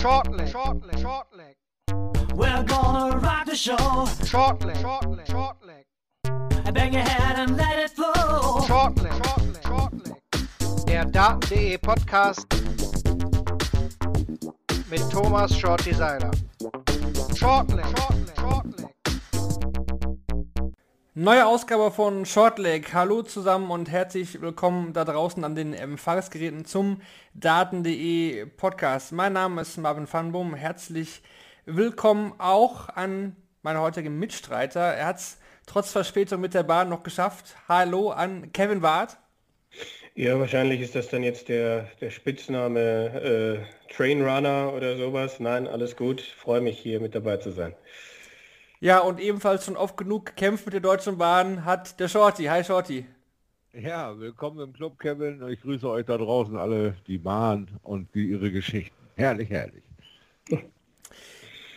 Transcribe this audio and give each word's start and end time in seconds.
Shortleg, 0.00 0.50
shortleg, 0.50 0.98
shortleg. 0.98 1.54
We're 2.34 2.62
gonna 2.64 3.18
rock 3.18 3.44
the 3.44 3.54
show. 3.54 3.76
Shortleg, 3.76 4.76
shortleg, 4.76 5.26
shortleg. 5.26 6.72
Bang 6.72 6.94
your 6.94 7.02
head 7.02 7.38
and 7.38 7.58
let 7.58 7.78
it 7.78 7.90
flow. 7.90 8.62
Shortleg, 8.66 9.12
shortleg, 9.20 9.62
shortleg. 9.62 10.86
Der 10.86 11.04
Daten.de 11.04 11.76
Podcast 11.76 12.46
mit 14.88 15.02
Thomas 15.10 15.52
Shorty 15.52 15.92
Seiler. 15.92 16.30
Shortleg, 17.34 17.84
shortleg, 17.84 18.36
shortleg. 18.36 18.89
Neue 21.14 21.44
Ausgabe 21.44 21.90
von 21.90 22.24
Shortleg. 22.24 22.94
Hallo 22.94 23.22
zusammen 23.22 23.72
und 23.72 23.90
herzlich 23.90 24.40
willkommen 24.40 24.92
da 24.92 25.04
draußen 25.04 25.42
an 25.42 25.56
den 25.56 25.74
Empfangsgeräten 25.74 26.64
zum 26.64 27.02
Daten.de 27.34 28.46
Podcast. 28.46 29.10
Mein 29.10 29.32
Name 29.32 29.62
ist 29.62 29.76
Marvin 29.76 30.06
Fanboom. 30.06 30.54
Herzlich 30.54 31.20
willkommen 31.66 32.34
auch 32.38 32.88
an 32.90 33.34
meine 33.62 33.80
heutigen 33.80 34.20
Mitstreiter. 34.20 34.80
Er 34.80 35.06
hat 35.06 35.16
es 35.16 35.38
trotz 35.66 35.90
Verspätung 35.90 36.40
mit 36.40 36.54
der 36.54 36.62
Bahn 36.62 36.88
noch 36.88 37.02
geschafft. 37.02 37.56
Hallo 37.68 38.10
an 38.10 38.52
Kevin 38.52 38.80
Ward. 38.80 39.16
Ja, 40.14 40.38
wahrscheinlich 40.38 40.80
ist 40.80 40.94
das 40.94 41.08
dann 41.08 41.24
jetzt 41.24 41.48
der, 41.48 41.88
der 42.00 42.10
Spitzname 42.10 43.60
äh, 43.90 43.92
Trainrunner 43.92 44.72
oder 44.76 44.96
sowas. 44.96 45.40
Nein, 45.40 45.66
alles 45.66 45.96
gut. 45.96 46.20
Freue 46.20 46.60
mich 46.60 46.78
hier 46.78 47.00
mit 47.00 47.16
dabei 47.16 47.38
zu 47.38 47.50
sein. 47.50 47.74
Ja, 48.82 49.00
und 49.00 49.20
ebenfalls 49.20 49.66
schon 49.66 49.76
oft 49.76 49.98
genug 49.98 50.24
gekämpft 50.24 50.64
mit 50.64 50.72
der 50.72 50.80
Deutschen 50.80 51.18
Bahn 51.18 51.66
hat 51.66 52.00
der 52.00 52.08
Shorty. 52.08 52.44
Hi 52.44 52.64
Shorty. 52.64 53.04
Ja, 53.74 54.18
willkommen 54.18 54.58
im 54.60 54.72
Club, 54.72 54.98
Kevin. 54.98 55.46
Ich 55.50 55.60
grüße 55.60 55.86
euch 55.86 56.06
da 56.06 56.16
draußen 56.16 56.56
alle, 56.56 56.96
die 57.06 57.18
Bahn 57.18 57.68
und 57.82 58.14
die, 58.14 58.30
ihre 58.30 58.50
Geschichten. 58.50 58.96
Herrlich, 59.16 59.50
herrlich. 59.50 59.84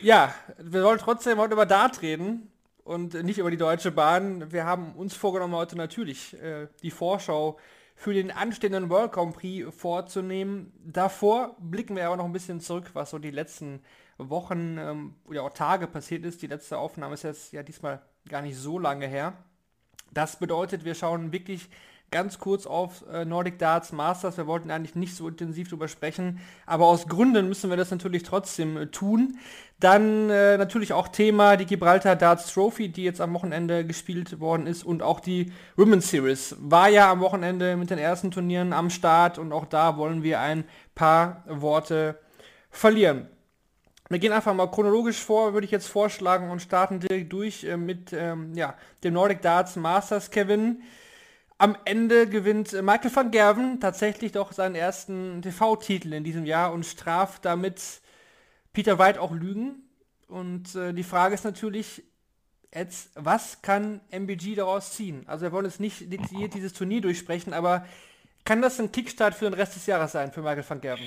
Ja, 0.02 0.34
wir 0.57 0.81
wollen 0.81 0.98
trotzdem 0.98 1.39
heute 1.39 1.55
über 1.55 1.66
Dart 1.66 2.02
reden 2.02 2.49
und 2.85 3.21
nicht 3.21 3.37
über 3.37 3.51
die 3.51 3.57
Deutsche 3.57 3.91
Bahn. 3.91 4.54
Wir 4.54 4.63
haben 4.63 4.93
uns 4.93 5.13
vorgenommen, 5.13 5.55
heute 5.55 5.76
natürlich 5.76 6.41
äh, 6.41 6.68
die 6.84 6.91
Vorschau 6.91 7.59
für 7.96 8.13
den 8.13 8.31
anstehenden 8.31 8.90
World 8.90 9.12
Grand 9.12 9.35
Prix 9.35 9.76
vorzunehmen. 9.76 10.71
Davor 10.85 11.57
blicken 11.59 11.98
wir 11.98 12.07
aber 12.07 12.15
noch 12.15 12.26
ein 12.26 12.31
bisschen 12.31 12.62
zurück, 12.62 12.91
was 12.93 13.09
so 13.09 13.20
die 13.20 13.31
letzten 13.31 13.81
Wochen 14.17 14.77
ähm, 14.77 15.15
oder 15.25 15.43
auch 15.43 15.53
Tage 15.53 15.87
passiert 15.87 16.23
ist. 16.25 16.41
Die 16.41 16.47
letzte 16.47 16.77
Aufnahme 16.77 17.15
ist 17.15 17.23
jetzt 17.23 17.53
ja 17.53 17.63
diesmal 17.63 18.01
gar 18.29 18.41
nicht 18.41 18.57
so 18.57 18.79
lange 18.79 19.07
her. 19.07 19.33
Das 20.11 20.37
bedeutet, 20.37 20.85
wir 20.85 20.95
schauen 20.95 21.31
wirklich 21.31 21.69
ganz 22.13 22.37
kurz 22.37 22.67
auf 22.67 23.03
äh, 23.11 23.25
Nordic 23.25 23.57
Darts 23.57 23.91
Masters. 23.91 24.37
Wir 24.37 24.45
wollten 24.45 24.69
eigentlich 24.69 24.93
nicht 24.93 25.15
so 25.15 25.27
intensiv 25.27 25.67
drüber 25.67 25.87
sprechen, 25.87 26.39
aber 26.67 26.85
aus 26.85 27.07
Gründen 27.07 27.47
müssen 27.47 27.71
wir 27.71 27.75
das 27.75 27.89
natürlich 27.89 28.21
trotzdem 28.21 28.77
äh, 28.77 28.87
tun. 28.87 29.39
Dann 29.79 30.29
äh, 30.29 30.57
natürlich 30.57 30.93
auch 30.93 31.07
Thema 31.07 31.57
die 31.57 31.65
Gibraltar 31.65 32.15
Darts 32.15 32.53
Trophy, 32.53 32.89
die 32.89 33.03
jetzt 33.03 33.19
am 33.19 33.34
Wochenende 33.34 33.84
gespielt 33.84 34.39
worden 34.39 34.67
ist 34.67 34.84
und 34.84 35.01
auch 35.01 35.19
die 35.19 35.51
Women's 35.75 36.11
Series 36.11 36.55
war 36.59 36.87
ja 36.87 37.11
am 37.11 37.19
Wochenende 37.19 37.75
mit 37.75 37.89
den 37.89 37.97
ersten 37.97 38.29
Turnieren 38.29 38.73
am 38.73 38.91
Start 38.91 39.39
und 39.39 39.51
auch 39.51 39.65
da 39.65 39.97
wollen 39.97 40.21
wir 40.21 40.39
ein 40.39 40.65
paar 40.93 41.43
Worte 41.47 42.19
verlieren. 42.69 43.27
Wir 44.09 44.20
gehen 44.20 44.34
einfach 44.34 44.54
mal 44.54 44.68
chronologisch 44.68 45.20
vor, 45.20 45.54
würde 45.54 45.65
ich 45.65 45.71
jetzt 45.71 45.87
vorschlagen 45.87 46.51
und 46.51 46.62
starten 46.62 46.99
direkt 46.99 47.32
durch 47.32 47.63
äh, 47.63 47.77
mit 47.77 48.12
ähm, 48.13 48.54
ja, 48.54 48.76
dem 49.04 49.13
Nordic 49.13 49.41
Darts 49.41 49.76
Masters 49.76 50.29
Kevin. 50.29 50.84
Am 51.57 51.77
Ende 51.85 52.27
gewinnt 52.27 52.74
äh, 52.74 52.81
Michael 52.81 53.15
van 53.15 53.31
Gerven 53.31 53.79
tatsächlich 53.79 54.34
doch 54.34 54.51
seinen 54.51 54.76
ersten 54.76 55.41
TV-Titel 55.41 56.13
in 56.13 56.24
diesem 56.24 56.46
Jahr 56.46 56.74
und 56.74 56.85
straft 56.85 57.46
damit 57.46 58.01
Peter 58.74 58.99
White 58.99 59.21
auch 59.21 59.31
Lügen. 59.31 59.87
Und 60.27 60.76
äh, 60.76 60.93
die 60.93 61.04
Frage 61.04 61.35
ist 61.35 61.46
natürlich 61.46 62.04
jetzt, 62.74 63.12
was 63.15 63.62
kann 63.62 64.01
MBG 64.12 64.56
daraus 64.56 64.94
ziehen? 64.94 65.24
Also 65.28 65.44
wir 65.44 65.51
wollen 65.51 65.66
jetzt 65.66 65.79
nicht 65.79 66.12
detailliert 66.12 66.53
dieses 66.53 66.74
Turnier 66.74 67.02
durchsprechen, 67.02 67.53
aber 67.53 67.85
kann 68.46 68.62
das 68.62 68.80
ein 68.80 68.91
Kickstart 68.91 69.35
für 69.35 69.46
den 69.46 69.53
Rest 69.53 69.75
des 69.75 69.85
Jahres 69.85 70.12
sein 70.12 70.31
für 70.34 70.41
Michael 70.41 70.66
van 70.68 70.81
Gerven? 70.81 71.06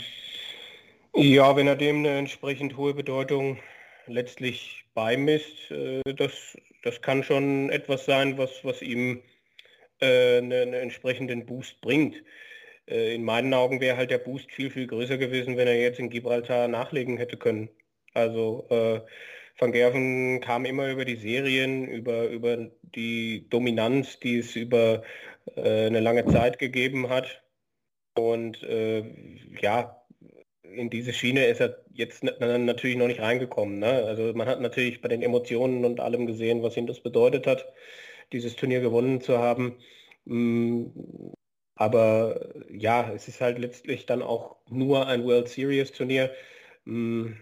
Ja, 1.19 1.57
wenn 1.57 1.67
er 1.67 1.77
dem 1.77 2.01
eine 2.01 2.19
entsprechend 2.19 2.77
hohe 2.77 2.93
Bedeutung 2.93 3.59
letztlich 4.07 4.85
beimisst, 4.93 5.71
äh, 5.71 6.03
das, 6.15 6.59
das 6.83 7.01
kann 7.01 7.23
schon 7.23 7.71
etwas 7.71 8.05
sein, 8.05 8.37
was, 8.37 8.63
was 8.65 8.83
ihm 8.83 9.23
äh, 10.01 10.39
einen, 10.39 10.53
einen 10.53 10.75
entsprechenden 10.75 11.47
Boost 11.47 11.81
bringt. 11.81 12.17
Äh, 12.87 13.15
in 13.15 13.25
meinen 13.25 13.55
Augen 13.55 13.81
wäre 13.81 13.97
halt 13.97 14.11
der 14.11 14.19
Boost 14.19 14.53
viel, 14.53 14.71
viel 14.71 14.87
größer 14.87 15.17
gewesen, 15.17 15.57
wenn 15.57 15.69
er 15.69 15.81
jetzt 15.81 15.99
in 15.99 16.11
Gibraltar 16.11 16.69
nachlegen 16.69 17.17
hätte 17.17 17.39
können. 17.39 17.71
Also 18.13 18.67
äh, 18.69 19.01
Van 19.59 19.73
Gerven 19.73 20.43
kam 20.43 20.67
immer 20.67 20.91
über 20.91 21.07
die 21.07 21.17
Serien, 21.17 21.89
über, 21.89 22.29
über 22.29 22.71
die 22.83 23.49
Dominanz, 23.49 24.21
die 24.21 24.41
es 24.41 24.55
über 24.55 25.03
äh, 25.57 25.87
eine 25.87 26.01
lange 26.01 26.27
Zeit 26.27 26.59
gegeben 26.59 27.09
hat. 27.09 27.43
Und 28.15 28.63
äh, 28.65 29.05
ja, 29.63 30.06
in 30.75 30.91
diese 30.91 31.13
Schiene 31.13 31.47
ist 31.47 31.61
er 31.61 31.85
jetzt 31.93 32.23
natürlich 32.23 32.97
noch 32.97 33.07
nicht 33.07 33.21
reingekommen. 33.21 33.79
Ne? 33.79 34.05
Also 34.05 34.33
man 34.35 34.49
hat 34.49 34.61
natürlich 34.61 35.01
bei 35.01 35.09
den 35.09 35.23
Emotionen 35.23 35.85
und 35.85 36.01
allem 36.01 36.27
gesehen, 36.27 36.63
was 36.63 36.77
ihm 36.77 36.87
das 36.87 37.01
bedeutet 37.01 37.47
hat, 37.47 37.67
dieses 38.33 38.57
Turnier 38.57 38.81
gewonnen 38.81 39.21
zu 39.21 39.39
haben. 39.39 39.77
Mm, 40.25 40.87
aber 41.77 42.53
ja, 42.71 43.13
es 43.15 43.29
ist 43.29 43.41
halt 43.41 43.59
letztlich 43.59 44.07
dann 44.07 44.23
auch 44.23 44.57
nur 44.69 45.07
ein 45.07 45.25
World 45.25 45.49
Series 45.49 45.93
Turnier. 45.93 46.31
Mm, 46.85 47.33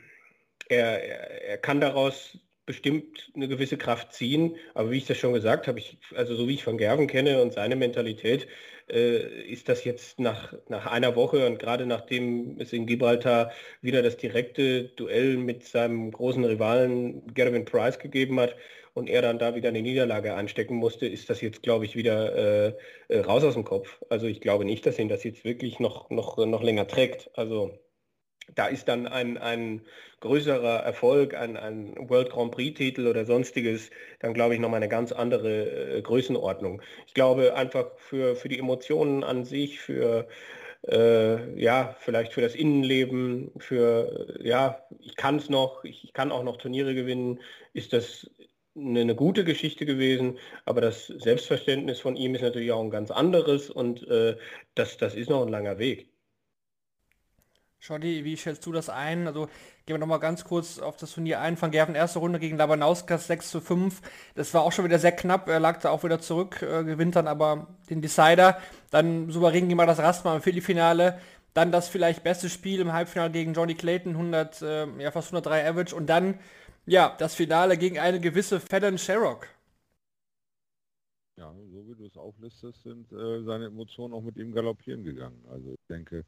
er, 0.69 1.03
er, 1.05 1.43
er 1.45 1.59
kann 1.59 1.81
daraus 1.81 2.39
bestimmt 2.67 3.31
eine 3.35 3.49
gewisse 3.49 3.77
Kraft 3.77 4.13
ziehen, 4.13 4.57
aber 4.75 4.91
wie 4.91 4.99
ich 4.99 5.07
das 5.07 5.19
schon 5.19 5.35
gesagt 5.35 5.69
habe, 5.69 5.79
ich, 5.79 5.99
also 6.15 6.35
so 6.35 6.49
wie 6.49 6.55
ich 6.55 6.67
Van 6.67 6.79
Gerven 6.79 7.07
kenne 7.07 7.43
und 7.43 7.53
seine 7.53 7.77
Mentalität, 7.77 8.47
äh, 8.89 9.43
ist 9.51 9.69
das 9.69 9.85
jetzt 9.85 10.21
nach, 10.21 10.55
nach 10.69 10.87
einer 10.87 11.17
Woche 11.17 11.47
und 11.47 11.59
gerade 11.59 11.87
nachdem 11.87 12.59
es 12.61 12.73
in 12.73 12.87
Gibraltar 12.87 13.53
wieder 13.81 14.03
das 14.03 14.17
direkte 14.17 14.85
Duell 14.85 15.37
mit 15.37 15.65
seinem 15.65 16.11
großen 16.11 16.45
Rivalen 16.45 17.35
Gervin 17.35 17.65
Price 17.65 17.99
gegeben 17.99 18.41
hat 18.41 18.57
und 18.95 19.09
er 19.11 19.23
dann 19.23 19.39
da 19.39 19.55
wieder 19.55 19.71
eine 19.71 19.83
Niederlage 19.83 20.35
anstecken 20.35 20.77
musste, 20.77 21.07
ist 21.07 21.29
das 21.31 21.41
jetzt, 21.41 21.63
glaube 21.63 21.85
ich, 21.85 21.97
wieder 21.97 22.69
äh, 22.69 22.75
äh, 23.09 23.21
raus 23.21 23.45
aus 23.45 23.55
dem 23.55 23.65
Kopf. 23.65 24.03
Also 24.09 24.27
ich 24.27 24.41
glaube 24.41 24.65
nicht, 24.65 24.87
dass 24.87 24.99
ihn 24.99 25.09
das 25.09 25.25
jetzt 25.25 25.45
wirklich 25.45 25.81
noch, 25.81 26.11
noch, 26.11 26.39
noch 26.39 26.63
länger 26.63 26.87
trägt. 26.87 27.31
Also 27.35 27.79
da 28.55 28.67
ist 28.67 28.89
dann 28.89 29.07
ein, 29.07 29.39
ein 29.39 29.83
größerer 30.21 30.81
Erfolg, 30.81 31.35
ein, 31.35 31.57
ein 31.57 31.95
World 32.09 32.31
Grand 32.31 32.53
Prix-Titel 32.53 33.07
oder 33.07 33.25
sonstiges, 33.25 33.91
dann 34.21 34.35
glaube 34.35 34.55
ich 34.55 34.61
nochmal 34.61 34.79
eine 34.79 34.89
ganz 34.89 35.13
andere 35.13 35.99
äh, 35.99 36.03
Größenordnung. 36.03 36.83
Ich 37.07 37.15
glaube 37.15 37.55
einfach 37.55 37.87
für, 37.97 38.37
für 38.37 38.49
die 38.49 38.59
Emotionen 38.59 39.25
an 39.25 39.45
sich, 39.45 39.81
für 39.81 40.27
äh, 40.89 41.61
ja, 41.61 41.97
vielleicht 42.01 42.33
für 42.33 42.43
das 42.43 42.55
Innenleben, 42.55 43.53
für 43.59 44.37
ja, 44.43 44.83
ich 45.01 45.17
kann 45.17 45.37
es 45.37 45.49
noch, 45.49 45.85
ich, 45.85 46.05
ich 46.05 46.13
kann 46.13 46.33
auch 46.33 46.45
noch 46.45 46.57
Turniere 46.59 46.95
gewinnen, 46.95 47.41
ist 47.73 47.93
das 47.93 48.31
eine, 48.77 49.01
eine, 49.01 49.15
gute 49.15 49.45
Geschichte 49.45 49.87
gewesen, 49.87 50.39
aber 50.65 50.81
das 50.81 51.07
Selbstverständnis 51.07 52.01
von 52.01 52.17
ihm 52.17 52.35
ist 52.35 52.43
natürlich 52.43 52.73
auch 52.73 52.83
ein 52.83 52.91
ganz 52.91 53.11
anderes 53.11 53.71
und 53.71 54.07
äh, 54.09 54.37
das, 54.75 54.97
das 54.99 55.15
ist 55.15 55.31
noch 55.31 55.43
ein 55.43 55.49
langer 55.49 55.79
Weg. 55.79 56.14
Schotti, 57.85 58.25
wie 58.25 58.39
schätzt 58.39 58.65
du 58.65 58.73
das 58.73 58.89
ein? 58.89 59.27
Also 59.27 59.45
gehen 59.85 59.97
wir 59.97 59.99
nochmal 59.99 60.19
ganz 60.19 60.45
kurz 60.45 60.79
auf 60.79 60.97
das 60.97 61.13
Turnier 61.13 61.41
ein. 61.41 61.61
Van 61.61 61.71
Gerven 61.71 61.95
erste 61.95 62.19
Runde 62.19 62.39
gegen 62.39 62.57
Labanauskas 62.57 63.27
6 63.27 63.51
zu 63.51 63.61
5. 63.61 64.01
Das 64.35 64.55
war 64.55 64.63
auch 64.63 64.73
schon 64.73 64.87
wieder 64.87 64.99
sehr 64.99 65.13
knapp. 65.13 65.51
Er 65.51 65.61
lag 65.61 65.81
da 65.81 65.91
auch 65.91 66.03
wieder 66.03 66.19
zurück, 66.19 66.63
äh, 66.63 66.83
gewinnt 66.83 67.15
dann 67.15 67.29
aber 67.29 67.67
den 67.91 68.01
Decider. 68.01 68.59
Dann 68.91 69.31
souverän 69.31 69.69
ging 69.69 69.77
mal 69.77 69.87
das 69.87 69.99
Rastma 69.99 70.35
im 70.35 70.41
Viertelfinale. 70.41 71.21
Dann 71.53 71.73
das 71.73 71.89
vielleicht 71.89 72.25
beste 72.25 72.49
Spiel 72.49 72.81
im 72.81 72.95
Halbfinale 72.95 73.31
gegen 73.31 73.53
Johnny 73.53 73.75
Clayton, 73.75 74.13
100, 74.13 74.63
äh, 74.63 74.87
ja 75.03 75.11
fast 75.11 75.29
103 75.29 75.69
Average. 75.69 75.95
Und 75.95 76.07
dann, 76.07 76.39
ja, 76.87 77.15
das 77.19 77.35
Finale 77.35 77.77
gegen 77.77 77.99
eine 77.99 78.19
gewisse 78.19 78.61
Fallon 78.61 78.97
Sherrock. 78.97 79.47
Ja, 81.37 81.53
so 81.73 81.89
wie 81.89 81.97
du 81.97 82.07
es 82.07 82.17
auflistest, 82.17 82.83
sind 82.85 83.13
äh, 83.13 83.43
seine 83.43 83.67
Emotionen 83.67 84.15
auch 84.15 84.23
mit 84.23 84.37
ihm 84.37 84.53
galoppieren 84.53 85.03
gegangen. 85.03 85.45
Also 85.51 85.73
ich 85.73 85.87
denke, 85.89 86.25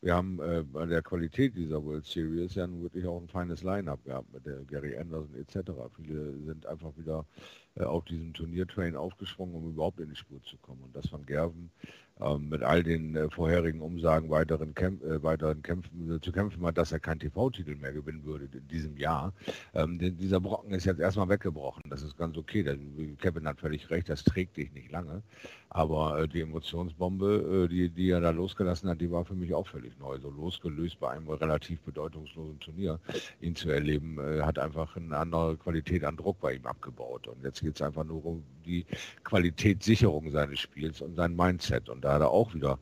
wir 0.00 0.14
haben 0.14 0.40
äh, 0.40 0.62
bei 0.62 0.86
der 0.86 1.02
Qualität 1.02 1.56
dieser 1.56 1.84
World 1.84 2.06
Series 2.06 2.54
ja 2.54 2.68
wirklich 2.80 3.06
auch 3.06 3.20
ein 3.20 3.28
feines 3.28 3.62
Line-up 3.62 4.04
gehabt 4.04 4.32
mit 4.32 4.46
der 4.46 4.64
Gary 4.64 4.96
Anderson 4.96 5.34
etc. 5.34 5.72
Viele 5.96 6.38
sind 6.44 6.66
einfach 6.66 6.96
wieder 6.96 7.26
äh, 7.74 7.82
auf 7.82 8.04
diesem 8.04 8.32
Turniertrain 8.32 8.94
aufgesprungen, 8.94 9.56
um 9.56 9.68
überhaupt 9.70 9.98
in 10.00 10.10
die 10.10 10.16
Spur 10.16 10.40
zu 10.44 10.56
kommen. 10.58 10.82
Und 10.82 10.94
das 10.94 11.10
Van 11.10 11.26
Gerven 11.26 11.70
ähm, 12.20 12.48
mit 12.48 12.62
all 12.62 12.82
den 12.82 13.14
äh, 13.14 13.30
vorherigen 13.30 13.80
Umsagen 13.80 14.28
weiteren, 14.30 14.74
Kämp 14.74 15.02
äh, 15.04 15.22
weiteren 15.22 15.62
Kämpfen 15.62 16.16
äh, 16.16 16.20
zu 16.20 16.32
kämpfen 16.32 16.64
hat, 16.66 16.76
dass 16.76 16.90
er 16.90 16.98
keinen 16.98 17.20
TV-Titel 17.20 17.76
mehr 17.76 17.92
gewinnen 17.92 18.24
würde 18.24 18.48
in 18.52 18.66
diesem 18.68 18.96
Jahr. 18.96 19.32
Ähm, 19.74 19.98
den, 19.98 20.16
dieser 20.16 20.40
Brocken 20.40 20.72
ist 20.72 20.84
jetzt 20.84 21.00
erstmal 21.00 21.28
weggebrochen. 21.28 21.84
Das 21.90 22.02
ist 22.02 22.16
ganz 22.18 22.36
okay. 22.36 22.62
Das, 22.62 22.76
Kevin 23.20 23.46
hat 23.46 23.60
völlig 23.60 23.88
recht, 23.90 24.08
das 24.08 24.24
trägt 24.24 24.56
dich 24.56 24.72
nicht 24.72 24.90
lange. 24.90 25.22
Aber 25.70 26.20
äh, 26.20 26.28
die 26.28 26.40
Emotionsbombe, 26.40 27.68
die, 27.70 27.88
die 27.90 28.10
er 28.10 28.20
da 28.20 28.30
losgelassen 28.30 28.88
hat, 28.88 29.00
die 29.00 29.10
war 29.10 29.24
für 29.24 29.34
mich 29.34 29.54
auch 29.54 29.68
völlig 29.68 29.96
neu. 29.98 30.18
So 30.18 30.30
losgelöst 30.30 30.98
bei 30.98 31.10
einem 31.10 31.28
relativ 31.28 31.80
bedeutungslosen 31.82 32.58
Turnier, 32.58 32.98
ihn 33.40 33.54
zu 33.54 33.70
erleben, 33.70 34.18
hat 34.42 34.58
einfach 34.58 34.96
eine 34.96 35.16
andere 35.16 35.56
Qualität 35.56 36.04
an 36.04 36.16
Druck 36.16 36.40
bei 36.40 36.54
ihm 36.54 36.66
abgebaut. 36.66 37.28
Und 37.28 37.44
jetzt 37.44 37.60
geht 37.60 37.76
es 37.76 37.82
einfach 37.82 38.04
nur 38.04 38.24
um 38.24 38.42
die 38.64 38.86
Qualitätssicherung 39.24 40.30
seines 40.30 40.60
Spiels 40.60 41.00
und 41.00 41.16
sein 41.16 41.36
Mindset. 41.36 41.88
Und 41.88 42.04
da 42.08 42.14
hat 42.14 42.22
er 42.22 42.30
auch 42.30 42.54
wieder 42.54 42.78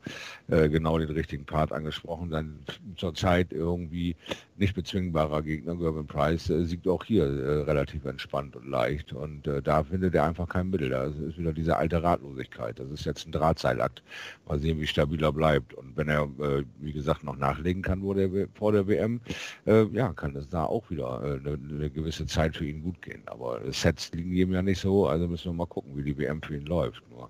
äh, 0.47 0.69
genau 0.69 0.97
den 0.97 1.09
richtigen 1.09 1.45
Part 1.45 1.73
angesprochen. 1.73 2.29
Sein 2.29 2.59
zurzeit 2.95 3.51
irgendwie 3.51 4.15
nicht 4.55 4.73
bezwingbarer 4.73 5.41
Gegner, 5.41 5.75
Gervin 5.75 6.07
Price, 6.07 6.49
äh, 6.49 6.63
siegt 6.63 6.87
auch 6.87 7.03
hier 7.03 7.25
äh, 7.25 7.63
relativ 7.63 8.05
entspannt 8.05 8.55
und 8.55 8.69
leicht. 8.69 9.11
Und 9.11 9.45
äh, 9.47 9.61
da 9.61 9.83
findet 9.83 10.15
er 10.15 10.23
einfach 10.23 10.47
kein 10.47 10.69
Mittel. 10.69 10.89
Da 10.89 11.03
ist 11.05 11.37
wieder 11.37 11.51
diese 11.51 11.75
alte 11.75 12.01
Ratlosigkeit. 12.01 12.79
Das 12.79 12.89
ist 12.89 13.05
jetzt 13.05 13.27
ein 13.27 13.33
Drahtseilakt. 13.33 14.01
Mal 14.47 14.59
sehen, 14.59 14.79
wie 14.79 14.87
stabil 14.87 15.21
er 15.21 15.33
bleibt. 15.33 15.73
Und 15.73 15.97
wenn 15.97 16.07
er, 16.07 16.23
äh, 16.39 16.63
wie 16.79 16.93
gesagt, 16.93 17.25
noch 17.25 17.35
nachlegen 17.35 17.81
kann 17.81 18.01
vor 18.01 18.15
der, 18.15 18.47
vor 18.53 18.71
der 18.71 18.87
WM, 18.87 19.19
äh, 19.65 19.83
ja, 19.87 20.13
kann 20.13 20.37
es 20.37 20.47
da 20.47 20.63
auch 20.63 20.89
wieder 20.89 21.21
eine, 21.21 21.59
eine, 21.61 21.89
gewisse 21.89 22.25
Zeit 22.27 22.55
für 22.55 22.65
ihn 22.65 22.81
gut 22.81 23.01
gehen. 23.01 23.23
Aber 23.25 23.59
Sets 23.73 24.13
liegen 24.13 24.31
ihm 24.31 24.53
ja 24.53 24.61
nicht 24.61 24.79
so, 24.79 25.05
also 25.05 25.27
müssen 25.27 25.51
wir 25.51 25.53
mal 25.53 25.67
gucken, 25.67 25.97
wie 25.97 26.03
die 26.03 26.17
WM 26.17 26.41
für 26.41 26.55
ihn 26.55 26.65
läuft. 26.65 27.03
Nur 27.11 27.29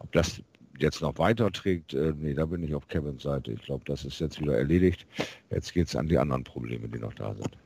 ob 0.00 0.10
das 0.10 0.42
jetzt 0.82 1.00
noch 1.00 1.18
weiter 1.18 1.50
trägt, 1.52 1.94
äh, 1.94 2.12
nee, 2.16 2.34
da 2.34 2.46
bin 2.46 2.62
ich 2.62 2.74
auf 2.74 2.88
Kevins 2.88 3.22
Seite. 3.22 3.52
Ich 3.52 3.62
glaube, 3.62 3.84
das 3.86 4.04
ist 4.04 4.20
jetzt 4.20 4.40
wieder 4.40 4.56
erledigt. 4.56 5.06
Jetzt 5.50 5.72
geht 5.72 5.88
es 5.88 5.96
an 5.96 6.08
die 6.08 6.18
anderen 6.18 6.44
Probleme, 6.44 6.88
die 6.88 6.98
noch 6.98 7.14
da 7.14 7.34
sind. 7.34 7.56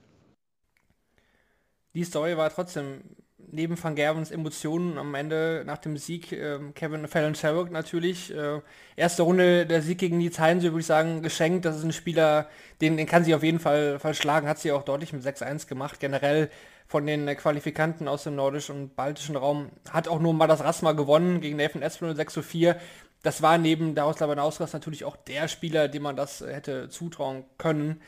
Die 1.95 2.05
Story 2.05 2.37
war 2.37 2.51
trotzdem 2.51 3.03
neben 3.51 3.83
Van 3.83 3.95
Gervens 3.95 4.31
Emotionen 4.31 4.99
am 4.99 5.15
Ende 5.15 5.63
nach 5.67 5.79
dem 5.79 5.97
Sieg 5.97 6.33
äh, 6.33 6.59
Kevin 6.75 7.07
Fallon 7.07 7.35
Sherrock 7.35 7.71
natürlich. 7.71 8.35
Äh, 8.35 8.61
erste 8.97 9.23
Runde 9.23 9.67
der 9.67 9.83
Sieg 9.83 9.99
gegen 9.99 10.19
Nils 10.19 10.39
Heinze, 10.39 10.69
würde 10.69 10.81
ich 10.81 10.87
sagen, 10.87 11.23
geschenkt. 11.23 11.65
Das 11.65 11.77
ist 11.77 11.85
ein 11.85 11.93
Spieler, 11.93 12.49
den, 12.81 12.97
den 12.97 13.07
kann 13.07 13.25
sie 13.25 13.35
auf 13.35 13.43
jeden 13.43 13.59
Fall, 13.59 13.99
Fall 13.99 14.15
schlagen. 14.15 14.49
Hat 14.49 14.59
sie 14.59 14.73
auch 14.73 14.85
deutlich 14.85 15.13
mit 15.13 15.23
6-1 15.23 15.69
gemacht. 15.69 16.01
Generell 16.01 16.51
von 16.93 17.07
den 17.07 17.25
Qualifikanten 17.39 18.07
aus 18.07 18.25
dem 18.25 18.35
nordischen 18.35 18.77
und 18.77 18.97
baltischen 18.97 19.35
Raum 19.35 19.71
hat 19.89 20.09
auch 20.09 20.21
nur 20.21 20.35
mal 20.35 20.47
das 20.47 20.63
Rasma 20.63 20.93
gewonnen 20.93 21.41
gegen 21.41 21.57
Nathan 21.57 21.81
Espinel 21.81 22.15
6 22.15 22.35
zu 22.35 22.43
4. 22.43 22.77
Das 23.23 23.41
war 23.41 23.57
neben 23.57 23.95
Darius 23.95 24.21
Labanauskas 24.21 24.75
natürlich 24.75 25.07
auch 25.07 25.17
der 25.17 25.49
Spieler, 25.49 25.89
dem 25.89 26.03
man 26.03 26.17
das 26.17 26.43
hätte 26.43 26.91
zutrauen 26.91 27.45
können. 27.57 28.03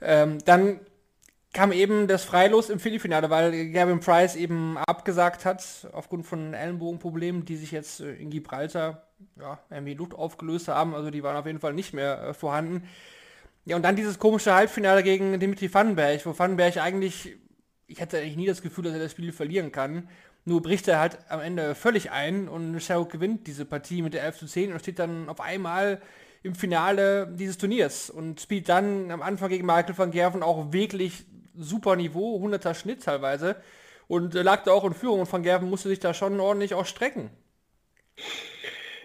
Ähm, 0.00 0.38
dann 0.46 0.80
kam 1.52 1.70
eben 1.70 2.08
das 2.08 2.24
Freilos 2.24 2.70
im 2.70 2.80
Viertelfinale, 2.80 3.28
weil 3.28 3.70
Gavin 3.72 4.00
Price 4.00 4.36
eben 4.36 4.78
abgesagt 4.78 5.44
hat 5.44 5.86
aufgrund 5.92 6.24
von 6.24 6.54
Ellenbogenproblemen, 6.54 7.44
die 7.44 7.56
sich 7.56 7.72
jetzt 7.72 8.00
äh, 8.00 8.14
in 8.14 8.30
Gibraltar 8.30 9.06
ja, 9.38 9.58
irgendwie 9.68 9.92
Luft 9.92 10.14
aufgelöst 10.14 10.68
haben. 10.68 10.94
Also 10.94 11.10
die 11.10 11.22
waren 11.22 11.36
auf 11.36 11.44
jeden 11.44 11.60
Fall 11.60 11.74
nicht 11.74 11.92
mehr 11.92 12.22
äh, 12.28 12.32
vorhanden. 12.32 12.88
Ja, 13.66 13.76
und 13.76 13.82
dann 13.82 13.96
dieses 13.96 14.18
komische 14.18 14.54
Halbfinale 14.54 15.02
gegen 15.02 15.38
Dimitri 15.38 15.72
Vandenberg, 15.72 16.24
wo 16.24 16.38
Vandenberg 16.38 16.78
eigentlich, 16.78 17.36
ich 17.86 18.00
hatte 18.00 18.18
eigentlich 18.18 18.36
nie 18.36 18.46
das 18.46 18.62
Gefühl, 18.62 18.84
dass 18.84 18.94
er 18.94 19.00
das 19.00 19.12
Spiel 19.12 19.32
verlieren 19.32 19.72
kann. 19.72 20.08
Nur 20.44 20.62
bricht 20.62 20.88
er 20.88 21.00
halt 21.00 21.18
am 21.28 21.40
Ende 21.40 21.74
völlig 21.74 22.10
ein 22.10 22.48
und 22.48 22.78
Sherrock 22.80 23.10
gewinnt 23.10 23.46
diese 23.46 23.64
Partie 23.64 24.02
mit 24.02 24.14
der 24.14 24.22
11 24.24 24.38
zu 24.38 24.46
10 24.46 24.72
und 24.72 24.80
steht 24.80 24.98
dann 24.98 25.28
auf 25.28 25.40
einmal 25.40 26.02
im 26.42 26.54
Finale 26.54 27.26
dieses 27.32 27.56
Turniers 27.56 28.10
und 28.10 28.40
spielt 28.40 28.68
dann 28.68 29.10
am 29.10 29.22
Anfang 29.22 29.48
gegen 29.48 29.64
Michael 29.66 29.96
van 29.96 30.10
Gerven 30.10 30.42
auch 30.42 30.72
wirklich 30.72 31.24
super 31.56 31.96
Niveau, 31.96 32.38
100er 32.44 32.74
Schnitt 32.74 33.04
teilweise 33.04 33.56
und 34.06 34.34
lag 34.34 34.64
da 34.64 34.72
auch 34.72 34.84
in 34.84 34.92
Führung 34.92 35.20
und 35.20 35.32
van 35.32 35.42
Gerven 35.42 35.70
musste 35.70 35.88
sich 35.88 36.00
da 36.00 36.12
schon 36.12 36.38
ordentlich 36.40 36.74
auch 36.74 36.84
strecken. 36.84 37.30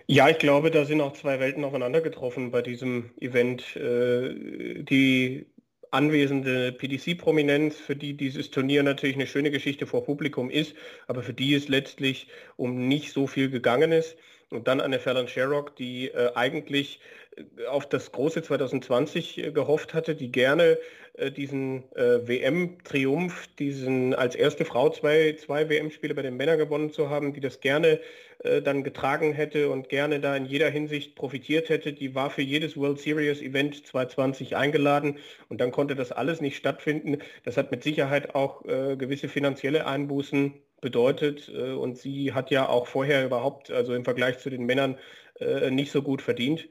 Ja, 0.07 0.27
ich 0.27 0.39
glaube, 0.39 0.71
da 0.71 0.85
sind 0.85 1.01
auch 1.01 1.13
zwei 1.13 1.39
Welten 1.39 1.63
aufeinander 1.63 2.01
getroffen 2.01 2.51
bei 2.51 2.61
diesem 2.61 3.11
Event. 3.19 3.75
Äh, 3.75 4.83
die 4.83 5.45
anwesende 5.91 6.71
PDC-Prominenz, 6.71 7.75
für 7.75 7.95
die 7.95 8.13
dieses 8.13 8.51
Turnier 8.51 8.83
natürlich 8.83 9.15
eine 9.15 9.27
schöne 9.27 9.51
Geschichte 9.51 9.88
vor 9.88 10.03
Publikum 10.03 10.50
ist, 10.50 10.75
aber 11.07 11.24
für 11.24 11.33
die 11.33 11.53
es 11.53 11.68
letztlich 11.68 12.27
um 12.57 12.88
nicht 12.88 13.12
so 13.12 13.27
viel 13.27 13.50
gegangen 13.50 13.91
ist. 13.91 14.15
Und 14.51 14.67
dann 14.67 14.81
eine 14.81 14.99
Fallon 14.99 15.27
Sherrock, 15.27 15.75
die 15.75 16.07
äh, 16.09 16.31
eigentlich 16.33 16.99
äh, 17.37 17.65
auf 17.67 17.87
das 17.87 18.11
große 18.11 18.41
2020 18.41 19.37
äh, 19.37 19.51
gehofft 19.51 19.93
hatte, 19.93 20.15
die 20.15 20.31
gerne 20.31 20.79
äh, 21.13 21.31
diesen 21.31 21.83
äh, 21.95 22.27
WM-Triumph, 22.27 23.47
diesen 23.59 24.15
als 24.15 24.35
erste 24.35 24.65
Frau 24.65 24.89
zwei, 24.89 25.33
zwei 25.33 25.69
WM-Spiele 25.69 26.15
bei 26.15 26.21
den 26.23 26.37
Männern 26.37 26.57
gewonnen 26.57 26.91
zu 26.91 27.09
haben, 27.09 27.33
die 27.33 27.41
das 27.41 27.59
gerne 27.59 27.99
äh, 28.39 28.61
dann 28.61 28.83
getragen 28.83 29.33
hätte 29.33 29.69
und 29.69 29.89
gerne 29.89 30.19
da 30.19 30.35
in 30.35 30.45
jeder 30.45 30.69
Hinsicht 30.69 31.15
profitiert 31.15 31.69
hätte, 31.69 31.93
die 31.93 32.15
war 32.15 32.29
für 32.29 32.41
jedes 32.41 32.75
World 32.75 32.99
Series 32.99 33.41
Event 33.41 33.85
2020 33.85 34.55
eingeladen 34.55 35.19
und 35.49 35.61
dann 35.61 35.71
konnte 35.71 35.95
das 35.95 36.11
alles 36.11 36.41
nicht 36.41 36.57
stattfinden. 36.57 37.19
Das 37.43 37.57
hat 37.57 37.69
mit 37.69 37.83
Sicherheit 37.83 38.33
auch 38.35 38.63
gewisse 38.63 39.27
finanzielle 39.27 39.85
Einbußen 39.85 40.53
bedeutet. 40.81 41.49
Äh, 41.49 41.71
und 41.73 41.97
sie 41.97 42.33
hat 42.33 42.51
ja 42.51 42.67
auch 42.69 42.87
vorher 42.87 43.25
überhaupt, 43.25 43.71
also 43.71 43.93
im 43.93 44.03
Vergleich 44.03 44.39
zu 44.39 44.49
den 44.49 44.65
Männern, 44.65 44.97
äh, 45.39 45.71
nicht 45.71 45.91
so 45.91 46.01
gut 46.01 46.21
verdient. 46.21 46.67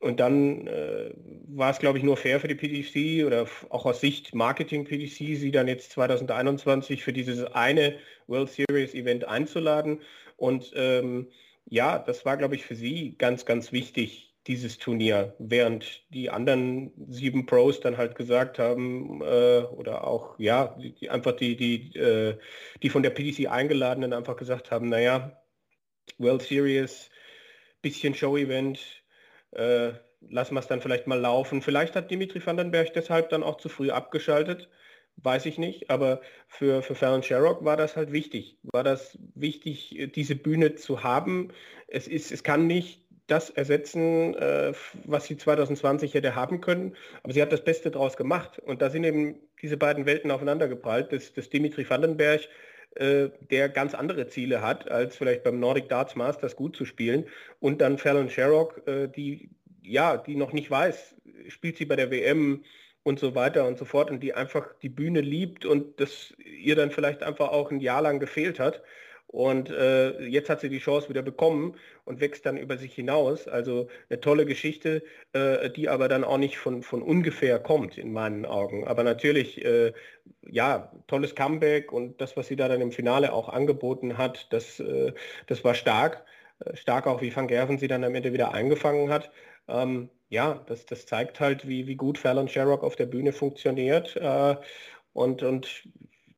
Und 0.00 0.18
dann 0.18 0.66
äh, 0.66 1.12
war 1.46 1.70
es, 1.70 1.78
glaube 1.78 1.96
ich, 1.98 2.04
nur 2.04 2.16
fair 2.16 2.40
für 2.40 2.48
die 2.48 2.56
PDC 2.56 3.24
oder 3.24 3.46
auch 3.70 3.86
aus 3.86 4.00
Sicht 4.00 4.34
Marketing 4.34 4.84
PDC, 4.84 5.36
sie 5.36 5.52
dann 5.52 5.68
jetzt 5.68 5.92
2021 5.92 7.04
für 7.04 7.12
dieses 7.12 7.44
eine 7.44 7.94
World 8.26 8.50
Series 8.50 8.94
Event 8.94 9.24
einzuladen. 9.24 10.00
Und 10.36 10.72
ähm, 10.74 11.28
ja, 11.66 12.00
das 12.00 12.24
war, 12.24 12.36
glaube 12.36 12.56
ich, 12.56 12.64
für 12.64 12.74
sie 12.74 13.14
ganz, 13.16 13.46
ganz 13.46 13.70
wichtig, 13.70 14.31
dieses 14.46 14.78
Turnier, 14.78 15.34
während 15.38 16.02
die 16.12 16.30
anderen 16.30 16.92
sieben 17.08 17.46
Pros 17.46 17.80
dann 17.80 17.96
halt 17.96 18.16
gesagt 18.16 18.58
haben, 18.58 19.20
äh, 19.22 19.62
oder 19.70 20.04
auch, 20.06 20.38
ja, 20.38 20.76
die, 20.78 21.10
einfach 21.10 21.32
die, 21.32 21.56
die, 21.56 21.96
äh, 21.96 22.38
die 22.82 22.90
von 22.90 23.02
der 23.02 23.10
PDC 23.10 23.48
eingeladenen 23.50 24.12
einfach 24.12 24.36
gesagt 24.36 24.70
haben, 24.70 24.88
naja, 24.88 25.40
World 26.18 26.42
Series, 26.42 27.10
bisschen 27.82 28.14
Show-Event, 28.14 28.80
äh, 29.52 29.92
lassen 30.28 30.54
wir 30.54 30.60
es 30.60 30.66
dann 30.68 30.80
vielleicht 30.80 31.06
mal 31.06 31.20
laufen. 31.20 31.62
Vielleicht 31.62 31.94
hat 31.96 32.10
Dimitri 32.10 32.44
Vandenberg 32.44 32.92
deshalb 32.94 33.30
dann 33.30 33.42
auch 33.42 33.58
zu 33.58 33.68
früh 33.68 33.90
abgeschaltet, 33.90 34.68
weiß 35.16 35.46
ich 35.46 35.58
nicht, 35.58 35.90
aber 35.90 36.20
für, 36.48 36.82
für 36.82 36.94
Fallon 36.94 37.22
Sherrock 37.22 37.64
war 37.64 37.76
das 37.76 37.96
halt 37.96 38.12
wichtig. 38.12 38.58
War 38.62 38.82
das 38.82 39.18
wichtig, 39.34 40.10
diese 40.14 40.34
Bühne 40.36 40.74
zu 40.74 41.02
haben. 41.02 41.52
Es, 41.86 42.08
ist, 42.08 42.32
es 42.32 42.42
kann 42.42 42.66
nicht 42.66 43.01
das 43.26 43.50
ersetzen, 43.50 44.34
äh, 44.34 44.72
was 45.04 45.26
sie 45.26 45.36
2020 45.36 46.14
hätte 46.14 46.34
haben 46.34 46.60
können. 46.60 46.96
Aber 47.22 47.32
sie 47.32 47.42
hat 47.42 47.52
das 47.52 47.64
Beste 47.64 47.90
daraus 47.90 48.16
gemacht. 48.16 48.58
Und 48.58 48.82
da 48.82 48.90
sind 48.90 49.04
eben 49.04 49.36
diese 49.62 49.76
beiden 49.76 50.06
Welten 50.06 50.30
aufeinandergeprallt. 50.30 51.12
Das, 51.12 51.32
das 51.32 51.48
Dimitri 51.48 51.88
Vandenberg, 51.88 52.42
äh, 52.96 53.28
der 53.50 53.68
ganz 53.68 53.94
andere 53.94 54.26
Ziele 54.26 54.60
hat, 54.60 54.90
als 54.90 55.16
vielleicht 55.16 55.44
beim 55.44 55.60
Nordic 55.60 55.88
Darts 55.88 56.16
Masters 56.16 56.56
gut 56.56 56.76
zu 56.76 56.84
spielen. 56.84 57.26
Und 57.60 57.80
dann 57.80 57.98
Fallon 57.98 58.28
Sherrock, 58.28 58.86
äh, 58.86 59.08
die, 59.08 59.50
ja, 59.82 60.16
die 60.16 60.36
noch 60.36 60.52
nicht 60.52 60.70
weiß, 60.70 61.16
spielt 61.48 61.76
sie 61.76 61.86
bei 61.86 61.96
der 61.96 62.10
WM 62.10 62.64
und 63.02 63.18
so 63.18 63.34
weiter 63.34 63.66
und 63.66 63.78
so 63.78 63.84
fort 63.84 64.10
und 64.10 64.20
die 64.20 64.34
einfach 64.34 64.74
die 64.82 64.88
Bühne 64.88 65.20
liebt 65.20 65.64
und 65.64 66.00
das 66.00 66.34
ihr 66.38 66.76
dann 66.76 66.90
vielleicht 66.90 67.22
einfach 67.22 67.48
auch 67.48 67.70
ein 67.70 67.80
Jahr 67.80 68.02
lang 68.02 68.20
gefehlt 68.20 68.60
hat. 68.60 68.82
Und 69.26 69.70
äh, 69.70 70.20
jetzt 70.26 70.50
hat 70.50 70.60
sie 70.60 70.68
die 70.68 70.78
Chance 70.78 71.08
wieder 71.08 71.22
bekommen 71.22 71.76
und 72.04 72.20
wächst 72.20 72.46
dann 72.46 72.56
über 72.56 72.76
sich 72.78 72.94
hinaus. 72.94 73.48
Also 73.48 73.88
eine 74.08 74.20
tolle 74.20 74.46
Geschichte, 74.46 75.02
äh, 75.32 75.70
die 75.70 75.88
aber 75.88 76.08
dann 76.08 76.24
auch 76.24 76.38
nicht 76.38 76.58
von, 76.58 76.82
von 76.82 77.02
ungefähr 77.02 77.58
kommt 77.58 77.98
in 77.98 78.12
meinen 78.12 78.44
Augen. 78.46 78.86
Aber 78.86 79.04
natürlich, 79.04 79.64
äh, 79.64 79.92
ja, 80.46 80.92
tolles 81.06 81.34
Comeback 81.34 81.92
und 81.92 82.20
das, 82.20 82.36
was 82.36 82.48
sie 82.48 82.56
da 82.56 82.68
dann 82.68 82.80
im 82.80 82.92
Finale 82.92 83.32
auch 83.32 83.48
angeboten 83.48 84.18
hat, 84.18 84.52
das, 84.52 84.80
äh, 84.80 85.12
das 85.46 85.64
war 85.64 85.74
stark. 85.74 86.24
Äh, 86.60 86.76
stark 86.76 87.06
auch, 87.06 87.22
wie 87.22 87.34
Van 87.34 87.48
Gerven 87.48 87.78
sie 87.78 87.88
dann 87.88 88.04
am 88.04 88.14
Ende 88.14 88.32
wieder 88.32 88.52
eingefangen 88.52 89.10
hat. 89.10 89.30
Ähm, 89.68 90.10
ja, 90.28 90.64
das, 90.66 90.86
das 90.86 91.06
zeigt 91.06 91.40
halt, 91.40 91.68
wie, 91.68 91.86
wie 91.86 91.96
gut 91.96 92.18
Fallon 92.18 92.48
Sherrock 92.48 92.82
auf 92.84 92.96
der 92.96 93.06
Bühne 93.06 93.32
funktioniert. 93.32 94.16
Äh, 94.16 94.56
und, 95.12 95.42
und 95.42 95.88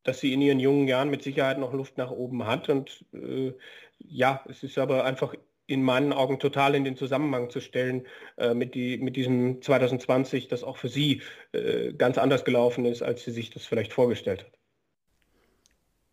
dass 0.03 0.21
sie 0.21 0.33
in 0.33 0.43
ihren 0.43 0.61
jungen 0.61 0.89
Jahren 0.89 1.11
mit 1.11 1.23
Sicherheit 1.23 1.59
noch 1.59 1.73
Luft 1.73 1.99
nach 1.99 2.11
oben 2.11 2.47
hat. 2.47 2.69
Und 2.69 3.05
äh, 3.13 3.53
ja, 3.99 4.45
es 4.49 4.63
ist 4.63 4.79
aber 4.79 5.05
einfach 5.05 5.35
in 5.67 5.83
meinen 5.83 6.13
Augen 6.13 6.39
total 6.39 6.75
in 6.75 6.85
den 6.85 6.97
Zusammenhang 6.97 7.51
zu 7.51 7.61
stellen 7.61 8.07
äh, 8.37 8.55
mit, 8.55 8.75
die, 8.75 8.99
mit 8.99 9.17
diesem 9.17 9.63
2020, 9.63 10.49
das 10.49 10.63
auch 10.63 10.77
für 10.77 10.89
sie 10.89 11.23
äh, 11.53 11.93
ganz 11.93 12.19
anders 12.19 12.45
gelaufen 12.45 12.85
ist, 12.85 13.03
als 13.03 13.25
sie 13.25 13.31
sich 13.31 13.51
das 13.51 13.65
vielleicht 13.65 13.93
vorgestellt 13.93 14.45
hat. 14.45 14.53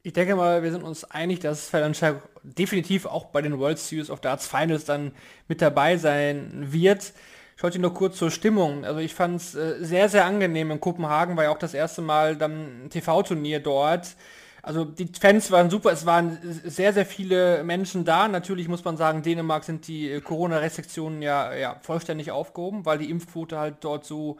Ich 0.03 0.13
denke 0.13 0.35
mal, 0.35 0.63
wir 0.63 0.71
sind 0.71 0.83
uns 0.83 1.03
einig, 1.03 1.41
dass 1.41 1.69
Sherrock 1.69 2.27
definitiv 2.43 3.05
auch 3.05 3.25
bei 3.25 3.41
den 3.41 3.59
World 3.59 3.77
Series 3.77 4.09
of 4.09 4.19
Darts 4.19 4.47
Finals 4.47 4.85
dann 4.85 5.11
mit 5.47 5.61
dabei 5.61 5.97
sein 5.97 6.71
wird. 6.71 7.13
Ich 7.55 7.63
wollte 7.63 7.77
nur 7.77 7.93
kurz 7.93 8.17
zur 8.17 8.31
Stimmung. 8.31 8.83
Also 8.83 8.99
ich 8.99 9.13
fand 9.13 9.35
es 9.35 9.53
äh, 9.53 9.75
sehr, 9.85 10.09
sehr 10.09 10.25
angenehm. 10.25 10.71
In 10.71 10.79
Kopenhagen 10.79 11.37
war 11.37 11.43
ja 11.43 11.51
auch 11.51 11.59
das 11.59 11.75
erste 11.75 12.01
Mal 12.01 12.35
dann 12.35 12.85
ein 12.85 12.89
TV-Turnier 12.89 13.59
dort. 13.59 14.15
Also 14.63 14.85
die 14.85 15.09
Fans 15.19 15.49
waren 15.51 15.69
super, 15.69 15.91
es 15.91 16.05
waren 16.05 16.37
sehr, 16.63 16.93
sehr 16.93 17.05
viele 17.05 17.63
Menschen 17.63 18.05
da. 18.05 18.27
Natürlich 18.27 18.67
muss 18.67 18.83
man 18.83 18.95
sagen, 18.95 19.23
Dänemark 19.23 19.63
sind 19.63 19.87
die 19.87 20.11
äh, 20.11 20.21
Corona-Restriktionen 20.21 21.21
ja, 21.21 21.53
ja 21.55 21.77
vollständig 21.81 22.31
aufgehoben, 22.31 22.85
weil 22.85 22.99
die 22.99 23.09
Impfquote 23.09 23.57
halt 23.57 23.77
dort 23.81 24.05
so, 24.05 24.37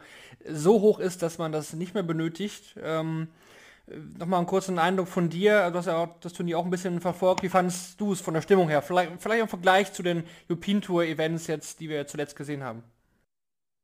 so 0.48 0.80
hoch 0.80 1.00
ist, 1.00 1.22
dass 1.22 1.38
man 1.38 1.50
das 1.50 1.72
nicht 1.72 1.94
mehr 1.94 2.04
benötigt. 2.04 2.76
Ähm, 2.82 3.28
Nochmal 4.18 4.38
einen 4.38 4.46
kurzen 4.46 4.78
Eindruck 4.78 5.08
von 5.08 5.28
dir. 5.28 5.70
Du 5.70 5.78
hast 5.78 5.86
ja 5.86 5.96
auch 5.96 6.20
das 6.20 6.32
Turnier 6.32 6.58
auch 6.58 6.64
ein 6.64 6.70
bisschen 6.70 7.00
verfolgt. 7.00 7.42
Wie 7.42 7.48
fandest 7.48 8.00
du 8.00 8.12
es 8.12 8.20
von 8.20 8.32
der 8.32 8.40
Stimmung 8.40 8.68
her? 8.68 8.80
Vielleicht, 8.80 9.20
vielleicht 9.20 9.42
im 9.42 9.48
Vergleich 9.48 9.92
zu 9.92 10.02
den 10.02 10.22
European 10.48 10.80
Tour 10.80 11.04
Events 11.04 11.48
jetzt, 11.48 11.80
die 11.80 11.88
wir 11.88 12.06
zuletzt 12.06 12.36
gesehen 12.36 12.62
haben. 12.62 12.84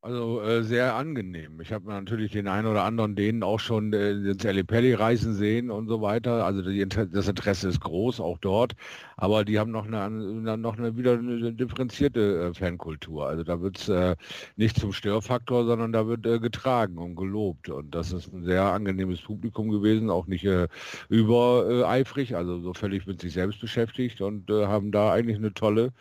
Also 0.00 0.40
äh, 0.42 0.62
sehr 0.62 0.94
angenehm. 0.94 1.60
Ich 1.60 1.72
habe 1.72 1.88
natürlich 1.88 2.30
den 2.30 2.46
einen 2.46 2.68
oder 2.68 2.84
anderen 2.84 3.16
denen 3.16 3.42
auch 3.42 3.58
schon 3.58 3.92
äh, 3.92 4.12
ins 4.12 4.44
Pelli 4.68 4.94
reisen 4.94 5.34
sehen 5.34 5.72
und 5.72 5.88
so 5.88 6.00
weiter. 6.00 6.44
Also 6.44 6.62
die, 6.62 6.86
das 6.88 7.26
Interesse 7.26 7.68
ist 7.68 7.80
groß, 7.80 8.20
auch 8.20 8.38
dort. 8.38 8.74
Aber 9.16 9.44
die 9.44 9.58
haben 9.58 9.72
noch 9.72 9.86
eine, 9.86 10.56
noch 10.56 10.78
eine 10.78 10.96
wieder 10.96 11.14
eine 11.14 11.52
differenzierte 11.52 12.50
äh, 12.50 12.54
Fankultur. 12.54 13.26
Also 13.26 13.42
da 13.42 13.60
wird 13.60 13.78
es 13.78 13.88
äh, 13.88 14.14
nicht 14.54 14.78
zum 14.78 14.92
Störfaktor, 14.92 15.66
sondern 15.66 15.92
da 15.92 16.06
wird 16.06 16.24
äh, 16.26 16.38
getragen 16.38 16.98
und 16.98 17.16
gelobt. 17.16 17.68
Und 17.68 17.92
das 17.92 18.12
ist 18.12 18.32
ein 18.32 18.44
sehr 18.44 18.62
angenehmes 18.62 19.20
Publikum 19.20 19.68
gewesen, 19.68 20.10
auch 20.10 20.28
nicht 20.28 20.44
äh, 20.44 20.68
übereifrig, 21.08 22.36
also 22.36 22.60
so 22.60 22.72
völlig 22.72 23.04
mit 23.08 23.20
sich 23.20 23.32
selbst 23.32 23.60
beschäftigt 23.60 24.20
und 24.20 24.48
haben 24.48 24.92
da 24.92 25.12
eigentlich 25.12 25.38
eine 25.38 25.52
tolle 25.52 25.92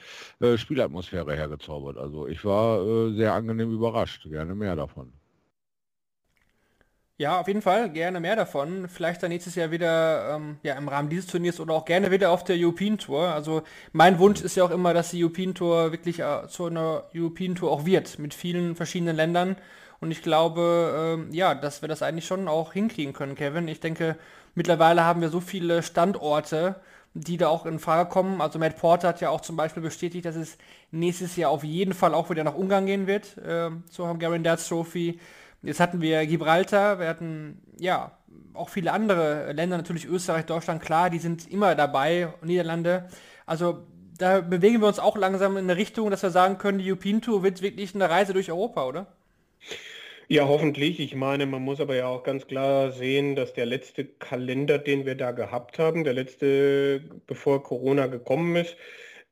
Spielatmosphäre 0.56 1.36
hergezaubert. 1.36 1.98
Also 1.98 2.28
ich 2.28 2.44
war 2.46 3.12
sehr 3.14 3.34
angenehm 3.34 3.72
über 3.72 3.87
überrascht. 3.88 4.24
Gerne 4.30 4.56
mehr 4.56 4.76
davon. 4.76 5.14
Ja, 7.20 7.40
auf 7.40 7.48
jeden 7.48 7.64
Fall, 7.64 7.90
gerne 7.90 8.20
mehr 8.20 8.36
davon. 8.36 8.88
Vielleicht 8.88 9.24
dann 9.24 9.30
nächstes 9.30 9.56
Jahr 9.56 9.72
wieder 9.72 10.36
ähm, 10.36 10.58
ja, 10.62 10.76
im 10.76 10.88
Rahmen 10.88 11.10
dieses 11.10 11.26
Turniers 11.26 11.60
oder 11.60 11.74
auch 11.74 11.86
gerne 11.86 12.12
wieder 12.12 12.30
auf 12.30 12.44
der 12.44 12.56
European 12.60 13.00
Tour. 13.00 13.30
Also 13.30 13.64
mein 13.92 14.20
Wunsch 14.20 14.42
ist 14.42 14.56
ja 14.56 14.64
auch 14.64 14.70
immer, 14.70 14.94
dass 14.94 15.10
die 15.10 15.24
European 15.24 15.56
Tour 15.56 15.92
wirklich 15.92 16.20
äh, 16.20 16.48
zu 16.48 16.66
einer 16.66 17.06
European 17.16 17.56
Tour 17.56 17.72
auch 17.72 17.86
wird, 17.88 18.20
mit 18.20 18.36
vielen 18.36 18.76
verschiedenen 18.76 19.16
Ländern. 19.16 19.56
Und 20.00 20.12
ich 20.12 20.22
glaube, 20.22 21.18
ähm, 21.18 21.34
ja, 21.34 21.56
dass 21.56 21.82
wir 21.82 21.90
das 21.90 22.04
eigentlich 22.04 22.28
schon 22.28 22.48
auch 22.48 22.74
hinkriegen 22.74 23.14
können, 23.14 23.34
Kevin. 23.34 23.68
Ich 23.68 23.80
denke, 23.80 24.16
mittlerweile 24.54 25.04
haben 25.04 25.22
wir 25.22 25.30
so 25.30 25.40
viele 25.40 25.82
Standorte, 25.82 26.76
die 27.20 27.38
da 27.38 27.48
auch 27.48 27.66
in 27.66 27.80
Frage 27.80 28.10
kommen. 28.10 28.42
Also 28.42 28.60
Matt 28.60 28.78
Porter 28.78 29.10
hat 29.10 29.22
ja 29.22 29.30
auch 29.30 29.42
zum 29.42 29.56
Beispiel 29.56 29.84
bestätigt, 29.84 30.26
dass 30.26 30.36
es 30.36 30.58
nächstes 30.92 31.36
Jahr 31.36 31.52
auf 31.52 31.64
jeden 31.64 31.94
Fall 31.94 32.14
auch 32.14 32.30
wieder 32.30 32.44
nach 32.44 32.56
Ungarn 32.56 32.86
gehen 32.86 33.08
wird, 33.08 33.38
äh, 33.38 33.70
zur 33.90 34.10
Hungarian 34.10 34.44
Darts 34.44 34.68
Trophy. 34.68 35.20
Jetzt 35.64 35.80
hatten 35.80 36.02
wir 36.02 36.26
Gibraltar, 36.26 37.00
wir 37.00 37.08
hatten 37.08 37.62
ja 37.80 38.12
auch 38.54 38.70
viele 38.70 38.92
andere 38.92 39.52
Länder, 39.54 39.78
natürlich 39.78 40.06
Österreich, 40.06 40.46
Deutschland, 40.46 40.82
klar, 40.82 41.10
die 41.10 41.20
sind 41.20 41.48
immer 41.52 41.76
dabei, 41.76 42.34
Niederlande. 42.42 43.08
Also 43.46 43.84
da 44.18 44.42
bewegen 44.42 44.82
wir 44.82 44.88
uns 44.88 45.00
auch 45.00 45.18
langsam 45.18 45.58
in 45.58 45.66
eine 45.66 45.78
Richtung, 45.78 46.10
dass 46.10 46.24
wir 46.24 46.30
sagen 46.30 46.58
können, 46.58 46.80
die 46.80 46.90
European 46.90 47.22
Tour 47.22 47.44
wird 47.44 47.62
wirklich 47.62 47.94
eine 47.94 48.10
Reise 48.10 48.34
durch 48.34 48.52
Europa, 48.52 48.86
oder? 48.86 49.08
Ja, 50.30 50.46
hoffentlich. 50.48 51.00
Ich 51.00 51.16
meine, 51.16 51.46
man 51.46 51.62
muss 51.62 51.80
aber 51.80 51.96
ja 51.96 52.08
auch 52.08 52.24
ganz 52.24 52.48
klar 52.48 52.92
sehen, 52.92 53.36
dass 53.38 53.54
der 53.54 53.66
letzte 53.66 54.06
Kalender, 54.06 54.78
den 54.78 55.06
wir 55.06 55.16
da 55.16 55.32
gehabt 55.32 55.80
haben, 55.80 56.04
der 56.04 56.14
letzte, 56.14 57.02
bevor 57.28 57.64
Corona 57.64 58.08
gekommen 58.08 58.56
ist, 58.58 58.76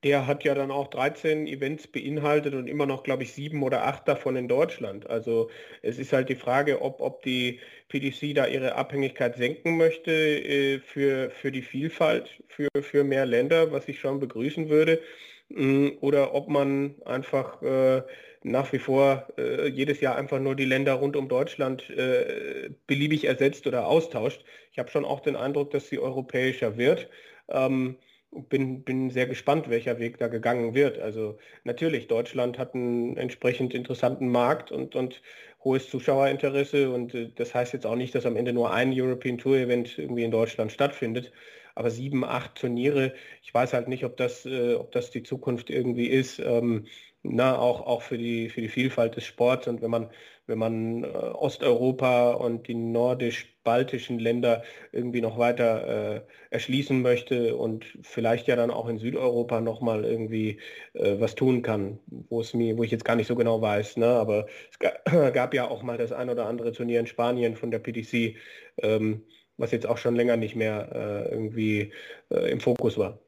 der 0.05 0.27
hat 0.27 0.43
ja 0.43 0.53
dann 0.53 0.69
auch 0.69 0.87
13 0.89 1.47
Events 1.47 1.87
beinhaltet 1.87 2.53
und 2.53 2.67
immer 2.67 2.85
noch, 2.85 3.01
glaube 3.01 3.23
ich, 3.23 3.33
sieben 3.33 3.63
oder 3.63 3.87
acht 3.87 4.07
davon 4.07 4.35
in 4.35 4.47
Deutschland. 4.47 5.09
Also 5.09 5.49
es 5.81 5.97
ist 5.97 6.13
halt 6.13 6.29
die 6.29 6.35
Frage, 6.35 6.83
ob, 6.83 7.01
ob 7.01 7.23
die 7.23 7.59
PDC 7.89 8.35
da 8.35 8.45
ihre 8.45 8.75
Abhängigkeit 8.75 9.35
senken 9.35 9.77
möchte 9.77 10.11
äh, 10.11 10.77
für, 10.77 11.31
für 11.31 11.51
die 11.51 11.63
Vielfalt, 11.63 12.43
für, 12.47 12.69
für 12.81 13.03
mehr 13.03 13.25
Länder, 13.25 13.71
was 13.71 13.87
ich 13.87 13.99
schon 13.99 14.19
begrüßen 14.19 14.69
würde, 14.69 15.01
mm, 15.49 15.87
oder 16.01 16.35
ob 16.35 16.49
man 16.49 17.01
einfach 17.05 17.63
äh, 17.63 18.03
nach 18.43 18.71
wie 18.73 18.79
vor 18.79 19.27
äh, 19.39 19.67
jedes 19.69 20.01
Jahr 20.01 20.17
einfach 20.17 20.39
nur 20.39 20.55
die 20.55 20.65
Länder 20.65 20.93
rund 20.93 21.15
um 21.15 21.27
Deutschland 21.27 21.89
äh, 21.89 22.69
beliebig 22.85 23.25
ersetzt 23.25 23.65
oder 23.65 23.87
austauscht. 23.87 24.45
Ich 24.71 24.77
habe 24.77 24.91
schon 24.91 25.03
auch 25.03 25.21
den 25.21 25.35
Eindruck, 25.35 25.71
dass 25.71 25.89
sie 25.89 25.97
europäischer 25.97 26.77
wird. 26.77 27.09
Ähm, 27.49 27.97
bin, 28.43 28.83
bin 28.83 29.09
sehr 29.09 29.27
gespannt, 29.27 29.69
welcher 29.69 29.99
Weg 29.99 30.17
da 30.17 30.27
gegangen 30.27 30.75
wird. 30.75 30.99
Also 30.99 31.37
natürlich, 31.63 32.07
Deutschland 32.07 32.57
hat 32.57 32.75
einen 32.75 33.17
entsprechend 33.17 33.73
interessanten 33.73 34.29
Markt 34.29 34.71
und, 34.71 34.95
und 34.95 35.21
hohes 35.63 35.89
Zuschauerinteresse 35.89 36.91
und 36.91 37.13
äh, 37.15 37.31
das 37.35 37.53
heißt 37.53 37.73
jetzt 37.73 37.85
auch 37.85 37.95
nicht, 37.95 38.15
dass 38.15 38.25
am 38.25 38.35
Ende 38.35 38.53
nur 38.53 38.71
ein 38.71 38.91
European 38.93 39.37
Tour 39.37 39.57
Event 39.57 39.97
irgendwie 39.97 40.23
in 40.23 40.31
Deutschland 40.31 40.71
stattfindet. 40.71 41.31
Aber 41.75 41.89
sieben, 41.89 42.23
acht 42.23 42.55
Turniere, 42.55 43.13
ich 43.43 43.53
weiß 43.53 43.73
halt 43.73 43.87
nicht, 43.89 44.05
ob 44.05 44.15
das, 44.17 44.45
äh, 44.45 44.75
ob 44.75 44.91
das 44.91 45.11
die 45.11 45.23
Zukunft 45.23 45.69
irgendwie 45.69 46.07
ist. 46.07 46.39
Ähm, 46.39 46.85
na, 47.29 47.57
auch, 47.57 47.81
auch 47.85 48.01
für, 48.01 48.17
die, 48.17 48.49
für 48.49 48.61
die 48.61 48.69
Vielfalt 48.69 49.15
des 49.15 49.25
Sports. 49.25 49.67
Und 49.67 49.81
wenn 49.81 49.89
man, 49.89 50.09
wenn 50.47 50.59
man 50.59 51.03
äh, 51.03 51.07
Osteuropa 51.07 52.33
und 52.33 52.67
die 52.67 52.75
nordisch-baltischen 52.75 54.19
Länder 54.19 54.63
irgendwie 54.91 55.21
noch 55.21 55.37
weiter 55.37 56.15
äh, 56.15 56.21
erschließen 56.51 57.01
möchte 57.01 57.55
und 57.55 57.85
vielleicht 58.01 58.47
ja 58.47 58.55
dann 58.55 58.71
auch 58.71 58.87
in 58.87 58.99
Südeuropa 58.99 59.61
nochmal 59.61 60.05
irgendwie 60.05 60.59
äh, 60.93 61.19
was 61.19 61.35
tun 61.35 61.61
kann, 61.61 61.99
wo 62.07 62.41
es 62.41 62.53
mir, 62.53 62.77
wo 62.77 62.83
ich 62.83 62.91
jetzt 62.91 63.05
gar 63.05 63.15
nicht 63.15 63.27
so 63.27 63.35
genau 63.35 63.61
weiß. 63.61 63.97
Ne? 63.97 64.07
Aber 64.07 64.47
es 64.71 64.79
gab, 64.79 65.05
gab 65.33 65.53
ja 65.53 65.67
auch 65.67 65.83
mal 65.83 65.97
das 65.97 66.11
ein 66.11 66.29
oder 66.29 66.45
andere 66.45 66.71
Turnier 66.71 66.99
in 66.99 67.07
Spanien 67.07 67.55
von 67.55 67.71
der 67.71 67.79
PDC, 67.79 68.35
ähm, 68.77 69.23
was 69.57 69.71
jetzt 69.71 69.87
auch 69.87 69.97
schon 69.97 70.15
länger 70.15 70.37
nicht 70.37 70.55
mehr 70.55 70.89
äh, 70.93 71.31
irgendwie 71.31 71.93
äh, 72.29 72.51
im 72.51 72.59
Fokus 72.59 72.97
war. 72.97 73.19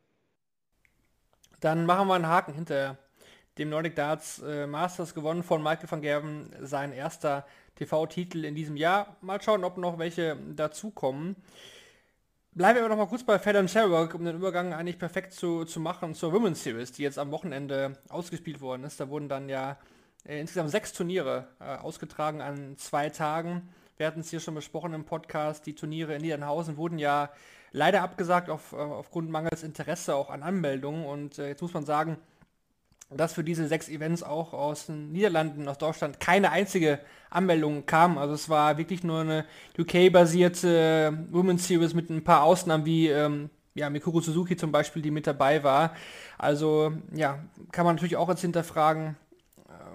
Dann 1.59 1.87
machen 1.87 2.07
wir 2.07 2.13
einen 2.13 2.27
Haken 2.27 2.53
hinterher 2.53 2.97
dem 3.57 3.69
Nordic 3.69 3.95
Darts 3.95 4.39
äh, 4.39 4.67
Masters 4.67 5.13
gewonnen 5.13 5.43
von 5.43 5.61
Michael 5.61 5.89
van 5.89 6.01
Gerven, 6.01 6.49
sein 6.61 6.91
erster 6.91 7.45
TV-Titel 7.75 8.45
in 8.45 8.55
diesem 8.55 8.75
Jahr. 8.75 9.17
Mal 9.21 9.41
schauen, 9.41 9.63
ob 9.63 9.77
noch 9.77 9.99
welche 9.99 10.37
dazukommen. 10.55 11.35
Bleiben 12.53 12.77
wir 12.77 12.85
aber 12.85 12.95
noch 12.95 13.03
mal 13.03 13.07
kurz 13.07 13.23
bei 13.23 13.37
Fallon 13.37 13.67
Sherrock, 13.67 14.15
um 14.15 14.25
den 14.25 14.35
Übergang 14.35 14.73
eigentlich 14.73 14.97
perfekt 14.97 15.33
zu, 15.33 15.63
zu 15.63 15.79
machen 15.79 16.15
zur 16.15 16.33
Women's 16.33 16.63
Series, 16.63 16.91
die 16.91 17.03
jetzt 17.03 17.19
am 17.19 17.29
Wochenende 17.31 17.99
ausgespielt 18.09 18.61
worden 18.61 18.83
ist. 18.83 18.99
Da 18.99 19.09
wurden 19.09 19.29
dann 19.29 19.47
ja 19.47 19.77
äh, 20.25 20.39
insgesamt 20.39 20.71
sechs 20.71 20.91
Turniere 20.93 21.47
äh, 21.59 21.65
ausgetragen 21.65 22.41
an 22.41 22.75
zwei 22.77 23.09
Tagen. 23.09 23.69
Wir 23.97 24.07
hatten 24.07 24.21
es 24.21 24.29
hier 24.29 24.39
schon 24.39 24.55
besprochen 24.55 24.93
im 24.93 25.05
Podcast. 25.05 25.65
Die 25.67 25.75
Turniere 25.75 26.15
in 26.15 26.21
Niedernhausen 26.21 26.77
wurden 26.77 26.97
ja 26.97 27.29
leider 27.71 28.01
abgesagt 28.01 28.49
auf, 28.49 28.73
äh, 28.73 28.77
aufgrund 28.77 29.29
mangels 29.29 29.61
Interesse 29.63 30.15
auch 30.15 30.31
an 30.31 30.41
Anmeldungen. 30.41 31.05
Und 31.05 31.37
äh, 31.37 31.49
jetzt 31.49 31.61
muss 31.61 31.73
man 31.75 31.85
sagen, 31.85 32.17
dass 33.09 33.33
für 33.33 33.43
diese 33.43 33.67
sechs 33.67 33.87
Events 33.87 34.21
auch 34.21 34.53
aus 34.53 34.87
den 34.87 35.11
Niederlanden, 35.11 35.67
aus 35.67 35.77
Deutschland 35.77 36.19
keine 36.19 36.51
einzige 36.51 36.99
Anmeldung 37.29 37.85
kam. 37.85 38.17
Also 38.17 38.33
es 38.33 38.49
war 38.49 38.77
wirklich 38.77 39.03
nur 39.03 39.21
eine 39.21 39.45
UK-basierte 39.79 41.25
Women's 41.31 41.67
Series 41.67 41.93
mit 41.93 42.09
ein 42.09 42.23
paar 42.23 42.43
Ausnahmen 42.43 42.85
wie 42.85 43.07
ähm, 43.07 43.49
ja, 43.75 43.89
Mikuru 43.89 44.19
Suzuki 44.19 44.57
zum 44.57 44.71
Beispiel, 44.71 45.01
die 45.01 45.11
mit 45.11 45.25
dabei 45.25 45.63
war. 45.63 45.93
Also 46.37 46.91
ja, 47.13 47.39
kann 47.71 47.85
man 47.85 47.95
natürlich 47.95 48.17
auch 48.17 48.27
jetzt 48.27 48.41
hinterfragen. 48.41 49.15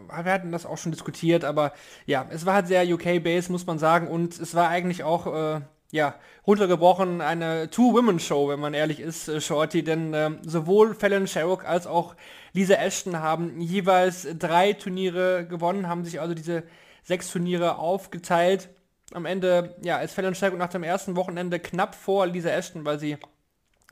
Äh, 0.09 0.25
wir 0.25 0.33
hatten 0.33 0.53
das 0.53 0.65
auch 0.65 0.79
schon 0.79 0.93
diskutiert, 0.93 1.45
aber 1.45 1.73
ja, 2.07 2.27
es 2.31 2.47
war 2.47 2.55
halt 2.55 2.69
sehr 2.69 2.87
UK-based, 2.89 3.51
muss 3.51 3.67
man 3.67 3.79
sagen. 3.79 4.09
Und 4.09 4.39
es 4.41 4.55
war 4.55 4.69
eigentlich 4.69 5.05
auch 5.05 5.27
äh, 5.27 5.61
ja, 5.93 6.15
runtergebrochen 6.47 7.21
eine 7.21 7.71
Two-Women-Show, 7.71 8.49
wenn 8.49 8.59
man 8.59 8.75
ehrlich 8.75 8.99
ist, 8.99 9.29
äh, 9.29 9.41
Shorty, 9.41 9.85
denn 9.85 10.13
äh, 10.15 10.31
sowohl 10.43 10.95
Fallon 10.95 11.29
Sherrock 11.29 11.65
als 11.65 11.87
auch 11.87 12.17
Lisa 12.55 12.75
Ashton 12.75 13.21
haben 13.21 13.61
jeweils 13.61 14.27
drei 14.39 14.73
Turniere 14.73 15.47
gewonnen, 15.47 15.89
haben 15.89 16.05
sich 16.05 16.21
also 16.21 16.35
diese 16.35 16.65
sechs 17.05 17.31
Turniere 17.31 17.79
aufgeteilt. 17.79 18.71
Am 19.13 19.27
Ende, 19.27 19.77
ja, 19.83 19.99
ist 19.99 20.15
Fallon 20.15 20.35
Sherrock 20.35 20.59
nach 20.59 20.71
dem 20.71 20.83
ersten 20.83 21.15
Wochenende 21.15 21.61
knapp 21.61 21.95
vor 21.95 22.27
Lisa 22.27 22.49
Ashton, 22.49 22.87
weil 22.87 22.99
sie 22.99 23.19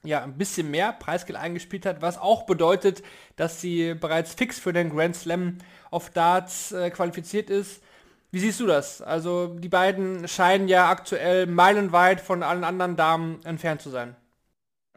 ja 0.02 0.25
ein 0.25 0.38
bisschen 0.38 0.71
mehr 0.71 0.92
Preisgeld 0.92 1.38
eingespielt 1.38 1.85
hat, 1.85 2.00
was 2.00 2.16
auch 2.16 2.45
bedeutet, 2.45 3.02
dass 3.37 3.61
sie 3.61 3.92
bereits 3.92 4.33
fix 4.33 4.59
für 4.59 4.73
den 4.73 4.88
Grand 4.88 5.14
Slam 5.16 5.59
of 5.90 6.09
Darts 6.09 6.73
äh, 6.73 6.88
qualifiziert 6.88 7.50
ist. 7.50 7.83
Wie 8.33 8.39
siehst 8.39 8.61
du 8.61 8.67
das? 8.67 9.03
Also 9.03 9.49
die 9.49 9.69
beiden 9.69 10.29
scheinen 10.29 10.69
ja 10.69 10.89
aktuell 10.89 11.47
meilenweit 11.47 12.21
von 12.21 12.43
allen 12.43 12.63
anderen 12.63 12.97
Damen 12.97 13.45
entfernt 13.45 13.81
zu 13.83 13.91
sein. 13.91 14.15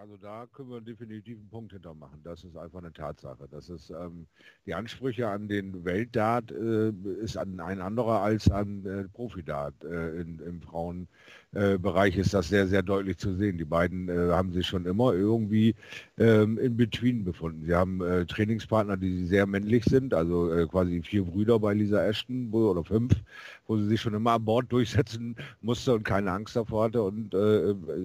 Also 0.03 0.17
da 0.17 0.45
können 0.51 0.69
wir 0.69 0.81
definitiv 0.81 1.38
einen 1.38 1.48
Punkt 1.48 1.72
hintermachen. 1.72 2.19
Das 2.25 2.43
ist 2.43 2.57
einfach 2.57 2.79
eine 2.79 2.91
Tatsache. 2.91 3.48
Das 3.50 3.69
ist 3.69 3.89
ähm, 3.89 4.27
die 4.65 4.74
Ansprüche 4.74 5.29
an 5.29 5.48
den 5.48 5.86
Weltdart 5.86 6.51
äh, 6.51 6.89
ist 7.22 7.38
an 7.38 7.57
ein 7.62 7.79
anderer 7.79 8.19
als 8.19 8.51
an 8.51 8.86
äh, 8.86 9.07
Profidart. 9.07 9.81
Äh, 9.86 10.19
in, 10.19 10.39
Im 10.39 10.62
Frauenbereich 10.62 12.17
ist 12.17 12.33
das 12.33 12.50
sehr, 12.50 12.67
sehr 12.67 12.81
deutlich 12.81 13.17
zu 13.17 13.33
sehen. 13.36 13.57
Die 13.57 13.63
beiden 13.63 14.10
äh, 14.10 14.33
haben 14.33 14.51
sich 14.51 14.67
schon 14.67 14.86
immer 14.86 15.13
irgendwie 15.13 15.74
ähm, 16.17 16.57
in 16.57 16.75
Between 16.75 17.24
befunden. 17.24 17.63
Sie 17.65 17.74
haben 17.74 18.01
äh, 18.01 18.25
Trainingspartner, 18.25 18.98
die 18.98 19.25
sehr 19.25 19.45
männlich 19.48 19.86
sind, 19.86 20.13
also 20.13 20.51
äh, 20.51 20.67
quasi 20.67 21.01
vier 21.01 21.24
Brüder 21.24 21.60
bei 21.60 21.74
Lisa 21.74 22.05
Ashton 22.05 22.51
oder 22.51 22.83
fünf, 22.83 23.13
wo 23.67 23.77
sie 23.77 23.88
sich 23.88 24.01
schon 24.01 24.13
immer 24.13 24.34
an 24.34 24.46
Bord 24.46 24.72
durchsetzen 24.72 25.36
musste 25.62 25.93
und 25.93 26.03
keine 26.03 26.32
Angst 26.32 26.55
davor 26.55 26.86
hatte. 26.86 27.03
Und 27.03 27.34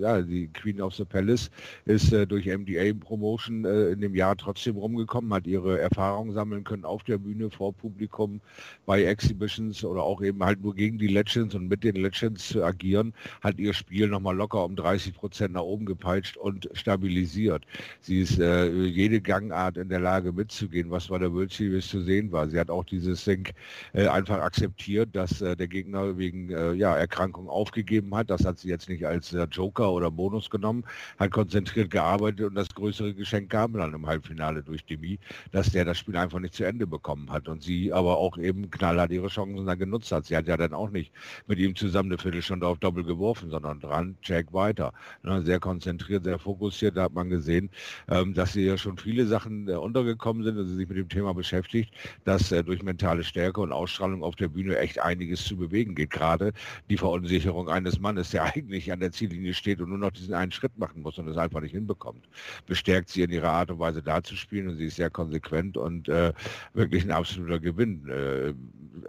ja, 0.00 0.22
die 0.22 0.48
Queen 0.48 0.80
of 0.80 0.94
the 0.94 1.04
Palace 1.04 1.50
ist 1.84 2.12
äh, 2.12 2.26
durch 2.26 2.46
MDA-Promotion 2.46 3.64
äh, 3.64 3.90
in 3.90 4.00
dem 4.00 4.14
Jahr 4.14 4.36
trotzdem 4.36 4.76
rumgekommen, 4.76 5.32
hat 5.32 5.46
ihre 5.46 5.80
Erfahrungen 5.80 6.32
sammeln 6.32 6.64
können 6.64 6.84
auf 6.84 7.02
der 7.04 7.18
Bühne, 7.18 7.50
vor 7.50 7.72
Publikum, 7.72 8.40
bei 8.86 9.04
Exhibitions 9.04 9.84
oder 9.84 10.02
auch 10.02 10.22
eben 10.22 10.42
halt 10.44 10.62
nur 10.62 10.74
gegen 10.74 10.98
die 10.98 11.08
Legends 11.08 11.54
und 11.54 11.68
mit 11.68 11.84
den 11.84 11.96
Legends 11.96 12.48
zu 12.48 12.62
agieren, 12.62 13.12
hat 13.42 13.58
ihr 13.58 13.72
Spiel 13.72 14.08
nochmal 14.08 14.36
locker 14.36 14.64
um 14.64 14.76
30 14.76 15.14
Prozent 15.14 15.54
nach 15.54 15.62
oben 15.62 15.86
gepeitscht 15.86 16.36
und 16.36 16.68
stabilisiert. 16.72 17.64
Sie 18.00 18.20
ist 18.20 18.38
äh, 18.38 18.68
jede 18.70 19.20
Gangart 19.20 19.76
in 19.76 19.88
der 19.88 20.00
Lage 20.00 20.32
mitzugehen, 20.32 20.90
was 20.90 21.08
bei 21.08 21.18
der 21.18 21.32
World 21.32 21.52
Series 21.52 21.88
zu 21.88 22.02
sehen 22.02 22.32
war. 22.32 22.48
Sie 22.48 22.58
hat 22.58 22.70
auch 22.70 22.84
dieses 22.84 23.24
Sync 23.24 23.52
äh, 23.92 24.06
einfach 24.06 24.40
akzeptiert, 24.40 25.10
dass 25.12 25.40
äh, 25.52 25.56
der 25.56 25.68
Gegner 25.68 26.16
wegen 26.18 26.50
äh, 26.50 26.72
ja, 26.72 26.96
Erkrankung 26.96 27.48
aufgegeben 27.48 28.14
hat. 28.14 28.30
Das 28.30 28.44
hat 28.44 28.58
sie 28.58 28.68
jetzt 28.68 28.88
nicht 28.88 29.06
als 29.06 29.36
Joker 29.50 29.92
oder 29.92 30.10
Bonus 30.10 30.50
genommen, 30.50 30.84
hat 31.18 31.30
konzentriert 31.30 31.58
konzentriert 31.58 31.90
gearbeitet 31.90 32.46
und 32.46 32.54
das 32.54 32.68
größere 32.74 33.14
Geschenk 33.14 33.50
kam 33.50 33.72
dann 33.72 33.94
im 33.94 34.06
Halbfinale 34.06 34.62
durch 34.62 34.84
Demi, 34.84 35.18
dass 35.50 35.70
der 35.70 35.84
das 35.84 35.98
Spiel 35.98 36.16
einfach 36.16 36.38
nicht 36.38 36.54
zu 36.54 36.64
Ende 36.64 36.86
bekommen 36.86 37.30
hat 37.30 37.48
und 37.48 37.62
sie 37.62 37.92
aber 37.92 38.16
auch 38.16 38.38
eben 38.38 38.70
knallhart 38.70 39.10
ihre 39.10 39.28
Chancen 39.28 39.66
dann 39.66 39.78
genutzt 39.78 40.12
hat. 40.12 40.26
Sie 40.26 40.36
hat 40.36 40.46
ja 40.46 40.56
dann 40.56 40.72
auch 40.74 40.90
nicht 40.90 41.12
mit 41.46 41.58
ihm 41.58 41.74
zusammen 41.74 42.10
eine 42.10 42.18
Viertelstunde 42.18 42.66
auf 42.66 42.78
Doppel 42.78 43.04
geworfen, 43.04 43.50
sondern 43.50 43.80
dran, 43.80 44.16
check 44.22 44.52
weiter. 44.52 44.92
Ne, 45.22 45.42
sehr 45.42 45.60
konzentriert, 45.60 46.24
sehr 46.24 46.38
fokussiert, 46.38 46.96
da 46.96 47.04
hat 47.04 47.12
man 47.12 47.28
gesehen, 47.28 47.70
ähm, 48.08 48.34
dass 48.34 48.52
sie 48.52 48.64
ja 48.64 48.76
schon 48.78 48.96
viele 48.98 49.26
Sachen 49.26 49.68
äh, 49.68 49.72
untergekommen 49.72 50.44
sind, 50.44 50.56
dass 50.56 50.68
sie 50.68 50.76
sich 50.76 50.88
mit 50.88 50.98
dem 50.98 51.08
Thema 51.08 51.34
beschäftigt, 51.34 51.92
dass 52.24 52.52
äh, 52.52 52.62
durch 52.62 52.82
mentale 52.82 53.24
Stärke 53.24 53.60
und 53.60 53.72
Ausstrahlung 53.72 54.22
auf 54.22 54.36
der 54.36 54.48
Bühne 54.48 54.78
echt 54.78 55.00
einiges 55.00 55.37
zu 55.44 55.56
bewegen 55.56 55.94
geht. 55.94 56.10
Gerade 56.10 56.52
die 56.90 56.96
Verunsicherung 56.96 57.68
eines 57.68 57.98
Mannes, 57.98 58.30
der 58.30 58.44
eigentlich 58.54 58.92
an 58.92 59.00
der 59.00 59.12
Ziellinie 59.12 59.54
steht 59.54 59.80
und 59.80 59.90
nur 59.90 59.98
noch 59.98 60.10
diesen 60.10 60.34
einen 60.34 60.52
Schritt 60.52 60.76
machen 60.78 61.02
muss 61.02 61.18
und 61.18 61.26
das 61.26 61.36
einfach 61.36 61.60
nicht 61.60 61.72
hinbekommt. 61.72 62.28
Bestärkt 62.66 63.08
sie 63.10 63.22
in 63.22 63.30
ihrer 63.30 63.50
Art 63.50 63.70
und 63.70 63.78
Weise 63.78 64.02
da 64.02 64.22
zu 64.22 64.36
spielen 64.36 64.68
und 64.68 64.76
sie 64.76 64.86
ist 64.86 64.96
sehr 64.96 65.10
konsequent 65.10 65.76
und 65.76 66.08
äh, 66.08 66.32
wirklich 66.74 67.04
ein 67.04 67.10
absoluter 67.10 67.60
Gewinn. 67.60 68.08
Äh, 68.08 68.54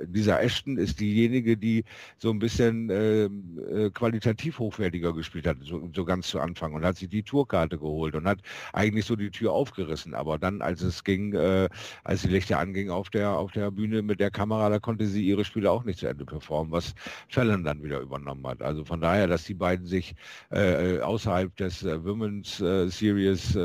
dieser 0.06 0.42
Ashton 0.42 0.78
ist 0.78 1.00
diejenige, 1.00 1.58
die 1.58 1.84
so 2.18 2.30
ein 2.30 2.40
bisschen 2.40 2.90
äh, 2.90 3.26
äh, 3.26 3.90
qualitativ 3.92 4.60
hochwertiger 4.60 5.14
gespielt 5.14 5.48
hat, 5.48 5.58
so, 5.62 5.90
so, 5.94 6.06
ganz 6.06 6.28
zu 6.28 6.40
Anfang 6.40 6.74
und 6.74 6.86
hat 6.86 6.98
sich 6.98 7.10
die 7.10 7.24
Tourkarte 7.24 7.78
geholt 7.78 8.16
und 8.16 8.28
hat 8.28 8.40
eigentlich 8.74 9.06
so 9.06 9.16
die 9.16 9.32
Tür 9.32 9.52
aufgerissen. 9.54 10.14
Aber 10.14 10.38
dann, 10.38 10.62
als 10.62 10.82
es 10.82 11.04
ging, 11.04 11.34
äh, 11.34 11.70
als 12.04 12.22
die 12.22 12.30
Lichter 12.30 12.60
anging 12.60 12.90
auf 12.90 13.10
der, 13.10 13.32
auf 13.32 13.52
der 13.52 13.72
Bühne 13.72 14.02
mit 14.02 14.20
der 14.20 14.32
Kamera, 14.32 14.70
da 14.70 14.80
konnte 14.80 15.06
sie 15.06 15.26
ihre 15.26 15.46
Spiele 15.46 15.72
auch 15.72 15.84
nicht 15.84 16.00
zu 16.00 16.08
Ende 16.08 16.19
performen, 16.26 16.72
was 16.72 16.94
Fallon 17.28 17.64
dann 17.64 17.84
wieder 17.84 18.00
übernommen 18.00 18.46
hat. 18.48 18.62
Also 18.62 18.86
von 18.86 19.02
daher, 19.02 19.28
dass 19.28 19.44
die 19.44 19.54
beiden 19.54 19.86
sich 19.86 20.16
äh, 20.52 20.98
äh 20.98 21.02
außerhalb 21.02 21.56
des 21.56 21.84
äh, 21.84 22.04
Women's 22.04 22.60
äh, 22.62 22.88
Series, 22.90 23.56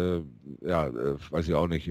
ja, 0.63 0.91
weiß 1.31 1.49
ich 1.49 1.55
auch 1.55 1.69
nicht, 1.69 1.91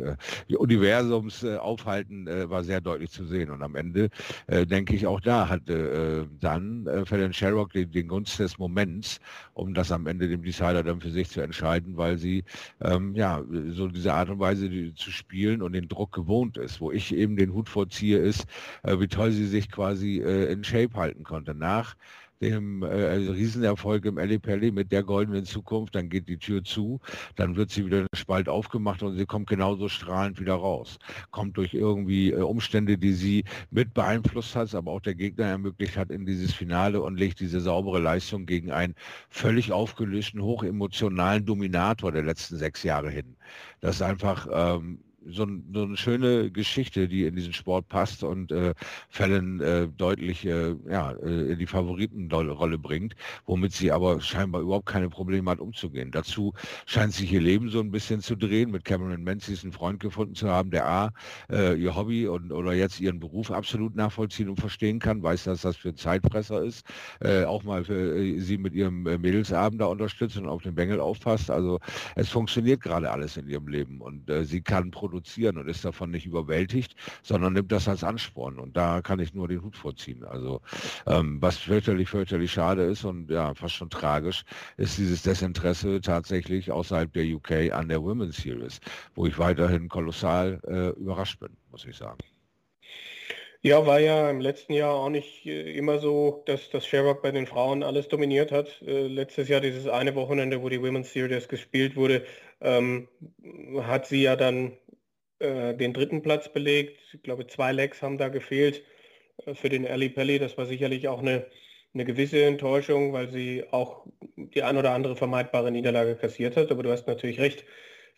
Universums 0.50 1.44
aufhalten, 1.46 2.28
war 2.50 2.64
sehr 2.64 2.82
deutlich 2.82 3.12
zu 3.12 3.26
sehen. 3.26 3.50
Und 3.50 3.62
am 3.64 3.76
Ende 3.76 4.10
äh, 4.48 4.66
denke 4.66 4.96
ich, 4.96 5.08
auch 5.08 5.20
da 5.20 5.50
hatte 5.50 5.74
äh, 5.74 6.38
dann 6.40 6.88
äh, 6.88 7.06
Fallon 7.06 7.34
Sherrock 7.34 7.74
den, 7.74 7.92
den 7.92 8.08
Gunst 8.08 8.40
des 8.40 8.58
Moments, 8.58 9.20
um 9.54 9.74
das 9.74 9.92
am 9.92 10.08
Ende 10.08 10.28
dem 10.28 10.44
Decider 10.44 10.84
dann 10.84 11.02
für 11.02 11.12
sich 11.12 11.30
zu 11.30 11.42
entscheiden, 11.42 11.98
weil 11.98 12.18
sie 12.18 12.44
ähm, 12.82 13.16
ja 13.16 13.44
so 13.70 13.88
diese 13.88 14.14
Art 14.14 14.30
und 14.30 14.40
Weise 14.40 14.70
die, 14.70 14.94
zu 14.94 15.12
spielen 15.12 15.62
und 15.62 15.74
den 15.74 15.88
Druck 15.88 16.12
gewohnt 16.14 16.58
ist. 16.58 16.82
Wo 16.82 16.92
ich 16.92 17.14
eben 17.14 17.36
den 17.36 17.54
Hut 17.54 17.70
vorziehe, 17.70 18.18
ist, 18.18 18.46
äh, 18.84 19.00
wie 19.00 19.08
toll 19.08 19.32
sie 19.32 19.48
sich 19.48 19.72
quasi 19.72 20.20
äh, 20.20 20.52
in 20.52 20.64
Shape 20.64 20.94
halten 20.96 21.24
konnte. 21.24 21.54
Nach 21.54 21.96
dem 22.44 22.84
äh, 22.84 22.86
also 22.86 23.32
Riesenerfolg 23.32 24.06
im 24.06 24.18
Ali 24.18 24.38
Pelli 24.40 24.72
mit 24.72 24.92
der 24.92 25.04
goldenen 25.04 25.46
Zukunft, 25.46 25.96
dann 25.96 26.10
geht 26.10 26.28
die 26.28 26.38
Tür 26.38 26.64
zu, 26.64 27.00
dann 27.36 27.56
wird 27.56 27.72
sie 27.72 27.86
wieder 27.86 28.02
ein 28.02 28.08
Spalt 28.14 28.50
aufgemacht 28.50 29.02
und 29.04 29.18
sie 29.18 29.26
kommt 29.26 29.48
genauso 29.48 29.88
strahlend 29.90 30.40
wieder 30.40 30.56
raus. 30.56 31.00
Kommt 31.32 31.58
durch 31.58 31.74
irgendwie 31.74 32.32
äh, 32.32 32.42
Umstände, 32.42 32.98
die 32.98 33.14
sie 33.14 33.44
mit 33.72 33.94
beeinflusst 33.94 34.56
hat, 34.56 34.74
aber 34.76 34.92
auch 34.92 35.02
der 35.02 35.16
Gegner 35.16 35.46
ermöglicht 35.46 35.98
hat 35.98 36.12
in 36.12 36.26
dieses 36.26 36.54
Finale 36.54 37.02
und 37.02 37.18
legt 37.18 37.40
diese 37.40 37.60
saubere 37.62 38.00
Leistung 38.00 38.46
gegen 38.46 38.72
einen 38.72 38.96
völlig 39.30 39.72
aufgelösten, 39.72 40.42
hochemotionalen 40.42 41.46
Dominator 41.46 42.12
der 42.12 42.24
letzten 42.24 42.58
sechs 42.58 42.84
Jahre 42.84 43.10
hin. 43.10 43.36
Das 43.82 43.96
ist 43.96 44.02
einfach 44.02 44.48
ähm, 44.52 45.00
so, 45.28 45.48
so, 45.74 45.84
eine 45.84 45.98
schöne 45.98 46.52
Geschichte, 46.52 47.08
die 47.08 47.26
in 47.26 47.36
diesen 47.36 47.54
Sport 47.54 47.88
passt 47.88 48.24
und 48.24 48.52
äh, 48.52 48.74
Fällen 49.10 49.60
äh, 49.62 49.88
deutlich 49.88 50.46
äh, 50.46 50.76
ja, 50.90 51.12
äh, 51.12 51.52
in 51.52 51.60
die 51.60 51.66
Favoritenrolle 51.66 52.78
bringt, 52.78 53.16
womit 53.46 53.74
sie 53.74 53.92
aber 53.92 54.20
scheinbar 54.22 54.62
überhaupt 54.62 54.86
keine 54.86 55.10
Probleme 55.10 55.50
hat 55.52 55.60
umzugehen. 55.60 56.12
Dazu 56.12 56.54
scheint 56.86 57.14
sich 57.14 57.32
ihr 57.32 57.42
Leben 57.42 57.70
so 57.70 57.80
ein 57.80 57.92
bisschen 57.92 58.22
zu 58.22 58.36
drehen, 58.36 58.72
mit 58.72 58.86
Cameron 58.86 59.24
Menzies 59.24 59.64
einen 59.64 59.74
Freund 59.74 60.00
gefunden 60.00 60.36
zu 60.36 60.50
haben, 60.50 60.72
der 60.72 60.88
A, 60.88 61.12
äh, 61.52 61.76
ihr 61.76 61.96
Hobby 61.96 62.28
und 62.28 62.52
oder 62.52 62.74
jetzt 62.74 63.00
ihren 63.00 63.20
Beruf 63.20 63.52
absolut 63.52 63.96
nachvollziehen 63.96 64.50
und 64.50 64.60
verstehen 64.60 65.00
kann, 65.00 65.24
weiß, 65.24 65.46
dass 65.46 65.62
das 65.62 65.78
für 65.78 65.90
ein 65.90 65.98
Zeitfresser 65.98 66.64
ist, 66.64 66.86
äh, 67.22 67.44
auch 67.46 67.64
mal 67.64 67.84
für 67.84 68.18
äh, 68.18 68.40
sie 68.40 68.58
mit 68.58 68.74
ihrem 68.74 69.04
Mädelsabend 69.04 69.82
da 69.82 69.86
unterstützt 69.86 70.38
und 70.38 70.48
auf 70.48 70.64
den 70.64 70.76
Bengel 70.76 71.00
aufpasst. 71.00 71.50
Also 71.50 71.80
es 72.16 72.30
funktioniert 72.30 72.82
gerade 72.82 73.12
alles 73.12 73.38
in 73.38 73.48
ihrem 73.48 73.68
Leben 73.68 74.02
und 74.02 74.30
sie 74.44 74.62
kann 74.62 74.92
produzieren 75.14 75.58
und 75.58 75.70
ist 75.70 75.86
davon 75.86 76.10
nicht 76.10 76.26
überwältigt, 76.26 76.96
sondern 77.22 77.54
nimmt 77.54 77.72
das 77.72 77.88
als 77.88 78.04
Ansporn. 78.04 78.58
Und 78.58 78.76
da 78.76 79.02
kann 79.02 79.20
ich 79.20 79.34
nur 79.34 79.48
den 79.48 79.62
Hut 79.62 79.78
vorziehen. 79.78 80.24
Also 80.26 80.62
ähm, 81.06 81.38
was 81.40 81.58
fürchterlich, 81.58 82.10
fürchterlich 82.10 82.52
schade 82.52 82.84
ist 82.84 83.04
und 83.04 83.30
ja, 83.30 83.54
fast 83.54 83.76
schon 83.76 83.92
tragisch, 83.92 84.44
ist 84.78 84.98
dieses 84.98 85.22
Desinteresse 85.22 86.02
tatsächlich 86.02 86.72
außerhalb 86.72 87.14
der 87.14 87.26
UK 87.26 87.72
an 87.72 87.90
der 87.90 88.02
Women's 88.02 88.38
Series, 88.38 88.80
wo 89.14 89.28
ich 89.28 89.38
weiterhin 89.38 89.88
kolossal 89.88 90.60
äh, 90.68 91.00
überrascht 91.00 91.40
bin, 91.40 91.56
muss 91.72 91.86
ich 91.86 91.96
sagen. 91.96 92.18
Ja, 93.66 93.86
war 93.86 94.00
ja 94.00 94.30
im 94.30 94.42
letzten 94.42 94.74
Jahr 94.74 94.94
auch 94.94 95.10
nicht 95.10 95.46
äh, 95.46 95.72
immer 95.78 95.98
so, 96.00 96.44
dass 96.48 96.70
das 96.70 96.86
Sherrock 96.86 97.22
bei 97.22 97.32
den 97.32 97.48
Frauen 97.48 97.82
alles 97.82 98.10
dominiert 98.10 98.52
hat. 98.52 98.82
Äh, 98.82 99.08
letztes 99.08 99.48
Jahr 99.48 99.62
dieses 99.62 99.88
eine 99.88 100.16
Wochenende, 100.16 100.62
wo 100.62 100.68
die 100.68 100.82
Women's 100.82 101.14
Series 101.14 101.48
gespielt 101.48 101.96
wurde, 101.96 102.26
ähm, 102.60 103.08
hat 103.84 104.06
sie 104.06 104.22
ja 104.22 104.36
dann 104.36 104.74
äh, 105.40 105.74
den 105.76 105.94
dritten 105.94 106.22
Platz 106.22 106.52
belegt. 106.52 107.00
Ich 107.14 107.24
glaube, 107.24 107.48
zwei 107.48 107.72
Legs 107.72 108.02
haben 108.02 108.18
da 108.18 108.30
gefehlt 108.30 108.84
äh, 109.46 109.54
für 109.56 109.70
den 109.70 109.88
Ali 109.88 110.10
Pelli. 110.10 110.40
Das 110.40 110.58
war 110.58 110.66
sicherlich 110.66 111.08
auch 111.08 111.20
eine, 111.20 111.46
eine 111.94 112.06
gewisse 112.06 112.44
Enttäuschung, 112.44 113.14
weil 113.14 113.30
sie 113.30 113.64
auch 113.72 114.06
die 114.38 114.64
ein 114.64 114.78
oder 114.78 114.92
andere 114.92 115.16
vermeidbare 115.16 115.72
Niederlage 115.72 116.16
kassiert 116.16 116.58
hat. 116.58 116.72
Aber 116.72 116.84
du 116.84 116.92
hast 116.92 117.08
natürlich 117.08 117.40
recht. 117.40 117.66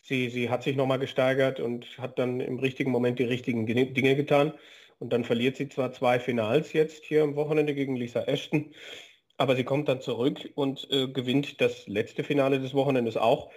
Sie, 0.02 0.28
sie 0.30 0.50
hat 0.50 0.62
sich 0.62 0.76
nochmal 0.76 0.98
gesteigert 0.98 1.58
und 1.58 1.98
hat 1.98 2.18
dann 2.18 2.40
im 2.40 2.58
richtigen 2.58 2.90
Moment 2.90 3.18
die 3.18 3.24
richtigen 3.24 3.66
Dinge 3.66 4.16
getan. 4.16 4.52
Und 4.98 5.12
dann 5.12 5.24
verliert 5.24 5.56
sie 5.56 5.68
zwar 5.68 5.92
zwei 5.92 6.18
Finals 6.18 6.72
jetzt 6.72 7.04
hier 7.04 7.22
am 7.22 7.36
Wochenende 7.36 7.74
gegen 7.74 7.96
Lisa 7.96 8.22
Ashton, 8.22 8.72
aber 9.36 9.56
sie 9.56 9.64
kommt 9.64 9.88
dann 9.88 10.00
zurück 10.00 10.50
und 10.54 10.88
äh, 10.90 11.08
gewinnt 11.08 11.60
das 11.60 11.86
letzte 11.86 12.24
Finale 12.24 12.60
des 12.60 12.72
Wochenendes 12.72 13.16
auch 13.16 13.50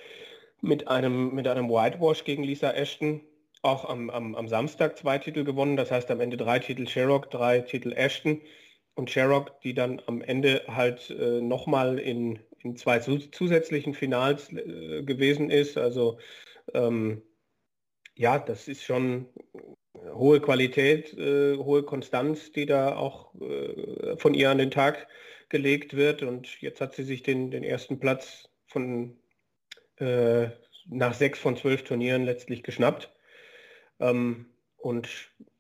mit 0.62 0.88
einem, 0.88 1.34
mit 1.34 1.48
einem 1.48 1.70
Whitewash 1.70 2.26
gegen 2.26 2.44
Lisa 2.44 2.72
Ashton 2.72 3.22
auch 3.62 3.86
am, 3.86 4.10
am, 4.10 4.36
am 4.36 4.48
Samstag 4.48 4.98
zwei 4.98 5.18
Titel 5.18 5.44
gewonnen, 5.44 5.76
das 5.76 5.92
heißt 5.92 6.10
am 6.12 6.22
Ende 6.22 6.38
drei 6.38 6.60
Titel 6.60 6.88
Sherrock, 6.88 7.30
drei 7.30 7.60
Titel 7.60 7.94
Ashton 7.94 8.42
und 8.96 9.10
Sherrock, 9.10 9.60
die 9.62 9.74
dann 9.74 10.02
am 10.08 10.22
Ende 10.22 10.64
halt 10.68 11.10
äh, 11.10 11.42
nochmal 11.42 12.00
in, 12.00 12.40
in 12.60 12.76
zwei 12.76 13.00
zusätzlichen 13.00 13.94
Finals 13.94 14.52
äh, 14.54 15.04
gewesen 15.04 15.50
ist. 15.50 15.78
Also 15.78 16.20
ähm, 16.74 17.22
ja, 18.16 18.40
das 18.40 18.68
ist 18.68 18.84
schon 18.84 19.28
hohe 20.14 20.40
Qualität, 20.40 21.14
äh, 21.18 21.58
hohe 21.58 21.84
Konstanz, 21.84 22.52
die 22.52 22.66
da 22.66 22.96
auch 22.96 23.34
äh, 23.42 24.18
von 24.18 24.34
ihr 24.34 24.50
an 24.50 24.58
den 24.58 24.72
Tag 24.72 25.08
gelegt 25.50 25.96
wird. 25.96 26.24
Und 26.24 26.62
jetzt 26.62 26.82
hat 26.82 26.96
sie 26.96 27.04
sich 27.04 27.24
den, 27.24 27.52
den 27.52 27.64
ersten 27.64 28.00
Platz 28.00 28.50
von 28.68 29.18
äh, 29.98 30.50
nach 30.88 31.14
sechs 31.14 31.40
von 31.40 31.58
zwölf 31.58 31.84
Turnieren 31.84 32.24
letztlich 32.24 32.64
geschnappt 32.64 33.12
ähm, 34.00 34.46
und 34.78 35.10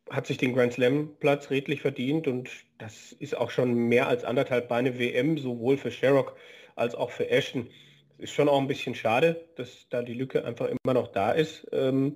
hat 0.10 0.28
sich 0.28 0.38
den 0.38 0.54
Grand 0.54 0.74
Slam 0.74 1.16
Platz 1.20 1.50
redlich 1.52 1.82
verdient 1.82 2.28
und 2.28 2.50
das 2.78 3.12
ist 3.14 3.38
auch 3.38 3.52
schon 3.52 3.74
mehr 3.74 4.08
als 4.08 4.24
anderthalb 4.24 4.68
Beine 4.68 4.98
WM, 4.98 5.38
sowohl 5.38 5.78
für 5.78 5.92
Sherrock 5.92 6.36
als 6.76 6.96
auch 6.96 7.12
für 7.12 7.30
Ashton. 7.30 7.70
ist 8.18 8.34
schon 8.34 8.50
auch 8.50 8.60
ein 8.60 8.68
bisschen 8.68 8.96
schade, 8.96 9.48
dass 9.56 9.88
da 9.90 10.02
die 10.02 10.14
Lücke 10.14 10.46
einfach 10.46 10.68
immer 10.68 10.94
noch 10.94 11.10
da 11.10 11.32
ist. 11.32 11.68
Ähm, 11.72 12.16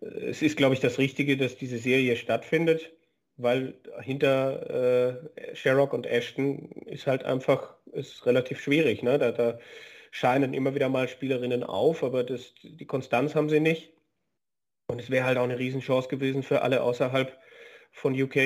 es 0.00 0.42
ist, 0.42 0.56
glaube 0.56 0.74
ich, 0.74 0.80
das 0.80 0.98
Richtige, 0.98 1.36
dass 1.36 1.56
diese 1.56 1.78
Serie 1.78 2.16
stattfindet, 2.16 2.92
weil 3.36 3.74
hinter 4.02 5.22
äh, 5.32 5.56
Sherrock 5.56 5.92
und 5.92 6.06
Ashton 6.06 6.68
ist 6.86 7.06
halt 7.06 7.24
einfach 7.24 7.74
ist 7.92 8.26
relativ 8.26 8.60
schwierig. 8.60 9.02
Ne? 9.02 9.18
Da, 9.18 9.32
da 9.32 9.58
scheinen 10.10 10.54
immer 10.54 10.74
wieder 10.74 10.88
mal 10.88 11.08
Spielerinnen 11.08 11.64
auf, 11.64 12.04
aber 12.04 12.24
das, 12.24 12.54
die 12.62 12.86
Konstanz 12.86 13.34
haben 13.34 13.48
sie 13.48 13.60
nicht. 13.60 13.93
Und 14.86 15.00
es 15.00 15.10
wäre 15.10 15.24
halt 15.24 15.38
auch 15.38 15.44
eine 15.44 15.58
Riesenchance 15.58 16.08
gewesen 16.08 16.42
für 16.42 16.62
alle 16.62 16.82
außerhalb 16.82 17.38
von 17.92 18.20
UK. 18.20 18.36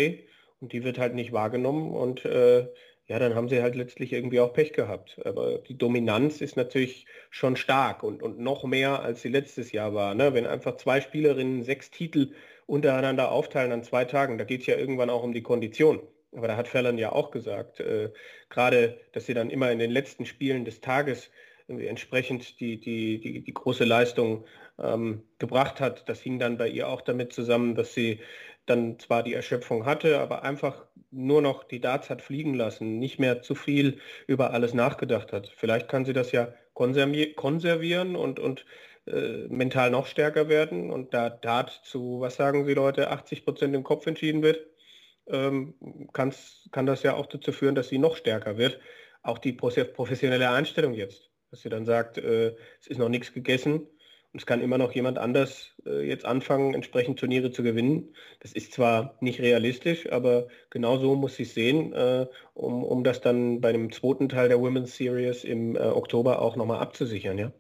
Und 0.61 0.73
die 0.73 0.85
wird 0.85 0.99
halt 0.99 1.15
nicht 1.15 1.33
wahrgenommen. 1.33 1.93
Und 1.93 2.25
äh, 2.25 2.69
ja, 3.07 3.19
dann 3.19 3.35
haben 3.35 3.49
sie 3.49 3.63
halt 3.63 3.75
letztlich 3.75 4.13
irgendwie 4.13 4.41
auch 4.41 4.53
Pech 4.53 4.73
gehabt. 4.73 5.21
Aber 5.25 5.59
die 5.59 5.79
Dominanz 5.79 6.41
ist 6.41 6.57
natürlich 6.57 7.07
schon 7.31 7.57
stark 7.57 8.03
und, 8.03 8.23
und 8.23 8.39
noch 8.39 8.65
mehr, 8.65 9.03
als 9.03 9.23
sie 9.23 9.31
letztes 9.31 9.73
Jahr 9.73 9.95
war. 9.95 10.15
Ne? 10.15 10.35
Wenn 10.35 10.47
einfach 10.47 10.77
zwei 10.77 11.01
Spielerinnen 11.01 11.63
sechs 11.63 11.91
Titel 11.91 12.35
untereinander 12.67 13.33
aufteilen 13.33 13.73
an 13.73 13.83
zwei 13.83 14.05
Tagen, 14.05 14.37
da 14.37 14.45
geht 14.45 14.61
es 14.61 14.67
ja 14.67 14.77
irgendwann 14.77 15.11
auch 15.11 15.23
um 15.23 15.33
die 15.33 15.43
Kondition. 15.43 16.03
Aber 16.33 16.49
da 16.49 16.57
hat 16.57 16.69
Fallon 16.69 16.99
ja 16.99 17.13
auch 17.13 17.31
gesagt, 17.31 17.81
äh, 17.81 18.11
gerade, 18.51 19.01
dass 19.13 19.25
sie 19.25 19.35
dann 19.35 19.49
immer 19.49 19.73
in 19.73 19.79
den 19.79 19.91
letzten 19.91 20.27
Spielen 20.27 20.67
des 20.67 20.83
Tages 20.83 21.31
entsprechend 21.69 22.61
die, 22.61 22.81
die, 22.81 23.21
die, 23.21 23.45
die 23.45 23.55
große 23.55 23.85
Leistung 23.85 24.45
ähm, 24.79 25.23
gebracht 25.39 25.81
hat. 25.81 26.09
Das 26.09 26.21
hing 26.21 26.39
dann 26.39 26.59
bei 26.59 26.69
ihr 26.69 26.89
auch 26.89 27.03
damit 27.03 27.33
zusammen, 27.33 27.75
dass 27.75 27.95
sie 27.95 28.21
dann 28.67 28.99
zwar 28.99 29.23
die 29.23 29.35
Erschöpfung 29.35 29.87
hatte, 29.87 30.19
aber 30.19 30.43
einfach 30.43 30.87
nur 31.11 31.41
noch 31.43 31.65
die 31.65 31.81
Darts 31.81 32.11
hat 32.11 32.23
fliegen 32.23 32.55
lassen, 32.55 32.99
nicht 32.99 33.19
mehr 33.19 33.43
zu 33.43 33.55
viel 33.55 33.99
über 34.27 34.53
alles 34.53 34.75
nachgedacht 34.75 35.33
hat. 35.33 35.49
Vielleicht 35.57 35.89
kann 35.89 36.05
sie 36.05 36.13
das 36.13 36.33
ja 36.33 36.53
konservieren 36.75 38.15
und, 38.15 38.39
und 38.39 38.67
äh, 39.07 39.49
mental 39.49 39.91
noch 39.91 40.07
stärker 40.07 40.49
werden 40.49 40.91
und 40.91 41.15
da 41.15 41.31
Dart 41.31 41.81
zu, 41.85 42.21
was 42.21 42.37
sagen 42.37 42.67
Sie 42.67 42.75
Leute, 42.75 43.11
80 43.11 43.45
Prozent 43.45 43.75
im 43.75 43.83
Kopf 43.85 44.07
entschieden 44.07 44.43
wird, 44.43 44.67
ähm, 45.29 45.75
kann 46.13 46.87
das 46.87 47.03
ja 47.03 47.15
auch 47.15 47.27
dazu 47.27 47.53
führen, 47.53 47.75
dass 47.75 47.89
sie 47.89 47.99
noch 47.99 48.17
stärker 48.17 48.59
wird. 48.59 48.81
Auch 49.23 49.39
die 49.39 49.53
professionelle 49.53 50.51
Einstellung 50.51 50.95
jetzt, 50.95 51.31
dass 51.51 51.63
sie 51.63 51.69
dann 51.69 51.87
sagt, 51.87 52.19
äh, 52.19 52.55
es 52.81 52.87
ist 52.87 52.99
noch 52.99 53.09
nichts 53.09 53.33
gegessen, 53.33 53.87
und 54.33 54.41
es 54.41 54.47
kann 54.47 54.61
immer 54.61 54.77
noch 54.77 54.93
jemand 54.93 55.17
anders 55.17 55.73
äh, 55.87 56.07
jetzt 56.07 56.27
anfangen, 56.27 56.75
entsprechend 56.75 57.19
Turniere 57.19 57.51
zu 57.51 57.63
gewinnen. 57.63 58.15
Das 58.41 58.53
ist 58.53 58.75
zwar 58.75 59.15
nicht 59.21 59.41
realistisch, 59.41 60.11
aber 60.13 60.49
genau 60.69 60.99
so 60.99 61.15
muss 61.17 61.39
ich 61.39 61.55
sehen, 61.55 61.95
äh, 61.95 62.27
um, 62.53 62.85
um 62.85 63.05
das 63.05 63.23
dann 63.23 63.63
bei 63.63 63.73
dem 63.73 63.91
zweiten 63.91 64.29
Teil 64.29 64.49
der 64.49 64.61
Women's 64.61 64.97
Series 64.97 65.45
im 65.45 65.77
äh, 65.77 65.79
Oktober 65.79 66.43
auch 66.43 66.57
nochmal 66.57 66.81
abzusichern, 66.81 67.39
ja. 67.39 67.53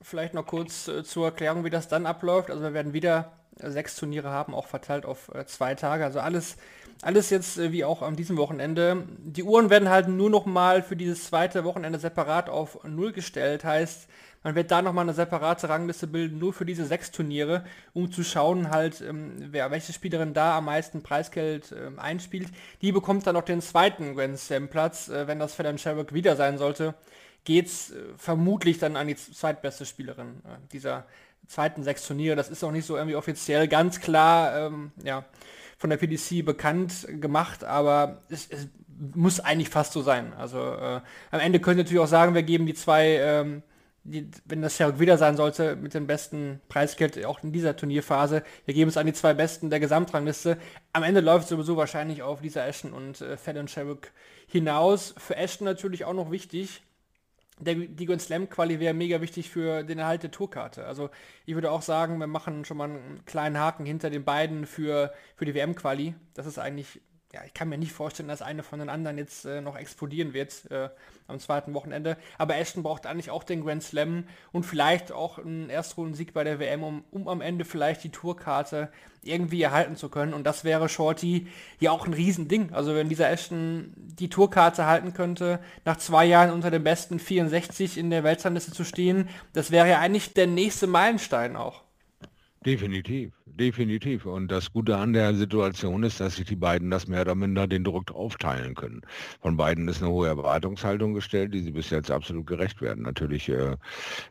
Vielleicht 0.00 0.34
noch 0.34 0.46
kurz 0.46 0.86
äh, 0.86 1.02
zur 1.02 1.26
Erklärung, 1.26 1.64
wie 1.64 1.70
das 1.70 1.88
dann 1.88 2.06
abläuft. 2.06 2.50
Also 2.50 2.62
wir 2.62 2.72
werden 2.72 2.92
wieder 2.92 3.32
sechs 3.56 3.96
Turniere 3.96 4.30
haben, 4.30 4.54
auch 4.54 4.66
verteilt 4.66 5.04
auf 5.04 5.34
äh, 5.34 5.46
zwei 5.46 5.74
Tage. 5.74 6.04
Also 6.04 6.20
alles, 6.20 6.56
alles 7.02 7.30
jetzt 7.30 7.58
wie 7.58 7.84
auch 7.84 8.00
an 8.00 8.16
diesem 8.16 8.36
Wochenende. 8.36 9.04
Die 9.18 9.42
Uhren 9.42 9.70
werden 9.70 9.90
halt 9.90 10.08
nur 10.08 10.30
noch 10.30 10.46
mal 10.46 10.82
für 10.82 10.96
dieses 10.96 11.24
zweite 11.24 11.64
Wochenende 11.64 11.98
separat 11.98 12.48
auf 12.48 12.82
Null 12.84 13.12
gestellt. 13.12 13.64
Heißt, 13.64 14.08
man 14.44 14.54
wird 14.54 14.70
da 14.70 14.82
nochmal 14.82 15.04
eine 15.04 15.12
separate 15.12 15.68
Rangliste 15.68 16.06
bilden, 16.06 16.38
nur 16.38 16.52
für 16.52 16.64
diese 16.64 16.84
sechs 16.84 17.10
Turniere, 17.10 17.64
um 17.92 18.10
zu 18.10 18.24
schauen 18.24 18.70
halt, 18.70 19.00
ähm, 19.00 19.34
wer, 19.50 19.70
welche 19.70 19.92
Spielerin 19.92 20.32
da 20.32 20.58
am 20.58 20.64
meisten 20.64 21.02
Preisgeld 21.02 21.74
ähm, 21.76 21.98
einspielt. 21.98 22.48
Die 22.82 22.92
bekommt 22.92 23.26
dann 23.26 23.34
noch 23.34 23.44
den 23.44 23.60
zweiten 23.60 24.14
Grand 24.14 24.38
Slam 24.38 24.68
Platz, 24.68 25.08
äh, 25.08 25.26
wenn 25.26 25.38
das 25.38 25.54
Fallon 25.54 25.78
Sherrock 25.78 26.12
wieder 26.12 26.36
sein 26.36 26.58
sollte, 26.58 26.94
geht's 27.44 27.90
äh, 27.90 27.96
vermutlich 28.16 28.78
dann 28.78 28.96
an 28.96 29.08
die 29.08 29.16
zweitbeste 29.16 29.86
Spielerin 29.86 30.42
äh, 30.44 30.58
dieser 30.72 31.06
zweiten 31.46 31.82
sechs 31.82 32.06
Turniere. 32.06 32.36
Das 32.36 32.48
ist 32.48 32.62
auch 32.64 32.72
nicht 32.72 32.86
so 32.86 32.96
irgendwie 32.96 33.16
offiziell 33.16 33.68
ganz 33.68 34.00
klar, 34.00 34.56
ähm, 34.56 34.92
ja, 35.02 35.24
von 35.82 35.90
der 35.90 35.96
PDC 35.96 36.44
bekannt 36.44 37.08
gemacht, 37.20 37.64
aber 37.64 38.22
es, 38.30 38.46
es 38.48 38.68
muss 39.16 39.40
eigentlich 39.40 39.68
fast 39.68 39.92
so 39.92 40.00
sein. 40.00 40.32
Also 40.32 40.58
äh, 40.58 41.00
am 41.32 41.40
Ende 41.40 41.58
könnt 41.58 41.78
ihr 41.78 41.82
natürlich 41.82 42.02
auch 42.02 42.06
sagen, 42.06 42.34
wir 42.34 42.44
geben 42.44 42.66
die 42.66 42.74
zwei 42.74 43.16
ähm, 43.16 43.64
die, 44.04 44.30
wenn 44.44 44.62
das 44.62 44.78
ja 44.78 45.00
wieder 45.00 45.18
sein 45.18 45.36
sollte, 45.36 45.74
mit 45.74 45.92
dem 45.94 46.06
besten 46.06 46.60
Preisgeld 46.68 47.24
auch 47.24 47.42
in 47.42 47.52
dieser 47.52 47.74
Turnierphase, 47.74 48.44
wir 48.64 48.74
geben 48.74 48.90
es 48.90 48.96
an 48.96 49.06
die 49.06 49.12
zwei 49.12 49.34
Besten 49.34 49.70
der 49.70 49.80
Gesamtrangliste. 49.80 50.56
Am 50.92 51.02
Ende 51.02 51.20
läuft 51.20 51.44
es 51.44 51.50
sowieso 51.50 51.76
wahrscheinlich 51.76 52.22
auf 52.22 52.42
Lisa 52.42 52.64
Ashton 52.64 52.92
und 52.92 53.20
äh, 53.20 53.36
Fallon 53.36 53.66
Sherrock 53.66 54.12
hinaus. 54.46 55.16
Für 55.18 55.34
Ashton 55.34 55.64
natürlich 55.64 56.04
auch 56.04 56.14
noch 56.14 56.30
wichtig, 56.30 56.82
der, 57.58 57.74
die 57.74 58.06
Grand 58.06 58.22
Slam 58.22 58.48
Quali 58.48 58.80
wäre 58.80 58.94
mega 58.94 59.20
wichtig 59.20 59.50
für 59.50 59.84
den 59.84 59.98
Erhalt 59.98 60.22
der 60.22 60.30
Tourkarte. 60.30 60.86
Also 60.86 61.10
ich 61.44 61.54
würde 61.54 61.70
auch 61.70 61.82
sagen, 61.82 62.18
wir 62.18 62.26
machen 62.26 62.64
schon 62.64 62.76
mal 62.76 62.90
einen 62.90 63.24
kleinen 63.24 63.58
Haken 63.58 63.84
hinter 63.84 64.10
den 64.10 64.24
beiden 64.24 64.66
für, 64.66 65.12
für 65.36 65.44
die 65.44 65.54
WM 65.54 65.74
Quali. 65.74 66.14
Das 66.34 66.46
ist 66.46 66.58
eigentlich 66.58 67.00
ja, 67.32 67.40
ich 67.46 67.54
kann 67.54 67.70
mir 67.70 67.78
nicht 67.78 67.92
vorstellen, 67.92 68.28
dass 68.28 68.42
eine 68.42 68.62
von 68.62 68.78
den 68.78 68.90
anderen 68.90 69.16
jetzt 69.16 69.46
äh, 69.46 69.62
noch 69.62 69.76
explodieren 69.76 70.34
wird 70.34 70.70
äh, 70.70 70.90
am 71.26 71.38
zweiten 71.38 71.72
Wochenende. 71.72 72.18
Aber 72.36 72.56
Ashton 72.56 72.82
braucht 72.82 73.06
eigentlich 73.06 73.30
auch 73.30 73.42
den 73.42 73.64
Grand 73.64 73.82
Slam 73.82 74.24
und 74.52 74.64
vielleicht 74.66 75.12
auch 75.12 75.38
einen 75.38 75.70
Erstrundensieg 75.70 76.34
bei 76.34 76.44
der 76.44 76.58
WM, 76.58 76.82
um, 76.82 77.04
um 77.10 77.28
am 77.28 77.40
Ende 77.40 77.64
vielleicht 77.64 78.04
die 78.04 78.10
Tourkarte 78.10 78.90
irgendwie 79.22 79.62
erhalten 79.62 79.96
zu 79.96 80.10
können. 80.10 80.34
Und 80.34 80.44
das 80.44 80.62
wäre 80.64 80.90
Shorty 80.90 81.46
ja 81.80 81.90
auch 81.90 82.06
ein 82.06 82.12
Riesending. 82.12 82.74
Also 82.74 82.94
wenn 82.94 83.08
dieser 83.08 83.30
Ashton 83.30 83.94
die 83.96 84.28
Tourkarte 84.28 84.84
halten 84.84 85.14
könnte, 85.14 85.60
nach 85.86 85.96
zwei 85.96 86.26
Jahren 86.26 86.50
unter 86.50 86.70
den 86.70 86.84
besten 86.84 87.18
64 87.18 87.96
in 87.96 88.10
der 88.10 88.24
Weltrangliste 88.24 88.72
zu 88.72 88.84
stehen, 88.84 89.30
das 89.54 89.70
wäre 89.70 89.88
ja 89.88 90.00
eigentlich 90.00 90.34
der 90.34 90.48
nächste 90.48 90.86
Meilenstein 90.86 91.56
auch. 91.56 91.82
Definitiv, 92.66 93.32
definitiv. 93.46 94.26
Und 94.26 94.48
das 94.48 94.72
Gute 94.72 94.96
an 94.96 95.12
der 95.12 95.34
Situation 95.34 96.02
ist, 96.02 96.20
dass 96.20 96.36
sich 96.36 96.46
die 96.46 96.56
beiden 96.56 96.90
das 96.90 97.06
mehr 97.06 97.22
oder 97.22 97.34
minder 97.34 97.66
den 97.66 97.84
Druck 97.84 98.10
aufteilen 98.12 98.74
können. 98.74 99.02
Von 99.40 99.56
beiden 99.56 99.88
ist 99.88 100.02
eine 100.02 100.10
hohe 100.10 100.28
Erwartungshaltung 100.28 101.14
gestellt, 101.14 101.54
die 101.54 101.60
sie 101.60 101.72
bis 101.72 101.90
jetzt 101.90 102.10
absolut 102.10 102.46
gerecht 102.46 102.80
werden. 102.80 103.04
Natürlich 103.04 103.48
äh, 103.48 103.76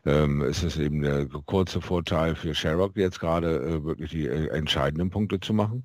äh, 0.04 0.48
ist 0.48 0.62
es 0.62 0.78
eben 0.78 1.02
der 1.02 1.26
kurze 1.26 1.80
Vorteil 1.80 2.34
für 2.34 2.54
Sherrock 2.54 2.96
jetzt 2.96 3.20
gerade 3.20 3.56
äh, 3.60 3.84
wirklich 3.84 4.10
die 4.10 4.26
äh, 4.26 4.48
entscheidenden 4.48 5.10
Punkte 5.10 5.40
zu 5.40 5.54
machen. 5.54 5.84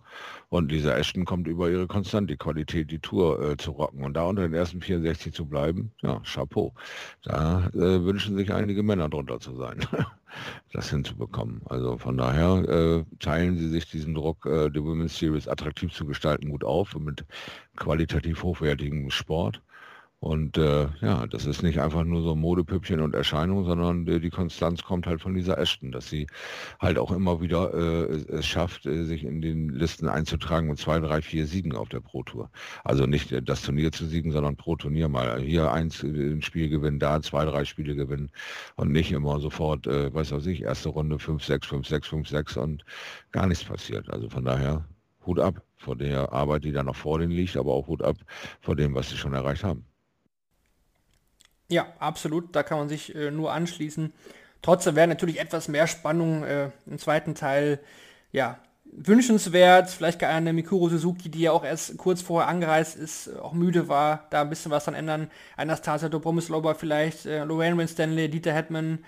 Und 0.50 0.72
Lisa 0.72 0.96
Ashton 0.96 1.26
kommt 1.26 1.48
über 1.48 1.70
ihre 1.70 1.88
Konstant, 1.88 2.30
die 2.30 2.38
Qualität, 2.38 2.90
die 2.92 3.00
Tour 3.00 3.42
äh, 3.42 3.58
zu 3.58 3.72
rocken. 3.72 4.04
Und 4.04 4.14
da 4.14 4.24
unter 4.24 4.44
den 4.44 4.54
ersten 4.54 4.82
64 4.82 5.34
zu 5.34 5.46
bleiben, 5.46 5.92
ja, 6.02 6.22
Chapeau. 6.22 6.74
Da 7.24 7.68
äh, 7.74 8.04
wünschen 8.04 8.38
sich 8.38 8.54
einige 8.54 8.84
Männer 8.84 9.10
drunter 9.10 9.40
zu 9.40 9.56
sein. 9.56 9.86
das 10.74 10.90
hinzubekommen. 10.90 11.62
Also 11.66 11.98
von 11.98 12.18
daher 12.18 13.06
teilen 13.28 13.58
sie 13.58 13.68
sich 13.68 13.90
diesen 13.90 14.14
Druck, 14.14 14.46
äh, 14.46 14.70
die 14.70 14.82
Women's 14.82 15.18
Series 15.18 15.50
attraktiv 15.50 15.92
zu 15.92 16.06
gestalten, 16.06 16.50
gut 16.50 16.64
auf 16.64 16.96
und 16.96 17.04
mit 17.04 17.26
qualitativ 17.76 18.42
hochwertigem 18.42 19.10
Sport. 19.10 19.62
Und 20.20 20.58
äh, 20.58 20.88
ja, 21.02 21.28
das 21.28 21.46
ist 21.46 21.62
nicht 21.62 21.80
einfach 21.80 22.04
nur 22.04 22.24
so 22.24 22.36
Modepüppchen 22.36 23.02
und 23.02 23.14
Erscheinung, 23.14 23.66
sondern 23.66 24.06
die, 24.06 24.20
die 24.20 24.32
Konstanz 24.32 24.84
kommt 24.84 25.06
halt 25.06 25.22
von 25.22 25.36
dieser 25.36 25.60
Ashton, 25.60 25.92
dass 25.92 26.10
sie 26.10 26.26
halt 26.80 26.98
auch 26.98 27.12
immer 27.12 27.40
wieder 27.40 27.72
äh, 27.76 28.16
es 28.30 28.48
schafft, 28.48 28.88
äh, 28.88 29.04
sich 29.04 29.24
in 29.24 29.42
den 29.42 29.70
Listen 29.70 30.10
einzutragen 30.10 30.70
mit 30.70 30.80
zwei, 30.80 31.00
drei, 31.00 31.22
vier 31.22 31.46
Siegen 31.46 31.76
auf 31.76 31.90
der 31.90 32.00
Pro 32.00 32.24
Tour. 32.24 32.50
Also 32.84 33.06
nicht 33.06 33.32
äh, 33.32 33.44
das 33.44 33.62
Turnier 33.62 33.92
zu 33.92 34.08
siegen, 34.08 34.32
sondern 34.32 34.56
pro 34.56 34.76
Turnier 34.76 35.08
mal 35.08 35.40
hier 35.40 35.72
eins 35.72 36.04
äh, 36.04 36.08
ein 36.08 36.42
Spiel 36.42 36.70
gewinnen, 36.70 36.98
da 36.98 37.22
zwei, 37.22 37.46
drei 37.46 37.64
Spiele 37.64 37.96
gewinnen 37.96 38.32
und 38.76 38.92
nicht 38.92 39.12
immer 39.12 39.40
sofort, 39.40 39.86
äh, 39.86 40.12
weiß 40.12 40.32
was 40.32 40.48
ich, 40.48 40.64
erste 40.64 40.90
Runde 40.90 41.20
5, 41.20 41.44
6, 41.44 41.68
5, 41.68 41.88
6, 41.88 42.08
5, 42.08 42.28
6 42.30 42.58
und 42.58 42.86
gar 43.32 43.46
nichts 43.46 43.64
passiert. 43.64 44.10
Also 44.10 44.30
von 44.30 44.46
daher 44.46 44.84
Hut 45.28 45.40
ab 45.40 45.62
vor 45.76 45.96
der 45.96 46.34
Arbeit, 46.34 46.64
die 46.64 46.72
da 46.72 46.82
noch 46.82 46.96
vor 46.96 47.20
denen 47.20 47.32
liegt, 47.34 47.56
aber 47.56 47.74
auch 47.74 47.88
Hut 47.88 48.02
ab 48.02 48.18
vor 48.62 48.76
dem, 48.76 48.96
was 48.96 49.10
sie 49.10 49.18
schon 49.18 49.34
erreicht 49.34 49.64
haben. 49.64 49.87
Ja, 51.70 51.88
absolut. 52.00 52.56
Da 52.56 52.64
kann 52.64 52.78
man 52.78 52.90
sich 52.90 53.14
äh, 53.16 53.32
nur 53.32 53.52
anschließen. 53.52 54.14
Trotzdem 54.62 54.96
wäre 54.96 55.08
natürlich 55.08 55.40
etwas 55.40 55.68
mehr 55.68 55.88
Spannung 55.88 56.44
äh, 56.44 56.72
im 56.86 56.98
zweiten 56.98 57.36
Teil 57.36 57.80
ja, 58.32 58.60
wünschenswert. 58.86 59.90
Vielleicht 59.90 60.20
gar 60.20 60.32
eine 60.32 60.54
Mikuro 60.54 60.90
Suzuki, 60.90 61.30
die 61.30 61.42
ja 61.42 61.52
auch 61.52 61.64
erst 61.64 61.98
kurz 61.98 62.22
vorher 62.22 62.50
angereist 62.50 62.96
ist, 62.96 63.36
auch 63.40 63.54
müde 63.54 63.88
war, 63.90 64.28
da 64.30 64.42
ein 64.42 64.50
bisschen 64.50 64.72
was 64.72 64.86
dann 64.86 64.96
ändern. 64.96 65.30
Anastasia 65.58 66.10
Dobromislova 66.10 66.74
vielleicht, 66.74 67.26
äh, 67.26 67.44
Lorraine 67.44 67.78
Winstanley, 67.78 68.30
Dieter 68.30 68.54
Hetman. 68.54 69.00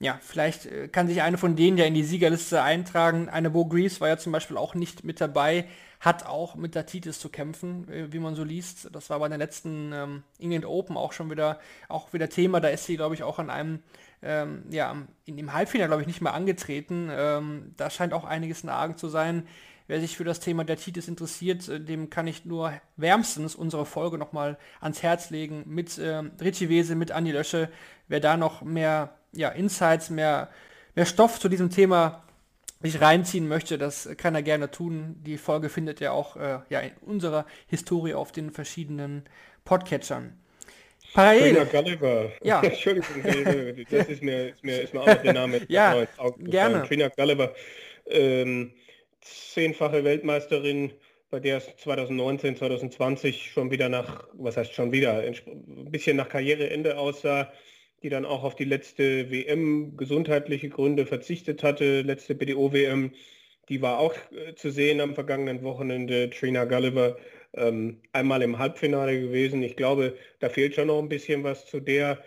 Ja, 0.00 0.18
vielleicht 0.20 0.66
äh, 0.66 0.88
kann 0.88 1.08
sich 1.08 1.22
eine 1.22 1.38
von 1.38 1.56
denen 1.56 1.78
ja 1.78 1.84
in 1.84 1.94
die 1.94 2.04
Siegerliste 2.04 2.62
eintragen. 2.62 3.28
Eine 3.28 3.50
Bo 3.50 3.66
Grease 3.66 4.00
war 4.00 4.08
ja 4.08 4.18
zum 4.18 4.32
Beispiel 4.32 4.56
auch 4.56 4.74
nicht 4.74 5.04
mit 5.04 5.20
dabei 5.20 5.66
hat 6.04 6.26
auch 6.26 6.54
mit 6.54 6.74
der 6.74 6.84
Titis 6.84 7.18
zu 7.18 7.30
kämpfen, 7.30 7.88
äh, 7.88 8.12
wie 8.12 8.18
man 8.18 8.34
so 8.34 8.44
liest. 8.44 8.90
Das 8.92 9.08
war 9.08 9.18
bei 9.18 9.28
den 9.28 9.38
letzten 9.38 9.92
ähm, 9.92 10.22
England 10.38 10.66
Open 10.66 10.96
auch 10.98 11.12
schon 11.12 11.30
wieder, 11.30 11.58
auch 11.88 12.12
wieder 12.12 12.28
Thema. 12.28 12.60
Da 12.60 12.68
ist 12.68 12.84
sie, 12.84 12.96
glaube 12.96 13.14
ich, 13.14 13.22
auch 13.22 13.38
an 13.38 13.48
einem, 13.48 13.80
ähm, 14.22 14.64
ja, 14.70 14.94
in 15.24 15.36
dem 15.38 15.54
Halbfinale, 15.54 15.88
glaube 15.88 16.02
ich, 16.02 16.06
nicht 16.06 16.20
mehr 16.20 16.34
angetreten. 16.34 17.08
Ähm, 17.10 17.72
da 17.78 17.88
scheint 17.88 18.12
auch 18.12 18.24
einiges 18.24 18.62
in 18.62 18.68
Argen 18.68 18.98
zu 18.98 19.08
sein. 19.08 19.46
wer 19.86 20.00
sich 20.00 20.16
für 20.16 20.24
das 20.24 20.40
Thema 20.40 20.64
der 20.64 20.78
Titis 20.78 21.08
interessiert, 21.08 21.68
äh, 21.68 21.80
dem 21.80 22.10
kann 22.10 22.26
ich 22.26 22.44
nur 22.44 22.72
wärmstens 22.96 23.54
unsere 23.54 23.86
Folge 23.86 24.18
nochmal 24.18 24.58
ans 24.80 25.02
Herz 25.02 25.30
legen 25.30 25.64
mit 25.66 25.98
äh, 25.98 26.22
Richie 26.40 26.68
Wese, 26.68 26.96
mit 26.96 27.12
Andi 27.12 27.32
Lösche. 27.32 27.70
Wer 28.08 28.20
da 28.20 28.36
noch 28.36 28.62
mehr 28.62 29.16
ja, 29.32 29.48
Insights, 29.48 30.10
mehr, 30.10 30.50
mehr 30.94 31.06
Stoff 31.06 31.40
zu 31.40 31.48
diesem 31.48 31.70
Thema 31.70 32.23
sich 32.84 33.00
reinziehen 33.00 33.48
möchte, 33.48 33.78
das 33.78 34.08
kann 34.18 34.34
er 34.34 34.42
gerne 34.42 34.70
tun. 34.70 35.16
Die 35.24 35.38
Folge 35.38 35.70
findet 35.70 36.02
ihr 36.02 36.12
auch 36.12 36.36
äh, 36.36 36.58
ja, 36.68 36.80
in 36.80 36.92
unserer 37.00 37.46
Historie 37.66 38.12
auf 38.12 38.30
den 38.30 38.50
verschiedenen 38.50 39.24
Podcatchern. 39.64 40.38
Parallel. 41.14 41.64
Gulliver. 41.64 42.30
Ja. 42.42 42.60
Entschuldigung, 42.62 43.08
das 43.88 44.08
ist 44.08 44.22
mir, 44.22 44.48
ist 44.50 44.62
mir, 44.62 44.82
ist 44.82 44.92
mir 44.92 45.00
auch 45.00 45.06
noch 45.06 45.22
der 45.22 45.32
Name 45.32 45.62
ja, 45.68 46.06
gerne. 46.38 46.82
Trina 46.86 47.08
Gulliver, 47.08 47.54
ähm, 48.06 48.72
zehnfache 49.22 50.04
Weltmeisterin, 50.04 50.92
bei 51.30 51.40
der 51.40 51.58
es 51.58 51.76
2019, 51.78 52.56
2020 52.56 53.50
schon 53.50 53.70
wieder 53.70 53.88
nach, 53.88 54.26
was 54.34 54.58
heißt 54.58 54.74
schon 54.74 54.92
wieder, 54.92 55.20
ein 55.20 55.90
bisschen 55.90 56.18
nach 56.18 56.28
Karriereende 56.28 56.98
aussah, 56.98 57.50
die 58.04 58.10
dann 58.10 58.26
auch 58.26 58.44
auf 58.44 58.54
die 58.54 58.64
letzte 58.64 59.30
WM 59.30 59.96
gesundheitliche 59.96 60.68
Gründe 60.68 61.06
verzichtet 61.06 61.62
hatte, 61.62 62.02
letzte 62.02 62.34
BDO-WM, 62.34 63.12
die 63.70 63.80
war 63.80 63.98
auch 63.98 64.14
äh, 64.30 64.54
zu 64.54 64.70
sehen 64.70 65.00
am 65.00 65.14
vergangenen 65.14 65.62
Wochenende, 65.64 66.28
Trina 66.30 66.66
Gulliver 66.66 67.16
ähm, 67.54 68.02
einmal 68.12 68.42
im 68.42 68.58
Halbfinale 68.58 69.18
gewesen. 69.18 69.62
Ich 69.62 69.76
glaube, 69.76 70.16
da 70.40 70.50
fehlt 70.50 70.74
schon 70.74 70.88
noch 70.88 70.98
ein 70.98 71.08
bisschen 71.08 71.44
was 71.44 71.66
zu 71.66 71.80
der 71.80 72.22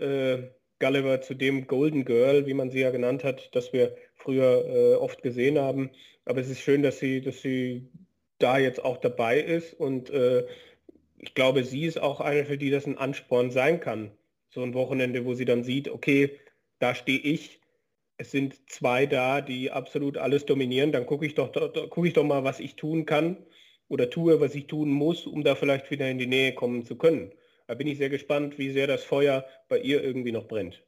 äh, 0.00 0.38
Gulliver, 0.80 1.20
zu 1.20 1.34
dem 1.34 1.66
Golden 1.66 2.06
Girl, 2.06 2.46
wie 2.46 2.54
man 2.54 2.70
sie 2.70 2.80
ja 2.80 2.90
genannt 2.90 3.22
hat, 3.22 3.54
das 3.54 3.72
wir 3.74 3.96
früher 4.14 4.64
äh, 4.66 4.94
oft 4.94 5.22
gesehen 5.22 5.58
haben. 5.58 5.90
Aber 6.24 6.40
es 6.40 6.48
ist 6.48 6.60
schön, 6.60 6.82
dass 6.82 6.98
sie, 7.00 7.20
dass 7.20 7.42
sie 7.42 7.90
da 8.38 8.58
jetzt 8.58 8.82
auch 8.82 8.96
dabei 8.96 9.40
ist 9.40 9.74
und 9.74 10.10
äh, 10.10 10.46
ich 11.18 11.34
glaube, 11.34 11.64
sie 11.64 11.84
ist 11.84 12.00
auch 12.00 12.20
eine, 12.20 12.44
für 12.46 12.56
die 12.56 12.70
das 12.70 12.86
ein 12.86 12.96
Ansporn 12.96 13.50
sein 13.50 13.80
kann. 13.80 14.12
So 14.58 14.64
ein 14.64 14.74
Wochenende, 14.74 15.24
wo 15.24 15.34
sie 15.34 15.44
dann 15.44 15.62
sieht, 15.62 15.88
okay, 15.88 16.36
da 16.80 16.92
stehe 16.92 17.20
ich, 17.20 17.60
es 18.16 18.32
sind 18.32 18.56
zwei 18.68 19.06
da, 19.06 19.40
die 19.40 19.70
absolut 19.70 20.16
alles 20.16 20.46
dominieren, 20.46 20.90
dann 20.90 21.06
gucke 21.06 21.24
ich 21.24 21.36
doch, 21.36 21.52
gucke 21.90 22.08
ich 22.08 22.14
doch 22.14 22.24
mal, 22.24 22.42
was 22.42 22.58
ich 22.58 22.74
tun 22.74 23.06
kann 23.06 23.36
oder 23.86 24.10
tue, 24.10 24.40
was 24.40 24.56
ich 24.56 24.66
tun 24.66 24.90
muss, 24.90 25.28
um 25.28 25.44
da 25.44 25.54
vielleicht 25.54 25.92
wieder 25.92 26.10
in 26.10 26.18
die 26.18 26.26
Nähe 26.26 26.54
kommen 26.54 26.84
zu 26.84 26.96
können. 26.96 27.30
Da 27.68 27.74
bin 27.74 27.86
ich 27.86 27.98
sehr 27.98 28.08
gespannt, 28.08 28.58
wie 28.58 28.72
sehr 28.72 28.88
das 28.88 29.04
Feuer 29.04 29.44
bei 29.68 29.78
ihr 29.78 30.02
irgendwie 30.02 30.32
noch 30.32 30.48
brennt. 30.48 30.82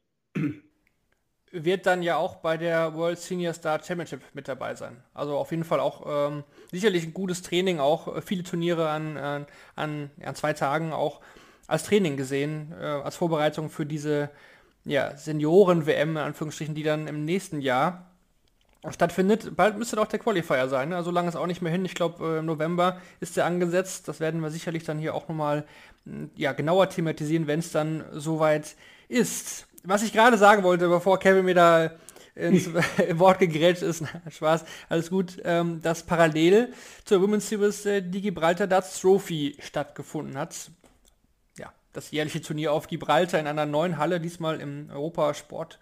Wird 1.53 1.85
dann 1.85 2.03
ja 2.03 2.17
auch 2.17 2.35
bei 2.35 2.57
der 2.57 2.93
World 2.95 3.19
Senior 3.19 3.53
Star 3.53 3.81
Championship 3.81 4.19
mit 4.33 4.49
dabei 4.49 4.75
sein. 4.75 5.01
Also 5.13 5.37
auf 5.37 5.51
jeden 5.51 5.63
Fall 5.63 5.79
auch 5.79 6.29
ähm, 6.29 6.43
sicherlich 6.71 7.05
ein 7.05 7.13
gutes 7.13 7.41
Training, 7.41 7.79
auch 7.79 8.17
äh, 8.17 8.21
viele 8.21 8.43
Turniere 8.43 8.89
an, 8.89 9.15
an, 9.15 9.47
an, 9.75 10.11
an, 10.21 10.35
zwei 10.35 10.51
Tagen 10.51 10.91
auch 10.91 11.21
als 11.71 11.83
Training 11.83 12.17
gesehen, 12.17 12.73
äh, 12.79 12.83
als 12.85 13.15
Vorbereitung 13.15 13.69
für 13.69 13.85
diese 13.85 14.29
ja, 14.83 15.15
Senioren-WM, 15.15 16.11
in 16.11 16.17
Anführungsstrichen, 16.17 16.75
die 16.75 16.83
dann 16.83 17.07
im 17.07 17.23
nächsten 17.23 17.61
Jahr 17.61 18.11
stattfindet. 18.89 19.55
Bald 19.55 19.77
müsste 19.77 19.95
doch 19.95 20.07
der 20.07 20.19
Qualifier 20.19 20.67
sein, 20.67 20.89
ne? 20.89 20.95
also 20.95 21.11
lange 21.11 21.29
ist 21.29 21.35
auch 21.35 21.45
nicht 21.45 21.61
mehr 21.61 21.71
hin. 21.71 21.85
Ich 21.85 21.95
glaube, 21.95 22.39
äh, 22.39 22.41
November 22.41 22.99
ist 23.19 23.37
der 23.37 23.45
angesetzt. 23.45 24.07
Das 24.07 24.19
werden 24.19 24.41
wir 24.41 24.49
sicherlich 24.49 24.83
dann 24.83 24.97
hier 24.97 25.13
auch 25.13 25.27
nochmal 25.27 25.65
hm, 26.05 26.31
ja, 26.35 26.51
genauer 26.53 26.89
thematisieren, 26.89 27.47
wenn 27.47 27.59
es 27.59 27.71
dann 27.71 28.03
soweit 28.11 28.75
ist. 29.07 29.67
Was 29.83 30.03
ich 30.03 30.13
gerade 30.13 30.37
sagen 30.37 30.63
wollte, 30.63 30.87
bevor 30.89 31.19
Kevin 31.19 31.45
mir 31.45 31.55
da 31.55 31.91
ins 32.33 32.69
Wort 33.13 33.39
gegrätscht 33.39 33.83
ist, 33.83 34.03
Spaß, 34.29 34.65
alles 34.89 35.09
gut, 35.09 35.37
ähm, 35.43 35.81
dass 35.81 36.03
parallel 36.03 36.73
zur 37.05 37.21
Women's 37.21 37.49
Series 37.49 37.85
äh, 37.85 38.01
die 38.01 38.21
Gibraltar 38.21 38.67
Darts 38.67 38.99
Trophy 38.99 39.57
stattgefunden 39.59 40.37
hat. 40.37 40.71
Das 41.93 42.11
jährliche 42.11 42.41
Turnier 42.41 42.73
auf 42.73 42.87
Gibraltar 42.87 43.39
in 43.39 43.47
einer 43.47 43.65
neuen 43.65 43.97
Halle, 43.97 44.19
diesmal 44.19 44.59
im 44.59 44.89
Europasport 44.91 45.79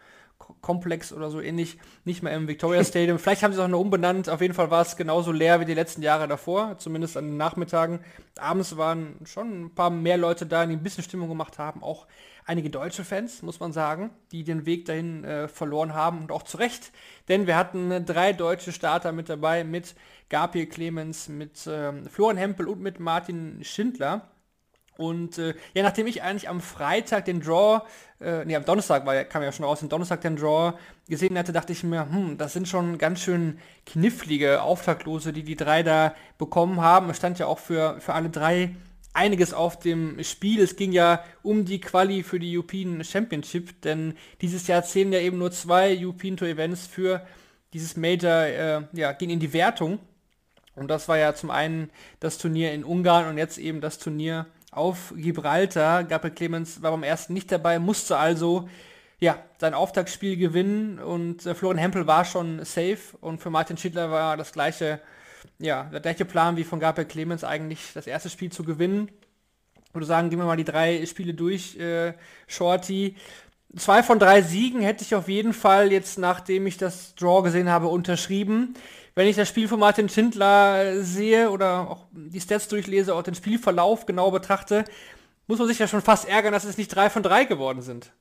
Komplex 0.61 1.13
oder 1.13 1.29
so 1.29 1.41
ähnlich, 1.41 1.77
nicht 2.05 2.23
mehr 2.23 2.33
im 2.33 2.47
Victoria 2.47 2.83
Stadium. 2.83 3.19
Vielleicht 3.19 3.43
haben 3.43 3.51
sie 3.53 3.59
es 3.59 3.63
auch 3.63 3.69
noch 3.69 3.79
umbenannt. 3.79 4.29
Auf 4.29 4.41
jeden 4.41 4.53
Fall 4.53 4.71
war 4.71 4.81
es 4.81 4.95
genauso 4.95 5.31
leer 5.31 5.59
wie 5.59 5.65
die 5.65 5.73
letzten 5.73 6.01
Jahre 6.01 6.27
davor, 6.27 6.77
zumindest 6.77 7.17
an 7.17 7.27
den 7.27 7.37
Nachmittagen. 7.37 7.99
Abends 8.37 8.77
waren 8.77 9.17
schon 9.25 9.65
ein 9.65 9.75
paar 9.75 9.89
mehr 9.89 10.17
Leute 10.17 10.45
da, 10.45 10.65
die 10.65 10.73
ein 10.73 10.83
bisschen 10.83 11.03
Stimmung 11.03 11.29
gemacht 11.29 11.59
haben. 11.59 11.83
Auch 11.83 12.07
einige 12.45 12.69
deutsche 12.69 13.03
Fans, 13.03 13.41
muss 13.41 13.59
man 13.59 13.73
sagen, 13.73 14.09
die 14.31 14.43
den 14.43 14.65
Weg 14.65 14.85
dahin 14.85 15.23
äh, 15.23 15.47
verloren 15.47 15.93
haben 15.93 16.21
und 16.21 16.31
auch 16.31 16.43
zu 16.43 16.57
Recht. 16.57 16.91
Denn 17.27 17.45
wir 17.45 17.55
hatten 17.55 17.91
äh, 17.91 18.01
drei 18.01 18.33
deutsche 18.33 18.71
Starter 18.71 19.11
mit 19.11 19.29
dabei, 19.29 19.63
mit 19.63 19.93
Gabriel 20.29 20.67
Clemens, 20.67 21.27
mit 21.27 21.67
äh, 21.67 21.91
Florian 22.09 22.37
Hempel 22.37 22.67
und 22.67 22.81
mit 22.81 22.99
Martin 22.99 23.63
Schindler. 23.63 24.31
Und 24.99 25.37
äh, 25.37 25.53
ja, 25.73 25.81
nachdem 25.81 26.07
ich 26.07 26.23
eigentlich 26.23 26.49
am 26.49 26.59
Freitag 26.59 27.23
den 27.23 27.39
Draw, 27.39 27.83
äh, 28.19 28.43
nee, 28.43 28.53
am 28.53 28.65
Donnerstag 28.65 29.05
war, 29.05 29.23
kam 29.23 29.41
ja 29.41 29.53
schon 29.53 29.63
raus, 29.63 29.79
den 29.79 29.87
Donnerstag 29.87 30.19
den 30.19 30.35
Draw 30.35 30.73
gesehen 31.07 31.37
hatte, 31.37 31.53
dachte 31.53 31.71
ich 31.71 31.85
mir, 31.85 32.11
hm, 32.11 32.37
das 32.37 32.51
sind 32.51 32.67
schon 32.67 32.97
ganz 32.97 33.21
schön 33.21 33.59
knifflige 33.85 34.61
Auftaktlose, 34.61 35.31
die 35.31 35.43
die 35.43 35.55
drei 35.55 35.83
da 35.83 36.13
bekommen 36.37 36.81
haben. 36.81 37.09
Es 37.09 37.15
stand 37.15 37.39
ja 37.39 37.45
auch 37.45 37.59
für, 37.59 38.01
für 38.01 38.13
alle 38.13 38.29
drei 38.29 38.75
einiges 39.13 39.53
auf 39.53 39.79
dem 39.79 40.21
Spiel. 40.21 40.61
Es 40.61 40.75
ging 40.75 40.91
ja 40.91 41.23
um 41.43 41.63
die 41.63 41.79
Quali 41.79 42.21
für 42.21 42.37
die 42.37 42.57
European 42.57 43.01
Championship, 43.01 43.81
denn 43.83 44.15
dieses 44.41 44.67
Jahr 44.67 44.83
zählen 44.83 45.13
ja 45.13 45.19
eben 45.19 45.37
nur 45.37 45.51
zwei 45.51 45.97
European 45.97 46.35
Tour 46.35 46.49
Events 46.49 46.87
für 46.87 47.25
dieses 47.71 47.95
Major, 47.95 48.43
äh, 48.43 48.81
ja, 48.91 49.13
gehen 49.13 49.29
in 49.29 49.39
die 49.39 49.53
Wertung. 49.53 49.99
Und 50.75 50.89
das 50.89 51.07
war 51.07 51.17
ja 51.17 51.33
zum 51.35 51.51
einen 51.51 51.89
das 52.19 52.37
Turnier 52.37 52.73
in 52.73 52.83
Ungarn 52.83 53.29
und 53.29 53.37
jetzt 53.37 53.57
eben 53.57 53.79
das 53.79 53.97
Turnier 53.97 54.45
auf 54.71 55.13
Gibraltar. 55.15 56.03
Gabriel 56.03 56.33
Clemens 56.33 56.81
war 56.81 56.91
beim 56.91 57.03
ersten 57.03 57.33
nicht 57.33 57.51
dabei, 57.51 57.79
musste 57.79 58.17
also 58.17 58.69
ja, 59.19 59.43
sein 59.59 59.73
Auftaktspiel 59.73 60.37
gewinnen 60.37 60.99
und 60.99 61.45
äh, 61.45 61.53
Florian 61.53 61.77
Hempel 61.77 62.07
war 62.07 62.23
schon 62.23 62.63
safe 62.63 63.17
und 63.19 63.41
für 63.41 63.49
Martin 63.49 63.77
Schindler 63.77 64.11
war 64.11 64.37
das 64.37 64.53
gleiche, 64.53 65.01
ja, 65.57 65.83
der 65.83 65.99
gleiche 65.99 66.25
Plan 66.25 66.55
wie 66.55 66.63
von 66.63 66.79
Gabriel 66.79 67.07
Clemens 67.07 67.43
eigentlich 67.43 67.91
das 67.93 68.07
erste 68.07 68.29
Spiel 68.29 68.51
zu 68.51 68.63
gewinnen. 68.63 69.09
Ich 69.87 69.93
würde 69.93 70.05
sagen, 70.05 70.29
gehen 70.29 70.39
wir 70.39 70.45
mal 70.45 70.55
die 70.55 70.63
drei 70.63 71.05
Spiele 71.05 71.33
durch, 71.33 71.77
äh, 71.77 72.13
Shorty. 72.47 73.15
Zwei 73.75 74.03
von 74.03 74.19
drei 74.19 74.41
Siegen 74.41 74.81
hätte 74.81 75.03
ich 75.03 75.13
auf 75.15 75.27
jeden 75.27 75.53
Fall 75.53 75.91
jetzt, 75.91 76.17
nachdem 76.17 76.65
ich 76.65 76.77
das 76.77 77.13
Draw 77.15 77.43
gesehen 77.43 77.69
habe, 77.69 77.87
unterschrieben 77.87 78.75
wenn 79.19 79.27
ich 79.27 79.35
das 79.35 79.49
Spiel 79.49 79.67
von 79.67 79.81
Martin 79.81 80.07
Schindler 80.07 81.03
sehe 81.03 81.51
oder 81.51 81.89
auch 81.89 82.07
die 82.13 82.39
Stats 82.39 82.69
durchlese, 82.69 83.13
auch 83.13 83.21
den 83.21 83.35
Spielverlauf 83.35 84.05
genau 84.05 84.31
betrachte, 84.31 84.85
muss 85.45 85.59
man 85.59 85.67
sich 85.67 85.77
ja 85.77 85.89
schon 85.89 86.01
fast 86.01 86.25
ärgern, 86.25 86.53
dass 86.53 86.63
es 86.63 86.77
nicht 86.77 86.87
drei 86.87 87.09
von 87.09 87.21
drei 87.21 87.43
geworden 87.43 87.81
sind. 87.81 88.13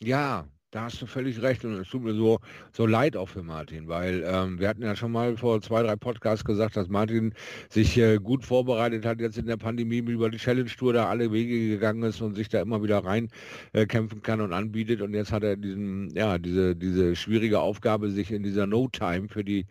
Ja, 0.00 0.44
da 0.70 0.82
hast 0.82 1.00
du 1.00 1.06
völlig 1.06 1.40
recht 1.40 1.64
und 1.64 1.72
es 1.74 1.88
tut 1.88 2.02
mir 2.02 2.14
so, 2.14 2.40
so 2.72 2.84
leid 2.84 3.16
auch 3.16 3.28
für 3.28 3.42
Martin, 3.42 3.88
weil 3.88 4.22
ähm, 4.26 4.58
wir 4.58 4.68
hatten 4.68 4.82
ja 4.82 4.94
schon 4.94 5.12
mal 5.12 5.36
vor 5.36 5.62
zwei, 5.62 5.82
drei 5.82 5.96
Podcasts 5.96 6.44
gesagt, 6.44 6.76
dass 6.76 6.88
Martin 6.88 7.32
sich 7.70 7.96
äh, 7.96 8.18
gut 8.18 8.44
vorbereitet 8.44 9.06
hat, 9.06 9.20
jetzt 9.20 9.38
in 9.38 9.46
der 9.46 9.56
Pandemie 9.56 9.98
über 9.98 10.28
die 10.28 10.36
Challenge 10.36 10.68
Tour 10.68 10.92
da 10.92 11.08
alle 11.08 11.32
Wege 11.32 11.68
gegangen 11.70 12.02
ist 12.02 12.20
und 12.20 12.34
sich 12.34 12.50
da 12.50 12.60
immer 12.60 12.82
wieder 12.82 12.98
rein 12.98 13.28
äh, 13.72 13.86
kämpfen 13.86 14.20
kann 14.20 14.42
und 14.42 14.52
anbietet 14.52 15.00
und 15.00 15.14
jetzt 15.14 15.32
hat 15.32 15.42
er 15.42 15.56
diesen, 15.56 16.10
ja, 16.14 16.36
diese, 16.36 16.76
diese 16.76 17.16
schwierige 17.16 17.60
Aufgabe, 17.60 18.10
sich 18.10 18.30
in 18.30 18.42
dieser 18.42 18.66
No-Time 18.66 19.28
für 19.28 19.44
die 19.44 19.64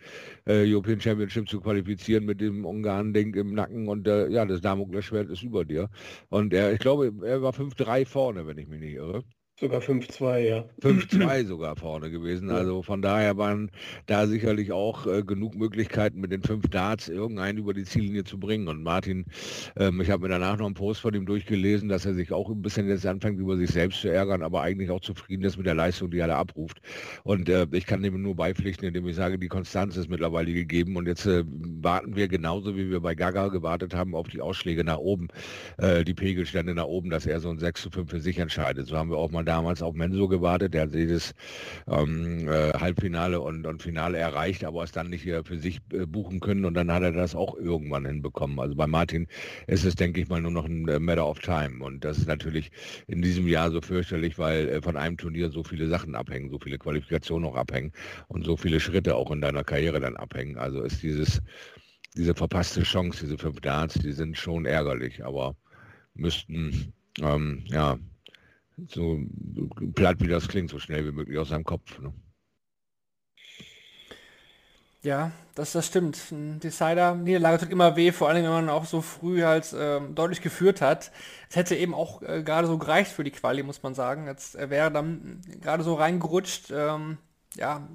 äh, 0.47 0.63
European 0.65 0.99
Championship 0.99 1.47
zu 1.47 1.61
qualifizieren 1.61 2.25
mit 2.25 2.41
dem 2.41 2.65
Ungarn-Ding 2.65 3.35
im 3.35 3.53
Nacken 3.53 3.87
und 3.87 4.07
äh, 4.07 4.29
ja, 4.29 4.45
das 4.45 4.61
Damoklesschwert 4.61 5.29
ist 5.29 5.43
über 5.43 5.63
dir. 5.63 5.89
Und 6.29 6.53
er, 6.53 6.73
ich 6.73 6.79
glaube, 6.79 7.13
er 7.23 7.43
war 7.43 7.53
5-3 7.53 8.05
vorne, 8.07 8.47
wenn 8.47 8.57
ich 8.57 8.67
mich 8.67 8.79
nicht 8.79 8.95
irre. 8.95 9.23
Sogar 9.59 9.81
5-2, 9.81 10.37
ja. 10.37 10.65
5-2 10.83 11.45
sogar 11.47 11.75
vorne 11.75 12.11
gewesen. 12.11 12.51
Also 12.51 12.83
von 12.83 13.01
daher 13.01 13.37
waren 13.37 13.71
da 14.05 14.27
sicherlich 14.27 14.71
auch 14.71 15.07
äh, 15.07 15.23
genug 15.23 15.55
Möglichkeiten, 15.55 16.19
mit 16.19 16.31
den 16.31 16.43
fünf 16.43 16.67
Darts 16.67 17.09
irgendeinen 17.09 17.57
über 17.57 17.73
die 17.73 17.83
Ziellinie 17.83 18.23
zu 18.23 18.39
bringen. 18.39 18.67
Und 18.67 18.83
Martin, 18.83 19.25
ähm, 19.75 19.99
ich 19.99 20.11
habe 20.11 20.21
mir 20.21 20.29
danach 20.29 20.59
noch 20.59 20.67
einen 20.67 20.75
Post 20.75 21.01
von 21.01 21.15
ihm 21.15 21.25
durchgelesen, 21.25 21.89
dass 21.89 22.05
er 22.05 22.13
sich 22.13 22.31
auch 22.31 22.51
ein 22.51 22.61
bisschen 22.61 22.87
jetzt 22.87 23.07
anfängt, 23.07 23.39
über 23.39 23.57
sich 23.57 23.71
selbst 23.71 24.01
zu 24.01 24.09
ärgern, 24.09 24.43
aber 24.43 24.61
eigentlich 24.61 24.91
auch 24.91 25.01
zufrieden 25.01 25.43
ist 25.43 25.57
mit 25.57 25.65
der 25.65 25.73
Leistung, 25.73 26.11
die 26.11 26.19
er 26.19 26.27
da 26.27 26.37
abruft. 26.37 26.79
Und 27.23 27.49
äh, 27.49 27.65
ich 27.71 27.87
kann 27.87 28.03
dem 28.03 28.21
nur 28.21 28.35
beipflichten, 28.35 28.87
indem 28.87 29.07
ich 29.07 29.15
sage, 29.15 29.39
die 29.39 29.47
Konstanz 29.47 29.97
ist 29.97 30.07
mittlerweile 30.07 30.53
gegeben. 30.53 30.97
Und 30.97 31.07
jetzt 31.07 31.25
äh, 31.25 31.43
warten 31.47 32.15
wir 32.15 32.27
genauso, 32.27 32.75
wie 32.75 32.91
wir 32.91 32.99
bei 32.99 33.15
Gaga 33.15 33.47
gewartet 33.47 33.95
haben, 33.95 34.13
auf 34.13 34.27
die 34.27 34.39
Ausschläge 34.39 34.83
nach 34.83 34.99
oben, 34.99 35.29
äh, 35.79 36.03
die 36.03 36.13
Pegelstände 36.13 36.75
nach 36.75 36.85
oben, 36.85 37.09
dass 37.09 37.25
er 37.25 37.39
so 37.39 37.49
ein 37.49 37.57
6 37.57 37.81
zu 37.81 37.89
5 37.89 38.11
für 38.11 38.19
sich 38.19 38.37
entscheidet. 38.37 38.85
So 38.85 38.95
haben 38.95 39.09
wir 39.09 39.17
auch 39.17 39.31
mal 39.31 39.46
damals 39.47 39.81
auf 39.81 39.95
Menso 39.95 40.27
gewartet, 40.27 40.73
der 40.73 40.83
hat 40.83 40.93
jedes 40.93 41.33
ähm, 41.87 42.47
äh, 42.47 42.71
Halbfinale 42.73 43.39
und, 43.41 43.65
und 43.65 43.81
Finale 43.81 44.17
erreicht, 44.17 44.63
aber 44.63 44.83
es 44.83 44.91
dann 44.91 45.09
nicht 45.09 45.23
für 45.23 45.57
sich 45.57 45.79
äh, 45.93 46.05
buchen 46.05 46.39
können 46.39 46.65
und 46.65 46.73
dann 46.73 46.91
hat 46.91 47.03
er 47.03 47.11
das 47.11 47.35
auch 47.35 47.55
irgendwann 47.55 48.05
hinbekommen. 48.05 48.59
Also 48.59 48.75
bei 48.75 48.87
Martin 48.87 49.27
ist 49.67 49.85
es, 49.85 49.95
denke 49.95 50.21
ich 50.21 50.29
mal, 50.29 50.41
nur 50.41 50.51
noch 50.51 50.65
ein 50.65 50.87
äh, 50.87 50.99
Matter 50.99 51.27
of 51.27 51.39
Time 51.39 51.83
und 51.83 52.03
das 52.03 52.17
ist 52.17 52.27
natürlich 52.27 52.71
in 53.07 53.21
diesem 53.21 53.47
Jahr 53.47 53.71
so 53.71 53.81
fürchterlich, 53.81 54.37
weil 54.37 54.69
äh, 54.69 54.81
von 54.81 54.97
einem 54.97 55.17
Turnier 55.17 55.49
so 55.49 55.63
viele 55.63 55.87
Sachen 55.87 56.15
abhängen, 56.15 56.49
so 56.49 56.59
viele 56.59 56.77
Qualifikationen 56.77 57.49
auch 57.49 57.55
abhängen 57.55 57.91
und 58.27 58.45
so 58.45 58.57
viele 58.57 58.79
Schritte 58.79 59.15
auch 59.15 59.31
in 59.31 59.41
deiner 59.41 59.63
Karriere 59.63 59.99
dann 59.99 60.17
abhängen. 60.17 60.57
Also 60.57 60.81
ist 60.83 61.01
dieses 61.01 61.41
diese 62.17 62.33
verpasste 62.33 62.81
Chance, 62.81 63.19
diese 63.25 63.37
fünf 63.37 63.61
Darts, 63.61 63.93
die 63.95 64.11
sind 64.11 64.37
schon 64.37 64.65
ärgerlich, 64.65 65.23
aber 65.23 65.55
müssten, 66.15 66.93
ähm, 67.21 67.63
ja, 67.67 67.97
so 68.87 69.19
platt 69.95 70.17
wie 70.21 70.27
das 70.27 70.47
klingt, 70.47 70.69
so 70.69 70.79
schnell 70.79 71.05
wie 71.05 71.11
möglich 71.11 71.37
aus 71.37 71.49
seinem 71.49 71.63
Kopf. 71.63 71.99
Ne? 71.99 72.13
Ja, 75.03 75.31
das, 75.55 75.71
das 75.71 75.87
stimmt. 75.87 76.19
Ein 76.31 76.59
Decider-Niederlage 76.59 77.59
tut 77.59 77.71
immer 77.71 77.95
weh, 77.95 78.11
vor 78.11 78.29
allem 78.29 78.43
wenn 78.43 78.51
man 78.51 78.69
auch 78.69 78.85
so 78.85 79.01
früh 79.01 79.43
halt 79.43 79.73
ähm, 79.77 80.15
deutlich 80.15 80.41
geführt 80.41 80.81
hat. 80.81 81.11
Es 81.49 81.55
hätte 81.55 81.75
eben 81.75 81.93
auch 81.93 82.21
äh, 82.23 82.43
gerade 82.43 82.67
so 82.67 82.77
gereicht 82.77 83.11
für 83.11 83.23
die 83.23 83.31
Quali, 83.31 83.63
muss 83.63 83.83
man 83.83 83.93
sagen. 83.95 84.27
Jetzt 84.27 84.55
er 84.55 84.69
wäre 84.69 84.91
dann 84.91 85.41
gerade 85.61 85.83
so 85.83 85.93
reingerutscht. 85.93 86.71
Ähm, 86.71 87.19
ja, 87.55 87.87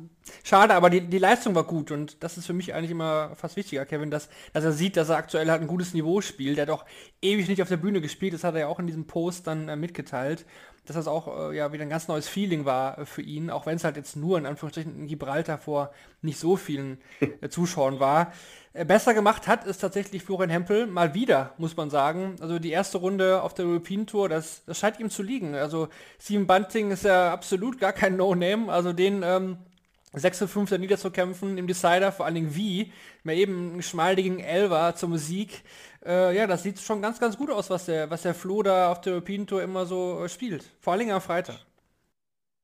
schade, 0.42 0.74
aber 0.74 0.90
die, 0.90 1.02
die 1.02 1.18
Leistung 1.18 1.54
war 1.54 1.64
gut 1.64 1.90
und 1.90 2.22
das 2.22 2.36
ist 2.36 2.46
für 2.46 2.52
mich 2.52 2.74
eigentlich 2.74 2.90
immer 2.90 3.36
fast 3.36 3.56
wichtiger, 3.56 3.84
Kevin, 3.84 4.10
dass, 4.10 4.28
dass 4.52 4.64
er 4.64 4.72
sieht, 4.72 4.96
dass 4.96 5.08
er 5.08 5.16
aktuell 5.16 5.50
halt 5.50 5.60
ein 5.60 5.68
gutes 5.68 5.94
Niveau 5.94 6.20
spielt. 6.20 6.56
Der 6.56 6.62
hat 6.62 6.70
auch 6.70 6.84
ewig 7.20 7.48
nicht 7.48 7.62
auf 7.62 7.68
der 7.68 7.76
Bühne 7.76 8.00
gespielt, 8.00 8.34
das 8.34 8.42
hat 8.44 8.54
er 8.54 8.60
ja 8.60 8.66
auch 8.66 8.80
in 8.80 8.86
diesem 8.86 9.06
Post 9.06 9.46
dann 9.46 9.68
äh, 9.68 9.76
mitgeteilt, 9.76 10.46
dass 10.86 10.96
das 10.96 11.06
auch 11.06 11.50
äh, 11.50 11.56
ja 11.56 11.72
wieder 11.72 11.84
ein 11.84 11.90
ganz 11.90 12.08
neues 12.08 12.28
Feeling 12.28 12.64
war 12.64 12.98
äh, 12.98 13.06
für 13.06 13.22
ihn, 13.22 13.50
auch 13.50 13.66
wenn 13.66 13.76
es 13.76 13.84
halt 13.84 13.96
jetzt 13.96 14.16
nur 14.16 14.38
in 14.38 14.46
Anführungsstrichen 14.46 15.00
in 15.00 15.06
Gibraltar 15.06 15.58
vor 15.58 15.92
nicht 16.22 16.38
so 16.38 16.56
vielen 16.56 16.98
äh, 17.40 17.48
Zuschauern 17.48 18.00
war. 18.00 18.32
Äh, 18.72 18.84
besser 18.84 19.14
gemacht 19.14 19.46
hat 19.46 19.64
ist 19.64 19.78
tatsächlich 19.78 20.24
Florian 20.24 20.50
Hempel 20.50 20.86
mal 20.86 21.14
wieder, 21.14 21.52
muss 21.58 21.76
man 21.76 21.90
sagen. 21.90 22.36
Also 22.40 22.58
die 22.58 22.70
erste 22.70 22.98
Runde 22.98 23.42
auf 23.42 23.54
der 23.54 23.66
European 23.66 24.06
Tour, 24.06 24.28
das, 24.28 24.64
das 24.64 24.78
scheint 24.78 24.98
ihm 24.98 25.10
zu 25.10 25.22
liegen. 25.22 25.54
Also 25.54 25.88
Steven 26.20 26.46
Bunting 26.46 26.90
ist 26.90 27.04
ja 27.04 27.32
absolut 27.32 27.78
gar 27.78 27.92
kein 27.92 28.16
No-Name. 28.16 28.72
Also 28.72 28.92
den 28.92 29.22
ähm, 29.22 29.58
6 30.12 30.44
5 30.46 30.70
niederzukämpfen 30.78 31.58
im 31.58 31.66
Decider, 31.66 32.12
vor 32.12 32.26
allen 32.26 32.34
Dingen 32.34 32.54
wie, 32.54 32.92
mehr 33.22 33.36
eben 33.36 33.72
einen 33.72 33.82
schmaldigen 33.82 34.40
Elver 34.40 34.94
zur 34.94 35.08
Musik. 35.08 35.62
Äh, 36.04 36.36
ja, 36.36 36.46
das 36.46 36.62
sieht 36.62 36.78
schon 36.80 37.00
ganz, 37.00 37.18
ganz 37.18 37.38
gut 37.38 37.50
aus, 37.50 37.70
was 37.70 37.86
der, 37.86 38.10
was 38.10 38.22
der 38.22 38.34
Flo 38.34 38.62
da 38.62 38.92
auf 38.92 39.00
der 39.00 39.14
European 39.14 39.46
Tour 39.46 39.62
immer 39.62 39.86
so 39.86 40.24
äh, 40.24 40.28
spielt. 40.28 40.64
Vor 40.80 40.92
allen 40.92 41.00
Dingen 41.00 41.12
am 41.12 41.20
Freitag. 41.22 41.64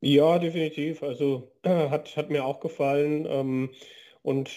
Ja, 0.01 0.39
definitiv. 0.39 1.03
Also 1.03 1.53
äh, 1.63 1.89
hat, 1.91 2.17
hat 2.17 2.31
mir 2.31 2.45
auch 2.45 2.61
gefallen. 2.61 3.27
Ähm, 3.29 3.71
und 4.23 4.51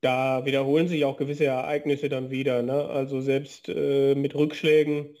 da 0.00 0.44
wiederholen 0.44 0.88
sich 0.88 1.04
auch 1.04 1.16
gewisse 1.16 1.44
Ereignisse 1.44 2.08
dann 2.08 2.30
wieder. 2.30 2.62
Ne? 2.62 2.72
Also 2.72 3.20
selbst 3.20 3.68
äh, 3.68 4.14
mit 4.14 4.34
Rückschlägen 4.34 5.16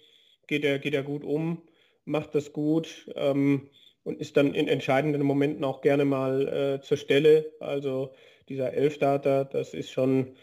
geht 0.48 0.64
er, 0.64 0.78
geht 0.78 0.94
er 0.94 1.02
gut 1.04 1.24
um, 1.24 1.62
macht 2.04 2.34
das 2.34 2.52
gut 2.52 3.08
ähm, 3.14 3.70
und 4.04 4.20
ist 4.20 4.36
dann 4.36 4.54
in 4.54 4.68
entscheidenden 4.68 5.22
Momenten 5.22 5.64
auch 5.64 5.80
gerne 5.80 6.04
mal 6.04 6.48
äh, 6.48 6.80
zur 6.82 6.96
Stelle. 6.96 7.52
Also 7.60 8.14
dieser 8.48 8.72
Elfdata, 8.72 9.44
das 9.44 9.74
ist 9.74 9.90
schon 9.90 10.36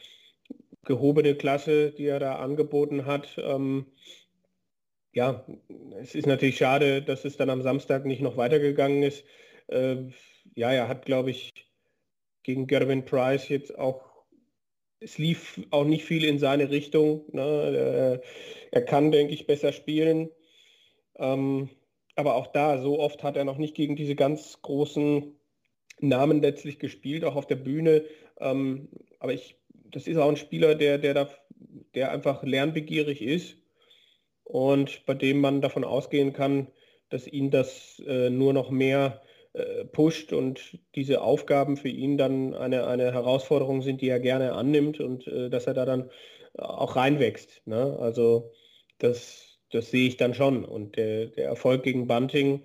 gehobene 0.85 1.35
Klasse, 1.35 1.91
die 1.91 2.05
er 2.05 2.19
da 2.19 2.35
angeboten 2.37 3.05
hat. 3.05 3.37
Ähm, 3.37 3.85
ja, 5.13 5.45
es 6.01 6.15
ist 6.15 6.27
natürlich 6.27 6.57
schade, 6.57 7.01
dass 7.01 7.25
es 7.25 7.37
dann 7.37 7.49
am 7.49 7.61
Samstag 7.61 8.05
nicht 8.05 8.21
noch 8.21 8.37
weitergegangen 8.37 9.03
ist. 9.03 9.23
Äh, 9.67 9.97
ja, 10.55 10.71
er 10.71 10.87
hat, 10.87 11.05
glaube 11.05 11.31
ich, 11.31 11.51
gegen 12.43 12.67
Gervin 12.67 13.05
Price 13.05 13.49
jetzt 13.49 13.77
auch 13.77 14.09
es 14.99 15.17
lief 15.17 15.61
auch 15.71 15.85
nicht 15.85 16.03
viel 16.03 16.25
in 16.25 16.39
seine 16.39 16.69
Richtung. 16.69 17.23
Ne? 17.31 18.21
Er 18.71 18.81
kann, 18.81 19.11
denke 19.11 19.33
ich, 19.33 19.47
besser 19.47 19.71
spielen. 19.71 20.29
Ähm, 21.17 21.69
aber 22.19 22.35
auch 22.35 22.47
da, 22.47 22.81
so 22.81 22.99
oft 22.99 23.23
hat 23.23 23.37
er 23.37 23.45
noch 23.45 23.57
nicht 23.57 23.75
gegen 23.75 23.95
diese 23.95 24.15
ganz 24.15 24.61
großen 24.61 25.39
Namen 26.01 26.41
letztlich 26.41 26.77
gespielt, 26.77 27.23
auch 27.23 27.35
auf 27.35 27.47
der 27.47 27.55
Bühne. 27.55 28.03
Ähm, 28.39 28.89
aber 29.19 29.33
ich, 29.33 29.57
das 29.91 30.05
ist 30.05 30.17
auch 30.17 30.29
ein 30.29 30.37
Spieler, 30.37 30.75
der, 30.75 30.97
der, 30.97 31.13
da, 31.13 31.29
der 31.95 32.11
einfach 32.11 32.43
lernbegierig 32.43 33.21
ist 33.21 33.55
und 34.43 35.05
bei 35.05 35.13
dem 35.13 35.39
man 35.39 35.61
davon 35.61 35.83
ausgehen 35.83 36.33
kann, 36.33 36.67
dass 37.09 37.25
ihn 37.25 37.51
das 37.51 38.01
äh, 38.05 38.29
nur 38.29 38.53
noch 38.53 38.69
mehr 38.69 39.21
äh, 39.53 39.85
pusht 39.85 40.33
und 40.33 40.77
diese 40.95 41.21
Aufgaben 41.21 41.77
für 41.77 41.89
ihn 41.89 42.17
dann 42.17 42.53
eine, 42.53 42.85
eine 42.85 43.13
Herausforderung 43.13 43.81
sind, 43.81 44.01
die 44.01 44.09
er 44.09 44.19
gerne 44.19 44.53
annimmt 44.53 44.99
und 44.99 45.25
äh, 45.27 45.49
dass 45.49 45.67
er 45.67 45.73
da 45.73 45.85
dann 45.85 46.09
auch 46.57 46.95
reinwächst. 46.95 47.65
Ne? 47.65 47.97
Also 47.99 48.51
das, 48.97 49.48
das 49.71 49.91
sehe 49.91 50.07
ich 50.07 50.17
dann 50.17 50.33
schon. 50.33 50.65
Und 50.65 50.97
der, 50.97 51.27
der 51.27 51.45
Erfolg 51.45 51.83
gegen 51.83 52.07
Bunting 52.07 52.61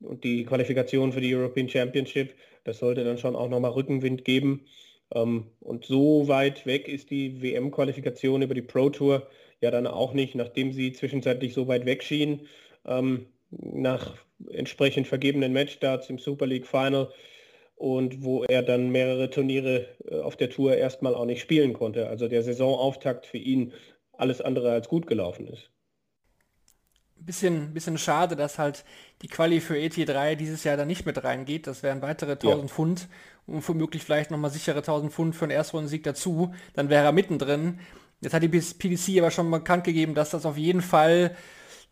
und 0.00 0.24
die 0.24 0.44
Qualifikation 0.44 1.12
für 1.12 1.20
die 1.20 1.34
European 1.34 1.68
Championship, 1.68 2.34
das 2.64 2.78
sollte 2.78 3.04
dann 3.04 3.18
schon 3.18 3.36
auch 3.36 3.48
nochmal 3.48 3.72
Rückenwind 3.72 4.24
geben. 4.24 4.66
Ähm, 5.14 5.46
und 5.60 5.84
so 5.84 6.28
weit 6.28 6.66
weg 6.66 6.88
ist 6.88 7.10
die 7.10 7.40
WM-Qualifikation 7.42 8.42
über 8.42 8.54
die 8.54 8.62
Pro 8.62 8.90
Tour 8.90 9.26
ja 9.60 9.70
dann 9.70 9.86
auch 9.86 10.12
nicht, 10.12 10.34
nachdem 10.34 10.72
sie 10.72 10.92
zwischenzeitlich 10.92 11.54
so 11.54 11.68
weit 11.68 11.86
weg 11.86 12.02
schien. 12.02 12.46
Ähm, 12.86 13.26
nach 13.50 14.16
entsprechend 14.50 15.06
vergebenen 15.06 15.52
Matchstarts 15.52 16.10
im 16.10 16.18
Super 16.18 16.46
League 16.46 16.66
Final 16.66 17.08
und 17.76 18.24
wo 18.24 18.44
er 18.44 18.62
dann 18.62 18.90
mehrere 18.90 19.30
Turniere 19.30 19.86
äh, 20.10 20.16
auf 20.20 20.36
der 20.36 20.50
Tour 20.50 20.76
erstmal 20.76 21.14
auch 21.14 21.24
nicht 21.24 21.40
spielen 21.40 21.72
konnte. 21.72 22.08
Also 22.08 22.28
der 22.28 22.42
Saisonauftakt 22.42 23.26
für 23.26 23.38
ihn 23.38 23.72
alles 24.12 24.40
andere 24.40 24.72
als 24.72 24.88
gut 24.88 25.06
gelaufen 25.06 25.46
ist. 25.46 25.70
Bisschen, 27.20 27.74
bisschen 27.74 27.98
schade, 27.98 28.36
dass 28.36 28.58
halt 28.58 28.84
die 29.22 29.28
Quali 29.28 29.60
für 29.60 29.74
ET3 29.74 30.34
dieses 30.34 30.64
Jahr 30.64 30.76
dann 30.76 30.88
nicht 30.88 31.04
mit 31.04 31.22
reingeht. 31.22 31.66
Das 31.66 31.82
wären 31.82 32.00
weitere 32.00 32.32
1000 32.32 32.62
ja. 32.62 32.68
Pfund 32.68 33.08
und 33.46 33.66
womöglich 33.68 34.04
vielleicht 34.04 34.30
nochmal 34.30 34.50
sichere 34.50 34.78
1000 34.78 35.12
Pfund 35.12 35.36
für 35.36 35.44
einen 35.44 35.52
Erstrundensieg 35.52 36.02
dazu. 36.02 36.54
Dann 36.74 36.88
wäre 36.88 37.04
er 37.04 37.12
mittendrin. 37.12 37.80
Jetzt 38.20 38.34
hat 38.34 38.42
die 38.42 38.48
PDC 38.48 39.18
aber 39.18 39.30
schon 39.30 39.50
bekannt 39.50 39.84
gegeben, 39.84 40.14
dass 40.14 40.30
das 40.30 40.46
auf 40.46 40.56
jeden 40.56 40.82
Fall 40.82 41.36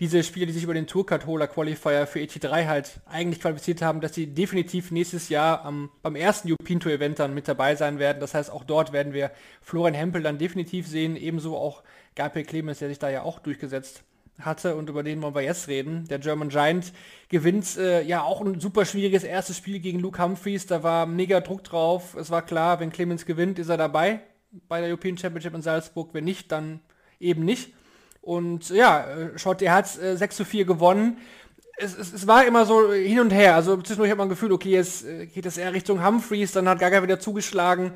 diese 0.00 0.22
Spieler, 0.22 0.46
die 0.46 0.52
sich 0.52 0.64
über 0.64 0.74
den 0.74 0.86
Tourcard-Holer 0.86 1.46
Qualifier 1.46 2.06
für 2.06 2.18
ET3 2.18 2.66
halt 2.66 3.00
eigentlich 3.06 3.40
qualifiziert 3.40 3.80
haben, 3.80 4.00
dass 4.00 4.14
sie 4.14 4.26
definitiv 4.26 4.90
nächstes 4.90 5.30
Jahr 5.30 5.64
am, 5.64 5.90
beim 6.02 6.16
ersten 6.16 6.48
European 6.48 6.80
Tour 6.80 6.92
Event 6.92 7.18
dann 7.18 7.32
mit 7.32 7.48
dabei 7.48 7.76
sein 7.76 7.98
werden. 7.98 8.20
Das 8.20 8.34
heißt, 8.34 8.50
auch 8.50 8.64
dort 8.64 8.92
werden 8.92 9.14
wir 9.14 9.30
Florian 9.62 9.94
Hempel 9.94 10.22
dann 10.22 10.36
definitiv 10.36 10.86
sehen, 10.86 11.16
ebenso 11.16 11.56
auch 11.56 11.82
Gabriel 12.14 12.44
Clemens, 12.44 12.80
der 12.80 12.88
sich 12.88 12.98
da 12.98 13.08
ja 13.08 13.22
auch 13.22 13.38
durchgesetzt 13.38 14.04
hatte 14.40 14.76
und 14.76 14.88
über 14.88 15.02
den 15.02 15.22
wollen 15.22 15.34
wir 15.34 15.42
jetzt 15.42 15.68
reden. 15.68 16.06
Der 16.08 16.18
German 16.18 16.48
Giant 16.48 16.92
gewinnt 17.28 17.76
äh, 17.76 18.02
ja 18.02 18.22
auch 18.22 18.40
ein 18.40 18.60
super 18.60 18.84
schwieriges 18.84 19.24
erstes 19.24 19.56
Spiel 19.56 19.80
gegen 19.80 20.00
Luke 20.00 20.22
Humphreys. 20.22 20.66
Da 20.66 20.82
war 20.82 21.06
mega 21.06 21.40
Druck 21.40 21.64
drauf. 21.64 22.14
Es 22.14 22.30
war 22.30 22.42
klar, 22.42 22.80
wenn 22.80 22.92
Clemens 22.92 23.24
gewinnt, 23.26 23.58
ist 23.58 23.68
er 23.68 23.76
dabei 23.76 24.20
bei 24.68 24.80
der 24.80 24.88
European 24.90 25.16
Championship 25.16 25.54
in 25.54 25.62
Salzburg. 25.62 26.10
Wenn 26.12 26.24
nicht, 26.24 26.52
dann 26.52 26.80
eben 27.18 27.44
nicht. 27.44 27.72
Und 28.20 28.70
ja, 28.70 29.06
äh, 29.06 29.38
Schott, 29.38 29.62
er 29.62 29.72
hat 29.72 29.98
äh, 29.98 30.16
6 30.16 30.36
zu 30.36 30.44
4 30.44 30.64
gewonnen. 30.64 31.18
Es, 31.78 31.96
es, 31.96 32.12
es, 32.12 32.26
war 32.26 32.44
immer 32.46 32.66
so 32.66 32.92
hin 32.92 33.20
und 33.20 33.30
her. 33.30 33.54
Also 33.54 33.76
zwischendurch 33.76 34.10
hat 34.10 34.18
man 34.18 34.28
Gefühl, 34.28 34.52
okay, 34.52 34.70
jetzt 34.70 35.04
äh, 35.04 35.26
geht 35.26 35.46
es 35.46 35.58
eher 35.58 35.72
Richtung 35.72 36.04
Humphreys, 36.04 36.52
dann 36.52 36.68
hat 36.68 36.78
Gaga 36.78 37.02
wieder 37.02 37.20
zugeschlagen. 37.20 37.92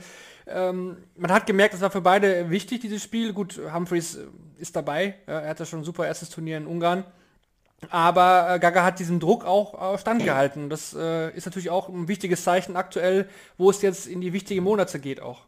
Ähm, 0.52 0.96
man 1.16 1.32
hat 1.32 1.46
gemerkt, 1.46 1.74
es 1.74 1.80
war 1.80 1.90
für 1.90 2.00
beide 2.00 2.50
wichtig, 2.50 2.80
dieses 2.80 3.02
Spiel. 3.02 3.32
Gut, 3.32 3.60
Humphreys 3.72 4.16
äh, 4.16 4.26
ist 4.58 4.76
dabei. 4.76 5.14
Er 5.26 5.48
hatte 5.48 5.66
schon 5.66 5.80
ein 5.80 5.84
super 5.84 6.06
erstes 6.06 6.30
Turnier 6.30 6.56
in 6.56 6.66
Ungarn. 6.66 7.04
Aber 7.88 8.54
äh, 8.54 8.58
Gaga 8.58 8.84
hat 8.84 8.98
diesen 8.98 9.20
Druck 9.20 9.44
auch 9.44 9.94
äh, 9.94 9.98
standgehalten. 9.98 10.68
Das 10.68 10.94
äh, 10.94 11.34
ist 11.34 11.46
natürlich 11.46 11.70
auch 11.70 11.88
ein 11.88 12.08
wichtiges 12.08 12.44
Zeichen 12.44 12.76
aktuell, 12.76 13.26
wo 13.56 13.70
es 13.70 13.80
jetzt 13.82 14.06
in 14.06 14.20
die 14.20 14.32
wichtigen 14.32 14.62
Monate 14.62 14.98
geht 14.98 15.20
auch. 15.20 15.46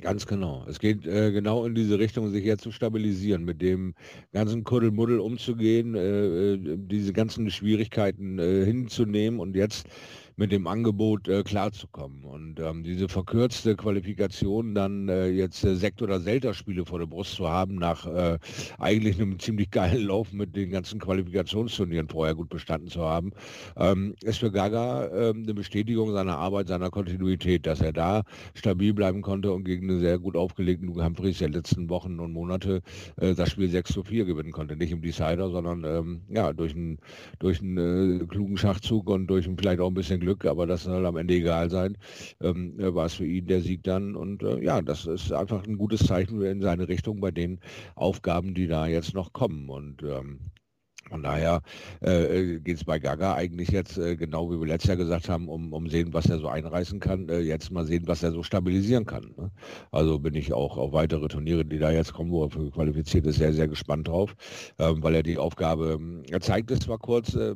Ganz 0.00 0.26
genau. 0.26 0.64
Es 0.68 0.78
geht 0.78 1.06
äh, 1.06 1.32
genau 1.32 1.64
in 1.64 1.74
diese 1.74 1.98
Richtung, 1.98 2.30
sich 2.30 2.44
jetzt 2.44 2.62
zu 2.62 2.70
stabilisieren, 2.70 3.44
mit 3.44 3.60
dem 3.62 3.94
ganzen 4.32 4.62
Kuddelmuddel 4.62 5.18
umzugehen, 5.18 5.94
äh, 5.94 6.76
diese 6.76 7.12
ganzen 7.12 7.50
Schwierigkeiten 7.50 8.38
hinzunehmen 8.38 9.40
und 9.40 9.56
jetzt 9.56 9.88
mit 10.38 10.52
dem 10.52 10.68
Angebot 10.68 11.26
äh, 11.28 11.42
klarzukommen. 11.42 12.22
Und 12.22 12.60
ähm, 12.60 12.84
diese 12.84 13.08
verkürzte 13.08 13.74
Qualifikation 13.74 14.72
dann 14.74 15.08
äh, 15.08 15.26
jetzt 15.26 15.64
äh, 15.64 15.74
Sekt- 15.74 16.00
oder 16.00 16.20
Selter-Spiele 16.20 16.86
vor 16.86 17.00
der 17.00 17.06
Brust 17.06 17.34
zu 17.34 17.48
haben, 17.48 17.74
nach 17.74 18.06
äh, 18.06 18.38
eigentlich 18.78 19.20
einem 19.20 19.38
ziemlich 19.40 19.70
geilen 19.72 20.06
Lauf 20.06 20.32
mit 20.32 20.54
den 20.54 20.70
ganzen 20.70 21.00
Qualifikationsturnieren 21.00 22.08
vorher 22.08 22.36
gut 22.36 22.50
bestanden 22.50 22.88
zu 22.88 23.00
haben, 23.02 23.32
ähm, 23.76 24.14
ist 24.22 24.38
für 24.38 24.52
Gaga 24.52 25.08
ähm, 25.08 25.42
eine 25.42 25.54
Bestätigung 25.54 26.12
seiner 26.12 26.38
Arbeit, 26.38 26.68
seiner 26.68 26.90
Kontinuität, 26.90 27.66
dass 27.66 27.80
er 27.80 27.92
da 27.92 28.22
stabil 28.54 28.94
bleiben 28.94 29.22
konnte 29.22 29.52
und 29.52 29.64
gegen 29.64 29.90
einen 29.90 30.00
sehr 30.00 30.20
gut 30.20 30.36
aufgelegten 30.36 30.86
Luke 30.86 31.04
Humphries 31.04 31.38
der 31.38 31.48
letzten 31.48 31.90
Wochen 31.90 32.20
und 32.20 32.32
Monate 32.32 32.82
äh, 33.16 33.34
das 33.34 33.50
Spiel 33.50 33.68
6 33.68 33.92
zu 33.92 34.04
4 34.04 34.24
gewinnen 34.24 34.52
konnte. 34.52 34.76
Nicht 34.76 34.92
im 34.92 35.02
Decider, 35.02 35.50
sondern 35.50 35.82
ähm, 35.82 36.20
ja, 36.28 36.52
durch 36.52 36.76
einen 36.76 36.98
durch 37.40 37.60
einen 37.60 38.20
äh, 38.20 38.26
klugen 38.26 38.56
Schachzug 38.56 39.10
und 39.10 39.26
durch 39.26 39.48
ein, 39.48 39.58
vielleicht 39.58 39.80
auch 39.80 39.88
ein 39.88 39.94
bisschen 39.94 40.20
Glück, 40.20 40.27
aber 40.44 40.66
das 40.66 40.84
soll 40.84 41.06
am 41.06 41.16
Ende 41.16 41.34
egal 41.34 41.70
sein, 41.70 41.96
ähm, 42.40 42.78
äh, 42.78 42.94
war 42.94 43.06
es 43.06 43.14
für 43.14 43.26
ihn 43.26 43.46
der 43.46 43.60
Sieg 43.60 43.82
dann. 43.84 44.14
Und 44.16 44.42
äh, 44.42 44.62
ja, 44.62 44.82
das 44.82 45.06
ist 45.06 45.32
einfach 45.32 45.64
ein 45.66 45.78
gutes 45.78 46.06
Zeichen 46.06 46.42
in 46.42 46.60
seine 46.62 46.88
Richtung 46.88 47.20
bei 47.20 47.30
den 47.30 47.60
Aufgaben, 47.94 48.54
die 48.54 48.66
da 48.66 48.86
jetzt 48.86 49.14
noch 49.14 49.32
kommen. 49.32 49.68
Und 49.68 50.02
ähm, 50.02 50.40
von 51.08 51.22
daher 51.22 51.62
äh, 52.02 52.56
äh 52.56 52.60
geht 52.60 52.76
es 52.76 52.84
bei 52.84 52.98
Gaga 52.98 53.34
eigentlich 53.34 53.68
jetzt, 53.68 53.98
äh, 53.98 54.16
genau 54.16 54.50
wie 54.50 54.60
wir 54.60 54.66
letztes 54.66 54.88
Jahr 54.88 54.96
gesagt 54.96 55.28
haben, 55.28 55.48
um, 55.48 55.72
um 55.72 55.88
sehen, 55.88 56.12
was 56.12 56.26
er 56.26 56.38
so 56.38 56.48
einreißen 56.48 57.00
kann, 57.00 57.28
äh, 57.28 57.40
jetzt 57.40 57.70
mal 57.70 57.86
sehen, 57.86 58.04
was 58.06 58.22
er 58.22 58.32
so 58.32 58.42
stabilisieren 58.42 59.06
kann. 59.06 59.34
Ne? 59.36 59.50
Also 59.90 60.18
bin 60.18 60.34
ich 60.34 60.52
auch 60.52 60.76
auf 60.76 60.92
weitere 60.92 61.28
Turniere, 61.28 61.64
die 61.64 61.78
da 61.78 61.90
jetzt 61.90 62.12
kommen, 62.12 62.30
wo 62.30 62.44
er 62.44 62.50
für 62.50 62.70
qualifiziert 62.70 63.26
ist, 63.26 63.36
sehr, 63.36 63.52
sehr 63.52 63.68
gespannt 63.68 64.08
drauf, 64.08 64.34
ähm, 64.78 65.02
weil 65.02 65.14
er 65.14 65.22
die 65.22 65.38
Aufgabe, 65.38 65.98
ähm, 65.98 66.22
er 66.30 66.40
zeigt 66.40 66.70
es 66.70 66.80
zwar 66.80 66.98
kurz, 66.98 67.34
äh, 67.34 67.54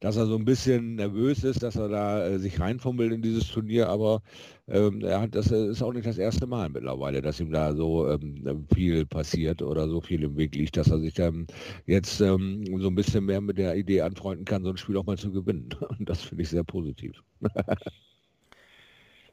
dass 0.00 0.16
er 0.16 0.26
so 0.26 0.36
ein 0.36 0.44
bisschen 0.44 0.96
nervös 0.96 1.44
ist, 1.44 1.62
dass 1.62 1.76
er 1.76 1.88
da 1.88 2.26
äh, 2.26 2.38
sich 2.38 2.58
reinfummelt 2.60 3.12
in 3.12 3.22
dieses 3.22 3.48
Turnier, 3.48 3.88
aber 3.88 4.22
ähm, 4.68 5.02
er 5.04 5.20
hat, 5.22 5.34
das 5.34 5.50
ist 5.50 5.82
auch 5.82 5.92
nicht 5.92 6.06
das 6.06 6.18
erste 6.18 6.46
Mal 6.46 6.68
mittlerweile, 6.68 7.20
dass 7.20 7.40
ihm 7.40 7.50
da 7.50 7.74
so 7.74 8.08
ähm, 8.08 8.66
viel 8.72 9.04
passiert 9.04 9.60
oder 9.60 9.88
so 9.88 10.00
viel 10.00 10.22
im 10.22 10.36
Weg 10.36 10.54
liegt, 10.54 10.76
dass 10.76 10.90
er 10.90 11.00
sich 11.00 11.14
dann 11.14 11.48
jetzt 11.86 12.20
ähm, 12.20 12.64
so 12.78 12.88
ein 12.88 12.94
bisschen 12.94 13.24
mehr 13.24 13.40
mit 13.40 13.58
der 13.58 13.74
Idee 13.74 14.02
anfreunden 14.02 14.44
kann, 14.44 14.62
so 14.62 14.70
ein 14.70 14.76
Spiel 14.76 14.96
auch 14.96 15.04
mal 15.04 15.18
zu 15.18 15.32
gewinnen. 15.32 15.68
Und 15.98 16.08
das 16.08 16.22
finde 16.22 16.42
ich 16.42 16.50
sehr 16.50 16.62
positiv. 16.64 17.22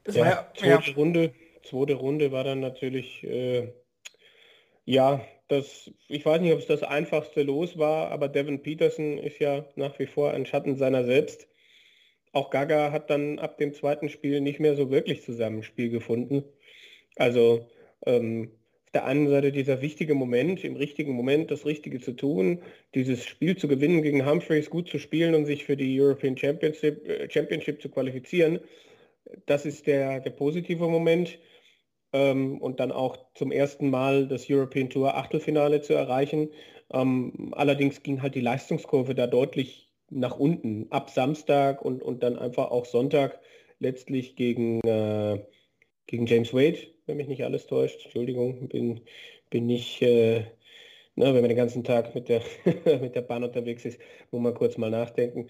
das 0.04 0.16
ja, 0.16 0.24
ja, 0.26 0.52
zweite, 0.56 0.90
ja. 0.90 0.96
Runde, 0.96 1.32
zweite 1.62 1.94
Runde 1.94 2.32
war 2.32 2.42
dann 2.42 2.58
natürlich, 2.58 3.22
äh, 3.22 3.72
ja, 4.84 5.20
das, 5.46 5.90
ich 6.08 6.26
weiß 6.26 6.40
nicht, 6.40 6.52
ob 6.52 6.58
es 6.58 6.66
das 6.66 6.82
einfachste 6.82 7.44
Los 7.44 7.78
war, 7.78 8.10
aber 8.10 8.28
Devin 8.28 8.62
Peterson 8.62 9.18
ist 9.18 9.38
ja 9.38 9.64
nach 9.76 9.96
wie 10.00 10.06
vor 10.06 10.32
ein 10.32 10.46
Schatten 10.46 10.76
seiner 10.76 11.04
selbst 11.04 11.46
auch 12.32 12.50
Gaga 12.50 12.92
hat 12.92 13.10
dann 13.10 13.38
ab 13.38 13.58
dem 13.58 13.74
zweiten 13.74 14.08
Spiel 14.08 14.40
nicht 14.40 14.60
mehr 14.60 14.76
so 14.76 14.90
wirklich 14.90 15.22
Zusammenspiel 15.22 15.90
gefunden. 15.90 16.44
Also 17.16 17.66
ähm, 18.06 18.50
auf 18.86 18.92
der 18.92 19.04
einen 19.04 19.28
Seite 19.28 19.52
dieser 19.52 19.82
wichtige 19.82 20.14
Moment, 20.14 20.64
im 20.64 20.76
richtigen 20.76 21.12
Moment 21.12 21.50
das 21.50 21.66
Richtige 21.66 22.00
zu 22.00 22.12
tun, 22.12 22.62
dieses 22.94 23.24
Spiel 23.24 23.56
zu 23.56 23.68
gewinnen 23.68 24.02
gegen 24.02 24.28
Humphreys, 24.28 24.70
gut 24.70 24.88
zu 24.88 24.98
spielen 24.98 25.34
und 25.34 25.46
sich 25.46 25.64
für 25.64 25.76
die 25.76 26.00
European 26.00 26.36
Championship, 26.36 27.06
äh, 27.08 27.30
Championship 27.30 27.82
zu 27.82 27.88
qualifizieren, 27.88 28.60
das 29.46 29.66
ist 29.66 29.86
der, 29.86 30.20
der 30.20 30.30
positive 30.30 30.88
Moment. 30.88 31.38
Ähm, 32.12 32.60
und 32.60 32.80
dann 32.80 32.90
auch 32.90 33.18
zum 33.34 33.52
ersten 33.52 33.90
Mal 33.90 34.26
das 34.26 34.50
European 34.50 34.90
Tour 34.90 35.16
Achtelfinale 35.16 35.80
zu 35.80 35.94
erreichen. 35.94 36.50
Ähm, 36.92 37.52
allerdings 37.52 38.02
ging 38.02 38.22
halt 38.22 38.34
die 38.34 38.40
Leistungskurve 38.40 39.14
da 39.14 39.28
deutlich 39.28 39.89
nach 40.10 40.38
unten 40.38 40.90
ab 40.90 41.10
Samstag 41.10 41.82
und, 41.82 42.02
und 42.02 42.22
dann 42.22 42.38
einfach 42.38 42.70
auch 42.70 42.84
Sonntag 42.84 43.40
letztlich 43.78 44.36
gegen, 44.36 44.80
äh, 44.80 45.44
gegen 46.06 46.26
James 46.26 46.52
Wade, 46.52 46.78
wenn 47.06 47.16
mich 47.16 47.28
nicht 47.28 47.44
alles 47.44 47.66
täuscht. 47.66 48.04
Entschuldigung, 48.04 48.68
bin, 48.68 49.00
bin 49.50 49.66
nicht, 49.66 50.02
äh, 50.02 50.44
na, 51.14 51.26
wenn 51.34 51.40
man 51.40 51.48
den 51.48 51.56
ganzen 51.56 51.84
Tag 51.84 52.14
mit 52.14 52.28
der, 52.28 52.42
mit 53.00 53.14
der 53.14 53.22
Bahn 53.22 53.44
unterwegs 53.44 53.84
ist, 53.84 54.00
muss 54.30 54.42
man 54.42 54.54
kurz 54.54 54.76
mal 54.76 54.90
nachdenken. 54.90 55.48